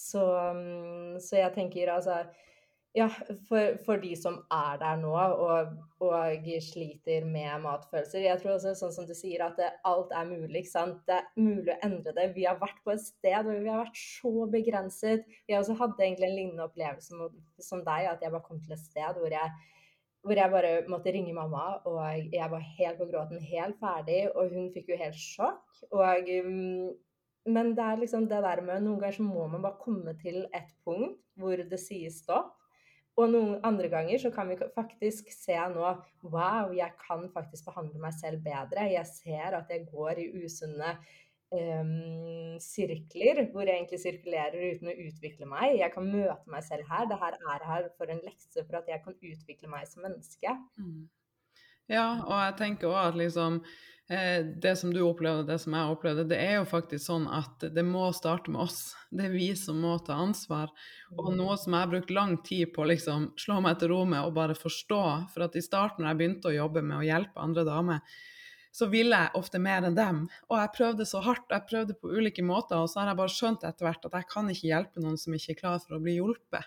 Så, 0.00 0.22
mm, 0.56 1.18
så, 1.20 1.36
jeg 1.42 1.52
tenker 1.56 1.92
altså 1.92 2.22
Ja, 2.96 3.06
for, 3.46 3.76
for, 3.84 4.00
de 4.02 4.16
som 4.18 4.40
er 4.50 4.78
der 4.80 4.96
nå 4.98 5.12
og, 5.14 5.74
og, 6.02 6.46
sliter 6.64 7.26
med 7.28 7.62
matfølelser 7.62 8.24
Jeg 8.24 8.40
tror 8.40 8.56
også, 8.56 8.72
sånn 8.78 8.94
som 8.96 9.06
du 9.06 9.12
sier, 9.14 9.44
at 9.46 9.60
det, 9.60 9.68
alt 9.86 10.10
er 10.16 10.26
mulig. 10.26 10.64
ikke 10.64 10.72
sant? 10.72 11.04
Det 11.06 11.20
er 11.20 11.28
mulig 11.38 11.70
å 11.76 11.78
endre 11.86 12.16
det. 12.16 12.30
Vi 12.34 12.48
har 12.48 12.58
vært 12.58 12.80
på 12.82 12.94
et 12.96 13.04
sted 13.04 13.36
hvor 13.46 13.60
vi 13.60 13.70
har 13.70 13.84
vært 13.84 14.00
så 14.00 14.32
begrenset. 14.50 15.28
Jeg 15.46 15.60
også 15.60 15.78
hadde 15.78 16.02
egentlig 16.02 16.30
en 16.30 16.38
lignende 16.40 16.66
opplevelse 16.66 17.12
som, 17.12 17.36
som 17.62 17.84
deg, 17.86 18.08
at 18.10 18.24
jeg 18.24 18.34
bare 18.34 18.48
kom 18.48 18.58
til 18.64 18.74
et 18.74 18.82
sted 18.88 19.20
hvor 19.20 19.38
jeg 19.38 19.54
hvor 20.20 20.36
jeg 20.36 20.52
bare 20.52 20.72
måtte 20.92 21.12
ringe 21.14 21.32
mamma, 21.32 21.78
og 21.88 22.32
jeg 22.32 22.48
var 22.52 22.64
helt 22.76 22.98
på 23.00 23.06
gråten, 23.08 23.40
helt 23.40 23.78
ferdig, 23.80 24.26
og 24.34 24.52
hun 24.52 24.66
fikk 24.74 24.90
jo 24.92 24.98
helt 25.00 25.16
sjokk. 25.16 25.62
Og 25.96 26.28
um, 26.44 26.90
men 27.48 27.74
det 27.76 27.84
er 27.84 28.00
liksom 28.02 28.26
det 28.28 28.40
der 28.44 28.60
med 28.64 28.82
Noen 28.84 29.00
ganger 29.00 29.16
så 29.16 29.26
må 29.26 29.46
man 29.48 29.62
bare 29.64 29.80
komme 29.80 30.14
til 30.20 30.42
et 30.56 30.72
punkt 30.84 31.20
hvor 31.40 31.56
det 31.56 31.80
sies 31.80 32.20
stopp. 32.24 32.56
Og 33.18 33.28
noen 33.32 33.56
andre 33.66 33.88
ganger 33.92 34.20
så 34.22 34.30
kan 34.32 34.48
vi 34.48 34.56
faktisk 34.74 35.32
se 35.34 35.56
nå 35.72 35.88
Wow, 36.22 36.70
jeg 36.76 36.92
kan 37.00 37.26
faktisk 37.34 37.66
behandle 37.68 38.00
meg 38.00 38.14
selv 38.16 38.44
bedre. 38.44 38.86
Jeg 38.92 39.06
ser 39.08 39.56
at 39.58 39.72
jeg 39.72 39.88
går 39.90 40.22
i 40.22 40.28
usunne 40.44 40.94
um, 41.50 42.56
sirkler 42.62 43.44
hvor 43.50 43.66
jeg 43.66 43.76
egentlig 43.76 44.00
sirkulerer 44.04 44.76
uten 44.76 44.92
å 44.92 44.98
utvikle 45.06 45.48
meg. 45.50 45.78
Jeg 45.80 45.92
kan 45.94 46.06
møte 46.06 46.52
meg 46.52 46.64
selv 46.66 46.88
her. 46.92 47.08
Det 47.10 47.18
her 47.20 47.38
er 47.40 47.66
her 47.72 47.88
for 47.96 48.12
en 48.12 48.22
lekse 48.24 48.64
for 48.66 48.80
at 48.80 48.92
jeg 48.92 49.02
kan 49.04 49.16
utvikle 49.16 49.72
meg 49.72 49.88
som 49.90 50.06
menneske. 50.06 50.56
Mm. 50.80 51.08
Ja, 51.90 52.22
og 52.22 52.36
jeg 52.38 52.58
tenker 52.60 52.92
òg 52.92 53.00
at 53.08 53.18
liksom 53.18 53.64
det 54.62 54.72
som 54.76 54.90
du 54.94 55.04
opplevde, 55.06 55.44
det 55.46 55.60
som 55.62 55.74
jeg 55.76 55.92
opplevde, 55.92 56.24
det 56.32 56.38
er 56.42 56.56
jo 56.56 56.64
faktisk 56.66 57.04
sånn 57.04 57.28
at 57.30 57.62
det 57.70 57.84
må 57.86 58.08
starte 58.16 58.50
med 58.50 58.64
oss. 58.64 58.96
Det 59.06 59.28
er 59.28 59.36
vi 59.36 59.52
som 59.54 59.78
må 59.78 59.92
ta 60.02 60.16
ansvar. 60.18 60.72
Og 61.14 61.28
mm. 61.28 61.36
noe 61.38 61.54
som 61.60 61.76
jeg 61.76 61.84
har 61.84 61.92
brukt 61.92 62.10
lang 62.16 62.34
tid 62.42 62.72
på 62.74 62.82
å 62.82 62.88
liksom 62.90 63.28
slå 63.38 63.60
meg 63.62 63.78
til 63.78 63.92
ro 63.92 64.00
med 64.10 64.26
og 64.26 64.34
bare 64.34 64.58
forstå. 64.58 65.04
For 65.30 65.46
at 65.46 65.54
i 65.54 65.62
starten, 65.62 66.02
når 66.02 66.10
jeg 66.10 66.20
begynte 66.22 66.50
å 66.50 66.56
jobbe 66.56 66.82
med 66.82 66.98
å 66.98 67.06
hjelpe 67.06 67.44
andre 67.44 67.64
damer, 67.68 68.02
så 68.74 68.90
ville 68.90 69.14
jeg 69.14 69.34
ofte 69.38 69.62
mer 69.62 69.86
enn 69.86 69.98
dem. 69.98 70.24
Og 70.50 70.58
jeg 70.58 70.74
prøvde 70.74 71.06
så 71.06 71.22
hardt, 71.22 71.46
jeg 71.50 71.68
prøvde 71.70 71.98
på 71.98 72.10
ulike 72.10 72.42
måter, 72.46 72.82
og 72.82 72.90
så 72.90 73.04
har 73.04 73.12
jeg 73.12 73.20
bare 73.22 73.36
skjønt 73.36 73.66
etter 73.66 73.86
hvert 73.86 74.10
at 74.10 74.18
jeg 74.18 74.30
kan 74.34 74.50
ikke 74.50 74.70
hjelpe 74.72 75.06
noen 75.06 75.18
som 75.22 75.38
ikke 75.38 75.54
er 75.54 75.62
klar 75.62 75.78
for 75.86 75.98
å 75.98 76.02
bli 76.02 76.18
hjulpet. 76.18 76.66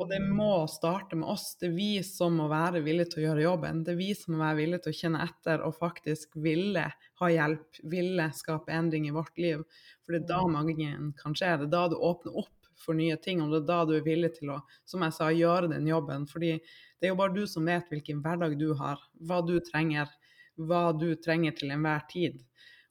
Og 0.00 0.08
det 0.08 0.22
må 0.24 0.66
starte 0.72 1.16
med 1.20 1.28
oss. 1.28 1.50
Det 1.60 1.66
er 1.68 1.74
vi 1.76 1.90
som 2.06 2.38
må 2.40 2.46
være 2.48 2.80
villige 2.84 3.12
til 3.12 3.20
å 3.20 3.24
gjøre 3.26 3.44
jobben. 3.44 3.82
Det 3.84 3.92
er 3.92 3.98
vi 3.98 4.08
som 4.16 4.32
må 4.32 4.40
være 4.40 4.58
villige 4.62 4.84
til 4.86 4.94
å 4.94 4.98
kjenne 5.02 5.24
etter 5.26 5.64
og 5.66 5.76
faktisk 5.76 6.38
ville 6.40 6.86
ha 7.20 7.28
hjelp, 7.28 7.82
ville 7.92 8.28
skape 8.32 8.72
endring 8.72 9.10
i 9.10 9.12
vårt 9.12 9.36
liv. 9.42 9.60
For 10.00 10.16
det 10.16 10.22
er 10.22 10.30
da 10.30 10.40
magien 10.48 11.12
kan 11.18 11.36
skje. 11.36 11.58
Det 11.60 11.68
er 11.68 11.74
da 11.74 11.84
du 11.92 11.98
åpner 12.00 12.40
opp 12.40 12.72
for 12.82 12.96
nye 12.96 13.18
ting, 13.20 13.42
og 13.44 13.52
det 13.52 13.60
er 13.60 13.68
da 13.68 13.82
du 13.86 13.92
er 13.98 14.06
villig 14.06 14.32
til 14.38 14.54
å, 14.54 14.62
som 14.88 15.04
jeg 15.04 15.14
sa, 15.18 15.28
gjøre 15.28 15.74
den 15.74 15.86
jobben. 15.90 16.24
Fordi 16.30 16.54
det 16.56 17.08
er 17.08 17.12
jo 17.12 17.20
bare 17.20 17.36
du 17.36 17.44
som 17.50 17.68
vet 17.68 17.92
hvilken 17.92 18.24
hverdag 18.24 18.56
du 18.58 18.70
har, 18.80 19.02
hva 19.20 19.42
du 19.44 19.58
trenger, 19.68 20.08
hva 20.56 20.86
du 20.96 21.10
trenger 21.20 21.52
til 21.58 21.76
enhver 21.76 22.08
tid. 22.08 22.40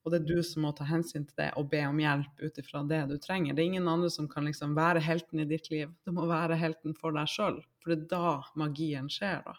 Og 0.01 0.13
det 0.13 0.21
er 0.21 0.29
du 0.31 0.43
som 0.45 0.63
må 0.65 0.71
ta 0.73 0.85
hensyn 0.89 1.27
til 1.27 1.37
det 1.37 1.51
og 1.59 1.67
be 1.69 1.81
om 1.85 1.99
hjelp 2.01 2.41
ut 2.41 2.55
ifra 2.57 2.81
det 2.89 3.01
du 3.11 3.17
trenger. 3.21 3.53
Det 3.53 3.61
er 3.61 3.69
ingen 3.69 3.89
andre 3.91 4.09
som 4.09 4.29
kan 4.29 4.47
liksom 4.49 4.73
være 4.77 5.03
helten 5.05 5.43
i 5.43 5.49
ditt 5.49 5.69
liv. 5.73 5.91
Du 6.05 6.13
må 6.15 6.25
være 6.29 6.57
helten 6.57 6.95
for 6.97 7.13
deg 7.13 7.29
sjøl, 7.29 7.59
for 7.83 7.93
det 7.93 7.99
er 7.99 8.07
da 8.15 8.31
magien 8.57 9.11
skjer, 9.13 9.43
da. 9.45 9.57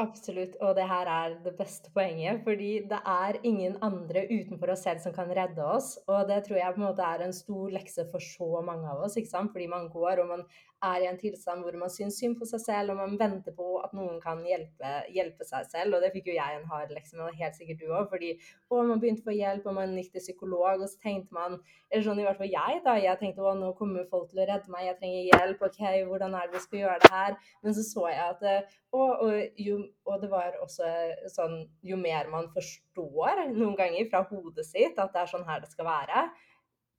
Absolutt, 0.00 0.54
og 0.64 0.76
det 0.78 0.86
her 0.88 1.08
er 1.12 1.34
det 1.44 1.52
beste 1.58 1.90
poenget. 1.92 2.40
Fordi 2.44 2.70
det 2.88 3.00
er 3.12 3.38
ingen 3.44 3.76
andre 3.84 4.22
utenfor 4.30 4.72
oss 4.72 4.86
selv 4.86 5.02
som 5.04 5.12
kan 5.12 5.28
redde 5.36 5.64
oss. 5.64 5.98
Og 6.08 6.28
det 6.28 6.44
tror 6.46 6.56
jeg 6.56 6.74
på 6.74 6.80
en 6.80 6.86
måte 6.86 7.04
er 7.04 7.24
en 7.26 7.36
stor 7.36 7.68
lekse 7.74 8.06
for 8.12 8.24
så 8.24 8.62
mange 8.64 8.88
av 8.88 9.04
oss. 9.04 9.18
ikke 9.20 9.32
sant? 9.34 9.52
Fordi 9.52 9.66
man 9.68 9.90
går 9.92 10.22
og 10.22 10.28
man 10.32 10.44
er 10.80 11.02
i 11.04 11.08
en 11.10 11.18
tilstand 11.20 11.60
hvor 11.60 11.76
man 11.76 11.92
syns 11.92 12.16
synd 12.20 12.38
på 12.40 12.46
seg 12.48 12.62
selv, 12.62 12.92
og 12.94 13.00
man 13.02 13.18
venter 13.20 13.52
på 13.56 13.66
at 13.84 13.92
noen 13.96 14.16
kan 14.22 14.40
hjelpe, 14.48 14.92
hjelpe 15.12 15.44
seg 15.44 15.68
selv. 15.68 15.96
Og 15.96 16.04
det 16.04 16.12
fikk 16.14 16.30
jo 16.30 16.38
jeg 16.38 16.56
en 16.56 16.68
hard 16.70 16.94
lekse 16.96 17.18
med, 17.18 17.26
og 17.26 17.42
helt 17.42 17.58
sikkert 17.58 17.82
du 17.82 17.90
òg. 17.90 18.08
Fordi 18.12 18.32
å, 18.70 18.80
man 18.80 19.02
begynte 19.02 19.24
å 19.26 19.28
få 19.28 19.36
hjelp, 19.36 19.68
og 19.68 19.76
man 19.76 19.92
gikk 19.98 20.14
til 20.14 20.24
psykolog, 20.24 20.80
og 20.80 20.88
så 20.88 21.02
tenkte 21.04 21.36
man 21.36 21.60
Eller 21.90 22.04
sånn 22.06 22.20
i 22.22 22.24
hvert 22.24 22.38
fall 22.38 22.52
jeg, 22.52 22.80
da. 22.84 22.94
Jeg 23.02 23.18
tenkte 23.18 23.42
å, 23.44 23.52
nå 23.58 23.72
kommer 23.76 24.06
folk 24.08 24.28
til 24.30 24.40
å 24.40 24.46
redde 24.46 24.70
meg, 24.70 24.86
jeg 24.86 24.98
trenger 25.00 25.24
hjelp, 25.34 25.64
OK, 25.66 25.80
hvordan 26.06 26.36
er 26.38 26.46
det 26.46 26.54
vi 26.54 26.62
skal 26.62 26.84
gjøre 26.84 27.00
det 27.02 27.10
her? 27.10 27.38
Men 27.64 27.74
så 27.74 27.82
så 27.88 28.04
jeg 28.12 28.20
at 28.30 28.76
å, 28.94 29.00
og, 29.00 29.58
jo, 29.58 29.80
og 30.08 30.22
det 30.22 30.30
var 30.32 30.56
også 30.62 30.86
sånn 31.32 31.56
Jo 31.86 31.98
mer 32.00 32.28
man 32.32 32.48
forstår 32.54 33.44
noen 33.52 33.76
ganger 33.78 34.08
fra 34.10 34.24
hodet 34.30 34.66
sitt 34.68 34.98
at 34.98 35.12
det 35.14 35.22
er 35.22 35.30
sånn 35.30 35.46
her 35.48 35.62
det 35.62 35.70
skal 35.72 35.88
være, 35.88 36.24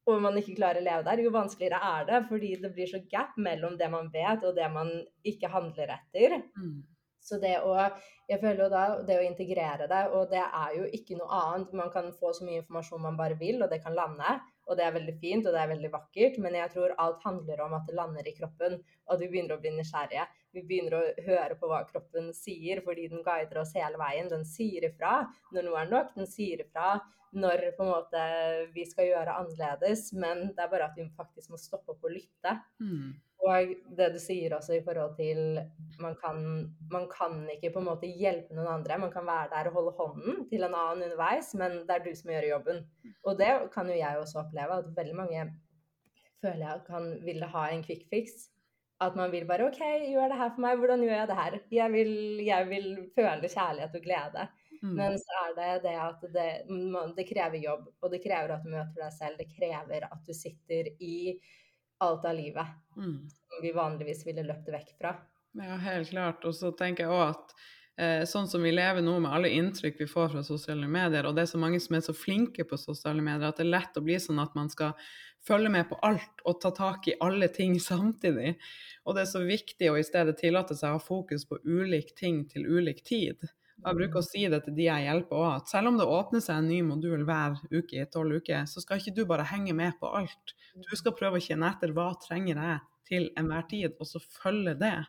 og 0.09 0.21
man 0.23 0.37
ikke 0.39 0.57
klarer 0.57 0.81
å 0.81 0.85
leve 0.85 1.05
der, 1.05 1.21
jo 1.21 1.33
vanskeligere 1.33 1.81
er 1.91 2.07
det. 2.07 2.21
Fordi 2.29 2.55
det 2.63 2.71
blir 2.73 2.89
så 2.89 3.03
gap 3.11 3.35
mellom 3.37 3.77
det 3.77 3.89
man 3.93 4.09
vet 4.13 4.47
og 4.47 4.55
det 4.57 4.69
man 4.73 4.89
ikke 5.27 5.51
handler 5.53 5.93
etter. 5.97 6.39
Mm. 6.57 6.79
Så 7.21 7.37
det 7.37 7.59
å 7.61 7.75
jeg 8.31 8.39
føler 8.39 8.63
jo 8.63 8.69
da, 8.71 8.81
det 9.03 9.17
å 9.19 9.23
integrere 9.25 9.89
det, 9.91 10.01
og 10.15 10.29
det 10.31 10.39
er 10.41 10.75
jo 10.77 10.85
ikke 10.95 11.17
noe 11.19 11.35
annet. 11.35 11.73
Man 11.75 11.89
kan 11.91 12.05
få 12.15 12.31
så 12.33 12.45
mye 12.47 12.61
informasjon 12.61 13.03
man 13.03 13.17
bare 13.19 13.35
vil, 13.39 13.59
og 13.59 13.67
det 13.71 13.81
kan 13.83 13.97
lande. 13.97 14.37
Og 14.69 14.77
det 14.79 14.85
er 14.85 14.93
veldig 14.95 15.15
fint, 15.19 15.43
og 15.43 15.51
det 15.51 15.59
er 15.59 15.71
veldig 15.73 15.91
vakkert. 15.91 16.37
Men 16.43 16.55
jeg 16.55 16.71
tror 16.71 16.95
alt 17.03 17.25
handler 17.27 17.65
om 17.65 17.75
at 17.75 17.89
det 17.89 17.97
lander 17.97 18.29
i 18.29 18.35
kroppen, 18.37 18.77
og 19.11 19.19
vi 19.19 19.27
begynner 19.33 19.57
å 19.57 19.61
bli 19.63 19.73
nysgjerrige. 19.75 20.29
Vi 20.51 20.63
begynner 20.67 20.97
å 20.97 21.01
høre 21.25 21.55
på 21.59 21.69
hva 21.71 21.81
kroppen 21.87 22.31
sier, 22.35 22.83
fordi 22.85 23.07
den 23.11 23.23
guider 23.25 23.61
oss 23.63 23.73
hele 23.77 23.99
veien. 24.01 24.29
Den 24.31 24.45
sier 24.47 24.89
ifra 24.89 25.21
når 25.55 25.67
noe 25.67 25.81
er 25.81 25.91
nok. 25.91 26.13
Den 26.17 26.29
sier 26.29 26.63
ifra 26.65 26.99
når 27.31 27.69
måte 27.79 28.21
vi 28.75 28.83
skal 28.87 29.07
gjøre 29.07 29.37
annerledes, 29.39 30.09
men 30.11 30.49
det 30.51 30.65
er 30.65 30.71
bare 30.71 30.89
at 30.89 30.97
vi 30.99 31.07
faktisk 31.15 31.53
må 31.53 31.59
stoppe 31.59 31.93
opp 31.93 32.03
og 32.03 32.11
lytte. 32.11 32.57
Mm. 32.83 33.13
Og 33.41 33.71
det 33.97 34.11
du 34.13 34.19
sier 34.21 34.53
også 34.53 34.75
i 34.75 34.83
forhold 34.85 35.15
til 35.17 35.57
man 36.01 36.13
kan, 36.19 36.43
man 36.91 37.07
kan 37.09 37.39
ikke 37.55 37.71
på 37.73 37.81
en 37.81 37.87
måte 37.87 38.09
hjelpe 38.09 38.53
noen 38.53 38.69
andre. 38.75 38.99
Man 39.01 39.13
kan 39.13 39.25
være 39.25 39.49
der 39.55 39.71
og 39.71 39.79
holde 39.79 39.95
hånden 39.97 40.45
til 40.51 40.67
en 40.67 40.75
annen 40.75 41.07
underveis, 41.07 41.53
men 41.57 41.81
det 41.87 41.95
er 41.95 42.05
du 42.05 42.11
som 42.17 42.35
gjør 42.35 42.49
jobben. 42.51 42.83
Og 43.25 43.39
det 43.39 43.51
kan 43.73 43.89
jo 43.89 43.97
jeg 43.97 44.19
også 44.19 44.43
oppleve, 44.43 44.81
at 44.83 44.95
veldig 44.99 45.17
mange 45.17 45.47
føler 46.41 46.65
jeg 46.67 46.83
kan 46.89 47.13
ville 47.25 47.49
ha 47.55 47.67
en 47.71 47.85
quick 47.85 48.05
fix. 48.11 48.49
At 49.01 49.15
man 49.17 49.31
vil 49.33 49.47
bare 49.49 49.65
OK, 49.69 49.79
gjør 49.81 50.29
det 50.29 50.37
her 50.37 50.51
for 50.53 50.63
meg. 50.65 50.77
Hvordan 50.77 51.05
gjør 51.05 51.15
jeg 51.15 51.29
det 51.31 51.37
her? 51.39 51.55
Jeg 51.73 51.93
vil, 51.95 52.11
jeg 52.45 52.67
vil 52.69 52.89
føle 53.15 53.49
kjærlighet 53.49 53.95
og 53.97 54.03
glede. 54.05 54.45
Mm. 54.81 54.93
Men 54.97 55.17
så 55.21 55.39
er 55.45 55.55
det 55.57 55.71
det 55.85 55.95
at 56.01 56.23
det, 56.33 56.45
det, 57.17 57.25
krever 57.29 57.57
jobb, 57.61 57.89
og 58.01 58.13
det 58.13 58.21
krever 58.23 58.55
at 58.55 58.63
du 58.65 58.71
møter 58.73 59.03
deg 59.03 59.13
selv. 59.13 59.41
Det 59.41 59.49
krever 59.53 60.07
at 60.07 60.23
du 60.25 60.33
sitter 60.37 60.89
i 61.01 61.35
alt 62.01 62.25
av 62.25 62.33
livet 62.37 62.71
mm. 62.97 63.17
som 63.29 63.61
vi 63.61 63.73
vanligvis 63.75 64.25
ville 64.25 64.45
løpt 64.47 64.71
vekk 64.73 64.95
fra. 64.97 65.13
Ja, 65.59 65.77
helt 65.83 66.09
klart. 66.09 66.45
Og 66.47 66.55
så 66.57 66.71
tenker 66.77 67.05
jeg 67.05 67.13
òg 67.13 67.35
at 67.35 67.53
sånn 68.25 68.47
som 68.49 68.63
vi 68.65 68.71
lever 68.73 69.03
nå 69.05 69.17
med 69.21 69.33
alle 69.35 69.51
inntrykk 69.53 69.99
vi 69.99 70.07
får 70.09 70.31
fra 70.33 70.41
sosiale 70.45 70.87
medier, 70.89 71.27
og 71.27 71.35
det 71.37 71.43
er 71.43 71.51
så 71.51 71.59
mange 71.61 71.77
som 71.83 71.97
er 71.97 72.01
så 72.05 72.15
flinke 72.17 72.65
på 72.65 72.79
sosiale 72.79 73.21
medier, 73.21 73.51
at 73.51 73.59
det 73.59 73.67
er 73.67 73.75
lett 73.75 73.99
å 73.99 74.03
bli 74.05 74.17
sånn 74.21 74.41
at 74.41 74.55
man 74.57 74.71
skal 74.73 74.95
følge 75.47 75.69
med 75.73 75.87
på 75.89 75.97
alt 76.05 76.43
og 76.45 76.59
ta 76.61 76.71
tak 76.75 77.07
i 77.11 77.17
alle 77.21 77.49
ting 77.53 77.77
samtidig. 77.91 78.55
Og 79.05 79.17
det 79.17 79.25
er 79.25 79.31
så 79.31 79.41
viktig 79.45 79.89
å 79.91 79.97
i 79.99 80.05
stedet 80.05 80.37
tillate 80.41 80.77
seg 80.77 80.93
å 80.93 80.99
ha 80.99 81.03
fokus 81.03 81.47
på 81.49 81.61
ulik 81.65 82.15
ting 82.17 82.45
til 82.49 82.67
ulik 82.69 83.03
tid. 83.07 83.49
Jeg 83.81 83.97
bruker 83.97 84.21
å 84.21 84.25
si 84.25 84.43
det 84.45 84.59
til 84.67 84.75
de 84.77 84.85
jeg 84.85 85.05
hjelper 85.07 85.39
òg, 85.39 85.47
at 85.55 85.71
selv 85.71 85.89
om 85.89 85.97
det 85.97 86.05
åpner 86.05 86.43
seg 86.43 86.59
en 86.61 86.67
ny 86.69 86.83
modul 86.85 87.23
hver 87.25 87.57
uke 87.71 88.03
i 88.03 88.05
tolv 88.13 88.37
uker, 88.37 88.67
så 88.69 88.83
skal 88.83 89.01
ikke 89.01 89.15
du 89.17 89.23
bare 89.29 89.47
henge 89.49 89.73
med 89.73 89.95
på 89.97 90.11
alt. 90.19 90.53
Du 90.77 90.93
skal 90.99 91.15
prøve 91.17 91.39
å 91.39 91.43
kjenne 91.43 91.71
etter 91.73 91.93
hva 91.95 92.11
trenger 92.21 92.61
jeg 92.61 92.77
til 93.09 93.25
enhver 93.41 93.65
tid, 93.71 93.95
og 93.97 94.05
så 94.05 94.21
følge 94.21 94.75
det. 94.77 94.99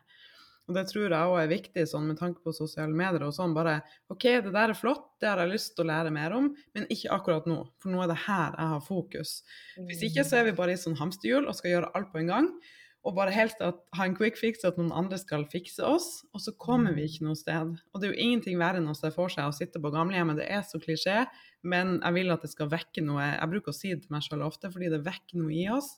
Og 0.69 0.77
det 0.77 0.85
tror 0.87 1.11
jeg 1.11 1.31
òg 1.31 1.37
er 1.41 1.49
viktig 1.51 1.83
sånn 1.91 2.05
med 2.07 2.19
tanke 2.21 2.39
på 2.43 2.53
sosiale 2.55 2.95
medier 2.95 3.25
og 3.25 3.33
sånn. 3.35 3.55
Bare 3.55 3.81
OK, 4.13 4.29
det 4.45 4.53
der 4.53 4.71
er 4.71 4.79
flott, 4.79 5.09
det 5.19 5.27
har 5.27 5.41
jeg 5.43 5.51
lyst 5.51 5.73
til 5.75 5.83
å 5.83 5.89
lære 5.89 6.13
mer 6.15 6.35
om, 6.37 6.53
men 6.75 6.87
ikke 6.93 7.11
akkurat 7.11 7.49
nå. 7.49 7.57
For 7.83 7.91
nå 7.91 8.03
er 8.03 8.13
det 8.13 8.21
her 8.23 8.55
jeg 8.55 8.71
har 8.75 8.85
fokus. 8.85 9.33
Hvis 9.89 10.05
ikke 10.07 10.23
så 10.27 10.39
er 10.39 10.47
vi 10.47 10.55
bare 10.61 10.77
i 10.77 10.79
sånn 10.79 10.95
hamsterhjul 10.99 11.49
og 11.49 11.59
skal 11.59 11.75
gjøre 11.75 11.91
alt 11.99 12.13
på 12.13 12.23
en 12.23 12.31
gang. 12.31 12.49
Og 13.03 13.17
bare 13.17 13.33
helst 13.35 13.59
at, 13.59 13.81
ha 13.97 14.05
en 14.07 14.15
quick 14.15 14.37
fix, 14.39 14.63
at 14.63 14.77
noen 14.79 14.93
andre 14.95 15.17
skal 15.19 15.43
fikse 15.51 15.83
oss. 15.83 16.21
Og 16.31 16.39
så 16.39 16.53
kommer 16.55 16.95
vi 16.95 17.09
ikke 17.09 17.27
noe 17.27 17.35
sted. 17.35 17.75
Og 17.91 17.99
det 17.99 18.07
er 18.07 18.13
jo 18.13 18.23
ingenting 18.29 18.61
verre 18.61 18.79
enn 18.79 18.87
å 18.87 18.95
se 18.95 19.11
for 19.11 19.33
seg 19.33 19.49
å 19.49 19.55
sitte 19.55 19.81
på 19.83 19.91
gamlehjemmet. 19.91 20.39
Det 20.39 20.47
er 20.47 20.63
så 20.63 20.79
klisjé, 20.79 21.25
men 21.67 21.97
jeg 21.97 22.15
vil 22.15 22.31
at 22.31 22.47
det 22.47 22.53
skal 22.53 22.71
vekke 22.71 23.03
noe. 23.03 23.25
Jeg 23.33 23.51
bruker 23.51 23.75
å 23.75 23.75
si 23.75 23.91
det 23.91 24.05
til 24.05 24.15
meg 24.15 24.23
sjøl 24.23 24.47
ofte, 24.47 24.71
fordi 24.71 24.93
det 24.93 25.03
vekker 25.03 25.41
noe 25.41 25.51
i 25.51 25.67
oss. 25.75 25.97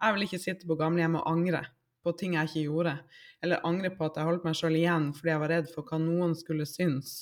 Jeg 0.00 0.16
vil 0.16 0.24
ikke 0.24 0.40
sitte 0.40 0.68
på 0.70 0.80
gamlehjemmet 0.80 1.20
og 1.20 1.36
angre 1.36 1.66
på 2.06 2.14
ting 2.16 2.36
jeg 2.38 2.50
ikke 2.50 2.64
gjorde, 2.68 2.94
eller 3.46 3.64
angre 3.66 3.92
på 3.94 4.08
at 4.08 4.18
jeg 4.18 4.28
holdt 4.28 4.46
meg 4.46 4.58
sjøl 4.58 4.76
igjen 4.78 5.10
fordi 5.16 5.32
jeg 5.32 5.42
var 5.42 5.52
redd 5.54 5.72
for 5.72 5.88
hva 5.88 6.00
noen 6.02 6.34
skulle 6.38 6.66
synes. 6.68 7.16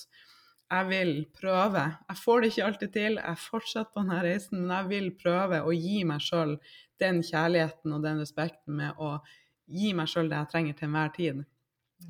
Jeg 0.73 0.89
vil 0.89 1.13
prøve. 1.37 1.83
Jeg 2.09 2.19
får 2.19 2.41
det 2.41 2.51
ikke 2.51 2.67
alltid 2.67 2.93
til, 2.95 3.19
jeg 3.21 3.41
fortsetter 3.45 3.91
på 3.93 4.03
denne 4.03 4.21
reisen, 4.25 4.63
men 4.63 4.73
jeg 4.75 4.91
vil 4.91 5.11
prøve 5.21 5.61
å 5.61 5.75
gi 5.77 5.99
meg 6.09 6.25
sjøl 6.25 6.57
den 7.03 7.21
kjærligheten 7.27 7.95
og 7.95 8.05
den 8.07 8.23
respekten 8.23 8.79
med 8.81 9.03
å 9.03 9.19
gi 9.71 9.93
meg 9.97 10.09
sjøl 10.11 10.31
det 10.31 10.41
jeg 10.41 10.51
trenger 10.53 10.79
til 10.79 10.89
enhver 10.89 11.13
tid. 11.15 11.45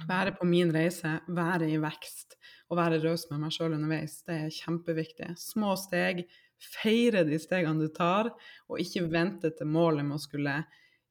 Være 0.08 0.32
på 0.38 0.46
min 0.48 0.72
reise, 0.74 1.18
være 1.28 1.68
i 1.70 1.76
vekst 1.82 2.38
og 2.70 2.78
være 2.80 3.02
raus 3.04 3.26
med 3.30 3.42
meg 3.44 3.52
sjøl 3.54 3.76
underveis. 3.76 4.20
Det 4.26 4.38
er 4.46 4.54
kjempeviktig. 4.54 5.34
Små 5.38 5.74
steg. 5.78 6.24
Feire 6.64 7.24
de 7.28 7.38
stegene 7.42 7.84
du 7.84 7.92
tar, 7.92 8.30
og 8.70 8.80
ikke 8.80 9.04
vente 9.12 9.50
til 9.52 9.68
målet 9.68 10.06
med 10.06 10.16
å 10.16 10.22
skulle 10.22 10.54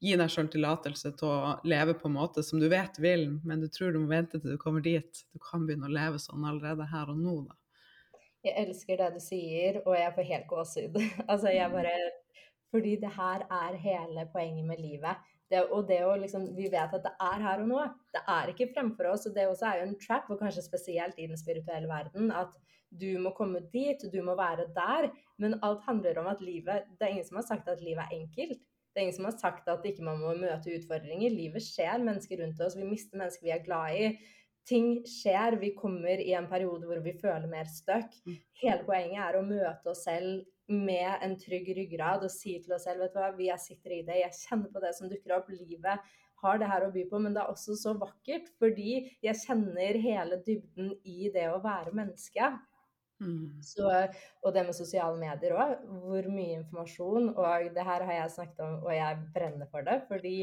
gi 0.03 0.15
deg 0.19 0.31
sjøl 0.31 0.49
tillatelse 0.51 1.13
til 1.19 1.29
å 1.31 1.53
leve 1.67 1.95
på 1.95 2.09
en 2.09 2.17
måte 2.17 2.43
som 2.43 2.59
du 2.59 2.67
vet 2.71 2.97
vil, 3.01 3.29
men 3.47 3.63
du 3.63 3.69
tror 3.71 3.93
du 3.93 4.01
må 4.03 4.11
vente 4.11 4.39
til 4.39 4.55
du 4.55 4.59
kommer 4.61 4.83
dit. 4.83 5.21
Du 5.31 5.39
kan 5.43 5.63
begynne 5.67 5.87
å 5.87 5.93
leve 5.93 6.19
sånn 6.19 6.43
allerede 6.49 6.87
her 6.91 7.11
og 7.13 7.19
nå, 7.19 7.37
da. 7.47 7.55
Jeg 8.43 8.59
elsker 8.65 8.99
det 8.99 9.13
du 9.15 9.21
sier, 9.23 9.79
og 9.85 9.93
jeg 9.95 10.11
får 10.17 10.27
helt 10.27 10.49
gåsehud. 10.49 10.97
altså, 11.31 11.53
jeg 11.53 11.71
bare 11.71 11.93
Fordi 12.73 12.97
det 12.99 13.11
her 13.13 13.45
er 13.53 13.77
hele 13.77 14.25
poenget 14.33 14.65
med 14.65 14.81
livet. 14.81 15.29
Det, 15.51 15.61
og 15.69 15.85
det 15.87 15.99
å 16.03 16.15
liksom 16.17 16.49
Vi 16.57 16.65
vet 16.73 16.95
at 16.97 17.05
det 17.05 17.13
er 17.21 17.43
her 17.45 17.61
og 17.61 17.69
nå. 17.69 17.83
Det 18.11 18.23
er 18.35 18.51
ikke 18.51 18.71
fremfor 18.73 19.11
oss. 19.13 19.27
Og 19.29 19.35
det 19.35 19.47
også 19.47 19.69
er 19.69 19.79
jo 19.79 19.87
en 19.87 19.99
trap, 20.01 20.27
og 20.33 20.41
kanskje 20.41 20.65
spesielt 20.65 21.19
i 21.21 21.29
den 21.29 21.39
spirituelle 21.39 21.87
verden, 21.87 22.31
at 22.35 22.57
du 22.89 23.15
må 23.21 23.31
komme 23.37 23.61
dit, 23.73 24.03
du 24.11 24.19
må 24.25 24.35
være 24.35 24.67
der. 24.75 25.11
Men 25.39 25.59
alt 25.63 25.85
handler 25.87 26.19
om 26.19 26.27
at 26.33 26.43
livet 26.43 26.89
Det 26.99 27.07
er 27.07 27.15
ingen 27.15 27.29
som 27.29 27.39
har 27.39 27.47
sagt 27.47 27.71
at 27.71 27.81
livet 27.85 28.03
er 28.03 28.17
enkelt. 28.19 28.59
Det 28.93 29.01
er 29.01 29.07
ingen 29.07 29.17
som 29.17 29.25
har 29.25 29.35
sagt 29.41 29.69
at 29.71 29.85
ikke 29.89 30.05
man 30.05 30.21
må 30.21 30.35
møte 30.37 30.75
utfordringer. 30.77 31.33
Livet 31.33 31.65
skjer, 31.65 31.97
mennesker 32.05 32.43
rundt 32.43 32.61
oss, 32.61 32.77
vi 32.77 32.85
mister 32.85 33.17
mennesker 33.17 33.47
vi 33.47 33.53
er 33.55 33.63
glad 33.65 33.97
i. 33.97 34.09
Ting 34.69 35.01
skjer, 35.09 35.57
vi 35.59 35.73
kommer 35.75 36.21
i 36.21 36.35
en 36.37 36.47
periode 36.47 36.87
hvor 36.87 37.01
vi 37.03 37.15
føler 37.19 37.49
mer 37.51 37.67
stuck. 37.67 38.13
Mm. 38.23 38.37
Hele 38.61 38.85
poenget 38.87 39.23
er 39.25 39.37
å 39.39 39.45
møte 39.47 39.91
oss 39.91 40.05
selv 40.05 40.45
med 40.71 41.25
en 41.25 41.33
trygg 41.41 41.73
ryggrad 41.75 42.23
og 42.23 42.31
si 42.31 42.55
til 42.63 42.75
oss 42.77 42.85
selv 42.87 43.03
vet 43.03 43.15
du 43.15 43.19
hva, 43.19 43.31
jeg 43.49 43.59
sitter 43.59 43.97
i 43.97 44.03
det, 44.07 44.19
jeg 44.21 44.37
kjenner 44.37 44.71
på 44.71 44.83
det 44.83 44.93
som 44.95 45.09
dukker 45.11 45.35
opp. 45.35 45.49
Livet 45.51 46.13
har 46.43 46.59
det 46.59 46.69
her 46.69 46.85
å 46.85 46.91
by 46.93 47.03
på, 47.09 47.19
men 47.23 47.35
det 47.35 47.41
er 47.43 47.51
også 47.51 47.75
så 47.79 47.95
vakkert 47.99 48.49
fordi 48.61 49.01
jeg 49.23 49.41
kjenner 49.41 49.99
hele 50.05 50.39
dybden 50.45 50.93
i 51.03 51.31
det 51.33 51.49
å 51.51 51.59
være 51.63 51.95
menneske. 51.95 52.53
Mm. 53.21 53.61
Så, 53.63 53.87
og 54.43 54.53
det 54.55 54.65
med 54.65 54.75
sosiale 54.75 55.17
medier 55.19 55.55
òg. 55.57 55.75
Hvor 56.03 56.29
mye 56.33 56.59
informasjon. 56.59 57.31
Og 57.35 57.69
det 57.75 57.87
her 57.87 58.05
har 58.09 58.19
jeg 58.19 58.35
snakket 58.35 58.63
om, 58.65 58.77
og 58.83 58.93
jeg 58.95 59.23
brenner 59.35 59.69
for 59.71 59.85
det. 59.87 60.01
Fordi 60.09 60.37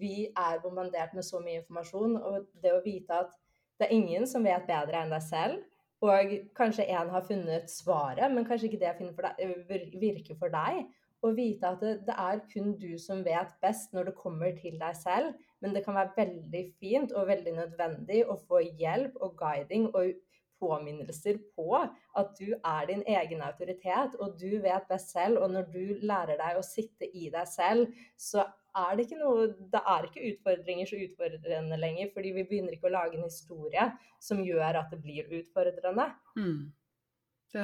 vi 0.00 0.14
er 0.26 0.60
bombardert 0.62 1.14
med 1.14 1.26
så 1.26 1.40
mye 1.44 1.62
informasjon. 1.62 2.18
Og 2.22 2.50
det 2.62 2.74
å 2.74 2.84
vite 2.84 3.22
at 3.24 3.34
det 3.76 3.88
er 3.88 3.96
ingen 3.96 4.26
som 4.28 4.44
vet 4.46 4.68
bedre 4.68 5.02
enn 5.02 5.12
deg 5.12 5.24
selv. 5.24 5.64
Og 6.04 6.36
kanskje 6.56 6.84
en 6.92 7.10
har 7.10 7.24
funnet 7.24 7.70
svaret, 7.72 8.28
men 8.32 8.44
kanskje 8.44 8.68
ikke 8.68 8.82
det 8.82 8.92
for 9.00 9.24
deg, 9.24 9.92
virker 10.00 10.36
for 10.38 10.52
deg. 10.52 10.84
Og 11.24 11.32
vite 11.38 11.68
at 11.72 11.80
det, 11.80 11.94
det, 12.06 12.14
er 12.20 12.42
kun 12.52 12.74
du 12.78 12.98
som 13.00 13.22
vet 13.24 13.54
best 13.64 13.94
når 13.96 14.10
det 14.10 14.18
kommer 14.18 14.52
til 14.58 14.76
deg 14.80 14.96
selv. 14.98 15.32
Men 15.64 15.72
det 15.74 15.82
kan 15.86 15.96
være 15.96 16.12
veldig 16.18 16.62
fint 16.80 17.14
og 17.16 17.30
veldig 17.30 17.54
nødvendig 17.56 18.20
å 18.28 18.36
få 18.36 18.60
hjelp 18.76 19.16
og 19.24 19.38
guiding 19.40 19.88
og 19.94 20.12
påminnelser 20.60 21.40
på 21.56 21.72
at 21.76 22.30
du 22.38 22.54
er 22.54 22.86
din 22.88 23.02
egen 23.06 23.42
autoritet, 23.44 24.16
og 24.20 24.38
du 24.40 24.58
vet 24.64 24.88
best 24.90 25.12
selv. 25.14 25.42
Og 25.42 25.52
når 25.52 25.68
du 25.72 26.06
lærer 26.06 26.38
deg 26.40 26.58
å 26.58 26.64
sitte 26.66 27.08
i 27.08 27.28
deg 27.32 27.48
selv, 27.50 27.92
så 28.16 28.46
er 28.76 28.96
det 28.96 29.06
ikke 29.06 29.20
noe 29.20 29.44
Det 29.72 29.80
er 29.80 30.08
ikke 30.08 30.24
utfordringer 30.30 30.88
så 30.88 30.98
utfordrende 31.00 31.78
lenger, 31.80 32.10
fordi 32.14 32.32
vi 32.36 32.48
begynner 32.48 32.76
ikke 32.76 32.90
å 32.90 32.96
lage 32.96 33.16
en 33.18 33.28
historie 33.28 33.90
som 34.22 34.42
gjør 34.44 34.82
at 34.82 34.90
det 34.92 35.00
blir 35.04 35.30
utfordrende. 35.40 36.10
Mm. 36.36 36.66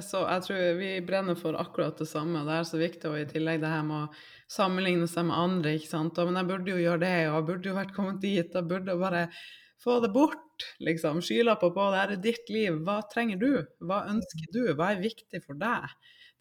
Så, 0.00 0.22
jeg 0.24 0.44
tror 0.46 0.78
vi 0.78 0.90
brenner 1.04 1.36
for 1.36 1.58
akkurat 1.58 1.98
det 1.98 2.06
samme. 2.08 2.44
Det 2.46 2.54
er 2.54 2.68
så 2.68 2.78
viktig, 2.80 3.08
og 3.10 3.18
i 3.18 3.26
tillegg 3.28 3.60
det 3.60 3.72
her 3.72 3.82
med 3.84 4.06
å 4.06 4.52
sammenligne 4.54 5.08
seg 5.10 5.26
med 5.28 5.36
andre. 5.36 5.74
ikke 5.76 5.90
sant? 5.90 6.20
Men 6.22 6.38
jeg 6.40 6.48
burde 6.48 6.72
jo 6.72 6.80
gjøre 6.80 7.02
det, 7.02 7.16
og 7.28 7.34
jeg 7.34 7.48
burde 7.50 7.68
jo 7.68 7.76
vært 7.76 7.92
kommet 7.96 8.22
dit. 8.22 8.56
Jeg 8.56 8.68
burde 8.70 8.96
bare 9.00 9.26
få 9.82 10.00
det 10.00 10.12
bort, 10.14 10.66
liksom. 10.78 11.22
Skylapper 11.24 11.72
på, 11.74 11.86
det 11.92 12.02
er 12.02 12.20
ditt 12.22 12.52
liv. 12.52 12.82
Hva 12.86 13.00
trenger 13.12 13.40
du? 13.40 13.50
Hva 13.82 14.04
ønsker 14.10 14.52
du? 14.54 14.64
Hva 14.78 14.92
er 14.92 15.02
viktig 15.02 15.42
for 15.44 15.58
deg? 15.58 15.88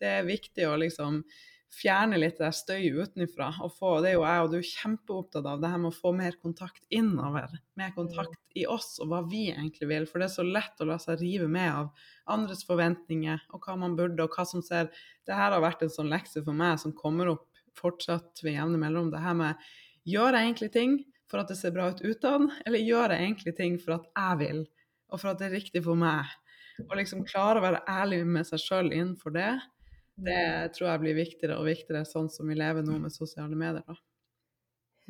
Det 0.02 0.12
er 0.20 0.28
viktig 0.28 0.68
å 0.68 0.78
liksom 0.82 1.24
fjerne 1.72 2.18
litt 2.20 2.40
det 2.42 2.52
støy 2.56 2.90
utenfra. 3.00 3.52
Og 3.64 3.74
få, 3.78 3.94
det 4.04 4.12
er 4.12 4.18
jo 4.18 4.26
jeg 4.26 4.44
og 4.44 4.50
du 4.52 4.58
er 4.60 4.68
kjempeopptatt 4.68 5.48
av, 5.48 5.62
det 5.62 5.72
her 5.72 5.82
med 5.82 5.92
å 5.92 5.96
få 5.96 6.12
mer 6.16 6.36
kontakt 6.42 6.84
innover. 6.94 7.54
Mer 7.80 7.94
kontakt 7.96 8.58
i 8.58 8.66
oss 8.70 8.98
og 9.02 9.12
hva 9.12 9.22
vi 9.30 9.46
egentlig 9.54 9.88
vil. 9.92 10.08
For 10.10 10.22
det 10.22 10.28
er 10.30 10.36
så 10.36 10.48
lett 10.48 10.84
å 10.84 10.90
la 10.90 11.00
seg 11.02 11.22
rive 11.24 11.48
med 11.52 11.70
av 11.72 12.10
andres 12.32 12.66
forventninger 12.68 13.48
og 13.56 13.64
hva 13.64 13.78
man 13.80 13.96
burde, 14.00 14.26
og 14.26 14.36
hva 14.36 14.46
som 14.48 14.64
ser 14.66 14.92
Det 15.28 15.38
her 15.38 15.54
har 15.54 15.64
vært 15.64 15.86
en 15.86 15.94
sånn 15.94 16.12
lekse 16.12 16.44
for 16.44 16.58
meg 16.58 16.80
som 16.82 16.96
kommer 16.98 17.30
opp 17.36 17.48
fortsatt 17.78 18.42
ved 18.44 18.58
jevne 18.58 18.80
mellom. 18.82 19.12
Det 19.14 19.22
her 19.24 19.38
med 19.38 19.72
gjør 20.10 20.36
jeg 20.36 20.50
egentlig 20.50 20.72
ting 20.74 20.98
for 21.32 21.42
at 21.42 21.52
det 21.52 21.58
ser 21.60 21.74
bra 21.76 21.88
ut 21.92 22.04
utad, 22.04 22.50
eller 22.68 22.84
gjør 22.84 23.16
jeg 23.16 23.26
egentlig 23.30 23.56
ting 23.58 23.80
for 23.82 23.98
at 23.98 24.08
jeg 24.12 24.40
vil, 24.44 24.64
og 25.12 25.22
for 25.22 25.32
at 25.32 25.42
det 25.42 25.50
er 25.50 25.58
riktig 25.58 25.84
for 25.88 26.00
meg? 26.00 26.30
Å 26.82 26.98
liksom 26.98 27.26
klare 27.28 27.62
å 27.62 27.66
være 27.66 27.84
ærlig 27.90 28.24
med 28.28 28.48
seg 28.48 28.62
sjøl 28.64 28.92
innenfor 28.92 29.34
det, 29.36 29.52
det 30.22 30.38
mm. 30.38 30.72
tror 30.76 30.90
jeg 30.90 31.02
blir 31.04 31.18
viktigere 31.18 31.58
og 31.60 31.68
viktigere 31.70 32.06
sånn 32.08 32.30
som 32.32 32.50
vi 32.52 32.58
lever 32.58 32.86
nå 32.86 33.00
med 33.02 33.14
sosiale 33.14 33.58
medier. 33.58 33.86
da. 33.88 33.98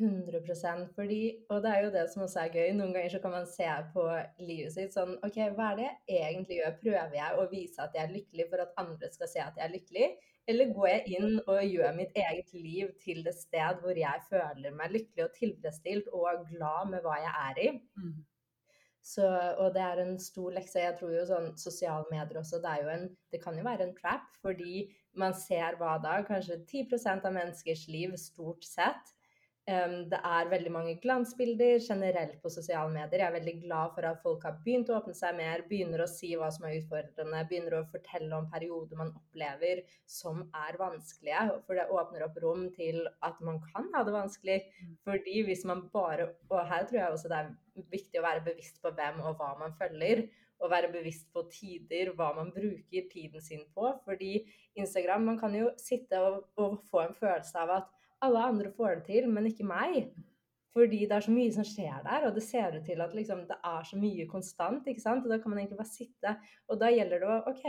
100% 0.02 0.88
fordi, 0.96 1.20
og 1.52 1.62
det 1.62 1.70
er 1.70 1.84
jo 1.84 1.90
det 1.94 2.04
som 2.10 2.24
også 2.24 2.40
er 2.42 2.54
gøy. 2.56 2.70
Noen 2.74 2.94
ganger 2.94 3.12
så 3.12 3.20
kan 3.22 3.34
man 3.34 3.46
se 3.46 3.68
på 3.94 4.06
livet 4.42 4.74
sitt 4.74 4.94
sånn 4.96 5.14
OK, 5.22 5.38
hva 5.56 5.72
er 5.72 5.80
det 5.82 5.90
jeg 6.10 6.22
egentlig 6.30 6.58
gjør? 6.58 6.76
Prøver 6.80 7.16
jeg 7.18 7.38
å 7.38 7.48
vise 7.52 7.84
at 7.84 7.98
jeg 7.98 8.06
er 8.06 8.14
lykkelig 8.16 8.48
for 8.50 8.64
at 8.64 8.78
andre 8.82 9.10
skal 9.12 9.30
se 9.30 9.44
at 9.44 9.60
jeg 9.60 9.66
er 9.68 9.74
lykkelig? 9.76 10.08
Eller 10.50 10.72
går 10.74 10.88
jeg 10.88 11.16
inn 11.18 11.38
og 11.46 11.60
gjør 11.62 11.94
mitt 11.94 12.16
eget 12.18 12.50
liv 12.56 12.90
til 13.02 13.22
det 13.26 13.34
sted 13.36 13.78
hvor 13.82 13.98
jeg 13.98 14.24
føler 14.26 14.74
meg 14.74 14.94
lykkelig 14.96 15.26
og 15.28 15.36
tilfredsstilt 15.36 16.10
og 16.10 16.46
glad 16.50 16.90
med 16.90 17.04
hva 17.04 17.18
jeg 17.22 17.34
er 17.46 17.60
i? 17.62 17.68
Mm. 18.00 18.16
Så, 19.02 19.26
og 19.58 19.72
det 19.74 19.82
er 19.82 20.00
en 20.02 20.18
stor 20.22 20.54
lekse. 20.54 20.82
Jeg 20.82 20.94
tror 20.98 21.14
jo 21.14 21.22
sånn 21.26 21.48
sosiale 21.58 22.06
medier 22.10 22.38
også, 22.38 22.60
det, 22.62 22.70
er 22.74 22.84
jo 22.84 22.92
en, 22.92 23.08
det 23.34 23.40
kan 23.42 23.56
jo 23.58 23.64
være 23.66 23.88
en 23.88 23.96
trap, 23.96 24.28
fordi 24.42 24.84
man 25.18 25.34
ser 25.34 25.78
hva 25.80 25.96
da? 26.02 26.20
Kanskje 26.26 26.60
10% 26.62 27.26
av 27.26 27.34
menneskers 27.34 27.88
liv 27.90 28.14
stort 28.20 28.66
sett 28.66 29.14
Um, 29.70 30.08
det 30.10 30.18
er 30.26 30.48
veldig 30.50 30.70
mange 30.74 30.92
glansbilder 30.98 31.76
generelt 31.84 32.40
på 32.42 32.50
sosiale 32.50 32.90
medier. 32.90 33.20
Jeg 33.20 33.28
er 33.28 33.36
veldig 33.36 33.52
glad 33.60 33.92
for 33.94 34.08
at 34.08 34.18
folk 34.24 34.42
har 34.42 34.56
begynt 34.64 34.90
å 34.90 34.96
åpne 34.96 35.14
seg 35.14 35.36
mer, 35.38 35.62
begynner 35.68 36.02
å 36.02 36.08
si 36.10 36.32
hva 36.34 36.48
som 36.50 36.66
er 36.66 36.80
utfordrende, 36.80 37.44
begynner 37.46 37.76
å 37.78 37.84
fortelle 37.92 38.34
om 38.34 38.48
perioder 38.50 38.98
man 38.98 39.12
opplever 39.20 39.84
som 40.10 40.42
er 40.64 40.80
vanskelige. 40.80 41.44
For 41.68 41.78
det 41.78 41.86
åpner 41.94 42.26
opp 42.26 42.42
rom 42.42 42.66
til 42.74 43.04
at 43.22 43.38
man 43.46 43.62
kan 43.68 43.86
ha 43.94 44.02
det 44.02 44.16
vanskelig. 44.16 44.58
Mm. 44.82 44.98
Fordi 45.06 45.46
hvis 45.46 45.64
man 45.70 45.86
bare 45.94 46.32
Og 46.50 46.58
her 46.66 46.88
tror 46.88 46.98
jeg 46.98 47.14
også 47.14 47.30
det 47.30 47.38
er 47.38 47.54
viktig 47.94 48.18
å 48.18 48.26
være 48.26 48.46
bevisst 48.50 48.82
på 48.82 48.90
hvem 48.98 49.22
og 49.22 49.38
hva 49.38 49.54
man 49.62 49.78
følger. 49.78 50.26
Og 50.58 50.70
være 50.74 50.90
bevisst 50.90 51.30
på 51.34 51.46
tider, 51.54 52.12
hva 52.18 52.34
man 52.34 52.50
bruker 52.54 53.08
tiden 53.14 53.42
sin 53.42 53.62
på. 53.74 53.94
Fordi 54.04 54.42
Instagram, 54.74 55.30
man 55.30 55.38
kan 55.38 55.54
jo 55.54 55.70
sitte 55.78 56.18
og, 56.18 56.48
og 56.58 56.80
få 56.90 57.06
en 57.06 57.18
følelse 57.18 57.62
av 57.62 57.78
at 57.78 57.98
alle 58.22 58.44
andre 58.50 58.70
får 58.76 59.00
det 59.00 59.08
til, 59.10 59.30
men 59.30 59.48
ikke 59.50 59.66
meg. 59.66 60.12
Fordi 60.72 61.02
det 61.04 61.12
er 61.12 61.24
så 61.26 61.32
mye 61.34 61.52
som 61.52 61.66
skjer 61.68 61.98
der, 62.06 62.26
og 62.26 62.36
det 62.36 62.42
ser 62.46 62.78
ut 62.78 62.86
til 62.86 63.02
at 63.04 63.12
liksom, 63.12 63.42
det 63.48 63.58
er 63.68 63.82
så 63.84 63.98
mye 64.00 64.24
konstant. 64.30 64.86
ikke 64.88 65.04
sant? 65.04 65.26
Og 65.26 65.32
da 65.32 65.36
kan 65.40 65.52
man 65.52 65.60
egentlig 65.60 65.80
bare 65.82 65.90
sitte. 65.90 66.32
Og 66.68 66.80
da 66.80 66.88
gjelder 66.88 67.20
det 67.20 67.28
å 67.28 67.42
OK, 67.50 67.66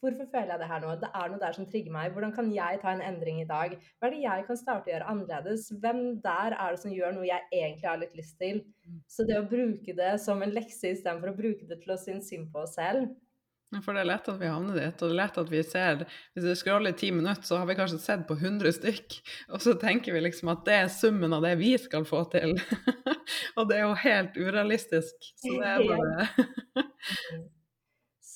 hvorfor 0.00 0.30
føler 0.32 0.54
jeg 0.54 0.62
det 0.62 0.70
her 0.70 0.80
nå? 0.80 0.94
Det 1.02 1.10
er 1.20 1.28
noe 1.32 1.42
der 1.42 1.58
som 1.58 1.68
trigger 1.68 1.92
meg. 1.92 2.14
Hvordan 2.14 2.32
kan 2.32 2.48
jeg 2.54 2.80
ta 2.80 2.94
en 2.94 3.04
endring 3.04 3.42
i 3.42 3.48
dag? 3.50 3.76
Hva 3.98 4.08
er 4.08 4.16
det 4.16 4.22
jeg 4.22 4.46
kan 4.48 4.60
starte 4.62 4.88
å 4.88 4.94
gjøre 4.94 5.10
annerledes? 5.12 5.68
Hvem 5.82 6.02
der 6.24 6.56
er 6.56 6.72
det 6.72 6.80
som 6.86 6.96
gjør 6.96 7.12
noe 7.18 7.28
jeg 7.28 7.44
egentlig 7.52 7.90
har 7.90 8.00
litt 8.00 8.16
lyst 8.16 8.40
til? 8.40 8.64
Så 9.04 9.28
det 9.28 9.36
å 9.36 9.44
bruke 9.52 9.98
det 10.00 10.14
som 10.24 10.40
en 10.40 10.56
lekse 10.56 10.94
istedenfor 10.96 11.34
å 11.34 11.36
bruke 11.36 11.68
det 11.68 11.82
til 11.84 11.92
å 11.92 12.00
synes 12.00 12.32
synd 12.32 12.48
på 12.54 12.64
oss 12.64 12.78
selv, 12.80 13.10
For 13.82 13.96
det 13.96 14.04
er 14.04 14.08
lett 14.08 14.28
at 14.30 14.38
vi 14.38 14.46
havner 14.46 14.76
dit, 14.78 15.00
og 15.02 15.10
det 15.10 15.14
er 15.14 15.18
lett 15.18 15.38
at 15.42 15.48
vi 15.50 15.62
ser 15.66 16.04
Hvis 16.06 16.44
vi 16.46 16.52
scroller 16.60 16.94
i 16.94 16.98
ti 17.00 17.10
minutter, 17.12 17.42
så 17.42 17.58
har 17.58 17.66
vi 17.66 17.74
kanskje 17.78 17.98
sett 17.98 18.22
på 18.28 18.36
100 18.38 18.76
stykk, 18.78 19.16
og 19.50 19.64
så 19.64 19.74
tenker 19.80 20.14
vi 20.14 20.22
liksom 20.22 20.52
at 20.54 20.62
det 20.68 20.76
er 20.84 20.92
summen 20.92 21.34
av 21.34 21.42
det 21.42 21.56
vi 21.60 21.72
skal 21.80 22.06
få 22.06 22.22
til. 22.32 22.54
og 23.58 23.66
det 23.66 23.80
er 23.80 23.84
jo 23.84 23.98
helt 24.04 24.38
urealistisk. 24.38 25.32
Så 25.42 25.58
det 25.58 25.74
er 25.74 25.84
bare 25.90 26.86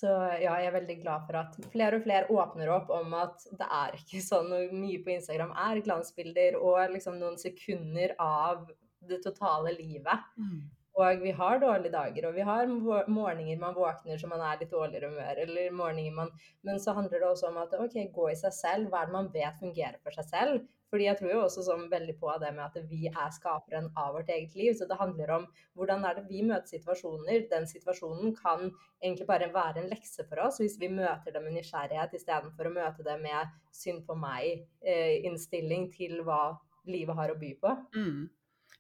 Så 0.01 0.09
ja, 0.41 0.55
jeg 0.57 0.71
er 0.71 0.73
veldig 0.79 0.95
glad 1.03 1.25
for 1.29 1.37
at 1.37 1.57
flere 1.75 1.99
og 1.99 2.05
flere 2.07 2.33
åpner 2.33 2.71
opp 2.73 2.89
om 2.97 3.13
at 3.21 3.43
det 3.53 3.67
er 3.69 3.99
ikke 3.99 4.23
sånn 4.25 4.49
mye 4.73 5.01
på 5.05 5.13
Instagram 5.13 5.53
er 5.69 5.83
glansbilder 5.85 6.57
og 6.57 6.95
liksom 6.95 7.19
noen 7.21 7.37
sekunder 7.41 8.15
av 8.17 8.65
det 9.11 9.21
totale 9.27 9.75
livet. 9.77 10.25
mm. 10.41 10.80
Og 11.01 11.23
vi 11.25 11.31
har 11.37 11.61
dårlige 11.63 11.95
dager, 11.95 12.27
og 12.29 12.35
vi 12.37 12.45
har 12.45 12.67
morgener 13.09 13.61
man 13.61 13.77
våkner 13.77 14.21
så 14.21 14.29
man 14.29 14.43
er 14.45 14.59
litt 14.61 14.75
dårligere 14.75 15.09
humør, 15.13 15.45
eller 15.47 15.71
morgener 15.73 16.17
man 16.17 16.35
Men 16.67 16.81
så 16.81 16.93
handler 16.97 17.19
det 17.19 17.29
også 17.29 17.49
om 17.49 17.57
at 17.63 17.73
OK, 17.79 17.97
gå 18.13 18.29
i 18.31 18.37
seg 18.37 18.53
selv. 18.53 18.91
Hva 18.91 19.03
er 19.03 19.09
det 19.09 19.17
man 19.17 19.33
vet 19.33 19.63
fungerer 19.63 19.97
for 20.05 20.17
seg 20.19 20.29
selv? 20.29 20.69
Fordi 20.91 21.07
jeg 21.07 21.19
tror 21.21 21.31
jo 21.31 21.43
også 21.45 21.63
sånn 21.63 21.85
veldig 21.91 22.17
på 22.19 22.33
det 22.43 22.51
med 22.57 22.65
at 22.65 22.89
vi 22.91 23.05
er 23.11 23.35
skaperen 23.35 23.87
av 23.99 24.17
vårt 24.17 24.31
eget 24.35 24.57
liv. 24.59 24.73
Så 24.75 24.89
det 24.91 24.99
handler 24.99 25.31
om 25.37 25.45
hvordan 25.79 26.03
er 26.07 26.19
det 26.19 26.25
vi 26.29 26.43
møter 26.47 26.67
situasjoner. 26.75 27.47
Den 27.53 27.69
situasjonen 27.71 28.35
kan 28.39 28.67
egentlig 28.99 29.29
bare 29.29 29.53
være 29.55 29.85
en 29.85 29.93
lekse 29.93 30.27
for 30.27 30.43
oss 30.49 30.59
hvis 30.63 30.77
vi 30.83 30.91
møter 30.91 31.37
det 31.37 31.45
med 31.45 31.55
nysgjerrighet 31.61 32.19
istedenfor 32.19 32.69
å 32.69 32.75
møte 32.75 33.07
det 33.07 33.17
med 33.23 33.55
synd 33.71 34.03
på 34.09 34.19
meg-innstilling 34.19 35.89
til 35.95 36.25
hva 36.27 36.43
livet 36.91 37.17
har 37.17 37.31
å 37.31 37.39
by 37.39 37.55
på. 37.63 37.77
Mm. 37.95 38.27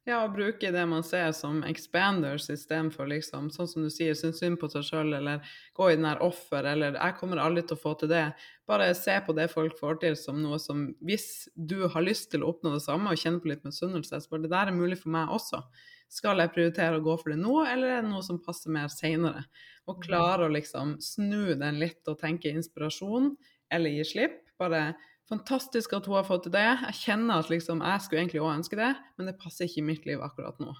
Ja, 0.08 0.22
å 0.24 0.30
bruke 0.32 0.70
det 0.72 0.82
man 0.88 1.02
ser 1.04 1.28
som 1.36 1.58
expanders 1.68 2.46
istedenfor 2.50 3.08
liksom, 3.10 3.50
sånn 3.52 3.68
som 3.68 3.84
du 3.84 3.90
sier, 3.92 4.14
synes 4.16 4.38
synd 4.40 4.56
på 4.58 4.70
seg 4.72 4.86
sjøl, 4.86 5.12
eller 5.18 5.44
gå 5.76 5.90
i 5.90 5.98
den 5.98 6.06
her 6.08 6.22
offer, 6.24 6.64
eller 6.64 6.96
'jeg 6.96 7.16
kommer 7.18 7.36
aldri 7.36 7.62
til 7.62 7.76
å 7.76 7.82
få 7.82 7.92
til 8.00 8.08
det'. 8.08 8.32
Bare 8.66 8.94
se 8.94 9.20
på 9.20 9.34
det 9.36 9.50
folk 9.52 9.76
får 9.78 10.00
til 10.00 10.16
som 10.16 10.42
noe 10.42 10.58
som 10.58 10.94
Hvis 11.04 11.48
du 11.54 11.86
har 11.86 12.02
lyst 12.02 12.30
til 12.30 12.40
å 12.40 12.48
oppnå 12.48 12.72
det 12.72 12.82
samme 12.82 13.10
og 13.10 13.18
kjenne 13.18 13.42
på 13.42 13.48
litt 13.52 13.62
misunnelse, 13.62 14.20
så 14.20 14.28
bare 14.30 14.42
det 14.42 14.50
der 14.50 14.66
er 14.68 14.80
mulig 14.80 14.98
for 14.98 15.10
meg 15.10 15.28
også. 15.28 15.62
Skal 16.08 16.38
jeg 16.38 16.52
prioritere 16.54 16.98
å 16.98 17.04
gå 17.04 17.18
for 17.20 17.30
det 17.30 17.38
nå, 17.38 17.66
eller 17.66 17.88
er 17.98 18.02
det 18.02 18.10
noe 18.10 18.22
som 18.22 18.42
passer 18.42 18.70
mer 18.70 18.88
seinere? 18.88 19.44
Og 19.86 20.02
klare 20.02 20.48
å 20.48 20.52
liksom 20.52 20.96
snu 21.00 21.54
den 21.54 21.78
litt 21.78 22.08
og 22.08 22.18
tenke 22.18 22.48
inspirasjon, 22.48 23.36
eller 23.70 23.90
gi 23.90 24.04
slipp. 24.04 24.48
Bare 24.58 24.94
Fantastisk 25.30 25.92
at 25.94 26.06
hun 26.10 26.18
har 26.18 26.26
fått 26.26 26.48
til 26.48 26.54
det. 26.56 26.66
Jeg 26.66 26.96
kjenner 27.04 27.42
at 27.42 27.50
liksom, 27.52 27.82
jeg 27.86 28.02
skulle 28.04 28.24
egentlig 28.24 28.42
òg 28.42 28.54
ønske 28.58 28.78
det, 28.78 28.92
men 29.18 29.30
det 29.30 29.38
passer 29.38 29.68
ikke 29.68 29.82
i 29.82 29.88
mitt 29.92 30.08
liv 30.08 30.22
akkurat 30.26 30.58
nå. 30.62 30.74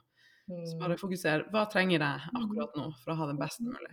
Så 0.67 0.79
bare 0.81 0.99
fokuser. 0.99 1.45
Hva 1.55 1.67
trenger 1.71 2.03
jeg 2.03 2.33
akkurat 2.35 2.79
nå 2.79 2.89
for 3.03 3.13
å 3.13 3.19
ha 3.21 3.29
det 3.31 3.37
best 3.39 3.63
mulig? 3.63 3.93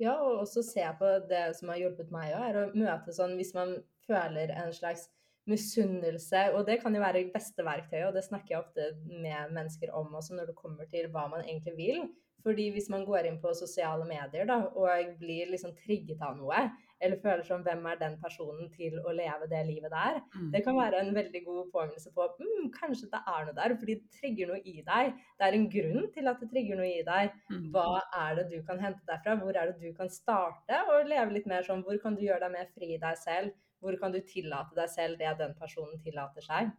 Ja, 0.00 0.14
og 0.20 0.42
også 0.44 0.64
se 0.64 0.84
på 0.98 1.10
det 1.28 1.44
som 1.58 1.72
har 1.72 1.80
hjulpet 1.80 2.12
meg 2.12 2.32
òg, 2.36 2.46
er 2.48 2.58
å 2.60 2.64
møte 2.72 3.12
sånn 3.16 3.36
hvis 3.36 3.52
man 3.56 3.76
føler 4.08 4.52
en 4.56 4.72
slags 4.76 5.06
misunnelse, 5.46 6.40
og 6.56 6.64
det 6.66 6.80
kan 6.82 6.94
jo 6.96 7.02
være 7.02 7.28
beste 7.34 7.64
verktøyet, 7.64 8.08
og 8.08 8.16
det 8.16 8.24
snakker 8.26 8.54
jeg 8.54 8.62
ofte 8.64 8.88
med 9.06 9.52
mennesker 9.54 9.92
om 9.94 10.16
også 10.18 10.36
når 10.36 10.50
det 10.50 10.56
kommer 10.58 10.88
til 10.90 11.06
hva 11.12 11.28
man 11.32 11.44
egentlig 11.44 11.76
vil. 11.78 12.00
Fordi 12.46 12.68
hvis 12.74 12.90
man 12.92 13.06
går 13.06 13.28
inn 13.28 13.38
på 13.42 13.52
sosiale 13.58 14.04
medier 14.06 14.46
da, 14.48 14.58
og 14.78 15.16
blir 15.20 15.50
liksom 15.52 15.72
trigget 15.78 16.20
av 16.22 16.36
noe, 16.38 16.66
eller 17.00 17.20
føler 17.22 17.42
som 17.44 17.62
hvem 17.66 17.84
er 17.90 17.98
den 18.00 18.14
personen 18.22 18.70
til 18.72 18.94
å 19.04 19.12
leve 19.12 19.48
det 19.50 19.62
livet 19.68 19.90
der, 19.92 20.20
Mm. 20.34 20.50
det 20.52 20.62
kan 20.64 20.76
være 20.76 21.00
en 21.00 21.14
veldig 21.14 21.42
god 21.44 21.70
påminnelse 21.72 22.12
på 22.14 22.22
at 22.24 22.38
mm, 22.40 22.70
kanskje 22.72 23.10
det 23.12 23.20
er 23.34 23.44
noe 23.46 23.56
der, 23.58 23.74
fordi 23.76 23.94
det 24.00 24.10
trigger 24.20 24.46
noe 24.52 24.60
i 24.64 24.76
deg. 24.86 25.12
Det 25.38 25.46
er 25.48 25.52
en 25.58 25.68
grunn 25.76 26.08
til 26.14 26.28
at 26.28 26.40
det 26.40 26.50
trigger 26.50 26.76
noe 26.80 26.88
i 26.88 27.04
deg. 27.04 27.36
Mm. 27.50 27.68
Hva 27.74 28.00
er 28.22 28.34
det 28.40 28.46
du 28.54 28.62
kan 28.66 28.78
hente 28.80 29.04
derfra? 29.08 29.36
Hvor 29.42 29.56
er 29.56 29.72
det 29.72 29.80
du 29.80 29.92
kan 29.96 30.08
starte 30.08 30.80
og 30.88 31.06
leve 31.06 31.32
litt 31.36 31.46
mer 31.46 31.62
sånn? 31.62 31.84
Hvor 31.84 32.00
kan 32.02 32.16
du 32.16 32.22
gjøre 32.22 32.40
deg 32.46 32.52
mer 32.52 32.66
fri 32.74 32.94
i 32.94 32.98
deg 33.02 33.16
selv? 33.18 33.52
Hvor 33.80 33.96
kan 34.00 34.12
du 34.12 34.20
tillate 34.24 34.74
deg 34.74 34.88
selv 34.88 35.18
det 35.18 35.36
den 35.38 35.54
personen 35.54 36.00
tillater 36.02 36.40
seg? 36.42 36.72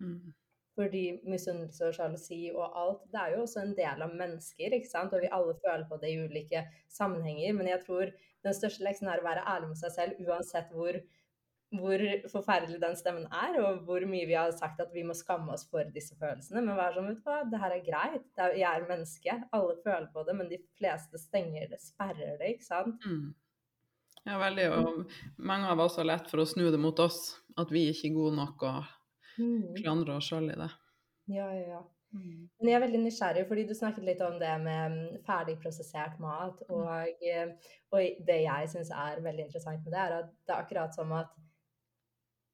Mm. 0.00 0.34
Fordi 0.78 1.02
misunnelse 1.28 1.84
og 1.90 1.96
sjalusi 1.96 2.46
og 2.54 2.76
alt, 2.80 3.00
det 3.12 3.20
er 3.20 3.34
jo 3.34 3.42
også 3.44 3.60
en 3.60 3.74
del 3.76 4.04
av 4.06 4.12
mennesker, 4.16 4.72
ikke 4.72 4.88
sant? 4.88 5.12
Og 5.12 5.20
vi 5.20 5.32
alle 5.36 5.56
føler 5.60 5.84
på 5.88 5.98
det 6.00 6.12
i 6.12 6.20
ulike 6.22 6.62
sammenhenger. 6.88 7.58
Men 7.58 7.68
jeg 7.68 7.82
tror 7.82 8.12
den 8.46 8.56
største 8.56 8.86
leksen 8.86 9.10
er 9.12 9.20
å 9.20 9.26
være 9.26 9.44
ærlig 9.52 9.72
med 9.72 9.80
seg 9.82 9.92
selv, 9.92 10.22
uansett 10.24 10.72
hvor, 10.72 10.96
hvor 11.76 12.06
forferdelig 12.32 12.80
den 12.80 12.96
stemmen 12.96 13.28
er, 13.28 13.58
og 13.60 13.82
hvor 13.84 14.06
mye 14.08 14.30
vi 14.30 14.38
har 14.38 14.54
sagt 14.56 14.80
at 14.80 14.94
vi 14.96 15.04
må 15.04 15.16
skamme 15.18 15.52
oss 15.52 15.66
for 15.68 15.92
disse 15.92 16.16
følelsene. 16.16 16.64
Men 16.64 16.80
vær 16.80 16.96
sånn, 16.96 17.10
vet 17.10 17.20
du 17.20 17.28
hva, 17.28 17.42
det 17.52 17.62
her 17.66 17.76
er 17.76 17.84
greit. 17.90 18.26
Er, 18.38 18.56
jeg 18.62 18.70
er 18.70 18.88
menneske. 18.88 19.36
Alle 19.52 19.76
føler 19.84 20.08
på 20.16 20.24
det, 20.24 20.38
men 20.40 20.50
de 20.54 20.62
fleste 20.80 21.20
stenger 21.20 21.68
det, 21.74 21.82
sperrer 21.84 22.40
det, 22.40 22.56
ikke 22.56 22.70
sant? 22.70 23.04
Mm. 23.04 23.30
Ja, 24.22 24.38
veldig. 24.38 24.66
Og 24.72 25.14
mange 25.42 25.68
av 25.68 25.84
oss 25.84 26.00
har 26.00 26.08
lett 26.08 26.28
for 26.30 26.40
å 26.40 26.48
snu 26.48 26.68
det 26.70 26.80
mot 26.80 26.98
oss. 27.02 27.34
At 27.60 27.72
vi 27.74 27.88
ikke 27.90 28.08
er 28.08 28.16
gode 28.16 28.36
nok 28.38 28.62
og 28.64 28.90
Mm. 29.38 29.74
klandre 29.80 30.18
oss 30.18 30.30
sjøl 30.30 30.50
i 30.52 30.60
det. 30.60 30.70
Ja, 31.32 31.48
ja, 31.54 31.66
ja. 31.76 31.82
Men 32.12 32.68
jeg 32.68 32.76
er 32.76 32.82
veldig 32.82 32.98
nysgjerrig, 33.06 33.44
fordi 33.48 33.62
du 33.68 33.72
snakket 33.74 34.04
litt 34.04 34.20
om 34.24 34.34
det 34.40 34.52
med 34.60 34.96
mm, 34.96 35.20
ferdigprosessert 35.24 36.18
mat. 36.20 36.58
Og, 36.68 37.22
eh, 37.24 37.54
og 37.92 38.24
det 38.28 38.40
jeg 38.42 38.72
syns 38.74 38.90
er 38.92 39.22
veldig 39.24 39.46
interessant 39.46 39.84
med 39.86 39.94
det, 39.94 40.02
er 40.02 40.16
at 40.18 40.34
det 40.44 40.52
er 40.52 40.60
akkurat 40.60 40.96
som 40.96 41.14
at 41.16 41.30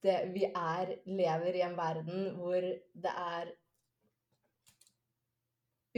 det, 0.06 0.18
vi 0.34 0.46
er, 0.46 0.94
lever 1.10 1.58
i 1.58 1.64
en 1.66 1.74
verden 1.78 2.28
hvor 2.38 2.62
det 2.62 3.14
er 3.14 3.50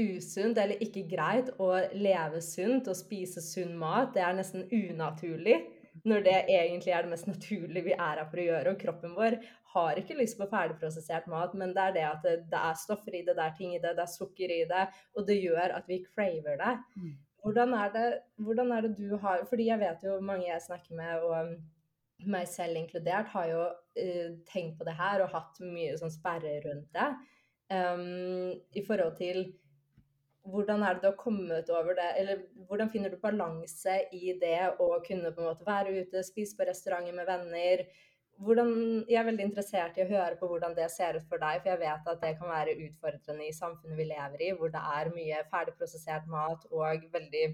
usunt 0.01 0.57
eller 0.57 0.81
ikke 0.81 1.05
greit 1.11 1.51
å 1.61 1.75
leve 1.93 2.41
sunt 2.41 2.89
og 2.89 2.97
spise 2.97 3.43
sunn 3.45 3.77
mat. 3.77 4.15
Det 4.15 4.25
er 4.25 4.39
nesten 4.39 4.65
unaturlig. 4.73 5.59
Når 6.09 6.23
det 6.25 6.37
egentlig 6.49 6.93
er 6.95 7.05
det 7.05 7.13
mest 7.13 7.29
naturlige 7.29 7.87
vi 7.91 7.97
er 7.97 8.21
her 8.21 8.29
for 8.29 8.41
å 8.41 8.47
gjøre. 8.47 8.75
Og 8.75 8.81
kroppen 8.81 9.17
vår 9.17 9.37
har 9.75 10.01
ikke 10.01 10.19
lyst 10.19 10.39
på 10.39 10.49
ferdigprosessert 10.51 11.27
mat, 11.31 11.53
men 11.59 11.75
det 11.77 11.83
er 11.83 11.97
det 11.97 12.07
at 12.09 12.23
det, 12.27 12.37
det 12.51 12.61
er 12.61 12.79
stoffer 12.79 13.17
i 13.19 13.25
det, 13.27 13.37
det 13.39 13.45
er 13.45 13.59
ting 13.59 13.75
i 13.75 13.83
det, 13.83 13.93
det 13.99 14.07
er 14.07 14.13
sukker 14.13 14.55
i 14.55 14.63
det, 14.71 14.87
og 15.15 15.27
det 15.29 15.37
gjør 15.39 15.77
at 15.77 15.91
vi 15.91 16.01
craver 16.09 16.59
det. 16.61 16.73
Mm. 16.97 17.13
Hvordan 17.45 17.77
er 17.79 17.93
det, 17.95 18.07
hvordan 18.45 18.73
er 18.77 18.85
det 18.85 18.97
du 18.99 19.17
har 19.17 19.47
Fordi 19.49 19.71
jeg 19.71 19.81
vet 19.81 20.03
jo 20.05 20.19
mange 20.21 20.49
jeg 20.49 20.61
snakker 20.61 20.97
med, 20.97 21.23
og 21.25 22.27
meg 22.29 22.49
selv 22.49 22.77
inkludert, 22.77 23.31
har 23.33 23.47
jo 23.49 23.63
uh, 23.71 24.31
tenkt 24.51 24.77
på 24.79 24.85
det 24.89 24.97
her 24.99 25.25
og 25.25 25.33
hatt 25.33 25.61
mye 25.65 25.97
sånn 25.97 26.13
sperre 26.13 26.59
rundt 26.67 26.91
det. 26.97 27.09
Um, 27.71 28.51
I 28.77 28.83
forhold 28.85 29.15
til 29.17 29.45
hvordan 30.49 30.85
er 30.85 30.95
det 30.97 31.03
du 31.03 31.09
har 31.11 31.19
kommet 31.21 31.71
over 31.71 31.97
det, 31.99 32.11
eller 32.21 32.45
hvordan 32.69 32.91
finner 32.93 33.13
du 33.13 33.19
balanse 33.21 33.97
i 34.17 34.33
det 34.41 34.71
å 34.81 34.93
kunne 35.05 35.33
på 35.35 35.43
en 35.43 35.51
måte 35.51 35.67
være 35.67 35.93
ute, 36.01 36.23
spise 36.25 36.57
på 36.57 36.69
restauranter 36.69 37.17
med 37.17 37.29
venner? 37.29 37.85
Hvordan, 38.41 38.71
jeg 39.05 39.19
er 39.21 39.27
veldig 39.27 39.45
interessert 39.51 39.99
i 39.99 40.05
å 40.07 40.09
høre 40.09 40.39
på 40.41 40.49
hvordan 40.49 40.73
det 40.79 40.87
ser 40.93 41.19
ut 41.19 41.27
for 41.29 41.43
deg, 41.43 41.61
for 41.61 41.75
jeg 41.75 41.83
vet 41.83 42.09
at 42.09 42.23
det 42.23 42.33
kan 42.39 42.49
være 42.49 42.79
utfordrende 42.87 43.51
i 43.51 43.53
samfunnet 43.53 44.01
vi 44.01 44.09
lever 44.09 44.47
i, 44.47 44.55
hvor 44.57 44.73
det 44.73 44.81
er 44.81 45.13
mye 45.13 45.43
ferdigprosessert 45.53 46.31
mat 46.33 46.65
og 46.73 47.05
veldig 47.13 47.45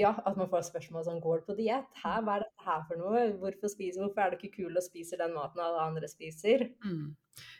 ja, 0.00 0.14
at 0.24 0.36
man 0.40 0.48
får 0.48 0.70
spørsmål 0.70 1.04
som 1.04 1.18
går 1.20 1.42
på 1.44 1.56
diett? 1.58 1.88
Hva 2.00 2.16
er 2.22 2.46
dette 2.46 2.64
her 2.64 2.84
for 2.88 2.96
noe? 2.96 3.26
Hvorfor, 3.42 3.68
spiser, 3.68 4.00
hvorfor 4.00 4.24
er 4.24 4.32
du 4.32 4.38
ikke 4.38 4.62
kul 4.62 4.72
og 4.72 4.84
spiser 4.84 5.20
den 5.20 5.34
maten 5.36 5.60
alle 5.60 5.84
andre 5.84 6.08
spiser? 6.08 6.70
Mm. 6.80 7.10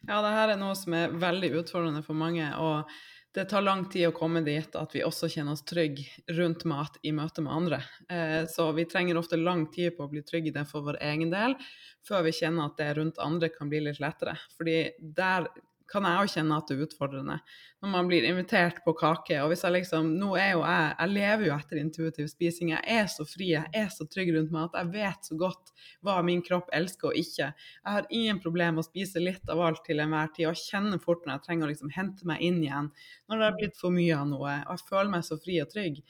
Ja, 0.08 0.22
det 0.24 0.32
her 0.32 0.54
er 0.54 0.60
noe 0.60 0.76
som 0.78 0.96
er 0.96 1.12
veldig 1.12 1.52
utfordrende 1.60 2.00
for 2.06 2.16
mange. 2.16 2.48
og 2.56 2.88
det 3.34 3.44
tar 3.48 3.64
lang 3.64 3.86
tid 3.88 4.10
å 4.10 4.14
komme 4.16 4.42
dit 4.44 4.76
at 4.76 4.92
vi 4.92 5.04
også 5.06 5.30
kjenner 5.32 5.56
oss 5.56 5.64
trygge 5.64 6.04
rundt 6.36 6.66
mat 6.68 6.98
i 7.02 7.14
møte 7.16 7.44
med 7.44 7.54
andre. 7.54 7.78
Eh, 8.12 8.42
så 8.50 8.68
vi 8.76 8.84
trenger 8.88 9.16
ofte 9.20 9.40
lang 9.40 9.64
tid 9.72 9.96
på 9.96 10.04
å 10.04 10.12
bli 10.12 10.20
trygge 10.26 10.52
i 10.52 10.54
det 10.58 10.66
for 10.68 10.84
vår 10.84 11.00
egen 11.08 11.32
del, 11.32 11.56
før 12.04 12.26
vi 12.26 12.34
kjenner 12.36 12.68
at 12.68 12.76
det 12.80 12.90
rundt 12.98 13.20
andre 13.22 13.48
kan 13.54 13.72
bli 13.72 13.80
litt 13.86 14.02
lettere. 14.04 14.36
Fordi 14.58 14.76
der 15.16 15.48
kan 15.92 16.06
jeg 16.08 16.22
òg 16.22 16.30
kjenne 16.32 16.56
at 16.56 16.70
det 16.70 16.76
er 16.76 16.86
utfordrende. 16.86 17.36
Når 17.82 17.92
man 17.92 18.08
blir 18.08 18.24
invitert 18.24 18.80
på 18.84 18.94
kake, 18.96 19.36
og 19.42 19.50
hvis 19.50 19.64
jeg 19.66 19.74
liksom 19.74 20.12
Nå 20.16 20.30
er 20.38 20.52
jo 20.54 20.62
jeg 20.62 20.94
Jeg 20.98 21.12
lever 21.12 21.44
jo 21.48 21.54
etter 21.56 21.80
intuitiv 21.80 22.30
spising. 22.30 22.72
Jeg 22.72 22.98
er 22.98 23.10
så 23.12 23.26
fri, 23.28 23.50
jeg 23.52 23.68
er 23.76 23.90
så 23.92 24.06
trygg 24.08 24.32
rundt 24.36 24.54
meg 24.54 24.70
at 24.70 24.78
Jeg 24.80 24.92
vet 24.96 25.30
så 25.30 25.38
godt 25.44 25.72
hva 26.02 26.16
min 26.26 26.42
kropp 26.46 26.72
elsker 26.72 27.10
og 27.10 27.18
ikke. 27.18 27.52
Jeg 27.52 27.96
har 27.98 28.10
ingen 28.10 28.40
problem 28.42 28.78
med 28.78 28.84
å 28.84 28.88
spise 28.88 29.22
litt 29.22 29.52
av 29.52 29.60
alt 29.60 29.84
til 29.86 30.02
enhver 30.02 30.32
tid, 30.32 30.48
og 30.48 30.56
jeg 30.56 30.68
kjenner 30.70 31.02
fort 31.02 31.26
når 31.26 31.36
jeg 31.36 31.46
trenger 31.46 31.68
å 31.68 31.72
liksom 31.72 31.94
hente 31.94 32.28
meg 32.28 32.42
inn 32.42 32.60
igjen. 32.62 32.92
Når 33.28 33.38
det 33.38 33.48
har 33.48 33.56
blitt 33.60 33.80
for 33.80 33.94
mye 33.94 34.18
av 34.18 34.28
noe, 34.30 34.58
og 34.66 34.76
jeg 34.76 34.88
føler 34.88 35.12
meg 35.12 35.26
så 35.26 35.38
fri 35.42 35.60
og 35.62 35.70
trygg. 35.72 36.02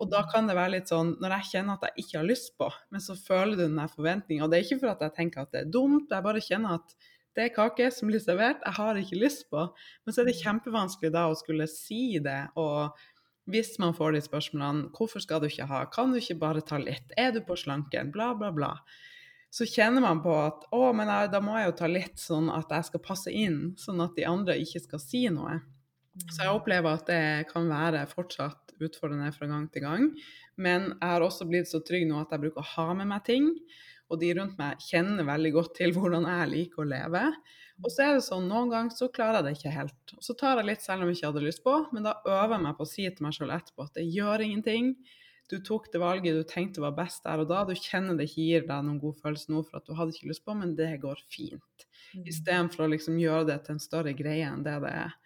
Og 0.00 0.08
da 0.08 0.22
kan 0.32 0.46
det 0.48 0.56
være 0.56 0.78
litt 0.78 0.88
sånn, 0.88 1.14
når 1.20 1.34
jeg 1.36 1.48
kjenner 1.50 1.76
at 1.76 1.90
jeg 1.90 2.04
ikke 2.04 2.18
har 2.18 2.28
lyst 2.28 2.54
på, 2.56 2.70
men 2.88 3.02
så 3.04 3.16
føler 3.20 3.52
du 3.52 3.64
den 3.66 3.76
der 3.76 3.90
forventninga. 3.92 4.46
Og 4.46 4.52
det 4.52 4.58
er 4.58 4.64
ikke 4.64 4.80
for 4.80 4.94
at 4.94 5.02
jeg 5.04 5.16
tenker 5.18 5.44
at 5.44 5.52
det 5.52 5.60
er 5.60 5.72
dumt, 5.74 6.08
jeg 6.08 6.24
bare 6.24 6.44
kjenner 6.44 6.78
at 6.78 6.94
det 7.36 7.46
er 7.46 7.54
kake 7.54 7.86
som 7.94 8.10
blir 8.10 8.22
servert, 8.22 8.62
jeg 8.66 8.76
har 8.76 8.98
ikke 8.98 9.20
lyst 9.20 9.46
på. 9.52 9.68
Men 10.04 10.14
så 10.14 10.22
er 10.22 10.30
det 10.30 10.40
kjempevanskelig 10.40 11.12
da 11.14 11.28
å 11.30 11.38
skulle 11.38 11.68
si 11.70 12.18
det. 12.22 12.40
Og 12.58 12.96
hvis 13.50 13.76
man 13.82 13.94
får 13.96 14.16
de 14.16 14.24
spørsmålene 14.24 14.90
hvorfor 14.96 15.22
skal 15.22 15.42
du 15.42 15.48
ikke 15.50 15.68
ha, 15.70 15.84
kan 15.92 16.12
du 16.12 16.18
ikke 16.20 16.40
bare 16.42 16.64
ta 16.66 16.80
litt, 16.82 17.14
er 17.18 17.32
du 17.34 17.40
på 17.46 17.58
slanken, 17.58 18.12
bla, 18.14 18.32
bla, 18.38 18.50
bla. 18.54 18.74
Så 19.50 19.66
kjenner 19.66 20.02
man 20.04 20.20
på 20.22 20.30
at 20.38 20.66
å, 20.74 20.84
men 20.94 21.10
jeg, 21.10 21.30
da 21.32 21.40
må 21.42 21.56
jeg 21.58 21.70
jo 21.70 21.76
ta 21.80 21.90
litt 21.90 22.22
sånn 22.22 22.50
at 22.54 22.70
jeg 22.70 22.86
skal 22.90 23.02
passe 23.02 23.32
inn, 23.34 23.72
sånn 23.78 24.02
at 24.04 24.14
de 24.18 24.26
andre 24.30 24.58
ikke 24.62 24.82
skal 24.84 25.02
si 25.02 25.24
noe. 25.32 25.58
Så 26.30 26.44
jeg 26.44 26.54
opplever 26.54 26.98
at 26.98 27.08
det 27.10 27.50
kan 27.50 27.66
være 27.70 28.04
fortsatt 28.10 28.76
utfordrende 28.80 29.30
fra 29.34 29.48
gang 29.50 29.66
til 29.72 29.84
gang. 29.84 30.08
Men 30.60 30.90
jeg 30.92 31.12
har 31.14 31.24
også 31.24 31.46
blitt 31.48 31.70
så 31.70 31.82
trygg 31.86 32.06
nå 32.08 32.20
at 32.22 32.34
jeg 32.34 32.44
bruker 32.44 32.62
å 32.62 32.70
ha 32.76 32.86
med 32.98 33.10
meg 33.10 33.24
ting. 33.26 33.50
Og 34.10 34.20
de 34.20 34.32
rundt 34.36 34.58
meg 34.58 34.82
kjenner 34.82 35.26
veldig 35.28 35.52
godt 35.54 35.74
til 35.78 35.94
hvordan 35.94 36.26
jeg 36.26 36.50
liker 36.50 36.82
å 36.82 36.90
leve. 36.90 37.24
Og 37.80 37.92
så 37.94 38.04
er 38.04 38.16
det 38.16 38.24
sånn, 38.26 38.48
noen 38.50 38.72
ganger 38.72 38.92
så 38.92 39.08
klarer 39.12 39.40
jeg 39.40 39.46
det 39.46 39.52
ikke 39.56 39.72
helt. 39.76 40.14
Og 40.16 40.24
så 40.26 40.36
tar 40.36 40.60
jeg 40.60 40.68
litt 40.68 40.84
selv 40.84 41.04
om 41.04 41.10
jeg 41.10 41.20
ikke 41.20 41.30
hadde 41.30 41.46
lyst 41.46 41.62
på, 41.64 41.76
men 41.94 42.04
da 42.04 42.18
øver 42.26 42.56
jeg 42.56 42.64
meg 42.66 42.76
på 42.76 42.84
å 42.84 42.90
si 42.90 43.06
til 43.06 43.24
meg 43.24 43.36
sjøl 43.36 43.54
etterpå 43.54 43.86
at 43.86 43.96
det 43.96 44.06
gjør 44.10 44.44
ingenting. 44.44 44.92
Du 45.50 45.56
tok 45.66 45.88
det 45.90 45.98
valget 45.98 46.36
du 46.36 46.44
tenkte 46.46 46.82
var 46.84 46.94
best 46.94 47.24
der 47.26 47.40
og 47.42 47.48
da. 47.50 47.64
Du 47.66 47.72
kjenner 47.74 48.18
det 48.18 48.28
ikke 48.28 48.44
gir 48.44 48.66
deg 48.68 48.84
noen 48.86 49.00
god 49.02 49.16
følelse 49.22 49.50
nå 49.50 49.64
for 49.66 49.80
at 49.80 49.88
du 49.88 49.96
hadde 49.98 50.14
ikke 50.14 50.30
lyst 50.30 50.44
på, 50.46 50.54
men 50.54 50.76
det 50.78 50.92
går 51.02 51.22
fint. 51.32 51.86
Mm. 52.14 52.26
Istedenfor 52.30 52.84
å 52.84 52.90
liksom 52.92 53.18
gjøre 53.18 53.48
det 53.48 53.58
til 53.64 53.76
en 53.76 53.82
større 53.82 54.14
greie 54.18 54.46
enn 54.46 54.62
det 54.66 54.76
det 54.84 54.92
er. 55.06 55.16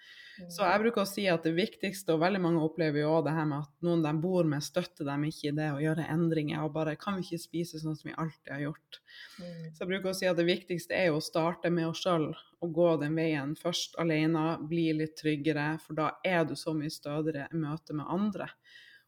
Så 0.51 0.66
jeg 0.66 0.80
bruker 0.82 1.03
å 1.05 1.09
si 1.09 1.24
at 1.30 1.45
det 1.47 1.53
viktigste, 1.55 2.14
og 2.14 2.22
veldig 2.24 2.41
mange 2.43 2.62
opplever 2.64 3.05
jo 3.05 3.12
også 3.12 3.26
det 3.28 3.35
her 3.37 3.47
med 3.51 3.66
at 3.66 3.87
noen 3.87 4.03
de 4.03 4.12
bor 4.22 4.49
med, 4.51 4.64
støtter 4.66 5.07
dem 5.07 5.26
ikke 5.28 5.51
i 5.51 5.55
det 5.55 5.68
å 5.70 5.82
gjøre 5.82 6.09
endringer, 6.14 6.64
og 6.64 6.74
bare 6.74 6.97
kan 7.01 7.18
vi 7.18 7.26
ikke 7.26 7.45
spise 7.45 7.82
sånn 7.82 7.95
som 7.99 8.11
vi 8.11 8.16
alltid 8.18 8.53
har 8.57 8.64
gjort. 8.64 9.01
Mm. 9.39 9.68
Så 9.70 9.85
jeg 9.85 9.91
bruker 9.93 10.11
å 10.11 10.16
si 10.18 10.30
at 10.30 10.41
det 10.41 10.49
viktigste 10.49 10.97
er 10.99 11.11
jo 11.11 11.20
å 11.20 11.24
starte 11.24 11.70
med 11.74 11.91
oss 11.91 12.03
sjøl 12.03 12.32
og 12.64 12.74
gå 12.74 12.89
den 13.03 13.14
veien 13.18 13.55
først 13.59 13.99
alene, 14.01 14.47
bli 14.66 14.89
litt 14.97 15.14
tryggere, 15.20 15.74
for 15.85 15.99
da 15.99 16.11
er 16.26 16.43
du 16.49 16.57
så 16.59 16.74
mye 16.76 16.93
stødigere 16.93 17.51
i 17.53 17.61
møte 17.61 17.97
med 17.97 18.11
andre. 18.11 18.49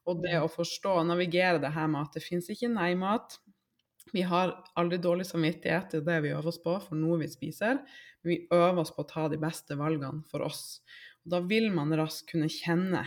Og 0.07 0.23
det 0.23 0.37
å 0.39 0.51
forstå 0.51 1.01
og 1.01 1.09
navigere 1.09 1.59
det 1.63 1.73
her 1.75 1.89
med 1.91 2.07
at 2.07 2.19
det 2.19 2.23
fins 2.23 2.51
ikke 2.53 2.71
nei-mat. 2.71 3.41
Vi 4.15 4.23
har 4.23 4.53
aldri 4.79 5.01
dårlig 5.03 5.27
samvittighet, 5.27 5.91
det 5.91 6.05
er 6.05 6.07
det 6.07 6.21
vi 6.29 6.35
øver 6.37 6.53
oss 6.53 6.61
på 6.63 6.77
for 6.85 6.99
noe 6.99 7.19
vi 7.25 7.31
spiser. 7.31 7.81
Men 8.23 8.31
vi 8.31 8.39
øver 8.55 8.85
oss 8.85 8.95
på 8.95 9.03
å 9.03 9.09
ta 9.11 9.27
de 9.33 9.41
beste 9.43 9.75
valgene 9.79 10.23
for 10.31 10.47
oss. 10.47 10.79
Da 11.27 11.43
vil 11.43 11.73
man 11.75 11.95
raskt 11.99 12.31
kunne 12.31 12.49
kjenne, 12.53 13.03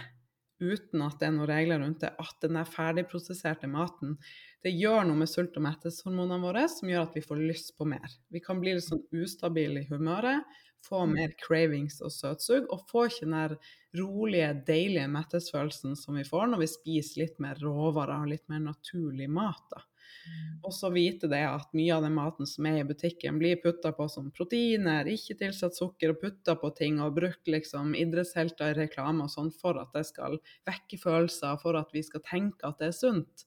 uten 0.60 1.04
at 1.06 1.22
det 1.22 1.30
er 1.30 1.36
noen 1.36 1.48
regler 1.48 1.80
rundt 1.80 2.02
det, 2.04 2.12
at 2.20 2.42
den 2.44 2.58
der 2.60 2.68
ferdigprosesserte 2.68 3.70
maten 3.72 4.18
det 4.66 4.74
gjør 4.76 5.06
noe 5.08 5.22
med 5.22 5.30
sult- 5.32 5.56
og 5.56 5.64
metteshormonene 5.64 6.44
våre 6.44 6.66
som 6.72 6.90
gjør 6.92 7.06
at 7.06 7.16
vi 7.16 7.24
får 7.24 7.44
lyst 7.48 7.78
på 7.80 7.88
mer. 7.88 8.12
Vi 8.28 8.42
kan 8.44 8.60
bli 8.60 8.74
litt 8.76 8.88
sånn 8.90 9.06
ustabile 9.16 9.86
i 9.86 9.88
humøret, 9.88 10.44
få 10.84 11.06
mm. 11.06 11.14
mer 11.16 11.36
cravings 11.40 12.02
og 12.04 12.12
søtsug, 12.12 12.68
og 12.72 12.84
få 12.92 13.06
ikke 13.08 13.28
den 13.28 13.38
der 13.38 13.56
rolige, 14.00 14.50
deilige 14.68 15.08
mettesfølelsen 15.12 15.96
som 16.00 16.20
vi 16.20 16.28
får 16.28 16.52
når 16.52 16.64
vi 16.64 16.70
spiser 16.72 17.24
litt 17.24 17.40
mer 17.44 17.60
råvarer 17.64 18.20
og 18.20 18.34
litt 18.34 18.46
mer 18.52 18.64
naturlig 18.68 19.30
mat. 19.32 19.64
da. 19.72 19.84
Mm. 20.10 20.60
Og 20.68 20.74
så 20.76 20.92
vite 20.94 21.30
det 21.32 21.42
at 21.48 21.74
mye 21.78 21.96
av 21.96 22.06
den 22.06 22.16
maten 22.18 22.50
som 22.50 22.68
er 22.70 22.82
i 22.82 22.88
butikken, 22.88 23.40
blir 23.42 23.62
putta 23.64 23.92
på 23.96 24.08
som 24.12 24.30
proteiner, 24.36 25.08
ikke 25.10 25.38
tilsatt 25.40 25.78
sukker, 25.78 26.14
og 26.14 26.22
putta 26.24 26.56
på 26.60 26.72
ting 26.78 27.00
og 27.04 27.16
brukt 27.18 27.50
liksom 27.50 27.96
idrettshelter 27.98 28.74
i 28.74 28.80
reklame 28.84 29.26
og 29.26 29.34
sånn 29.34 29.52
for 29.56 29.80
at 29.82 29.94
det 29.96 30.06
skal 30.10 30.40
vekke 30.70 31.02
følelser, 31.02 31.60
for 31.64 31.80
at 31.80 31.94
vi 31.96 32.04
skal 32.06 32.26
tenke 32.28 32.68
at 32.68 32.82
det 32.82 32.92
er 32.92 32.98
sunt. 33.00 33.46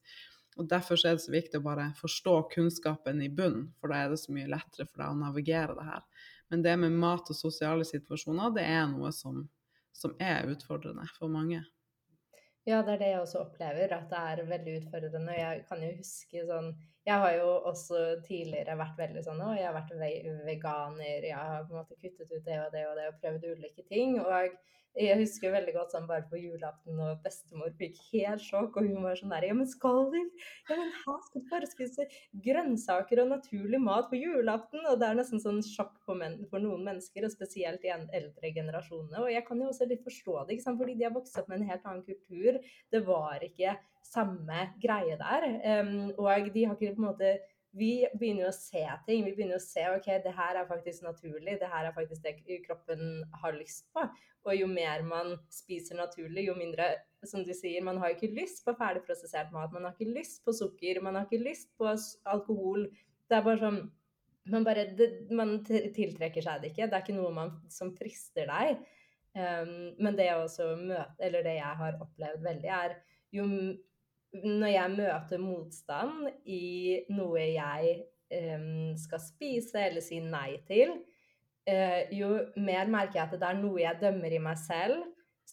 Og 0.57 0.67
Derfor 0.69 0.99
er 1.01 1.17
det 1.17 1.23
så 1.23 1.33
viktig 1.33 1.59
å 1.59 1.65
bare 1.65 1.89
forstå 1.97 2.35
kunnskapen 2.53 3.21
i 3.25 3.31
bunnen, 3.33 3.71
for 3.81 3.89
da 3.89 4.03
er 4.03 4.13
det 4.13 4.21
så 4.21 4.33
mye 4.35 4.49
lettere 4.51 4.85
for 4.85 5.01
deg 5.01 5.09
å 5.09 5.21
navigere 5.21 5.77
det 5.77 5.87
her. 5.87 6.03
Men 6.53 6.65
det 6.65 6.75
med 6.77 6.97
mat 7.01 7.29
og 7.33 7.37
sosiale 7.37 7.85
situasjoner, 7.87 8.53
det 8.53 8.65
er 8.69 8.85
noe 8.91 9.09
som, 9.15 9.47
som 9.95 10.13
er 10.21 10.51
utfordrende 10.53 11.07
for 11.15 11.31
mange. 11.33 11.63
Ja, 12.63 12.77
det 12.79 12.93
er 12.93 12.99
det 13.01 13.07
jeg 13.11 13.19
også 13.19 13.41
opplever, 13.43 13.91
at 13.91 14.05
det 14.11 14.19
er 14.19 14.41
veldig 14.47 14.75
utfordrende. 14.79 15.33
Og 15.33 15.39
Jeg 15.39 15.63
kan 15.67 15.81
jo 15.83 15.89
huske 15.97 16.43
sånn 16.47 16.69
Jeg 17.03 17.19
har 17.19 17.33
jo 17.35 17.47
også 17.67 18.01
tidligere 18.23 18.77
vært 18.79 18.99
veldig 18.99 19.23
sånn 19.25 19.41
Å, 19.43 19.53
jeg 19.57 19.67
har 19.67 19.75
vært 19.75 19.95
veganer, 20.47 21.25
jeg 21.27 21.35
har 21.35 21.65
på 21.67 21.75
en 21.75 21.81
måte 21.81 21.97
kuttet 21.99 22.29
ut 22.31 22.45
det 22.45 22.59
og 22.61 22.69
det 22.71 22.85
og 22.87 22.95
det 22.99 23.09
og 23.09 23.17
prøvd 23.19 23.49
ulike 23.57 23.83
ting. 23.89 24.15
Og 24.23 24.53
jeg 24.93 25.17
husker 25.17 25.49
veldig 25.49 25.73
godt 25.73 25.93
sånn 25.95 26.05
bare 26.05 26.23
på 26.29 26.37
julaften 26.37 26.99
og 27.01 27.21
bestemor 27.25 27.71
fikk 27.79 27.97
helt 28.11 28.43
sjokk, 28.45 28.77
og 28.77 28.85
hun 28.85 29.01
var 29.01 29.17
sånn 29.17 29.31
der 29.33 29.47
Ja, 29.49 29.55
men 29.57 29.67
skal 29.69 30.11
du 30.13 30.19
Ja, 30.19 30.77
men 30.77 30.91
her 30.99 31.21
skal 31.25 31.41
du 31.41 31.49
bare 31.49 31.69
spise 31.69 32.05
grønnsaker 32.45 33.23
og 33.23 33.31
naturlig 33.31 33.81
mat 33.81 34.11
på 34.11 34.19
julaften? 34.21 34.85
Og 34.91 34.99
det 35.01 35.09
er 35.09 35.17
nesten 35.17 35.41
sånn 35.41 35.63
sjokk 35.65 35.97
for, 36.05 36.19
men, 36.21 36.37
for 36.51 36.61
noen 36.63 36.85
mennesker, 36.85 37.25
og 37.25 37.33
spesielt 37.33 37.83
i 37.83 37.91
eldre 37.91 38.53
generasjonene. 38.53 39.25
Og 39.25 39.33
jeg 39.33 39.43
kan 39.49 39.59
jo 39.59 39.71
også 39.73 39.89
litt 39.89 40.05
forstå 40.05 40.37
det, 40.43 40.55
ikke 40.55 40.67
sant? 40.69 40.79
fordi 40.83 40.95
de 40.99 41.09
har 41.09 41.17
vokst 41.17 41.41
opp 41.41 41.49
med 41.49 41.59
en 41.59 41.73
helt 41.73 41.89
annen 41.89 42.05
kultur. 42.05 42.61
Det 42.93 43.03
var 43.09 43.43
ikke 43.49 43.75
samme 44.13 44.67
greie 44.83 45.17
der. 45.19 45.49
Og 46.17 46.53
de 46.53 46.65
har 46.67 46.77
ikke 46.77 46.95
på 46.95 47.03
en 47.03 47.09
måte 47.09 47.33
vi 47.73 48.03
begynner 48.13 48.51
å 48.51 48.55
se 48.55 48.83
ting. 49.07 49.23
Vi 49.25 49.33
begynner 49.33 49.57
å 49.57 49.63
se 49.63 49.83
ok, 49.95 50.09
det 50.21 50.33
her 50.37 50.59
er 50.59 50.69
faktisk 50.69 51.05
naturlig, 51.05 51.57
det 51.61 51.69
her 51.71 51.87
er 51.89 51.95
faktisk 51.95 52.25
det 52.25 52.59
kroppen 52.67 53.23
har 53.41 53.57
lyst 53.57 53.87
på. 53.95 54.05
Og 54.43 54.57
jo 54.57 54.67
mer 54.69 55.01
man 55.07 55.33
spiser 55.53 55.97
naturlig, 55.97 56.49
jo 56.49 56.57
mindre 56.57 56.91
Som 57.23 57.45
du 57.47 57.53
sier, 57.55 57.79
man 57.79 58.01
har 58.01 58.11
ikke 58.11 58.33
lyst 58.35 58.65
på 58.65 58.73
ferdigprosessert 58.75 59.53
mat. 59.55 59.71
Man 59.71 59.85
har 59.87 59.93
ikke 59.95 60.11
lyst 60.11 60.41
på 60.43 60.51
sukker, 60.51 60.99
man 60.99 61.15
har 61.15 61.23
ikke 61.23 61.39
lyst 61.39 61.69
på 61.79 61.87
alkohol. 62.27 62.89
Det 63.29 63.37
er 63.37 63.45
bare 63.45 63.61
sånn 63.61 63.83
Man, 64.43 64.65
bare, 64.67 64.89
det, 64.91 65.29
man 65.31 65.61
tiltrekker 65.63 66.43
seg 66.43 66.59
det 66.59 66.73
ikke. 66.73 66.89
Det 66.91 66.97
er 66.97 67.03
ikke 67.05 67.15
noe 67.15 67.29
man, 67.31 67.53
som 67.71 67.93
frister 67.95 68.49
deg. 68.49 68.81
Um, 69.31 69.93
men 70.03 70.17
det, 70.17 70.25
også 70.35 70.73
møter, 70.81 71.13
eller 71.23 71.45
det 71.47 71.53
jeg 71.55 71.77
har 71.79 71.95
opplevd 72.03 72.43
veldig, 72.43 72.73
er 72.75 72.97
jo 73.31 73.45
når 74.41 74.71
jeg 74.73 74.93
møter 74.97 75.41
motstand 75.41 76.29
i 76.49 76.99
noe 77.13 77.43
jeg 77.53 77.97
um, 78.33 78.93
skal 78.97 79.21
spise 79.21 79.81
eller 79.87 80.03
si 80.03 80.19
nei 80.23 80.57
til, 80.67 80.95
uh, 81.69 81.99
jo 82.13 82.31
mer 82.57 82.89
merker 82.89 83.19
jeg 83.19 83.27
at 83.27 83.35
det 83.37 83.49
er 83.49 83.59
noe 83.61 83.83
jeg 83.83 84.01
dømmer 84.01 84.33
i 84.33 84.41
meg 84.41 84.57
selv, 84.61 85.03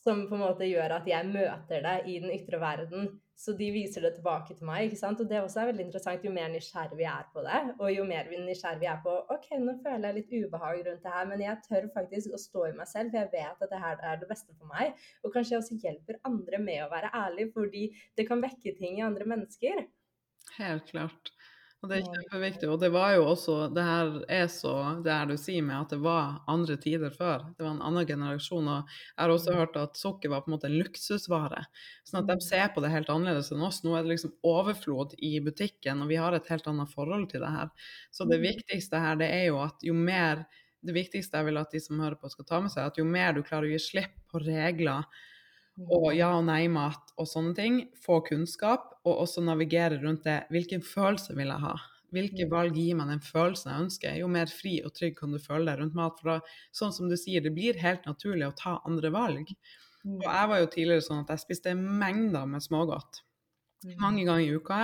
som 0.00 0.24
på 0.30 0.38
en 0.38 0.44
måte 0.46 0.68
gjør 0.68 0.96
at 1.00 1.08
jeg 1.10 1.28
møter 1.28 1.84
det 1.84 1.96
i 2.08 2.20
den 2.22 2.32
ytre 2.32 2.60
verden. 2.62 3.10
Så 3.40 3.54
de 3.56 3.70
viser 3.72 4.04
det 4.04 4.10
tilbake 4.18 4.52
til 4.52 4.66
meg. 4.68 4.84
ikke 4.84 4.98
sant? 5.00 5.20
Og 5.22 5.28
det 5.28 5.38
også 5.40 5.62
er 5.62 5.70
veldig 5.70 5.86
interessant. 5.86 6.24
Jo 6.26 6.32
mer 6.34 6.50
nysgjerrig 6.52 6.98
vi 6.98 7.06
er 7.08 7.28
på 7.32 7.44
det, 7.46 7.60
og 7.78 7.92
jo 7.94 8.04
mer 8.08 8.28
nysgjerrig 8.28 8.82
vi 8.82 8.90
er 8.92 8.98
på 9.04 9.14
OK, 9.32 9.46
nå 9.62 9.78
føler 9.80 10.10
jeg 10.10 10.18
litt 10.18 10.34
ubehag 10.34 10.82
rundt 10.88 11.06
det 11.06 11.14
her, 11.14 11.30
men 11.30 11.44
jeg 11.46 11.62
tør 11.64 11.88
faktisk 11.94 12.36
å 12.36 12.42
stå 12.42 12.66
i 12.68 12.74
meg 12.76 12.90
selv, 12.90 13.14
for 13.14 13.22
jeg 13.22 13.32
vet 13.32 13.64
at 13.64 13.72
det 13.72 13.80
her 13.86 14.04
er 14.10 14.20
det 14.20 14.28
beste 14.28 14.52
for 14.58 14.68
meg. 14.74 15.00
Og 15.24 15.32
kanskje 15.32 15.56
jeg 15.56 15.62
også 15.62 15.80
hjelper 15.86 16.20
andre 16.28 16.60
med 16.66 16.84
å 16.84 16.90
være 16.92 17.14
ærlig, 17.22 17.48
fordi 17.56 17.86
det 18.20 18.28
kan 18.28 18.44
vekke 18.44 18.76
ting 18.76 19.00
i 19.00 19.06
andre 19.08 19.28
mennesker. 19.32 19.86
Helt 20.58 20.92
klart. 20.92 21.32
Og 21.80 21.88
det 21.88 21.96
er 21.96 22.08
kjempeviktig. 22.12 22.68
Og 22.68 22.80
det 22.82 22.90
var 22.92 23.14
jo 23.14 23.22
også 23.30 23.54
Det 23.72 23.84
her 23.84 24.10
er 24.28 24.48
så 24.52 24.74
det 25.04 25.14
her 25.16 25.30
du 25.30 25.36
sier 25.40 25.64
med 25.64 25.78
at 25.78 25.94
det 25.94 26.00
var 26.04 26.42
andre 26.50 26.76
tider 26.80 27.12
før. 27.14 27.46
Det 27.56 27.64
var 27.64 27.72
en 27.72 27.84
annen 27.88 28.06
generasjon. 28.08 28.68
Og 28.68 28.90
jeg 28.90 29.22
har 29.22 29.32
også 29.32 29.54
mm. 29.54 29.58
hørt 29.62 29.78
at 29.80 30.00
sukker 30.00 30.32
var 30.32 30.44
på 30.44 30.50
en 30.50 30.56
måte 30.58 30.68
en 30.68 30.76
luksusvare. 30.76 31.64
Sånn 32.04 32.20
at 32.20 32.28
de 32.28 32.36
mm. 32.36 32.44
ser 32.44 32.68
på 32.74 32.84
det 32.84 32.92
helt 32.92 33.12
annerledes 33.12 33.48
enn 33.54 33.64
oss. 33.64 33.80
Nå 33.86 33.96
er 33.96 34.04
det 34.04 34.12
liksom 34.12 34.36
overflod 34.44 35.16
i 35.24 35.32
butikken, 35.44 36.04
og 36.04 36.12
vi 36.12 36.20
har 36.20 36.36
et 36.36 36.52
helt 36.52 36.68
annet 36.68 36.92
forhold 36.92 37.30
til 37.32 37.46
det 37.46 37.54
her. 37.56 37.72
Så 38.12 38.28
det 38.28 38.42
mm. 38.42 38.46
viktigste 38.50 39.00
her, 39.00 39.16
det 39.20 39.30
er 39.38 39.46
jo 39.48 39.62
at 39.64 39.86
jo 39.86 39.96
mer 39.96 40.46
Det 40.80 40.94
viktigste 40.96 41.36
jeg 41.36 41.44
vil 41.44 41.60
at 41.60 41.74
de 41.74 41.80
som 41.84 41.98
hører 42.00 42.14
på, 42.16 42.28
skal 42.32 42.46
ta 42.48 42.58
med 42.64 42.72
seg, 42.72 42.86
at 42.88 42.96
jo 42.96 43.04
mer 43.04 43.34
du 43.36 43.42
klarer 43.44 43.68
å 43.68 43.72
gi 43.74 43.80
slipp 43.84 44.14
på 44.32 44.40
regler 44.40 45.04
og 45.88 46.10
ja- 46.16 46.36
og 46.36 46.44
nei-mat 46.44 47.14
og 47.16 47.28
sånne 47.28 47.54
ting. 47.56 47.80
Få 48.04 48.20
kunnskap, 48.26 49.00
og 49.04 49.22
også 49.24 49.44
navigere 49.44 50.00
rundt 50.02 50.24
det. 50.24 50.44
Hvilken 50.50 50.82
følelse 50.84 51.36
vil 51.36 51.48
jeg 51.48 51.64
ha? 51.64 51.74
Hvilke 52.10 52.48
valg 52.50 52.74
gir 52.74 52.96
meg 52.98 53.08
den 53.12 53.22
følelsen 53.22 53.70
jeg 53.70 53.84
ønsker? 53.86 54.16
Jo 54.18 54.28
mer 54.28 54.50
fri 54.50 54.80
og 54.84 54.92
trygg 54.94 55.16
kan 55.16 55.30
du 55.32 55.38
føle 55.38 55.70
deg 55.70 55.78
rundt 55.78 55.94
mat. 55.94 56.18
For 56.18 56.32
da, 56.32 56.54
sånn 56.74 56.92
som 56.92 57.08
du 57.08 57.16
sier, 57.16 57.40
det 57.40 57.54
blir 57.54 57.78
helt 57.78 58.04
naturlig 58.08 58.48
å 58.48 58.56
ta 58.58 58.80
andre 58.84 59.12
valg. 59.14 59.52
Og 60.04 60.24
jeg 60.24 60.48
var 60.50 60.58
jo 60.62 60.70
tidligere 60.72 61.04
sånn 61.04 61.22
at 61.22 61.34
jeg 61.34 61.44
spiste 61.44 61.74
mengder 61.76 62.48
med 62.50 62.64
smågodt. 62.64 63.22
Mm. 63.84 63.94
Mange 64.00 64.24
ganger 64.26 64.44
i 64.44 64.56
uka. 64.56 64.80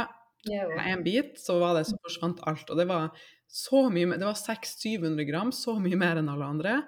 Med 0.46 0.86
en 0.92 1.02
bit 1.02 1.40
så 1.42 1.58
var 1.58 1.74
det 1.74 1.88
så 1.88 1.96
forsvant 2.04 2.42
alt. 2.46 2.70
Og 2.70 2.78
det 2.78 2.86
var 2.86 3.10
så 3.50 3.86
mye 3.90 4.18
Det 4.18 4.26
var 4.26 4.38
600-700 4.38 5.26
gram, 5.28 5.52
så 5.52 5.76
mye 5.80 5.98
mer 5.98 6.20
enn 6.20 6.30
alle 6.30 6.46
andre. 6.46 6.78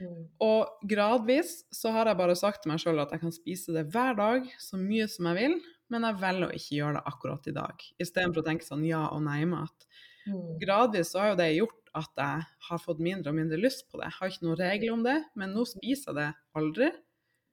Mm. 0.00 0.22
Og 0.44 0.86
gradvis 0.88 1.60
så 1.74 1.92
har 1.94 2.08
jeg 2.08 2.18
bare 2.20 2.36
sagt 2.38 2.62
til 2.64 2.72
meg 2.72 2.80
sjøl 2.82 3.02
at 3.02 3.12
jeg 3.14 3.22
kan 3.22 3.34
spise 3.34 3.74
det 3.76 3.86
hver 3.92 4.16
dag, 4.18 4.46
så 4.62 4.80
mye 4.80 5.08
som 5.10 5.28
jeg 5.30 5.38
vil, 5.38 5.58
men 5.92 6.06
jeg 6.06 6.20
velger 6.22 6.46
å 6.46 6.56
ikke 6.56 6.78
gjøre 6.78 6.96
det 6.96 7.04
akkurat 7.10 7.50
i 7.50 7.56
dag. 7.56 7.84
Istedenfor 8.00 8.42
å 8.42 8.46
tenke 8.46 8.66
sånn 8.66 8.86
ja 8.88 9.02
og 9.10 9.22
nei-mat. 9.26 9.86
Mm. 10.28 10.56
Gradvis 10.62 11.12
så 11.12 11.22
har 11.22 11.32
jo 11.32 11.40
det 11.40 11.50
gjort 11.56 11.76
at 11.98 12.22
jeg 12.22 12.48
har 12.68 12.80
fått 12.80 13.02
mindre 13.02 13.32
og 13.32 13.38
mindre 13.40 13.58
lyst 13.60 13.86
på 13.90 13.98
det. 13.98 14.08
Jeg 14.08 14.18
har 14.18 14.32
ikke 14.32 14.46
noen 14.46 14.60
regler 14.60 14.94
om 14.94 15.04
det, 15.06 15.18
men 15.38 15.54
nå 15.56 15.66
spiser 15.68 16.12
jeg 16.12 16.18
det 16.20 16.28
aldri. 16.60 16.90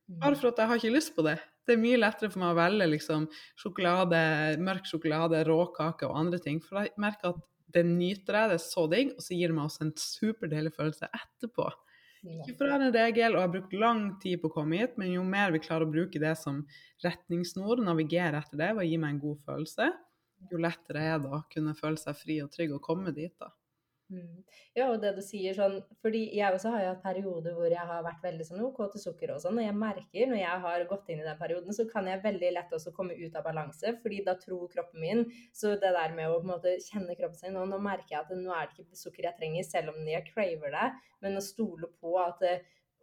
Mm. 0.08 0.20
Bare 0.24 0.40
for 0.40 0.52
at 0.52 0.62
jeg 0.62 0.72
har 0.72 0.82
ikke 0.82 0.96
lyst 0.96 1.16
på 1.18 1.26
det. 1.26 1.38
Det 1.68 1.76
er 1.76 1.84
mye 1.84 2.00
lettere 2.00 2.32
for 2.32 2.44
meg 2.44 2.54
å 2.54 2.60
velge 2.62 2.88
liksom, 2.94 3.26
sjokolade, 3.60 4.20
mørk 4.64 4.88
sjokolade, 4.88 5.42
råkake 5.50 6.08
og 6.08 6.20
andre 6.22 6.40
ting. 6.44 6.62
For 6.64 6.86
jeg 6.86 6.94
merker 7.02 7.34
at 7.34 7.42
det 7.76 7.84
nyter 7.90 8.38
jeg, 8.40 8.52
det 8.54 8.56
er 8.56 8.64
så 8.64 8.86
digg, 8.92 9.12
og 9.18 9.26
så 9.26 9.36
gir 9.36 9.52
det 9.52 9.58
meg 9.58 9.68
også 9.68 9.84
en 9.84 9.96
superdeilig 10.00 10.72
følelse 10.78 11.10
etterpå. 11.10 11.68
Ikke 12.28 12.68
ha 12.70 12.80
en 12.80 12.94
regel, 12.94 13.36
og 13.36 13.40
jeg 13.40 13.46
har 13.46 13.54
brukt 13.54 13.76
lang 13.78 14.02
tid 14.22 14.42
på 14.42 14.50
å 14.50 14.56
komme 14.58 14.80
hit, 14.82 14.98
men 15.00 15.14
jo 15.14 15.24
mer 15.28 15.54
vi 15.56 15.62
klarer 15.64 15.88
å 15.88 15.92
bruke 15.92 16.22
det 16.22 16.34
som 16.40 16.64
retningssnor, 17.06 17.84
navigere 17.86 18.42
etter 18.42 18.60
det 18.60 18.74
og 18.76 18.84
gi 18.86 19.00
meg 19.02 19.16
en 19.16 19.24
god 19.24 19.40
følelse, 19.48 19.88
jo 20.52 20.60
lettere 20.62 21.06
er 21.14 21.22
det 21.24 21.32
å 21.34 21.44
kunne 21.52 21.76
føle 21.78 22.00
seg 22.02 22.18
fri 22.20 22.42
og 22.44 22.52
trygg 22.54 22.76
og 22.78 22.84
komme 22.86 23.14
dit, 23.16 23.34
da. 23.40 23.52
Mm. 24.08 24.44
Ja, 24.78 24.86
og 24.88 25.02
det 25.04 25.10
du 25.18 25.20
sier 25.20 25.52
sånn 25.52 25.82
Fordi 26.00 26.22
jeg 26.32 26.56
også 26.56 26.70
har 26.72 26.84
jo 26.86 26.92
hatt 26.94 27.02
perioder 27.04 27.58
hvor 27.58 27.68
jeg 27.68 27.88
har 27.90 28.06
vært 28.06 28.22
veldig 28.24 28.46
sånn 28.48 28.62
OK 28.64 28.80
til 28.94 29.04
sukker 29.04 29.34
og 29.34 29.42
sånn. 29.44 29.60
Og 29.60 29.66
jeg 29.66 29.76
merker 29.76 30.32
når 30.32 30.40
jeg 30.40 30.62
har 30.64 30.86
gått 30.88 31.12
inn 31.12 31.20
i 31.20 31.28
den 31.28 31.42
perioden, 31.42 31.76
så 31.76 31.88
kan 31.90 32.08
jeg 32.08 32.24
veldig 32.24 32.54
lett 32.56 32.78
også 32.78 32.94
komme 32.96 33.18
ut 33.20 33.36
av 33.36 33.44
balanse. 33.50 33.98
Fordi 34.04 34.22
da 34.24 34.38
tror 34.40 34.72
kroppen 34.72 35.04
min 35.04 35.26
Så 35.52 35.76
det 35.76 35.92
der 35.98 36.16
med 36.16 36.32
å 36.32 36.40
på 36.40 36.48
en 36.48 36.54
måte 36.54 36.78
kjenne 36.88 37.18
kroppen 37.20 37.42
sin 37.42 37.60
Og 37.60 37.68
nå 37.68 37.82
merker 37.84 38.16
jeg 38.16 38.24
at 38.24 38.34
nå 38.38 38.56
er 38.56 38.72
det 38.72 38.86
ikke 38.86 39.02
sukker 39.04 39.28
jeg 39.28 39.40
trenger, 39.42 39.68
selv 39.68 39.92
om 39.92 40.02
jeg 40.08 40.28
craver 40.32 40.76
det, 40.78 40.90
men 41.26 41.40
å 41.40 41.44
stole 41.44 41.92
på 42.00 42.16
at 42.24 42.44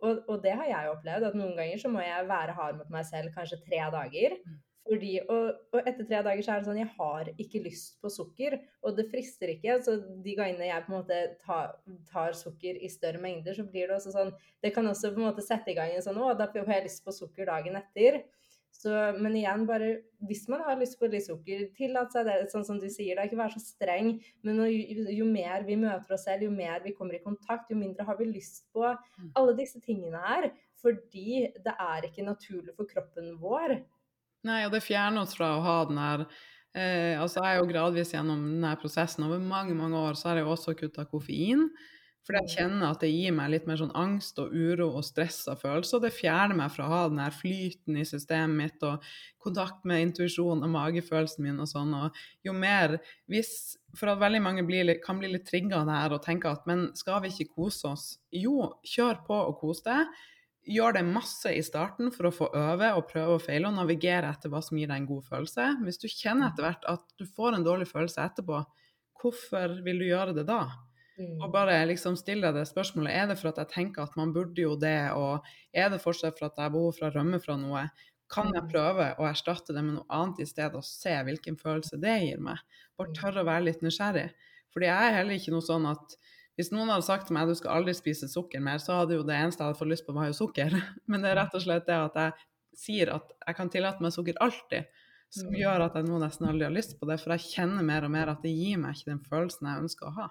og, 0.05 0.25
og, 0.29 0.39
det 0.43 0.53
har 0.59 0.67
jeg 0.69 0.91
opplevd, 0.91 1.25
at 1.29 1.37
noen 1.39 1.55
ganger 1.57 1.81
så 1.81 1.89
må 1.89 2.03
jeg 2.03 2.29
være 2.29 2.55
hard 2.57 2.81
mot 2.81 2.91
meg 2.93 3.07
selv 3.09 3.33
kanskje 3.33 3.61
tre 3.65 3.79
dager. 3.95 4.35
Mm. 4.45 4.59
Fordi, 4.85 5.15
og, 5.33 5.47
og, 5.73 5.79
etter 5.81 6.05
tre 6.05 6.21
dager 6.27 6.45
så 6.45 6.55
er 6.55 6.61
det 6.61 6.69
sånn 6.69 6.81
Jeg 6.83 6.91
har 6.99 7.29
ikke 7.41 7.63
lyst 7.65 7.95
på 8.05 8.11
sukker, 8.13 8.59
og 8.85 8.99
det 8.99 9.07
frister 9.09 9.55
ikke. 9.55 9.79
Så 9.85 9.97
de 10.25 10.37
gangene 10.37 10.69
jeg 10.69 10.85
på 10.85 10.93
en 10.93 10.99
måte 10.99 11.21
tar, 11.45 11.73
tar, 12.11 12.37
sukker 12.37 12.77
i 12.77 12.91
større 12.93 13.23
mengder, 13.23 13.57
så 13.57 13.65
blir 13.65 13.89
det 13.89 13.97
også 13.97 14.13
sånn 14.15 14.35
Det 14.65 14.75
kan 14.77 14.89
også 14.91 15.15
på 15.15 15.23
en 15.23 15.31
måte 15.31 15.45
sette 15.45 15.73
i 15.73 15.79
gang 15.79 15.95
en 15.95 16.05
sånn 16.05 16.21
Å, 16.21 16.35
da 16.37 16.51
får 16.53 16.77
jeg 16.77 16.89
lyst 16.91 17.05
på 17.07 17.17
sukker 17.17 17.49
dagen 17.49 17.81
etter. 17.81 18.25
Så, 18.75 18.91
men 19.23 19.37
igjen, 19.39 19.63
bare 19.69 19.89
hvis 20.29 20.43
man 20.51 20.65
har 20.67 20.77
lyst 20.77 20.99
på 20.99 21.09
litt 21.09 21.25
sukker, 21.25 21.69
tillat 21.79 22.13
seg 22.13 22.27
det. 22.29 22.37
Sånn 22.53 22.67
som 22.67 22.81
du 22.83 22.89
sier, 22.93 23.17
da 23.17 23.25
ikke 23.25 23.39
være 23.39 23.55
så 23.55 23.63
streng. 23.63 24.11
Men 24.45 24.61
jo, 24.67 25.07
jo, 25.15 25.29
mer 25.31 25.65
vi 25.65 25.79
møter 25.81 26.17
oss 26.17 26.27
selv, 26.27 26.45
jo 26.49 26.53
mer 26.53 26.83
vi 26.85 26.93
kommer 26.97 27.17
i 27.17 27.23
kontakt, 27.25 27.71
jo 27.71 27.79
mindre 27.81 28.05
har 28.09 28.19
vi 28.19 28.29
lyst 28.29 28.67
på 28.75 28.85
mm. 28.85 29.31
alle 29.39 29.57
disse 29.57 29.81
tingene 29.85 30.21
her. 30.27 30.51
Fordi 30.83 31.47
det 31.65 31.77
er 31.81 32.11
ikke 32.11 32.27
naturlig 32.27 32.75
for 32.77 32.91
kroppen 32.91 33.37
vår. 33.41 33.79
Nei, 34.45 34.61
og 34.67 34.75
det 34.75 34.85
fjerner 34.85 35.25
oss 35.25 35.35
fra 35.39 35.55
å 35.57 35.65
ha 35.65 35.79
den 35.89 36.01
her 36.01 36.27
eh, 36.77 37.17
Altså, 37.21 37.41
jeg 37.41 37.55
er 37.55 37.61
jo 37.63 37.71
gradvis 37.71 38.13
gjennom 38.15 38.45
denne 38.51 38.75
prosessen. 38.81 39.25
Over 39.27 39.41
mange, 39.41 39.77
mange 39.79 39.99
år 39.99 40.19
så 40.21 40.31
har 40.31 40.43
jeg 40.43 40.51
også 40.53 40.77
kutta 40.79 41.07
koffein. 41.09 41.69
For 42.25 42.39
jeg 42.39 42.55
kjenner 42.55 42.89
at 42.89 43.03
det 43.05 43.11
gir 43.13 43.35
meg 43.37 43.51
litt 43.53 43.67
mer 43.69 43.77
sånn 43.77 43.93
angst 44.01 44.39
og 44.41 44.53
uro 44.57 44.87
og 44.97 45.05
stressa 45.05 45.53
følelser. 45.61 46.01
Det 46.01 46.13
fjerner 46.17 46.57
meg 46.57 46.71
fra 46.73 46.87
å 46.87 46.93
ha 46.93 47.01
den 47.13 47.21
her 47.21 47.35
flyten 47.37 47.99
i 48.01 48.05
systemet 48.09 48.57
mitt 48.57 48.87
og 48.89 49.05
kontakt 49.45 49.85
med 49.89 50.07
intuisjonen 50.07 50.65
og 50.65 50.73
magefølelsen 50.73 51.45
min 51.45 51.61
og 51.61 51.69
sånn. 51.69 51.93
Og 51.99 52.17
jo 52.49 52.57
mer 52.57 52.99
hvis 53.29 53.55
For 53.95 54.11
at 54.11 54.19
veldig 54.19 54.41
mange 54.43 54.65
blir, 54.67 54.89
kan 55.05 55.21
bli 55.21 55.29
litt 55.31 55.45
trigga 55.47 55.85
av 55.85 55.87
det 55.87 55.99
her 56.01 56.15
og 56.17 56.25
tenke 56.25 56.51
at 56.51 56.65
men 56.67 56.89
skal 56.99 57.21
vi 57.23 57.29
ikke 57.31 57.53
kose 57.61 57.93
oss? 57.93 58.07
Jo, 58.35 58.73
kjør 58.83 59.21
på 59.29 59.37
og 59.53 59.61
kos 59.61 59.85
deg. 59.85 60.09
Gjør 60.65 60.95
det 60.97 61.03
masse 61.05 61.51
i 61.53 61.61
starten 61.65 62.09
for 62.15 62.31
å 62.31 62.33
få 62.33 62.47
øve 62.57 62.89
og 62.97 63.05
prøve 63.11 63.37
og 63.37 63.43
feile 63.45 63.69
og 63.69 63.77
navigere 63.77 64.31
etter 64.33 64.49
hva 64.53 64.63
som 64.65 64.79
gir 64.81 64.89
deg 64.89 65.03
en 65.03 65.11
god 65.11 65.27
følelse. 65.27 65.67
Hvis 65.85 66.01
du 66.01 66.07
kjenner 66.09 66.49
etter 66.49 66.65
hvert 66.65 66.89
at 66.89 67.05
du 67.21 67.27
får 67.29 67.59
en 67.59 67.67
dårlig 67.67 67.91
følelse 67.91 68.25
etterpå, 68.25 68.63
hvorfor 69.21 69.79
vil 69.85 70.01
du 70.01 70.07
gjøre 70.09 70.37
det 70.39 70.47
da? 70.49 70.63
Mm. 71.19 71.37
Og 71.45 71.51
bare 71.53 71.77
liksom 71.87 72.17
stille 72.19 72.51
det 72.57 72.65
spørsmålet 72.67 73.13
er 73.13 73.29
det 73.31 73.37
for 73.39 73.53
at 73.53 73.61
jeg 73.63 73.73
tenker 73.75 74.03
at 74.03 74.17
man 74.19 74.33
burde 74.35 74.65
jo 74.65 74.73
det, 74.81 75.13
og 75.15 75.45
er 75.77 75.93
det 75.93 76.03
fortsatt 76.03 76.39
for 76.39 76.49
at 76.49 76.59
jeg 76.59 76.67
har 76.67 76.75
behov 76.75 76.97
for 76.97 77.09
å 77.11 77.15
rømme 77.15 77.39
fra 77.43 77.59
noe? 77.61 77.85
Kan 78.33 78.51
jeg 78.57 78.65
mm. 78.65 78.71
prøve 78.73 79.11
å 79.21 79.29
erstatte 79.29 79.77
det 79.77 79.85
med 79.85 79.99
noe 79.99 80.09
annet 80.17 80.43
i 80.43 80.49
stedet 80.49 80.81
og 80.81 80.87
se 80.89 81.13
hvilken 81.29 81.61
følelse 81.61 82.01
det 82.03 82.17
gir 82.25 82.41
meg? 82.43 82.65
Bare 82.99 83.13
mm. 83.13 83.19
tørre 83.21 83.45
å 83.45 83.51
være 83.53 83.69
litt 83.69 83.85
nysgjerrig. 83.85 84.31
Fordi 84.75 84.89
jeg 84.89 85.11
er 85.11 85.19
heller 85.21 85.39
ikke 85.39 85.55
noe 85.55 85.69
sånn 85.69 85.87
at 85.93 86.17
hvis 86.59 86.71
noen 86.71 86.93
hadde 86.93 87.07
sagt 87.07 87.27
til 87.29 87.35
meg 87.35 87.49
at 87.49 87.55
du 87.55 87.59
skal 87.59 87.81
aldri 87.81 87.95
spise 87.97 88.29
sukker 88.31 88.63
mer, 88.63 88.79
så 88.83 89.01
hadde 89.01 89.17
jo 89.19 89.25
det 89.27 89.35
eneste 89.35 89.63
jeg 89.63 89.73
hadde 89.73 89.81
fått 89.81 89.91
lyst 89.91 90.07
på, 90.07 90.15
var 90.15 90.29
jo 90.29 90.37
sukker. 90.39 90.77
Men 91.11 91.25
det 91.25 91.33
er 91.33 91.41
rett 91.41 91.57
og 91.57 91.65
slett 91.65 91.89
det 91.89 91.97
at 91.99 92.21
jeg 92.21 92.37
sier 92.79 93.11
at 93.15 93.35
jeg 93.41 93.59
kan 93.59 93.73
tillate 93.73 94.05
meg 94.05 94.15
sukker 94.15 94.39
alltid, 94.45 94.87
som 95.35 95.55
gjør 95.55 95.89
at 95.89 95.99
jeg 95.99 96.07
nå 96.07 96.21
nesten 96.23 96.47
aldri 96.47 96.69
har 96.69 96.75
lyst 96.75 96.95
på 97.01 97.09
det. 97.11 97.19
For 97.23 97.35
jeg 97.35 97.51
kjenner 97.51 97.87
mer 97.87 98.07
og 98.07 98.15
mer 98.15 98.31
at 98.35 98.47
det 98.47 98.55
gir 98.55 98.79
meg 98.83 98.95
ikke 98.95 99.11
den 99.11 99.25
følelsen 99.27 99.71
jeg 99.71 99.87
ønsker 99.87 100.11
å 100.11 100.17
ha 100.21 100.29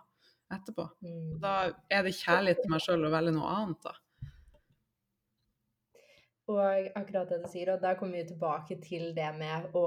etterpå. 0.54 0.88
Og 1.10 1.36
Da 1.44 1.58
er 1.92 2.08
det 2.08 2.16
kjærlighet 2.20 2.64
til 2.64 2.72
meg 2.72 2.84
sjøl 2.86 3.08
å 3.08 3.12
velge 3.14 3.36
noe 3.36 3.52
annet, 3.58 3.84
da. 3.84 3.98
Og 6.52 6.90
akkurat 7.00 7.30
det 7.32 7.40
du 7.40 7.48
sier, 7.48 7.72
og 7.72 7.84
da 7.84 7.94
kommer 7.96 8.20
vi 8.20 8.28
tilbake 8.28 8.76
til 8.84 9.14
det 9.16 9.30
med 9.38 9.70
å, 9.80 9.84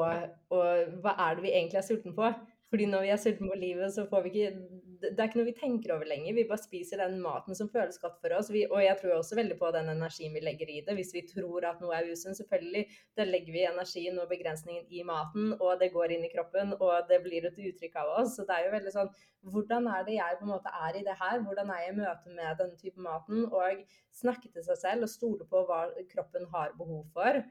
og 0.56 1.00
hva 1.04 1.12
er 1.26 1.36
det 1.36 1.44
vi 1.44 1.52
egentlig 1.52 1.82
er 1.82 1.84
sulten 1.84 2.14
på? 2.16 2.30
Fordi 2.72 2.86
når 2.90 3.04
vi 3.04 3.10
er 3.14 3.20
sultne 3.22 3.48
på 3.52 3.56
livet, 3.60 3.92
så 3.94 4.04
får 4.10 4.24
vi 4.24 4.30
ikke 4.32 4.82
Det 4.96 5.20
er 5.20 5.28
ikke 5.28 5.38
noe 5.38 5.46
vi 5.50 5.52
tenker 5.54 5.92
over 5.94 6.08
lenger. 6.08 6.34
Vi 6.34 6.46
bare 6.48 6.62
spiser 6.62 7.02
den 7.02 7.18
maten 7.22 7.54
som 7.54 7.68
føles 7.70 7.98
godt 8.02 8.16
for 8.22 8.32
oss. 8.32 8.48
Vi, 8.50 8.62
og 8.66 8.80
jeg 8.80 8.96
tror 8.98 9.18
også 9.18 9.36
veldig 9.38 9.58
på 9.60 9.68
den 9.76 9.90
energien 9.92 10.32
vi 10.34 10.40
legger 10.40 10.72
i 10.72 10.80
det. 10.86 10.96
Hvis 10.96 11.12
vi 11.14 11.22
tror 11.28 11.66
at 11.68 11.82
noe 11.84 11.94
er 11.94 12.08
usunt, 12.08 12.38
selvfølgelig, 12.40 12.86
da 13.18 13.26
legger 13.28 13.54
vi 13.54 13.66
energien 13.68 14.18
og 14.22 14.30
begrensningen 14.32 14.88
i 14.88 15.04
maten, 15.06 15.52
og 15.60 15.76
det 15.82 15.92
går 15.92 16.16
inn 16.16 16.24
i 16.24 16.32
kroppen, 16.32 16.72
og 16.80 17.10
det 17.12 17.20
blir 17.26 17.44
et 17.44 17.60
uttrykk 17.68 18.00
av 18.02 18.14
oss. 18.22 18.34
Så 18.38 18.48
det 18.48 18.56
er 18.56 18.66
jo 18.66 18.74
veldig 18.78 18.94
sånn 18.96 19.12
Hvordan 19.46 19.86
er 19.92 20.02
det 20.08 20.16
jeg 20.16 20.38
på 20.40 20.46
en 20.48 20.54
måte 20.56 20.72
er 20.88 20.96
i 20.98 21.04
det 21.06 21.14
her? 21.20 21.38
Hvordan 21.44 21.68
er 21.70 21.84
jeg 21.84 21.92
i 21.92 21.98
møte 22.00 22.32
med 22.34 22.56
denne 22.58 22.80
type 22.80 23.04
maten? 23.04 23.44
Og 23.46 23.84
snakke 24.16 24.48
til 24.50 24.64
seg 24.66 24.80
selv 24.80 25.06
og 25.06 25.12
stole 25.12 25.46
på 25.46 25.60
hva 25.68 25.84
kroppen 26.10 26.48
har 26.56 26.72
behov 26.80 27.04
for. 27.14 27.44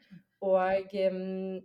Og 0.44 0.92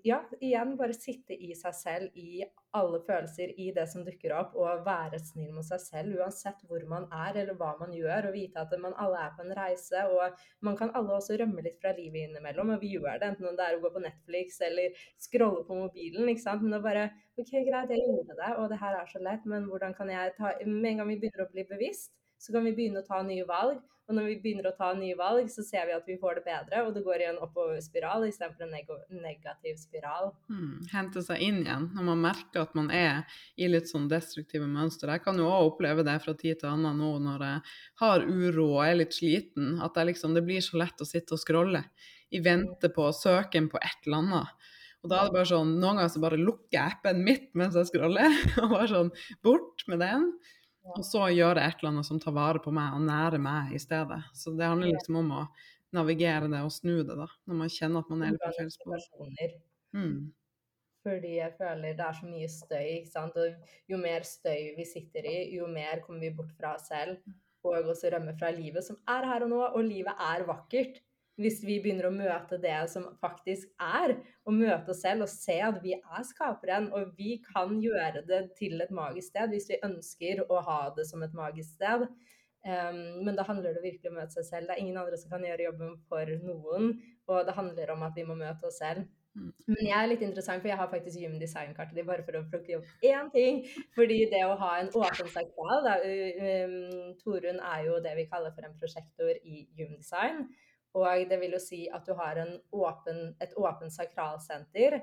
ja, 0.07 0.21
igjen 0.39 0.77
bare 0.79 0.95
sitte 0.95 1.35
i 1.35 1.55
seg 1.59 1.75
selv 1.75 2.18
i 2.18 2.45
alle 2.79 3.01
følelser 3.03 3.51
i 3.59 3.71
det 3.75 3.87
som 3.91 4.05
dukker 4.07 4.33
opp, 4.37 4.53
og 4.55 4.85
være 4.87 5.18
snill 5.18 5.51
mot 5.57 5.66
seg 5.66 5.83
selv 5.83 6.21
uansett 6.21 6.61
hvor 6.68 6.85
man 6.89 7.09
er 7.11 7.41
eller 7.43 7.59
hva 7.59 7.73
man 7.81 7.91
gjør, 7.97 8.29
og 8.29 8.37
vite 8.37 8.62
at 8.62 8.75
man 8.79 8.95
alle 9.03 9.25
er 9.25 9.35
på 9.35 9.45
en 9.45 9.57
reise. 9.59 10.05
Og 10.14 10.39
man 10.66 10.79
kan 10.79 10.95
alle 10.95 11.16
også 11.16 11.41
rømme 11.41 11.64
litt 11.66 11.81
fra 11.83 11.93
livet 11.97 12.29
innimellom, 12.29 12.71
og 12.77 12.85
vi 12.85 12.95
gjør 12.95 13.18
det, 13.18 13.33
enten 13.33 13.51
om 13.51 13.59
det 13.59 13.66
er 13.66 13.79
å 13.79 13.83
gå 13.83 13.91
på 13.97 14.05
Netflix 14.07 14.62
eller 14.66 15.03
scrolle 15.18 15.66
på 15.66 15.83
mobilen. 15.83 16.31
ikke 16.31 16.47
sant? 16.47 16.62
Men 16.62 16.77
det 16.77 16.83
bare 16.87 17.09
OK, 17.41 17.53
greit, 17.66 17.91
jeg 17.91 18.07
gjorde 18.07 18.39
det, 18.39 18.55
og 18.57 18.71
det 18.71 18.81
her 18.81 19.01
er 19.01 19.11
så 19.11 19.23
lett, 19.27 19.47
men 19.51 19.66
hvordan 19.71 19.97
kan 19.97 20.11
jeg 20.12 20.35
ta 20.39 20.55
Med 20.66 20.93
en 20.93 21.03
gang 21.03 21.09
vi 21.11 21.21
begynner 21.23 21.47
å 21.47 21.53
bli 21.53 21.66
bevisst, 21.66 22.14
så 22.41 22.55
kan 22.55 22.64
vi 22.64 22.77
begynne 22.77 23.03
å 23.03 23.07
ta 23.07 23.21
nye 23.27 23.45
valg. 23.49 23.83
Og 24.11 24.17
når 24.17 24.25
vi 24.27 24.39
begynner 24.43 24.67
å 24.67 24.75
ta 24.75 24.89
nye 24.99 25.15
valg, 25.15 25.47
så 25.55 25.63
ser 25.63 25.85
vi 25.87 25.95
at 25.95 26.09
vi 26.09 26.17
får 26.19 26.41
det 26.41 26.43
bedre, 26.49 26.81
og 26.83 26.97
det 26.97 27.05
går 27.07 27.23
i 27.23 27.27
en 27.29 27.37
oppoverspiral 27.45 28.25
istedenfor 28.27 28.67
en 28.67 28.73
neg 28.75 28.89
negativ 29.15 29.77
spiral. 29.79 30.33
Hmm, 30.51 30.81
hente 30.91 31.23
seg 31.23 31.45
inn 31.47 31.61
igjen 31.63 31.87
når 31.95 32.09
man 32.09 32.25
merker 32.25 32.65
at 32.65 32.75
man 32.75 32.91
er 32.91 33.23
i 33.55 33.69
litt 33.71 33.87
sånn 33.87 34.09
destruktive 34.11 34.67
mønster. 34.67 35.15
Jeg 35.15 35.23
kan 35.23 35.39
jo 35.39 35.47
òg 35.47 35.77
oppleve 35.77 36.03
det 36.03 36.17
fra 36.25 36.35
tid 36.35 36.59
til 36.59 36.73
annen 36.73 36.99
nå 36.99 37.13
når 37.23 37.47
jeg 37.47 37.63
har 38.03 38.27
uro 38.27 38.67
og 38.73 38.83
er 38.89 38.99
litt 38.99 39.15
sliten, 39.15 39.77
at 39.79 40.03
liksom, 40.11 40.35
det 40.35 40.43
blir 40.49 40.65
så 40.65 40.83
lett 40.83 40.99
å 40.99 41.07
sitte 41.07 41.39
og 41.39 41.45
scrolle 41.45 41.85
i 42.35 42.43
vente 42.43 42.91
på 42.91 43.13
søken 43.15 43.71
på 43.71 43.79
et 43.79 44.09
eller 44.09 44.25
annet. 44.25 44.71
Og 45.01 45.09
da 45.09 45.21
er 45.21 45.31
det 45.31 45.39
bare 45.39 45.49
sånn, 45.49 45.77
Noen 45.81 46.01
ganger 46.01 46.11
så 46.13 46.21
bare 46.27 46.39
lukker 46.41 46.75
jeg 46.75 46.97
appen 46.99 47.23
mitt 47.25 47.53
mens 47.57 47.79
jeg 47.79 47.89
scroller, 47.89 48.35
og 48.65 48.75
bare 48.75 48.89
sånn 48.91 49.15
Bort 49.47 49.87
med 49.87 50.03
den. 50.03 50.33
Og 50.89 51.05
så 51.05 51.26
gjøre 51.31 51.62
et 51.62 51.81
eller 51.81 51.93
annet 51.93 52.09
som 52.09 52.20
tar 52.22 52.35
vare 52.35 52.61
på 52.62 52.72
meg 52.74 52.97
og 52.97 53.05
nærer 53.05 53.43
meg 53.43 53.74
i 53.76 53.81
stedet. 53.83 54.20
Så 54.37 54.55
det 54.57 54.68
handler 54.68 54.95
liksom 54.95 55.20
om 55.20 55.33
å 55.37 55.43
navigere 55.97 56.49
det 56.51 56.62
og 56.64 56.72
snu 56.72 57.03
det, 57.03 57.16
da. 57.18 57.26
Når 57.51 57.59
man 57.59 57.72
kjenner 57.72 58.05
at 58.05 58.12
man 58.12 58.24
er 58.26 58.39
på 58.41 58.53
feil 58.57 58.70
spor. 58.72 59.35
Mm. 59.97 60.31
Fordi 61.05 61.37
jeg 61.39 61.57
føler 61.57 61.97
det 61.97 62.07
er 62.07 62.16
så 62.16 62.28
mye 62.28 62.49
støy, 62.53 62.89
ikke 62.97 63.12
sant. 63.12 63.39
Og 63.41 63.93
jo 63.93 64.01
mer 64.01 64.26
støy 64.28 64.72
vi 64.78 64.89
sitter 64.89 65.28
i, 65.28 65.37
jo 65.57 65.68
mer 65.70 66.03
kommer 66.07 66.26
vi 66.26 66.35
bort 66.41 66.53
fra 66.59 66.74
oss 66.78 66.89
selv. 66.93 67.20
Og 67.66 67.93
også 67.93 68.14
rømme 68.14 68.33
fra 68.41 68.49
livet, 68.57 68.85
som 68.87 68.97
er 69.11 69.26
her 69.28 69.45
og 69.45 69.53
nå. 69.53 69.61
Og 69.68 69.85
livet 69.85 70.26
er 70.33 70.47
vakkert 70.49 71.03
hvis 71.41 71.61
vi 71.64 71.78
begynner 71.82 72.09
å 72.09 72.14
møte 72.14 72.59
det 72.61 72.76
som 72.93 73.07
faktisk 73.22 73.70
er, 73.80 74.16
og 74.45 74.57
møte 74.57 74.93
oss 74.93 75.03
selv 75.05 75.26
og 75.26 75.32
se 75.32 75.57
at 75.64 75.80
vi 75.82 75.95
er 75.97 76.26
skaperen, 76.26 76.91
og 76.97 77.14
vi 77.18 77.38
kan 77.45 77.78
gjøre 77.82 78.24
det 78.28 78.43
til 78.59 78.80
et 78.80 78.93
magisk 78.95 79.32
sted 79.32 79.55
hvis 79.55 79.70
vi 79.70 79.80
ønsker 79.86 80.45
å 80.49 80.61
ha 80.66 80.82
det 80.97 81.09
som 81.09 81.24
et 81.26 81.36
magisk 81.36 81.78
sted. 81.78 82.07
Um, 82.61 83.22
men 83.24 83.36
da 83.38 83.47
handler 83.49 83.72
det 83.72 83.80
virkelig 83.86 84.11
om 84.11 84.18
å 84.18 84.20
møte 84.20 84.36
seg 84.36 84.45
selv. 84.45 84.68
Det 84.68 84.74
er 84.74 84.82
ingen 84.82 84.99
andre 85.01 85.16
som 85.16 85.32
kan 85.32 85.45
gjøre 85.47 85.70
jobben 85.70 85.97
for 86.11 86.34
noen, 86.45 86.93
og 87.30 87.49
det 87.49 87.57
handler 87.57 87.95
om 87.95 88.05
at 88.05 88.20
vi 88.20 88.26
må 88.28 88.36
møte 88.36 88.68
oss 88.68 88.80
selv. 88.82 89.09
Mm. 89.38 89.53
Men 89.70 89.84
jeg 89.86 89.97
er 89.97 90.09
litt 90.11 90.24
interessant, 90.26 90.61
for 90.61 90.68
jeg 90.68 90.78
har 90.80 90.91
faktisk 90.91 91.22
Human 91.22 91.41
Design-kartet 91.41 91.97
ditt 91.97 92.09
bare 92.09 92.24
for 92.26 92.36
å 92.36 92.43
plukke 92.51 92.80
opp 92.80 93.07
én 93.07 93.30
ting. 93.32 93.62
Fordi 93.97 94.24
det 94.32 94.43
å 94.45 94.59
ha 94.61 94.72
en 94.80 94.91
åpen 94.91 95.30
sakral 95.32 95.86
um, 95.86 96.74
Torunn 97.22 97.62
er 97.72 97.86
jo 97.86 98.01
det 98.05 98.16
vi 98.18 98.26
kaller 98.28 98.53
for 98.57 98.66
en 98.66 98.76
prosjektor 98.82 99.32
i 99.41 99.64
Human 99.78 100.01
Design. 100.03 100.45
Og 100.99 101.28
det 101.30 101.38
vil 101.41 101.55
jo 101.55 101.62
si 101.62 101.84
at 101.93 102.07
du 102.07 102.14
har 102.18 102.41
åpen, 102.72 103.20
et 103.41 103.53
åpent 103.57 103.93
sakralsenter. 103.95 105.01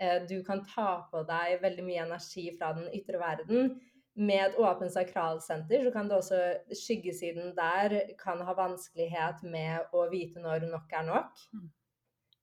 Eh, 0.00 0.18
du 0.28 0.42
kan 0.44 0.64
ta 0.68 1.06
på 1.10 1.22
deg 1.28 1.62
veldig 1.62 1.86
mye 1.86 2.04
energi 2.04 2.50
fra 2.58 2.72
den 2.76 2.90
ytre 2.96 3.20
verden. 3.20 3.74
Med 4.20 4.42
et 4.50 4.56
åpent 4.60 4.92
sakralsenter 4.92 5.84
så 5.86 5.92
kan 5.94 6.08
det 6.08 6.16
også 6.18 6.40
skyggesiden 6.76 7.54
der 7.56 8.14
kan 8.20 8.42
ha 8.44 8.54
vanskelighet 8.58 9.44
med 9.48 9.92
å 9.96 10.08
vite 10.12 10.42
når 10.42 10.66
nok 10.68 10.96
er 10.98 11.06
nok. 11.08 11.44
Mm. 11.54 11.68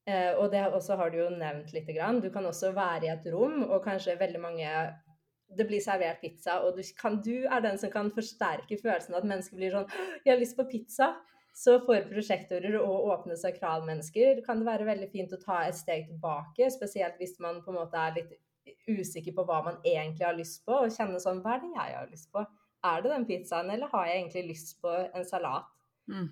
Eh, 0.07 0.31
og 0.39 0.51
det 0.53 0.63
også 0.71 0.95
har 0.95 1.11
du 1.11 1.19
jo 1.19 1.29
nevnt 1.33 1.73
lite 1.75 1.93
grann. 1.93 2.21
Du 2.23 2.31
kan 2.33 2.45
også 2.47 2.71
være 2.73 3.09
i 3.09 3.11
et 3.11 3.27
rom, 3.33 3.61
og 3.67 3.83
kanskje 3.85 4.19
veldig 4.19 4.41
mange 4.41 4.71
det 5.57 5.67
blir 5.67 5.79
servert 5.79 6.19
pizza, 6.21 6.57
og 6.59 6.75
du, 6.75 6.83
kan, 6.99 7.21
du 7.23 7.45
er 7.47 7.61
den 7.63 7.77
som 7.79 7.91
kan 7.91 8.09
forsterke 8.11 8.77
følelsen 8.81 9.15
av 9.15 9.21
at 9.21 9.29
mennesker 9.29 9.55
blir 9.55 9.71
sånn 9.71 9.87
'Jeg 9.87 10.33
har 10.33 10.39
lyst 10.41 10.57
på 10.57 10.67
pizza'. 10.67 11.13
Så 11.57 11.79
for 11.87 12.03
prosjektorer 12.11 12.75
og 12.77 13.07
åpne 13.15 13.37
sakralmennesker 13.39 14.43
kan 14.45 14.59
det 14.61 14.67
være 14.67 14.85
veldig 14.91 15.07
fint 15.09 15.31
å 15.33 15.41
ta 15.41 15.63
et 15.65 15.77
steg 15.77 16.05
tilbake, 16.11 16.69
spesielt 16.73 17.17
hvis 17.17 17.39
man 17.41 17.63
på 17.65 17.73
en 17.73 17.79
måte 17.79 17.97
er 17.97 18.19
litt 18.19 18.35
usikker 18.87 19.33
på 19.33 19.45
hva 19.47 19.63
man 19.65 19.79
egentlig 19.81 20.27
har 20.27 20.37
lyst 20.37 20.61
på, 20.67 20.75
og 20.83 20.93
kjenne 20.93 21.19
sånn 21.23 21.41
Hva 21.41 21.55
er 21.55 21.63
det 21.63 21.73
jeg 21.73 21.97
har 21.97 22.09
lyst 22.11 22.29
på? 22.35 22.45
er 22.85 23.03
det 23.03 23.13
den 23.13 23.25
pizzaen, 23.27 23.71
eller 23.73 23.89
har 23.91 24.07
jeg 24.07 24.19
egentlig 24.21 24.43
lyst 24.51 24.75
på 24.81 24.91
en 24.91 25.25
salat? 25.25 25.69
Mm. 26.11 26.27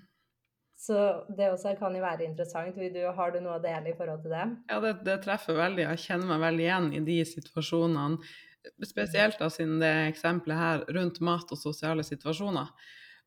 Så 0.78 0.98
det 1.38 1.48
også 1.54 1.76
kan 1.80 1.96
jo 1.96 2.04
være 2.04 2.26
interessant. 2.28 2.76
Du, 2.76 3.00
har 3.18 3.32
du 3.32 3.40
noe 3.44 3.60
å 3.60 3.64
dele 3.64 3.92
i 3.92 3.96
forhold 3.98 4.26
til 4.26 4.36
det? 4.36 4.48
Ja, 4.72 4.82
det, 4.84 4.98
det 5.08 5.22
treffer 5.24 5.58
veldig. 5.58 5.86
Jeg 5.86 6.04
kjenner 6.04 6.34
meg 6.34 6.44
veldig 6.44 6.66
igjen 6.66 6.92
i 6.98 7.02
de 7.08 7.18
situasjonene. 7.30 8.34
Spesielt 8.84 9.40
da 9.40 9.48
siden 9.54 9.78
det 9.80 9.94
eksempelet 10.10 10.60
her 10.60 10.86
rundt 10.98 11.22
mat 11.24 11.52
og 11.54 11.62
sosiale 11.62 12.04
situasjoner. 12.04 12.72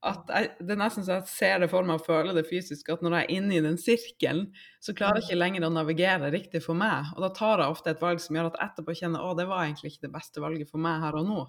At 0.07 0.29
jeg, 0.31 0.53
det 0.63 0.77
er 0.77 0.79
nesten 0.79 1.03
så 1.03 1.17
jeg 1.17 1.27
ser 1.27 1.63
det 1.65 1.71
for 1.73 1.83
meg 1.83 1.99
og 1.99 2.05
føler 2.07 2.37
det 2.37 2.45
fysisk, 2.47 2.87
at 2.95 3.01
når 3.03 3.17
jeg 3.17 3.27
er 3.27 3.33
inne 3.35 3.57
i 3.57 3.63
den 3.65 3.79
sirkelen, 3.83 4.45
så 4.79 4.95
klarer 4.95 5.19
jeg 5.19 5.27
ikke 5.27 5.41
lenger 5.41 5.67
å 5.67 5.73
navigere 5.75 6.31
riktig 6.31 6.63
for 6.63 6.79
meg. 6.79 7.11
Og 7.17 7.25
da 7.25 7.33
tar 7.35 7.65
jeg 7.65 7.75
ofte 7.75 7.91
et 7.91 8.05
valg 8.05 8.23
som 8.23 8.39
gjør 8.39 8.53
at 8.53 8.61
etterpå 8.69 8.95
kjenner 9.01 9.27
å, 9.27 9.35
det 9.35 9.49
var 9.51 9.65
egentlig 9.65 9.97
ikke 9.97 10.07
det 10.07 10.15
beste 10.15 10.45
valget 10.45 10.71
for 10.71 10.79
meg 10.85 11.03
her 11.03 11.19
og 11.19 11.27
nå. 11.27 11.41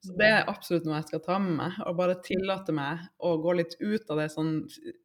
Så 0.00 0.14
det 0.16 0.28
er 0.32 0.46
absolutt 0.48 0.86
noe 0.88 0.96
jeg 0.96 1.10
skal 1.10 1.20
ta 1.26 1.34
med 1.42 1.58
meg, 1.58 1.74
og 1.84 1.96
bare 1.98 2.14
tillate 2.24 2.72
meg 2.72 3.02
å 3.20 3.34
gå 3.42 3.52
litt 3.58 3.74
ut 3.82 4.06
av 4.14 4.22
det 4.22 4.30
sånn 4.32 4.54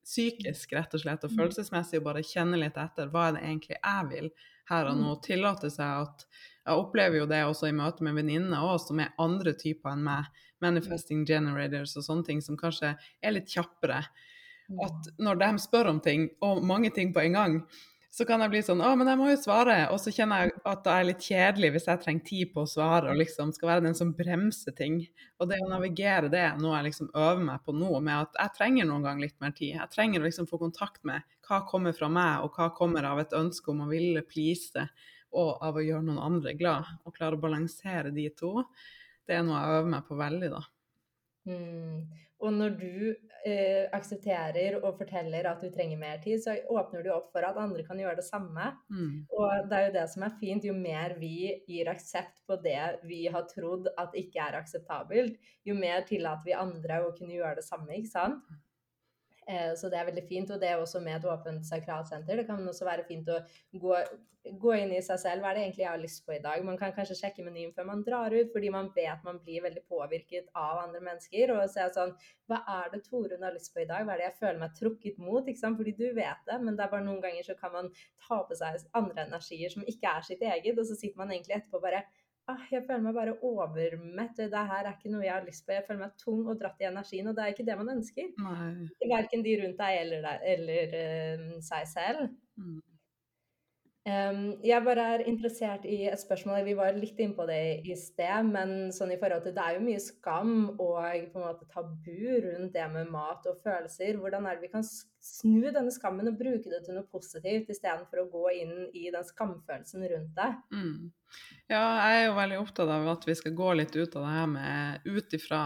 psykisk, 0.05 0.71
rett 0.77 0.93
og 0.95 1.01
slett, 1.01 1.25
og 1.25 1.33
Mm. 1.33 1.37
følelsesmessig, 1.41 1.99
og 1.99 2.05
bare 2.05 2.23
kjenne 2.23 2.59
litt 2.61 2.77
etter 2.77 3.09
hva 3.11 3.27
er 3.27 3.33
det 3.35 3.41
egentlig 3.43 3.75
jeg 3.81 4.09
vil 4.13 4.29
her 4.69 4.85
og 4.93 4.97
nå. 5.01 5.15
Tillate 5.25 5.69
seg 5.73 6.05
at 6.05 6.25
Jeg 6.65 6.79
opplever 6.81 7.19
jo 7.19 7.25
det 7.29 7.43
også 7.45 7.67
i 7.69 7.75
møte 7.77 8.01
med 8.01 8.15
venninner 8.15 8.79
som 8.81 8.99
er 8.99 9.11
andre 9.19 9.53
typer 9.53 9.91
enn 9.91 10.03
meg. 10.03 10.25
Manifesting 10.63 11.25
generators 11.27 11.95
og 11.99 12.05
sånne 12.05 12.27
ting 12.27 12.39
som 12.43 12.59
kanskje 12.59 12.93
er 12.95 13.35
litt 13.35 13.51
kjappere. 13.51 14.03
At 14.81 15.11
når 15.21 15.41
de 15.41 15.49
spør 15.61 15.91
om 15.91 15.99
ting, 16.01 16.29
og 16.45 16.63
mange 16.65 16.89
ting 16.93 17.11
på 17.13 17.21
en 17.25 17.37
gang, 17.37 17.59
så 18.15 18.23
kan 18.23 18.39
jeg 18.39 18.51
bli 18.53 18.61
sånn 18.63 18.79
Å, 18.79 18.93
men 18.95 19.09
jeg 19.11 19.19
må 19.19 19.25
jo 19.27 19.39
svare. 19.41 19.75
Og 19.91 19.99
så 19.99 20.11
kjenner 20.15 20.45
jeg 20.45 20.53
at 20.71 20.85
det 20.85 20.91
er 20.93 21.07
litt 21.09 21.25
kjedelig 21.25 21.71
hvis 21.75 21.87
jeg 21.89 22.01
trenger 22.05 22.27
tid 22.29 22.51
på 22.53 22.63
å 22.63 22.69
svare 22.71 23.11
og 23.11 23.19
liksom 23.19 23.51
skal 23.55 23.73
være 23.73 23.83
den 23.89 23.97
som 23.97 24.13
bremser 24.15 24.75
ting. 24.77 25.01
Og 25.41 25.49
det 25.51 25.59
å 25.59 25.67
navigere 25.67 26.29
det 26.31 26.39
er 26.45 26.61
noe 26.61 26.77
jeg 26.77 26.87
liksom 26.87 27.09
øver 27.11 27.43
meg 27.43 27.65
på 27.65 27.75
nå, 27.75 27.91
med 27.99 28.15
at 28.15 28.39
jeg 28.39 28.55
trenger 28.55 28.87
noen 28.87 29.03
gang 29.03 29.19
litt 29.19 29.35
mer 29.43 29.51
tid. 29.57 29.73
Jeg 29.75 29.91
trenger 29.91 30.23
å 30.23 30.29
liksom 30.29 30.47
få 30.47 30.61
kontakt 30.63 31.03
med 31.07 31.27
hva 31.49 31.59
kommer 31.67 31.97
fra 31.97 32.07
meg, 32.07 32.45
og 32.45 32.55
hva 32.55 32.69
kommer 32.77 33.09
av 33.09 33.19
et 33.19 33.35
ønske 33.35 33.73
om 33.73 33.83
å 33.83 33.89
ville 33.91 34.23
please, 34.23 34.87
og 35.35 35.59
av 35.67 35.75
å 35.75 35.83
gjøre 35.83 36.07
noen 36.07 36.23
andre 36.23 36.55
glad. 36.55 36.87
Og 37.03 37.19
klare 37.19 37.35
å 37.35 37.43
balansere 37.43 38.15
de 38.15 38.29
to. 38.39 38.61
Det 39.25 39.37
er 39.37 39.45
noe 39.45 39.61
jeg 39.61 39.79
øver 39.79 39.91
meg 39.95 40.07
på 40.07 40.17
veldig, 40.19 40.51
da. 40.53 40.61
Mm. 41.45 42.05
Og 42.45 42.51
når 42.53 42.73
du 42.77 42.95
eh, 43.47 43.85
aksepterer 43.95 44.75
og 44.81 44.97
forteller 44.99 45.47
at 45.49 45.61
du 45.63 45.69
trenger 45.73 45.99
mer 46.01 46.19
tid, 46.23 46.41
så 46.43 46.55
åpner 46.69 47.05
du 47.05 47.11
opp 47.13 47.31
for 47.33 47.45
at 47.47 47.57
andre 47.61 47.85
kan 47.87 47.99
gjøre 48.01 48.19
det 48.19 48.25
samme. 48.27 48.71
Mm. 48.91 49.23
Og 49.31 49.69
det 49.69 49.77
er 49.77 49.87
jo 49.87 49.95
det 49.95 50.05
som 50.11 50.25
er 50.27 50.35
fint. 50.41 50.67
Jo 50.67 50.75
mer 50.77 51.15
vi 51.21 51.37
gir 51.69 51.89
aksept 51.91 52.43
på 52.45 52.59
det 52.65 52.81
vi 53.07 53.23
har 53.31 53.47
trodd 53.49 53.89
at 54.01 54.17
ikke 54.19 54.43
er 54.49 54.59
akseptabelt, 54.59 55.39
jo 55.65 55.77
mer 55.79 56.05
tillater 56.09 56.51
vi 56.51 56.57
andre 56.59 57.01
å 57.05 57.13
kunne 57.17 57.37
gjøre 57.37 57.61
det 57.61 57.67
samme, 57.67 57.93
ikke 57.97 58.13
sant? 58.13 58.55
Eh, 59.47 59.73
Så 59.75 59.89
det 59.89 59.99
er 59.99 60.07
veldig 60.09 60.27
fint. 60.27 60.51
Og 60.51 60.61
det 60.61 60.69
er 60.69 60.79
også 60.81 61.01
med 61.03 61.19
et 61.19 61.27
åpent 61.29 61.65
sakralsenter. 61.67 62.37
Det 62.37 62.47
kan 62.47 62.67
også 62.67 62.85
være 62.87 63.05
fint 63.07 63.29
å 63.29 63.41
gå, 63.81 63.97
gå 64.61 64.73
inn 64.77 64.93
i 64.95 65.01
seg 65.05 65.19
selv. 65.21 65.43
Hva 65.43 65.51
er 65.51 65.57
det 65.57 65.63
egentlig 65.65 65.83
jeg 65.83 65.91
har 65.91 66.01
lyst 66.01 66.23
på 66.25 66.35
i 66.35 66.41
dag? 66.41 66.65
Man 66.65 66.79
kan 66.81 66.93
kanskje 66.95 67.17
sjekke 67.19 67.45
menyen 67.45 67.73
før 67.75 67.89
man 67.91 68.03
drar 68.07 68.33
ut, 68.33 68.51
fordi 68.53 68.71
man 68.73 68.89
vet 68.95 69.23
man 69.27 69.39
blir 69.45 69.63
veldig 69.65 69.85
påvirket 69.89 70.49
av 70.55 70.81
andre 70.85 71.03
mennesker. 71.09 71.53
Og 71.55 71.69
se 71.69 71.87
sånn 71.97 72.15
Hva 72.49 72.61
er 72.79 72.91
det 72.93 73.03
Torunn 73.05 73.45
har 73.45 73.53
lyst 73.53 73.73
på 73.73 73.83
i 73.83 73.87
dag? 73.89 74.05
Hva 74.05 74.15
er 74.15 74.23
det 74.23 74.29
jeg 74.29 74.39
føler 74.41 74.61
meg 74.65 74.75
trukket 74.79 75.21
mot? 75.21 75.45
Ikke 75.45 75.61
sant? 75.61 75.77
Fordi 75.77 75.95
du 75.97 76.07
vet 76.17 76.45
det, 76.49 76.59
men 76.61 76.75
det 76.77 76.85
er 76.85 76.93
bare 76.93 77.05
noen 77.05 77.21
ganger 77.21 77.45
så 77.45 77.57
kan 77.59 77.73
man 77.73 77.93
ta 78.27 78.41
på 78.45 78.57
seg 78.57 78.81
andre 78.97 79.27
energier 79.29 79.73
som 79.73 79.85
ikke 79.85 80.17
er 80.17 80.25
sitt 80.25 80.41
eget, 80.41 80.77
og 80.77 80.85
så 80.85 80.97
sitter 80.97 81.21
man 81.21 81.33
egentlig 81.33 81.59
etterpå 81.59 81.81
bare 81.81 82.05
jeg 82.69 82.83
føler 82.85 83.01
meg 83.01 83.15
bare 83.17 83.35
overmett. 83.45 84.37
Det 84.37 84.65
her 84.69 84.85
er 84.85 84.91
ikke 84.93 85.11
noe 85.13 85.25
jeg 85.25 85.33
har 85.33 85.45
lyst 85.45 85.65
på. 85.65 85.73
Jeg 85.73 85.85
føler 85.87 86.03
meg 86.03 86.17
tung 86.21 86.43
og 86.45 86.59
dratt 86.59 86.81
i 86.83 86.89
energien, 86.89 87.29
og 87.29 87.37
det 87.37 87.43
er 87.43 87.53
ikke 87.55 87.65
det 87.67 87.77
man 87.79 87.93
ønsker. 87.95 88.27
Nei. 88.45 88.89
Verken 89.09 89.45
de 89.45 89.55
rundt 89.63 89.79
deg 89.81 90.01
eller, 90.03 90.27
eller 90.53 90.97
uh, 90.99 91.47
seg 91.65 91.87
selv. 91.89 92.27
Mm. 92.61 92.83
Um, 94.05 94.59
jeg 94.61 94.85
bare 94.85 95.03
er 95.15 95.21
interessert 95.25 95.85
i 95.89 96.03
et 96.05 96.21
spørsmål. 96.21 96.59
Vi 96.67 96.75
var 96.77 96.93
litt 96.93 97.17
inne 97.17 97.33
på 97.33 97.47
det 97.49 97.87
i 97.89 97.95
sted, 97.97 98.51
men 98.51 98.91
sånn 98.93 99.15
i 99.15 99.17
forhold 99.17 99.47
til 99.47 99.55
det 99.55 99.63
er 99.63 99.79
jo 99.79 99.81
mye 99.81 100.01
skam 100.03 100.51
og 100.75 100.99
på 101.31 101.39
en 101.39 101.45
måte 101.47 101.65
tabu 101.71 102.35
rundt 102.43 102.75
det 102.75 102.85
med 102.93 103.09
mat 103.09 103.49
og 103.49 103.57
følelser. 103.65 104.19
Hvordan 104.21 104.45
er 104.45 104.59
det 104.59 104.67
vi 104.67 104.71
kan 104.75 104.85
snu 104.85 105.71
denne 105.71 105.89
skammen 105.89 106.29
og 106.29 106.37
bruke 106.37 106.69
det 106.69 106.83
til 106.85 106.99
noe 106.99 107.09
positivt, 107.09 107.73
istedenfor 107.73 108.21
å 108.21 108.29
gå 108.29 108.45
inn 108.59 108.75
i 108.93 109.07
den 109.09 109.25
skamfølelsen 109.25 110.05
rundt 110.13 110.37
det? 110.37 110.51
Mm. 110.69 111.09
Ja, 111.73 111.81
jeg 111.81 112.19
er 112.21 112.25
jo 112.27 112.37
veldig 112.37 112.61
opptatt 112.61 112.95
av 112.99 113.09
at 113.15 113.25
vi 113.25 113.39
skal 113.41 113.57
gå 113.57 113.73
litt 113.81 113.97
ut 113.97 114.19
av 114.19 114.21
det 114.21 114.35
her 114.37 114.51
med 114.53 115.09
ut 115.15 115.39
ifra 115.39 115.63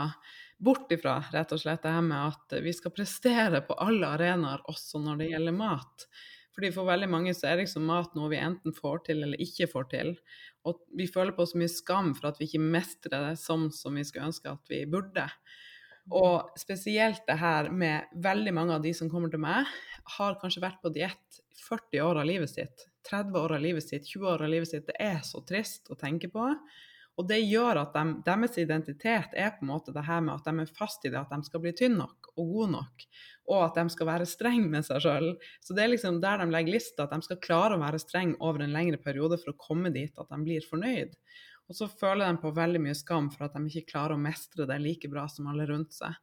Bort 0.60 0.92
ifra 0.92 1.22
rett 1.32 1.54
og 1.56 1.60
slett 1.62 1.86
det 1.86 1.92
her 1.96 2.04
med 2.04 2.34
at 2.34 2.58
vi 2.60 2.74
skal 2.76 2.92
prestere 2.92 3.62
på 3.64 3.78
alle 3.80 4.10
arenaer, 4.18 4.60
også 4.68 5.00
når 5.00 5.22
det 5.22 5.30
gjelder 5.30 5.56
mat. 5.56 6.04
Fordi 6.60 6.74
For 6.76 6.84
veldig 6.89 7.07
mange 7.07 7.32
så 7.32 7.47
er 7.47 7.62
liksom 7.62 7.86
mat 7.88 8.16
noe 8.20 8.28
vi 8.34 8.39
enten 8.43 8.74
får 8.76 9.05
til 9.05 9.22
eller 9.24 9.39
ikke 9.39 9.70
får 9.72 9.86
til. 9.93 10.10
Og 10.68 10.82
vi 10.99 11.05
føler 11.07 11.32
på 11.32 11.45
så 11.47 11.55
mye 11.55 11.72
skam 11.72 12.10
for 12.18 12.28
at 12.28 12.41
vi 12.41 12.49
ikke 12.49 12.60
mestrer 12.60 13.30
det 13.30 13.38
sånn 13.39 13.70
som 13.72 13.95
vi 13.95 14.03
skulle 14.03 14.28
ønske 14.28 14.51
at 14.51 14.68
vi 14.68 14.82
burde. 14.91 15.24
Og 16.20 16.51
spesielt 16.60 17.24
det 17.30 17.38
her 17.39 17.70
med 17.72 18.12
veldig 18.26 18.53
mange 18.57 18.76
av 18.76 18.84
de 18.84 18.91
som 18.97 19.07
kommer 19.07 19.32
til 19.32 19.39
meg, 19.39 19.72
har 20.18 20.36
kanskje 20.41 20.66
vært 20.66 20.84
på 20.84 20.91
diett 20.91 21.39
40 21.64 22.03
år 22.03 22.20
av 22.26 22.28
livet 22.28 22.51
sitt, 22.51 22.84
30 23.07 23.39
år 23.39 23.55
av 23.55 23.64
livet 23.64 23.88
sitt, 23.88 24.12
20 24.12 24.32
år 24.34 24.43
av 24.43 24.51
livet 24.51 24.74
sitt. 24.74 24.88
Det 24.89 24.99
er 24.99 25.24
så 25.24 25.39
trist 25.47 25.88
å 25.88 25.95
tenke 25.95 26.28
på. 26.34 26.43
Og 27.20 27.28
det 27.32 27.39
gjør 27.39 27.86
at 27.86 27.95
de, 27.95 28.18
deres 28.28 28.60
identitet 28.60 29.32
er 29.32 29.55
på 29.55 29.64
en 29.64 29.72
måte 29.72 29.95
det 29.95 30.03
her 30.12 30.20
med 30.28 30.36
at 30.36 30.51
de 30.51 30.66
er 30.66 30.76
fast 30.76 31.07
i 31.07 31.14
det 31.16 31.24
at 31.24 31.32
de 31.32 31.39
skal 31.47 31.64
bli 31.64 31.72
tynne 31.72 32.03
nok 32.03 32.29
og 32.40 32.54
gode 32.56 32.72
nok, 32.78 33.06
og 33.50 33.64
at 33.66 33.78
de 33.80 33.94
skal 33.94 34.10
være 34.10 34.30
strenge 34.30 34.72
med 34.72 34.88
seg 34.88 35.04
sjøl. 35.04 35.30
Så 35.66 35.76
det 35.76 35.86
er 35.86 35.94
liksom 35.94 36.20
der 36.24 36.42
de 36.42 36.50
legger 36.54 36.78
lista, 36.78 37.06
at 37.06 37.14
de 37.14 37.26
skal 37.26 37.42
klare 37.44 37.78
å 37.78 37.84
være 37.84 38.02
strenge 38.02 38.38
over 38.40 38.64
en 38.66 38.76
lengre 38.76 39.00
periode 39.02 39.40
for 39.42 39.54
å 39.54 39.60
komme 39.60 39.92
dit 39.96 40.14
at 40.16 40.30
de 40.30 40.42
blir 40.46 40.66
fornøyd. 40.70 41.16
Og 41.70 41.78
så 41.78 41.86
føler 41.90 42.26
de 42.26 42.42
på 42.42 42.52
veldig 42.56 42.82
mye 42.82 42.98
skam 42.98 43.30
for 43.34 43.46
at 43.46 43.58
de 43.58 43.68
ikke 43.70 43.92
klarer 43.94 44.16
å 44.16 44.22
mestre 44.22 44.66
det 44.70 44.80
like 44.82 45.10
bra 45.12 45.28
som 45.30 45.50
alle 45.52 45.68
rundt 45.70 45.94
seg. 45.94 46.16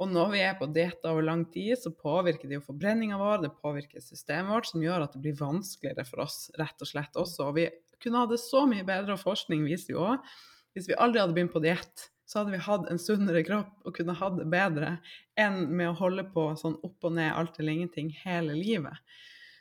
Og 0.00 0.08
når 0.08 0.30
vi 0.32 0.38
er 0.40 0.54
på 0.56 0.68
diett 0.72 1.04
over 1.04 1.26
lang 1.26 1.42
tid, 1.52 1.74
så 1.76 1.92
påvirker 1.92 2.48
det 2.48 2.56
jo 2.56 2.64
forbrenninga 2.70 3.18
vår, 3.20 3.42
det 3.42 3.50
påvirker 3.60 4.00
systemet 4.00 4.48
vårt, 4.48 4.70
som 4.70 4.80
gjør 4.80 5.04
at 5.04 5.12
det 5.12 5.20
blir 5.26 5.36
vanskeligere 5.36 6.06
for 6.08 6.24
oss, 6.24 6.46
rett 6.56 6.80
og 6.80 6.88
slett 6.88 7.18
også. 7.20 7.50
Og 7.50 7.58
vi 7.58 7.66
kunne 8.00 8.22
hatt 8.22 8.32
det 8.32 8.40
så 8.40 8.64
mye 8.68 8.86
bedre, 8.88 9.18
og 9.18 9.20
forskning 9.20 9.66
viser 9.68 9.92
jo 9.92 10.06
òg, 10.14 10.32
hvis 10.72 10.88
vi 10.88 10.96
aldri 10.96 11.20
hadde 11.20 11.36
begynt 11.36 11.52
på 11.52 11.60
diett, 11.60 12.06
så 12.30 12.38
hadde 12.38 12.54
vi 12.54 12.62
hatt 12.62 12.86
en 12.86 13.00
sunnere 13.02 13.42
kropp 13.42 13.88
og 13.88 13.96
kunne 13.96 14.14
hatt 14.14 14.36
det 14.38 14.46
bedre 14.52 14.94
enn 15.40 15.64
med 15.66 15.90
å 15.90 15.98
holde 15.98 16.22
på 16.30 16.46
sånn 16.60 16.76
opp 16.86 17.08
og 17.08 17.16
ned, 17.16 17.32
alt 17.34 17.58
eller 17.58 17.74
ingenting 17.74 18.12
hele 18.22 18.54
livet. 18.54 19.02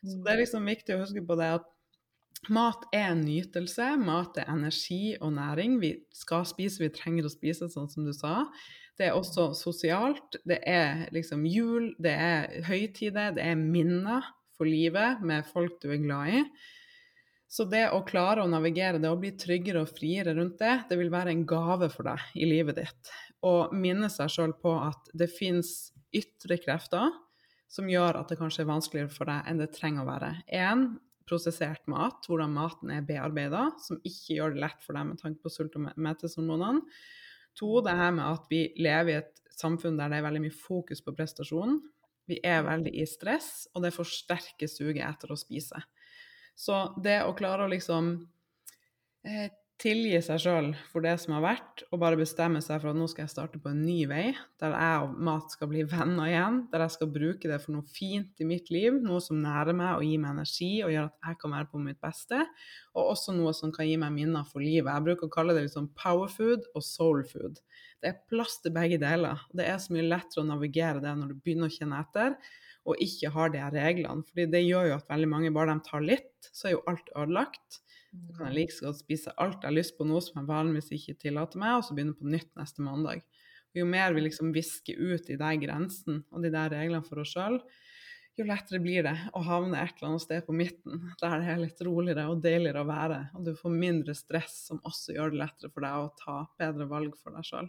Så 0.04 0.20
det 0.22 0.36
er 0.36 0.42
liksom 0.44 0.70
viktig 0.70 0.96
å 0.96 1.02
huske 1.02 1.24
på 1.26 1.38
det 1.40 1.50
at 1.58 1.66
mat 2.54 2.86
er 2.94 3.10
en 3.10 3.24
nytelse, 3.26 3.90
mat 4.00 4.38
er 4.40 4.52
energi 4.54 5.18
og 5.18 5.34
næring. 5.40 5.80
Vi 5.82 5.96
skal 6.16 6.46
spise, 6.48 6.84
vi 6.84 6.92
trenger 6.94 7.26
å 7.26 7.34
spise, 7.34 7.72
sånn 7.74 7.90
som 7.92 8.06
du 8.06 8.14
sa. 8.16 8.46
Det 9.00 9.10
er 9.10 9.18
også 9.18 9.50
sosialt. 9.58 10.38
Det 10.48 10.62
er 10.70 11.08
liksom 11.16 11.48
jul, 11.50 11.96
det 11.98 12.14
er 12.14 12.68
høytider, 12.70 13.34
det 13.36 13.50
er 13.50 13.60
minner 13.60 14.30
for 14.60 14.70
livet 14.70 15.24
med 15.26 15.48
folk 15.50 15.82
du 15.82 15.90
er 15.90 16.04
glad 16.04 16.38
i. 16.38 16.44
Så 17.50 17.66
det 17.66 17.88
å 17.90 18.04
klare 18.06 18.44
å 18.44 18.50
navigere 18.50 19.02
det 19.02 19.10
og 19.10 19.24
bli 19.24 19.32
tryggere 19.40 19.82
og 19.82 19.90
friere 19.90 20.36
rundt 20.38 20.60
det, 20.62 20.76
det 20.92 20.98
vil 21.00 21.10
være 21.10 21.34
en 21.34 21.48
gave 21.50 21.90
for 21.90 22.06
deg 22.06 22.38
i 22.38 22.46
livet 22.46 22.78
ditt. 22.78 23.12
Og 23.46 23.74
minne 23.74 24.12
seg 24.14 24.30
sjøl 24.30 24.54
på 24.62 24.76
at 24.78 25.10
det 25.18 25.32
fins 25.34 25.90
ytre 26.14 26.60
krefter 26.62 27.10
som 27.70 27.90
gjør 27.90 28.20
at 28.20 28.30
det 28.30 28.38
kanskje 28.40 28.64
er 28.64 28.70
vanskeligere 28.70 29.14
for 29.14 29.30
deg 29.30 29.50
enn 29.50 29.62
det 29.62 29.72
trenger 29.74 30.06
å 30.06 30.10
være. 30.10 30.32
En, 30.60 30.92
prosessert 31.30 31.84
mat, 31.90 32.26
hvordan 32.26 32.54
maten 32.56 32.94
er 32.94 33.06
bearbeida, 33.06 33.68
som 33.82 34.00
ikke 34.02 34.40
gjør 34.40 34.56
det 34.56 34.64
lett 34.64 34.86
for 34.86 34.98
deg 34.98 35.12
med 35.12 35.20
tanke 35.22 35.44
på 35.46 35.52
sult- 35.54 35.78
og 35.78 35.90
metteshormonene. 35.94 36.82
To, 37.58 37.70
det 37.86 37.94
her 37.98 38.14
med 38.16 38.26
at 38.26 38.50
vi 38.50 38.64
lever 38.82 39.12
i 39.12 39.20
et 39.20 39.42
samfunn 39.54 39.98
der 40.00 40.10
det 40.10 40.20
er 40.20 40.26
veldig 40.26 40.42
mye 40.46 40.56
fokus 40.56 41.02
på 41.06 41.14
prestasjon. 41.18 41.80
Vi 42.30 42.38
er 42.46 42.62
veldig 42.66 42.94
i 42.94 43.06
stress, 43.10 43.68
og 43.74 43.86
det 43.86 43.94
forsterker 43.94 44.70
suget 44.70 45.06
etter 45.06 45.34
å 45.34 45.38
spise. 45.38 45.82
Så 46.60 46.82
det 47.00 47.22
å 47.24 47.36
klare 47.38 47.66
å 47.66 47.72
liksom 47.72 48.12
eh, 49.24 49.48
tilgi 49.80 50.18
seg 50.24 50.42
sjøl 50.44 50.66
for 50.92 51.04
det 51.06 51.14
som 51.22 51.38
har 51.38 51.44
vært, 51.46 51.84
og 51.88 52.02
bare 52.02 52.20
bestemme 52.20 52.60
seg 52.64 52.82
for 52.82 52.92
at 52.92 53.00
nå 53.00 53.06
skal 53.08 53.24
jeg 53.24 53.32
starte 53.32 53.62
på 53.64 53.72
en 53.72 53.80
ny 53.86 54.02
vei, 54.10 54.26
der 54.60 54.76
jeg 54.76 55.06
og 55.06 55.14
mat 55.30 55.56
skal 55.56 55.70
bli 55.72 55.86
venner 55.94 56.28
igjen, 56.28 56.60
der 56.74 56.84
jeg 56.84 56.96
skal 56.98 57.12
bruke 57.16 57.52
det 57.52 57.62
for 57.64 57.78
noe 57.78 57.88
fint 57.96 58.44
i 58.44 58.48
mitt 58.50 58.72
liv, 58.76 59.00
noe 59.00 59.24
som 59.24 59.40
nærer 59.40 59.78
meg 59.78 59.94
og 59.96 60.06
gir 60.08 60.20
meg 60.20 60.36
energi 60.36 60.72
og 60.84 60.94
gjør 60.94 61.08
at 61.08 61.30
jeg 61.30 61.42
kan 61.44 61.56
være 61.56 61.72
på 61.72 61.84
mitt 61.86 62.02
beste, 62.04 62.44
og 62.92 63.14
også 63.16 63.36
noe 63.38 63.56
som 63.56 63.72
kan 63.76 63.88
gi 63.88 63.96
meg 64.02 64.16
minner 64.18 64.48
for 64.50 64.64
livet. 64.64 64.92
Jeg 64.92 65.08
bruker 65.08 65.30
å 65.30 65.36
kalle 65.38 65.56
det 65.56 65.68
liksom 65.70 65.94
powerfood 66.00 66.68
og 66.74 66.84
soulfood. 66.84 67.62
Det 68.04 68.12
er 68.12 68.24
plass 68.32 68.60
til 68.64 68.76
begge 68.76 69.00
deler. 69.00 69.48
Det 69.56 69.64
er 69.68 69.80
så 69.80 69.96
mye 69.96 70.08
lettere 70.08 70.44
å 70.44 70.50
navigere 70.50 71.04
det 71.04 71.16
når 71.20 71.32
du 71.32 71.40
begynner 71.40 71.72
å 71.72 71.78
kjenne 71.80 72.04
etter, 72.04 72.36
og 72.90 73.04
ikke 73.04 73.32
har 73.36 73.54
de 73.54 73.62
reglene. 73.76 74.26
fordi 74.30 74.48
det 74.52 74.64
gjør 74.66 74.90
jo 74.90 74.98
at 74.98 75.12
veldig 75.12 75.30
mange, 75.30 75.54
bare 75.54 75.76
de 75.76 75.86
tar 75.86 76.06
litt, 76.06 76.50
så 76.52 76.70
er 76.70 76.76
jo 76.78 76.86
alt 76.90 77.12
ødelagt. 77.16 77.82
Så 78.10 78.34
kan 78.36 78.50
jeg 78.50 78.56
like 78.56 78.74
så 78.74 78.88
godt 78.88 79.02
spise 79.04 79.36
alt 79.38 79.60
jeg 79.62 79.70
har 79.70 79.78
lyst 79.78 79.98
på, 79.98 80.08
noe 80.10 80.22
som 80.26 80.40
jeg 80.40 80.50
vanligvis 80.50 80.90
ikke 80.98 81.20
tillater 81.22 81.62
meg, 81.62 81.76
og 81.78 81.86
så 81.86 81.94
begynne 81.94 82.18
på 82.18 82.32
nytt 82.32 82.50
neste 82.58 82.82
mandag. 82.82 83.22
Jo 83.78 83.86
mer 83.86 84.16
vi 84.16 84.26
liksom 84.26 84.50
visker 84.56 84.98
ut 84.98 85.28
de 85.28 85.38
der 85.38 85.60
grensene 85.62 86.24
og 86.34 86.42
de 86.42 86.50
der 86.54 86.74
reglene 86.74 87.06
for 87.06 87.22
oss 87.22 87.36
sjøl, 87.36 87.60
jo 88.40 88.46
lettere 88.48 88.80
blir 88.80 89.04
det 89.04 89.16
å 89.36 89.42
havne 89.44 89.82
et 89.82 89.98
eller 89.98 90.14
annet 90.14 90.24
sted 90.24 90.46
på 90.48 90.56
midten, 90.56 91.02
der 91.20 91.42
det 91.42 91.52
er 91.52 91.60
litt 91.60 91.82
roligere 91.84 92.30
og 92.32 92.44
deiligere 92.44 92.86
å 92.86 92.88
være. 92.88 93.18
Og 93.36 93.44
du 93.50 93.52
får 93.58 93.74
mindre 93.76 94.16
stress, 94.16 94.62
som 94.70 94.80
også 94.88 95.18
gjør 95.18 95.34
det 95.34 95.42
lettere 95.42 95.74
for 95.74 95.84
deg 95.84 96.06
å 96.06 96.12
ta 96.22 96.38
bedre 96.62 96.88
valg 96.88 97.18
for 97.20 97.36
deg 97.36 97.48
sjøl. 97.50 97.68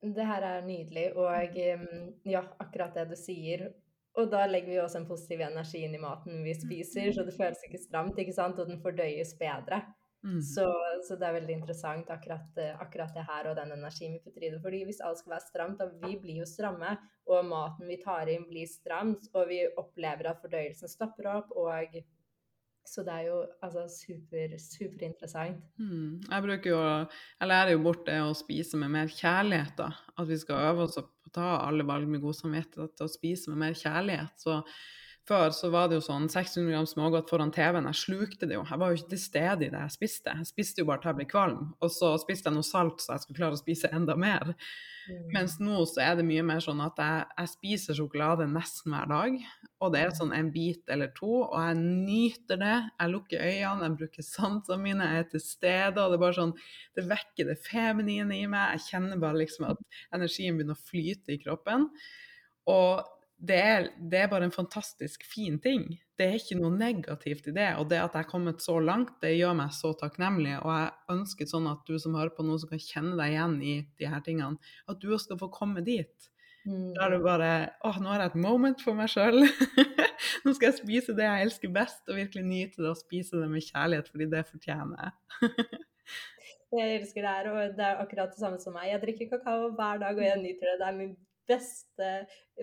Det 0.00 0.24
her 0.24 0.44
er 0.48 0.64
nydelig, 0.64 1.10
og 1.20 1.56
ja, 2.24 2.42
akkurat 2.62 2.94
det 2.96 3.10
du 3.10 3.16
sier. 3.20 3.68
Og 4.18 4.30
da 4.32 4.42
legger 4.48 4.72
vi 4.72 4.80
også 4.82 5.00
en 5.00 5.08
positiv 5.08 5.42
energi 5.44 5.84
inn 5.86 5.94
i 5.94 6.02
maten 6.02 6.42
vi 6.44 6.54
spiser, 6.56 7.12
så 7.14 7.24
det 7.26 7.36
føles 7.36 7.60
ikke 7.66 7.80
stramt, 7.82 8.18
ikke 8.18 8.34
sant? 8.34 8.58
og 8.58 8.70
den 8.70 8.80
fordøyes 8.82 9.36
bedre. 9.38 9.82
Mm. 10.24 10.40
Så, 10.44 10.66
så, 11.08 11.16
det 11.16 11.28
er 11.28 11.36
veldig 11.38 11.54
interessant 11.54 12.10
akkurat, 12.12 12.58
akkurat, 12.82 13.14
det 13.16 13.24
her 13.24 13.46
og 13.48 13.56
den 13.56 13.70
energien 13.72 14.12
vi 14.12 14.20
putter 14.24 14.44
i 14.44 14.50
det. 14.52 14.60
Fordi 14.64 14.82
hvis 14.88 15.00
alt 15.04 15.20
skal 15.20 15.36
være 15.36 15.46
stramt, 15.46 15.80
da 15.80 16.08
vi 16.08 16.18
blir 16.20 16.42
jo 16.42 16.48
stramme, 16.48 16.96
og 17.30 17.48
maten 17.48 17.88
vi 17.88 18.00
tar 18.02 18.28
inn 18.32 18.44
blir 18.50 18.68
stramt, 18.68 19.30
og 19.32 19.48
vi 19.48 19.62
opplever 19.80 20.32
at 20.32 20.42
fordøyelsen 20.42 20.92
stopper 20.92 21.30
opp, 21.38 21.54
og 21.56 21.96
så 22.86 23.04
det 23.06 23.12
er 23.14 23.26
jo 23.28 23.40
altså 23.62 23.84
super, 23.92 24.54
superinteressant. 24.58 25.60
Mm. 25.78 26.22
Jeg 26.26 26.44
bruker 26.46 26.70
jo 26.70 26.80
Jeg 26.80 27.50
lærer 27.50 27.74
jo 27.74 27.82
bort 27.84 28.06
det 28.06 28.16
å 28.22 28.32
spise 28.36 28.80
med 28.80 28.92
mer 28.94 29.12
kjærlighet, 29.12 29.76
da. 29.78 29.90
At 30.18 30.28
vi 30.30 30.38
skal 30.40 30.70
øve 30.70 30.86
oss 30.88 30.98
på 30.98 31.30
å 31.30 31.34
ta 31.34 31.50
alle 31.66 31.86
valg 31.86 32.08
med 32.10 32.22
god 32.24 32.38
samvittighet, 32.40 33.04
og 33.04 33.12
spise 33.12 33.52
med 33.52 33.62
mer 33.66 33.78
kjærlighet. 33.78 34.34
Så 34.42 34.58
før 35.30 35.52
så 35.54 35.70
var 35.70 35.88
det 35.88 36.00
jo 36.00 36.04
sånn 36.04 36.28
600 36.30 36.72
gram 36.72 36.86
smågodt 36.88 37.30
foran 37.30 37.52
TV-en. 37.54 37.86
Jeg 37.92 38.00
slukte 38.00 38.48
det 38.50 38.56
jo. 38.56 38.64
Jeg 38.66 38.80
var 38.82 38.90
jo 38.90 38.98
ikke 38.98 39.12
til 39.12 39.22
stede 39.22 39.66
i 39.66 39.72
det 39.72 39.82
jeg 39.84 39.94
spiste. 39.94 40.32
Jeg 40.40 40.48
spiste 40.48 40.82
jo 40.82 40.88
bare 40.88 41.02
til 41.02 41.12
jeg 41.12 41.18
ble 41.20 41.26
kvalm. 41.30 41.68
Og 41.78 41.92
så 41.94 42.14
spiste 42.22 42.50
jeg 42.50 42.56
noe 42.56 42.66
salt 42.66 43.04
så 43.04 43.14
jeg 43.14 43.24
skulle 43.24 43.38
klare 43.38 43.58
å 43.58 43.60
spise 43.60 43.90
enda 43.94 44.16
mer. 44.18 44.50
Mm. 45.10 45.20
Mens 45.36 45.54
nå 45.62 45.84
så 45.88 46.02
er 46.04 46.16
det 46.18 46.26
mye 46.26 46.42
mer 46.46 46.62
sånn 46.64 46.82
at 46.82 46.98
jeg, 46.98 47.28
jeg, 47.36 47.52
spiser 47.52 47.98
sjokolade 47.98 48.48
nesten 48.50 48.94
hver 48.94 49.10
dag. 49.12 49.36
Og 49.80 49.94
det 49.94 50.02
er 50.02 50.16
sånn 50.18 50.34
en 50.36 50.50
bit 50.54 50.90
eller 50.90 51.12
to, 51.16 51.30
og 51.44 51.54
jeg 51.58 51.78
nyter 51.78 52.60
det. 52.64 52.74
Jeg 52.90 53.14
lukker 53.14 53.46
øynene, 53.46 53.86
jeg 53.86 54.00
bruker 54.02 54.26
sansene 54.26 54.80
mine, 54.82 55.12
jeg 55.12 55.26
er 55.26 55.30
til 55.30 55.44
stede. 55.44 55.94
Og 56.02 56.10
det 56.10 56.18
er 56.18 56.24
bare 56.24 56.38
sånn 56.40 56.56
Det 56.98 57.06
vekker 57.14 57.52
det 57.52 57.60
feminine 57.68 58.42
i 58.42 58.50
meg. 58.50 58.74
Jeg 58.80 58.88
kjenner 58.90 59.22
bare 59.22 59.44
liksom 59.44 59.70
at 59.70 59.86
energien 60.10 60.58
begynner 60.58 60.78
å 60.78 60.90
flyte 60.90 61.36
i 61.36 61.40
kroppen. 61.46 61.88
Og 62.70 63.16
det 63.40 63.56
er, 63.56 63.86
det 63.96 64.18
er, 64.20 64.28
bare 64.28 64.44
en 64.44 64.52
fantastisk 64.52 65.24
fin 65.24 65.56
ting. 65.64 65.86
Det 66.18 66.26
er 66.26 66.36
ikke 66.36 66.58
noe 66.58 66.74
negativt 66.76 67.46
i 67.48 67.54
det. 67.56 67.68
Og 67.80 67.86
det 67.88 68.00
at 68.02 68.16
jeg 68.16 68.26
er 68.26 68.28
kommet 68.28 68.60
så 68.60 68.76
langt, 68.84 69.14
det 69.22 69.32
gjør 69.38 69.54
meg 69.56 69.72
så 69.72 69.94
takknemlig. 69.96 70.58
Og 70.60 70.68
jeg 70.74 70.90
ønsker 71.14 71.48
sånn 71.48 71.70
at 71.70 71.80
du 71.88 71.96
som 72.02 72.18
hører 72.18 72.34
på 72.36 72.44
nå, 72.44 72.58
som 72.60 72.72
kan 72.72 72.82
kjenne 72.84 73.16
deg 73.16 73.32
igjen 73.32 73.56
i 73.64 73.74
de 74.00 74.10
her 74.12 74.20
tingene, 74.26 74.60
at 74.90 75.00
du 75.00 75.08
også 75.08 75.30
skal 75.30 75.40
få 75.40 75.48
komme 75.54 75.84
dit. 75.86 76.28
Mm. 76.68 76.90
Da 76.92 77.06
er 77.06 77.14
det 77.14 77.22
bare 77.24 77.50
åh, 77.88 78.00
nå 78.04 78.10
har 78.12 78.26
jeg 78.26 78.34
et 78.34 78.42
moment 78.44 78.84
for 78.84 78.98
meg 78.98 79.08
sjøl. 79.08 79.40
nå 80.44 80.52
skal 80.52 80.68
jeg 80.68 80.78
spise 80.82 81.16
det 81.16 81.24
jeg 81.24 81.48
elsker 81.48 81.72
best, 81.72 82.02
og 82.10 82.20
virkelig 82.20 82.44
nyte 82.44 82.84
det 82.84 82.92
og 82.92 83.00
spise 83.00 83.40
det 83.40 83.48
med 83.48 83.64
kjærlighet, 83.64 84.12
fordi 84.12 84.28
det 84.36 84.44
fortjener 84.50 85.06
jeg. 85.06 85.48
jeg 86.76 87.00
elsker 87.00 87.24
det 87.24 87.34
her, 87.38 87.50
og 87.54 87.74
det 87.80 87.88
er 87.88 88.04
akkurat 88.04 88.36
det 88.36 88.44
samme 88.44 88.60
som 88.60 88.76
meg. 88.76 88.92
Jeg 88.92 89.04
drikker 89.06 89.32
kakao 89.32 89.72
hver 89.72 90.04
dag, 90.04 90.12
og 90.12 90.24
jeg 90.28 90.44
nyter 90.44 90.74
det. 90.74 90.78
Det 90.84 90.92
er 90.92 91.00
min 91.00 91.16
beste 91.48 92.10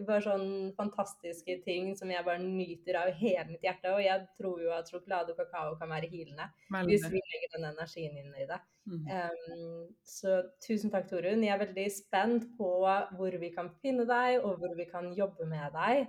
bare 0.05 0.21
sånn 0.21 0.49
fantastiske 0.77 1.57
ting 1.65 1.93
som 1.97 2.11
jeg 2.11 2.25
bare 2.25 2.41
nyter 2.43 2.99
av 3.01 3.11
hele 3.17 3.47
mitt 3.49 3.65
hjerte. 3.65 3.93
Og 3.95 4.03
jeg 4.03 4.25
tror 4.37 4.61
jo 4.61 4.73
at 4.75 4.91
sjokolade 4.91 5.33
og 5.33 5.41
kakao 5.41 5.75
kan 5.79 5.91
være 5.91 6.11
hilende 6.11 6.49
hvis 6.87 7.07
vi 7.09 7.21
legger 7.21 7.55
den 7.55 7.69
energien 7.71 8.19
inn 8.19 8.35
i 8.37 8.47
det. 8.49 8.59
Mm. 8.87 9.09
Um, 9.09 9.81
så 10.07 10.39
tusen 10.63 10.93
takk, 10.93 11.09
Torunn. 11.09 11.43
Jeg 11.43 11.55
er 11.55 11.65
veldig 11.65 11.87
spent 11.91 12.47
på 12.59 12.71
hvor 12.85 13.41
vi 13.41 13.51
kan 13.55 13.73
finne 13.81 14.07
deg, 14.07 14.39
og 14.43 14.61
hvor 14.61 14.77
vi 14.77 14.87
kan 14.89 15.11
jobbe 15.17 15.49
med 15.49 15.75
deg 15.75 16.07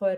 for 0.00 0.16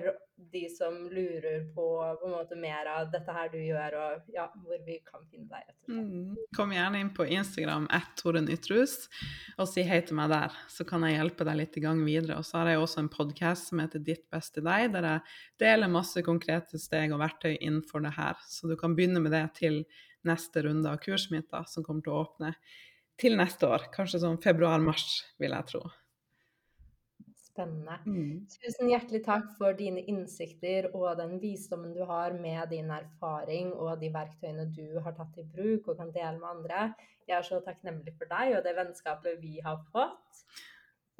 de 0.52 0.68
som 0.70 0.94
lurer 1.10 1.64
på, 1.74 2.16
på 2.20 2.28
måte, 2.30 2.56
mer 2.56 2.86
av 2.86 3.08
dette 3.10 3.34
her 3.34 3.48
du 3.50 3.58
gjør, 3.58 3.96
og 3.98 4.34
ja, 4.34 4.44
hvor 4.62 4.82
vi 4.86 4.98
kan 5.02 5.24
finne 5.30 5.48
deg. 5.50 5.72
Mm. 5.90 6.36
Kom 6.54 6.74
gjerne 6.74 7.00
inn 7.02 7.10
på 7.14 7.26
Instagram 7.26 7.88
og 7.90 9.68
si 9.70 9.84
hei 9.86 9.98
til 10.06 10.18
meg 10.18 10.30
der, 10.30 10.54
så 10.70 10.86
kan 10.86 11.02
jeg 11.06 11.16
hjelpe 11.16 11.46
deg 11.48 11.58
litt 11.58 11.78
i 11.78 11.82
gang 11.82 12.04
videre. 12.06 12.38
Og 12.38 12.46
så 12.46 12.60
har 12.60 12.70
jeg 12.70 12.82
også 12.82 13.02
en 13.02 13.10
podkast 13.12 13.72
som 13.72 13.82
heter 13.82 14.04
Ditt 14.06 14.28
beste 14.30 14.62
deg, 14.62 14.92
der 14.94 15.08
jeg 15.08 15.26
deler 15.64 15.90
masse 15.90 16.22
konkrete 16.26 16.78
steg 16.78 17.14
og 17.14 17.22
verktøy 17.24 17.56
innenfor 17.56 18.06
det 18.06 18.14
her. 18.18 18.38
Så 18.46 18.70
du 18.70 18.76
kan 18.78 18.94
begynne 18.98 19.22
med 19.24 19.34
det 19.34 19.48
til 19.58 19.82
neste 20.28 20.62
runde 20.62 20.90
av 20.90 21.02
kurset 21.02 21.34
mitt, 21.34 21.50
som 21.66 21.82
kommer 21.82 22.06
til 22.06 22.14
å 22.14 22.22
åpne 22.22 22.54
til 23.18 23.34
neste 23.38 23.66
år. 23.66 23.90
Kanskje 23.94 24.22
sånn 24.22 24.40
februar-mars, 24.42 25.24
vil 25.42 25.54
jeg 25.54 25.70
tro. 25.74 25.82
Spennende. 27.52 27.98
Mm. 28.08 28.46
Tusen 28.48 28.88
hjertelig 28.88 29.22
takk 29.26 29.50
for 29.58 29.76
dine 29.76 30.00
innsikter 30.08 30.88
og 30.96 31.18
den 31.18 31.36
visdommen 31.42 31.92
du 31.92 32.00
har 32.08 32.32
med 32.32 32.70
din 32.72 32.88
erfaring 32.94 33.74
og 33.76 34.00
de 34.00 34.08
verktøyene 34.14 34.70
du 34.72 35.00
har 35.04 35.12
tatt 35.18 35.36
i 35.36 35.44
bruk 35.44 35.90
og 35.92 35.98
kan 36.00 36.14
dele 36.14 36.38
med 36.38 36.48
andre. 36.48 36.86
Jeg 37.28 37.36
er 37.38 37.44
så 37.46 37.60
takknemlig 37.64 38.16
for 38.16 38.30
deg 38.32 38.56
og 38.56 38.64
det 38.64 38.72
vennskapet 38.78 39.42
vi 39.42 39.60
har 39.64 39.82
fått. 39.92 40.46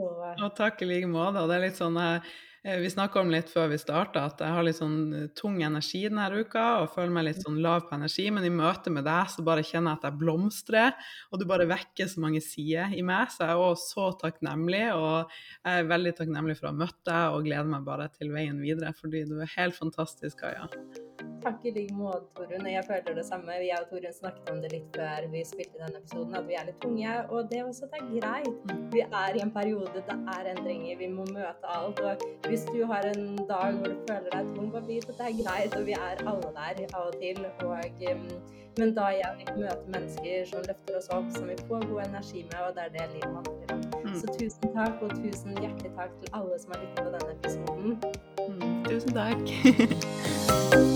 Og, 0.00 0.22
og 0.32 0.48
takk 0.56 0.80
i 0.82 0.88
like 0.88 1.10
måte. 1.10 1.44
Det 1.46 1.58
er 1.58 1.66
litt 1.66 1.78
sånn 1.78 2.00
Eh, 2.00 2.32
vi 2.62 2.90
snakka 2.90 3.20
om 3.20 3.30
litt 3.32 3.48
før 3.50 3.72
vi 3.72 3.78
starta 3.80 4.22
at 4.28 4.42
jeg 4.42 4.54
har 4.54 4.62
litt 4.62 4.78
sånn 4.78 4.98
eh, 5.18 5.24
tung 5.34 5.56
energi 5.66 6.04
denne 6.04 6.28
uka 6.30 6.66
og 6.84 6.92
føler 6.94 7.10
meg 7.16 7.26
litt 7.26 7.40
sånn 7.42 7.58
lav 7.64 7.88
på 7.88 7.96
energi, 7.96 8.28
men 8.30 8.46
i 8.46 8.52
møte 8.54 8.92
med 8.94 9.02
deg 9.08 9.32
så 9.32 9.42
bare 9.46 9.64
kjenner 9.66 9.96
jeg 9.96 9.98
at 9.98 10.06
jeg 10.06 10.20
blomstrer, 10.20 11.08
og 11.32 11.42
du 11.42 11.46
bare 11.50 11.66
vekker 11.70 12.10
så 12.10 12.22
mange 12.22 12.42
sider 12.44 12.94
i 12.94 13.02
meg. 13.06 13.32
Så 13.34 13.42
jeg 13.42 13.56
er 13.56 13.64
òg 13.66 13.74
så 13.82 14.12
takknemlig, 14.20 14.84
og 14.94 15.32
jeg 15.64 15.82
er 15.82 15.90
veldig 15.90 16.14
takknemlig 16.20 16.58
for 16.60 16.68
å 16.68 16.74
ha 16.74 16.82
møtt 16.84 17.00
deg 17.08 17.34
og 17.34 17.48
gleder 17.48 17.72
meg 17.74 17.88
bare 17.88 18.10
til 18.14 18.30
veien 18.34 18.62
videre, 18.62 18.94
fordi 18.94 19.26
du 19.26 19.40
er 19.40 19.56
helt 19.58 19.78
fantastisk, 19.78 20.44
Kaja. 20.44 20.70
Takk 21.42 21.64
i 21.66 21.70
like 21.74 21.94
måte, 21.98 22.22
Torunn. 22.36 22.66
Jeg 22.70 22.84
føler 22.86 23.16
det 23.18 23.24
samme. 23.26 23.54
Jeg 23.66 23.78
og 23.80 23.88
Torunn 23.90 24.14
snakket 24.14 24.50
om 24.52 24.60
det 24.62 24.70
litt 24.70 24.94
før 24.94 25.26
vi 25.32 25.42
spilte 25.46 25.80
denne 25.80 25.98
episoden, 25.98 26.36
at 26.38 26.46
vi 26.46 26.54
er 26.58 26.68
litt 26.68 26.78
tunge. 26.84 27.14
Og 27.34 27.48
det 27.50 27.58
er 27.58 27.66
også 27.66 27.88
det 27.90 27.98
er 27.98 28.10
greit. 28.12 28.74
Vi 28.92 29.02
er 29.02 29.38
i 29.38 29.42
en 29.42 29.50
periode, 29.50 30.04
det 30.06 30.18
er 30.36 30.50
endringer, 30.52 31.00
vi 31.00 31.08
må 31.10 31.26
møte 31.32 31.74
alt. 31.76 31.98
Og 31.98 32.46
hvis 32.46 32.66
du 32.70 32.84
har 32.86 33.08
en 33.10 33.24
dag 33.50 33.78
hvor 33.78 33.90
du 33.90 33.98
føler 34.06 34.28
deg 34.30 34.52
tung, 34.54 34.70
bare 34.74 34.86
vit 34.86 35.08
at 35.08 35.18
det 35.18 35.28
er 35.30 35.38
greit. 35.42 35.78
Og 35.80 35.86
vi 35.90 35.98
er 35.98 36.22
alle 36.22 36.54
der 36.60 36.84
av 36.92 37.10
og 37.10 37.18
til. 37.18 37.42
Og, 37.66 38.06
um, 38.12 38.28
men 38.78 38.94
da 38.96 39.08
vi 39.40 39.44
møter 39.56 39.90
mennesker 39.96 40.46
som 40.52 40.62
løfter 40.68 41.00
oss 41.00 41.10
opp, 41.18 41.26
som 41.34 41.50
vi 41.50 41.58
får 41.66 41.88
god 41.90 42.04
energi 42.06 42.46
med, 42.52 42.60
og 42.68 42.78
det 42.78 42.86
er 42.86 42.94
det 42.98 43.10
livet 43.16 43.34
handler 43.34 43.74
om. 43.74 43.82
Mm. 44.06 44.14
Så 44.20 44.38
tusen 44.38 44.78
takk, 44.78 45.02
og 45.02 45.10
tusen 45.18 45.58
hjertelig 45.58 45.92
takk 45.98 46.14
til 46.22 46.28
alle 46.38 46.62
som 46.62 46.74
har 46.76 46.86
lyttet 46.86 47.02
på 47.02 47.10
denne 47.18 47.30
episoden. 47.36 47.90
Mm, 48.48 48.84
tusen 48.88 49.12
takk. 49.18 50.82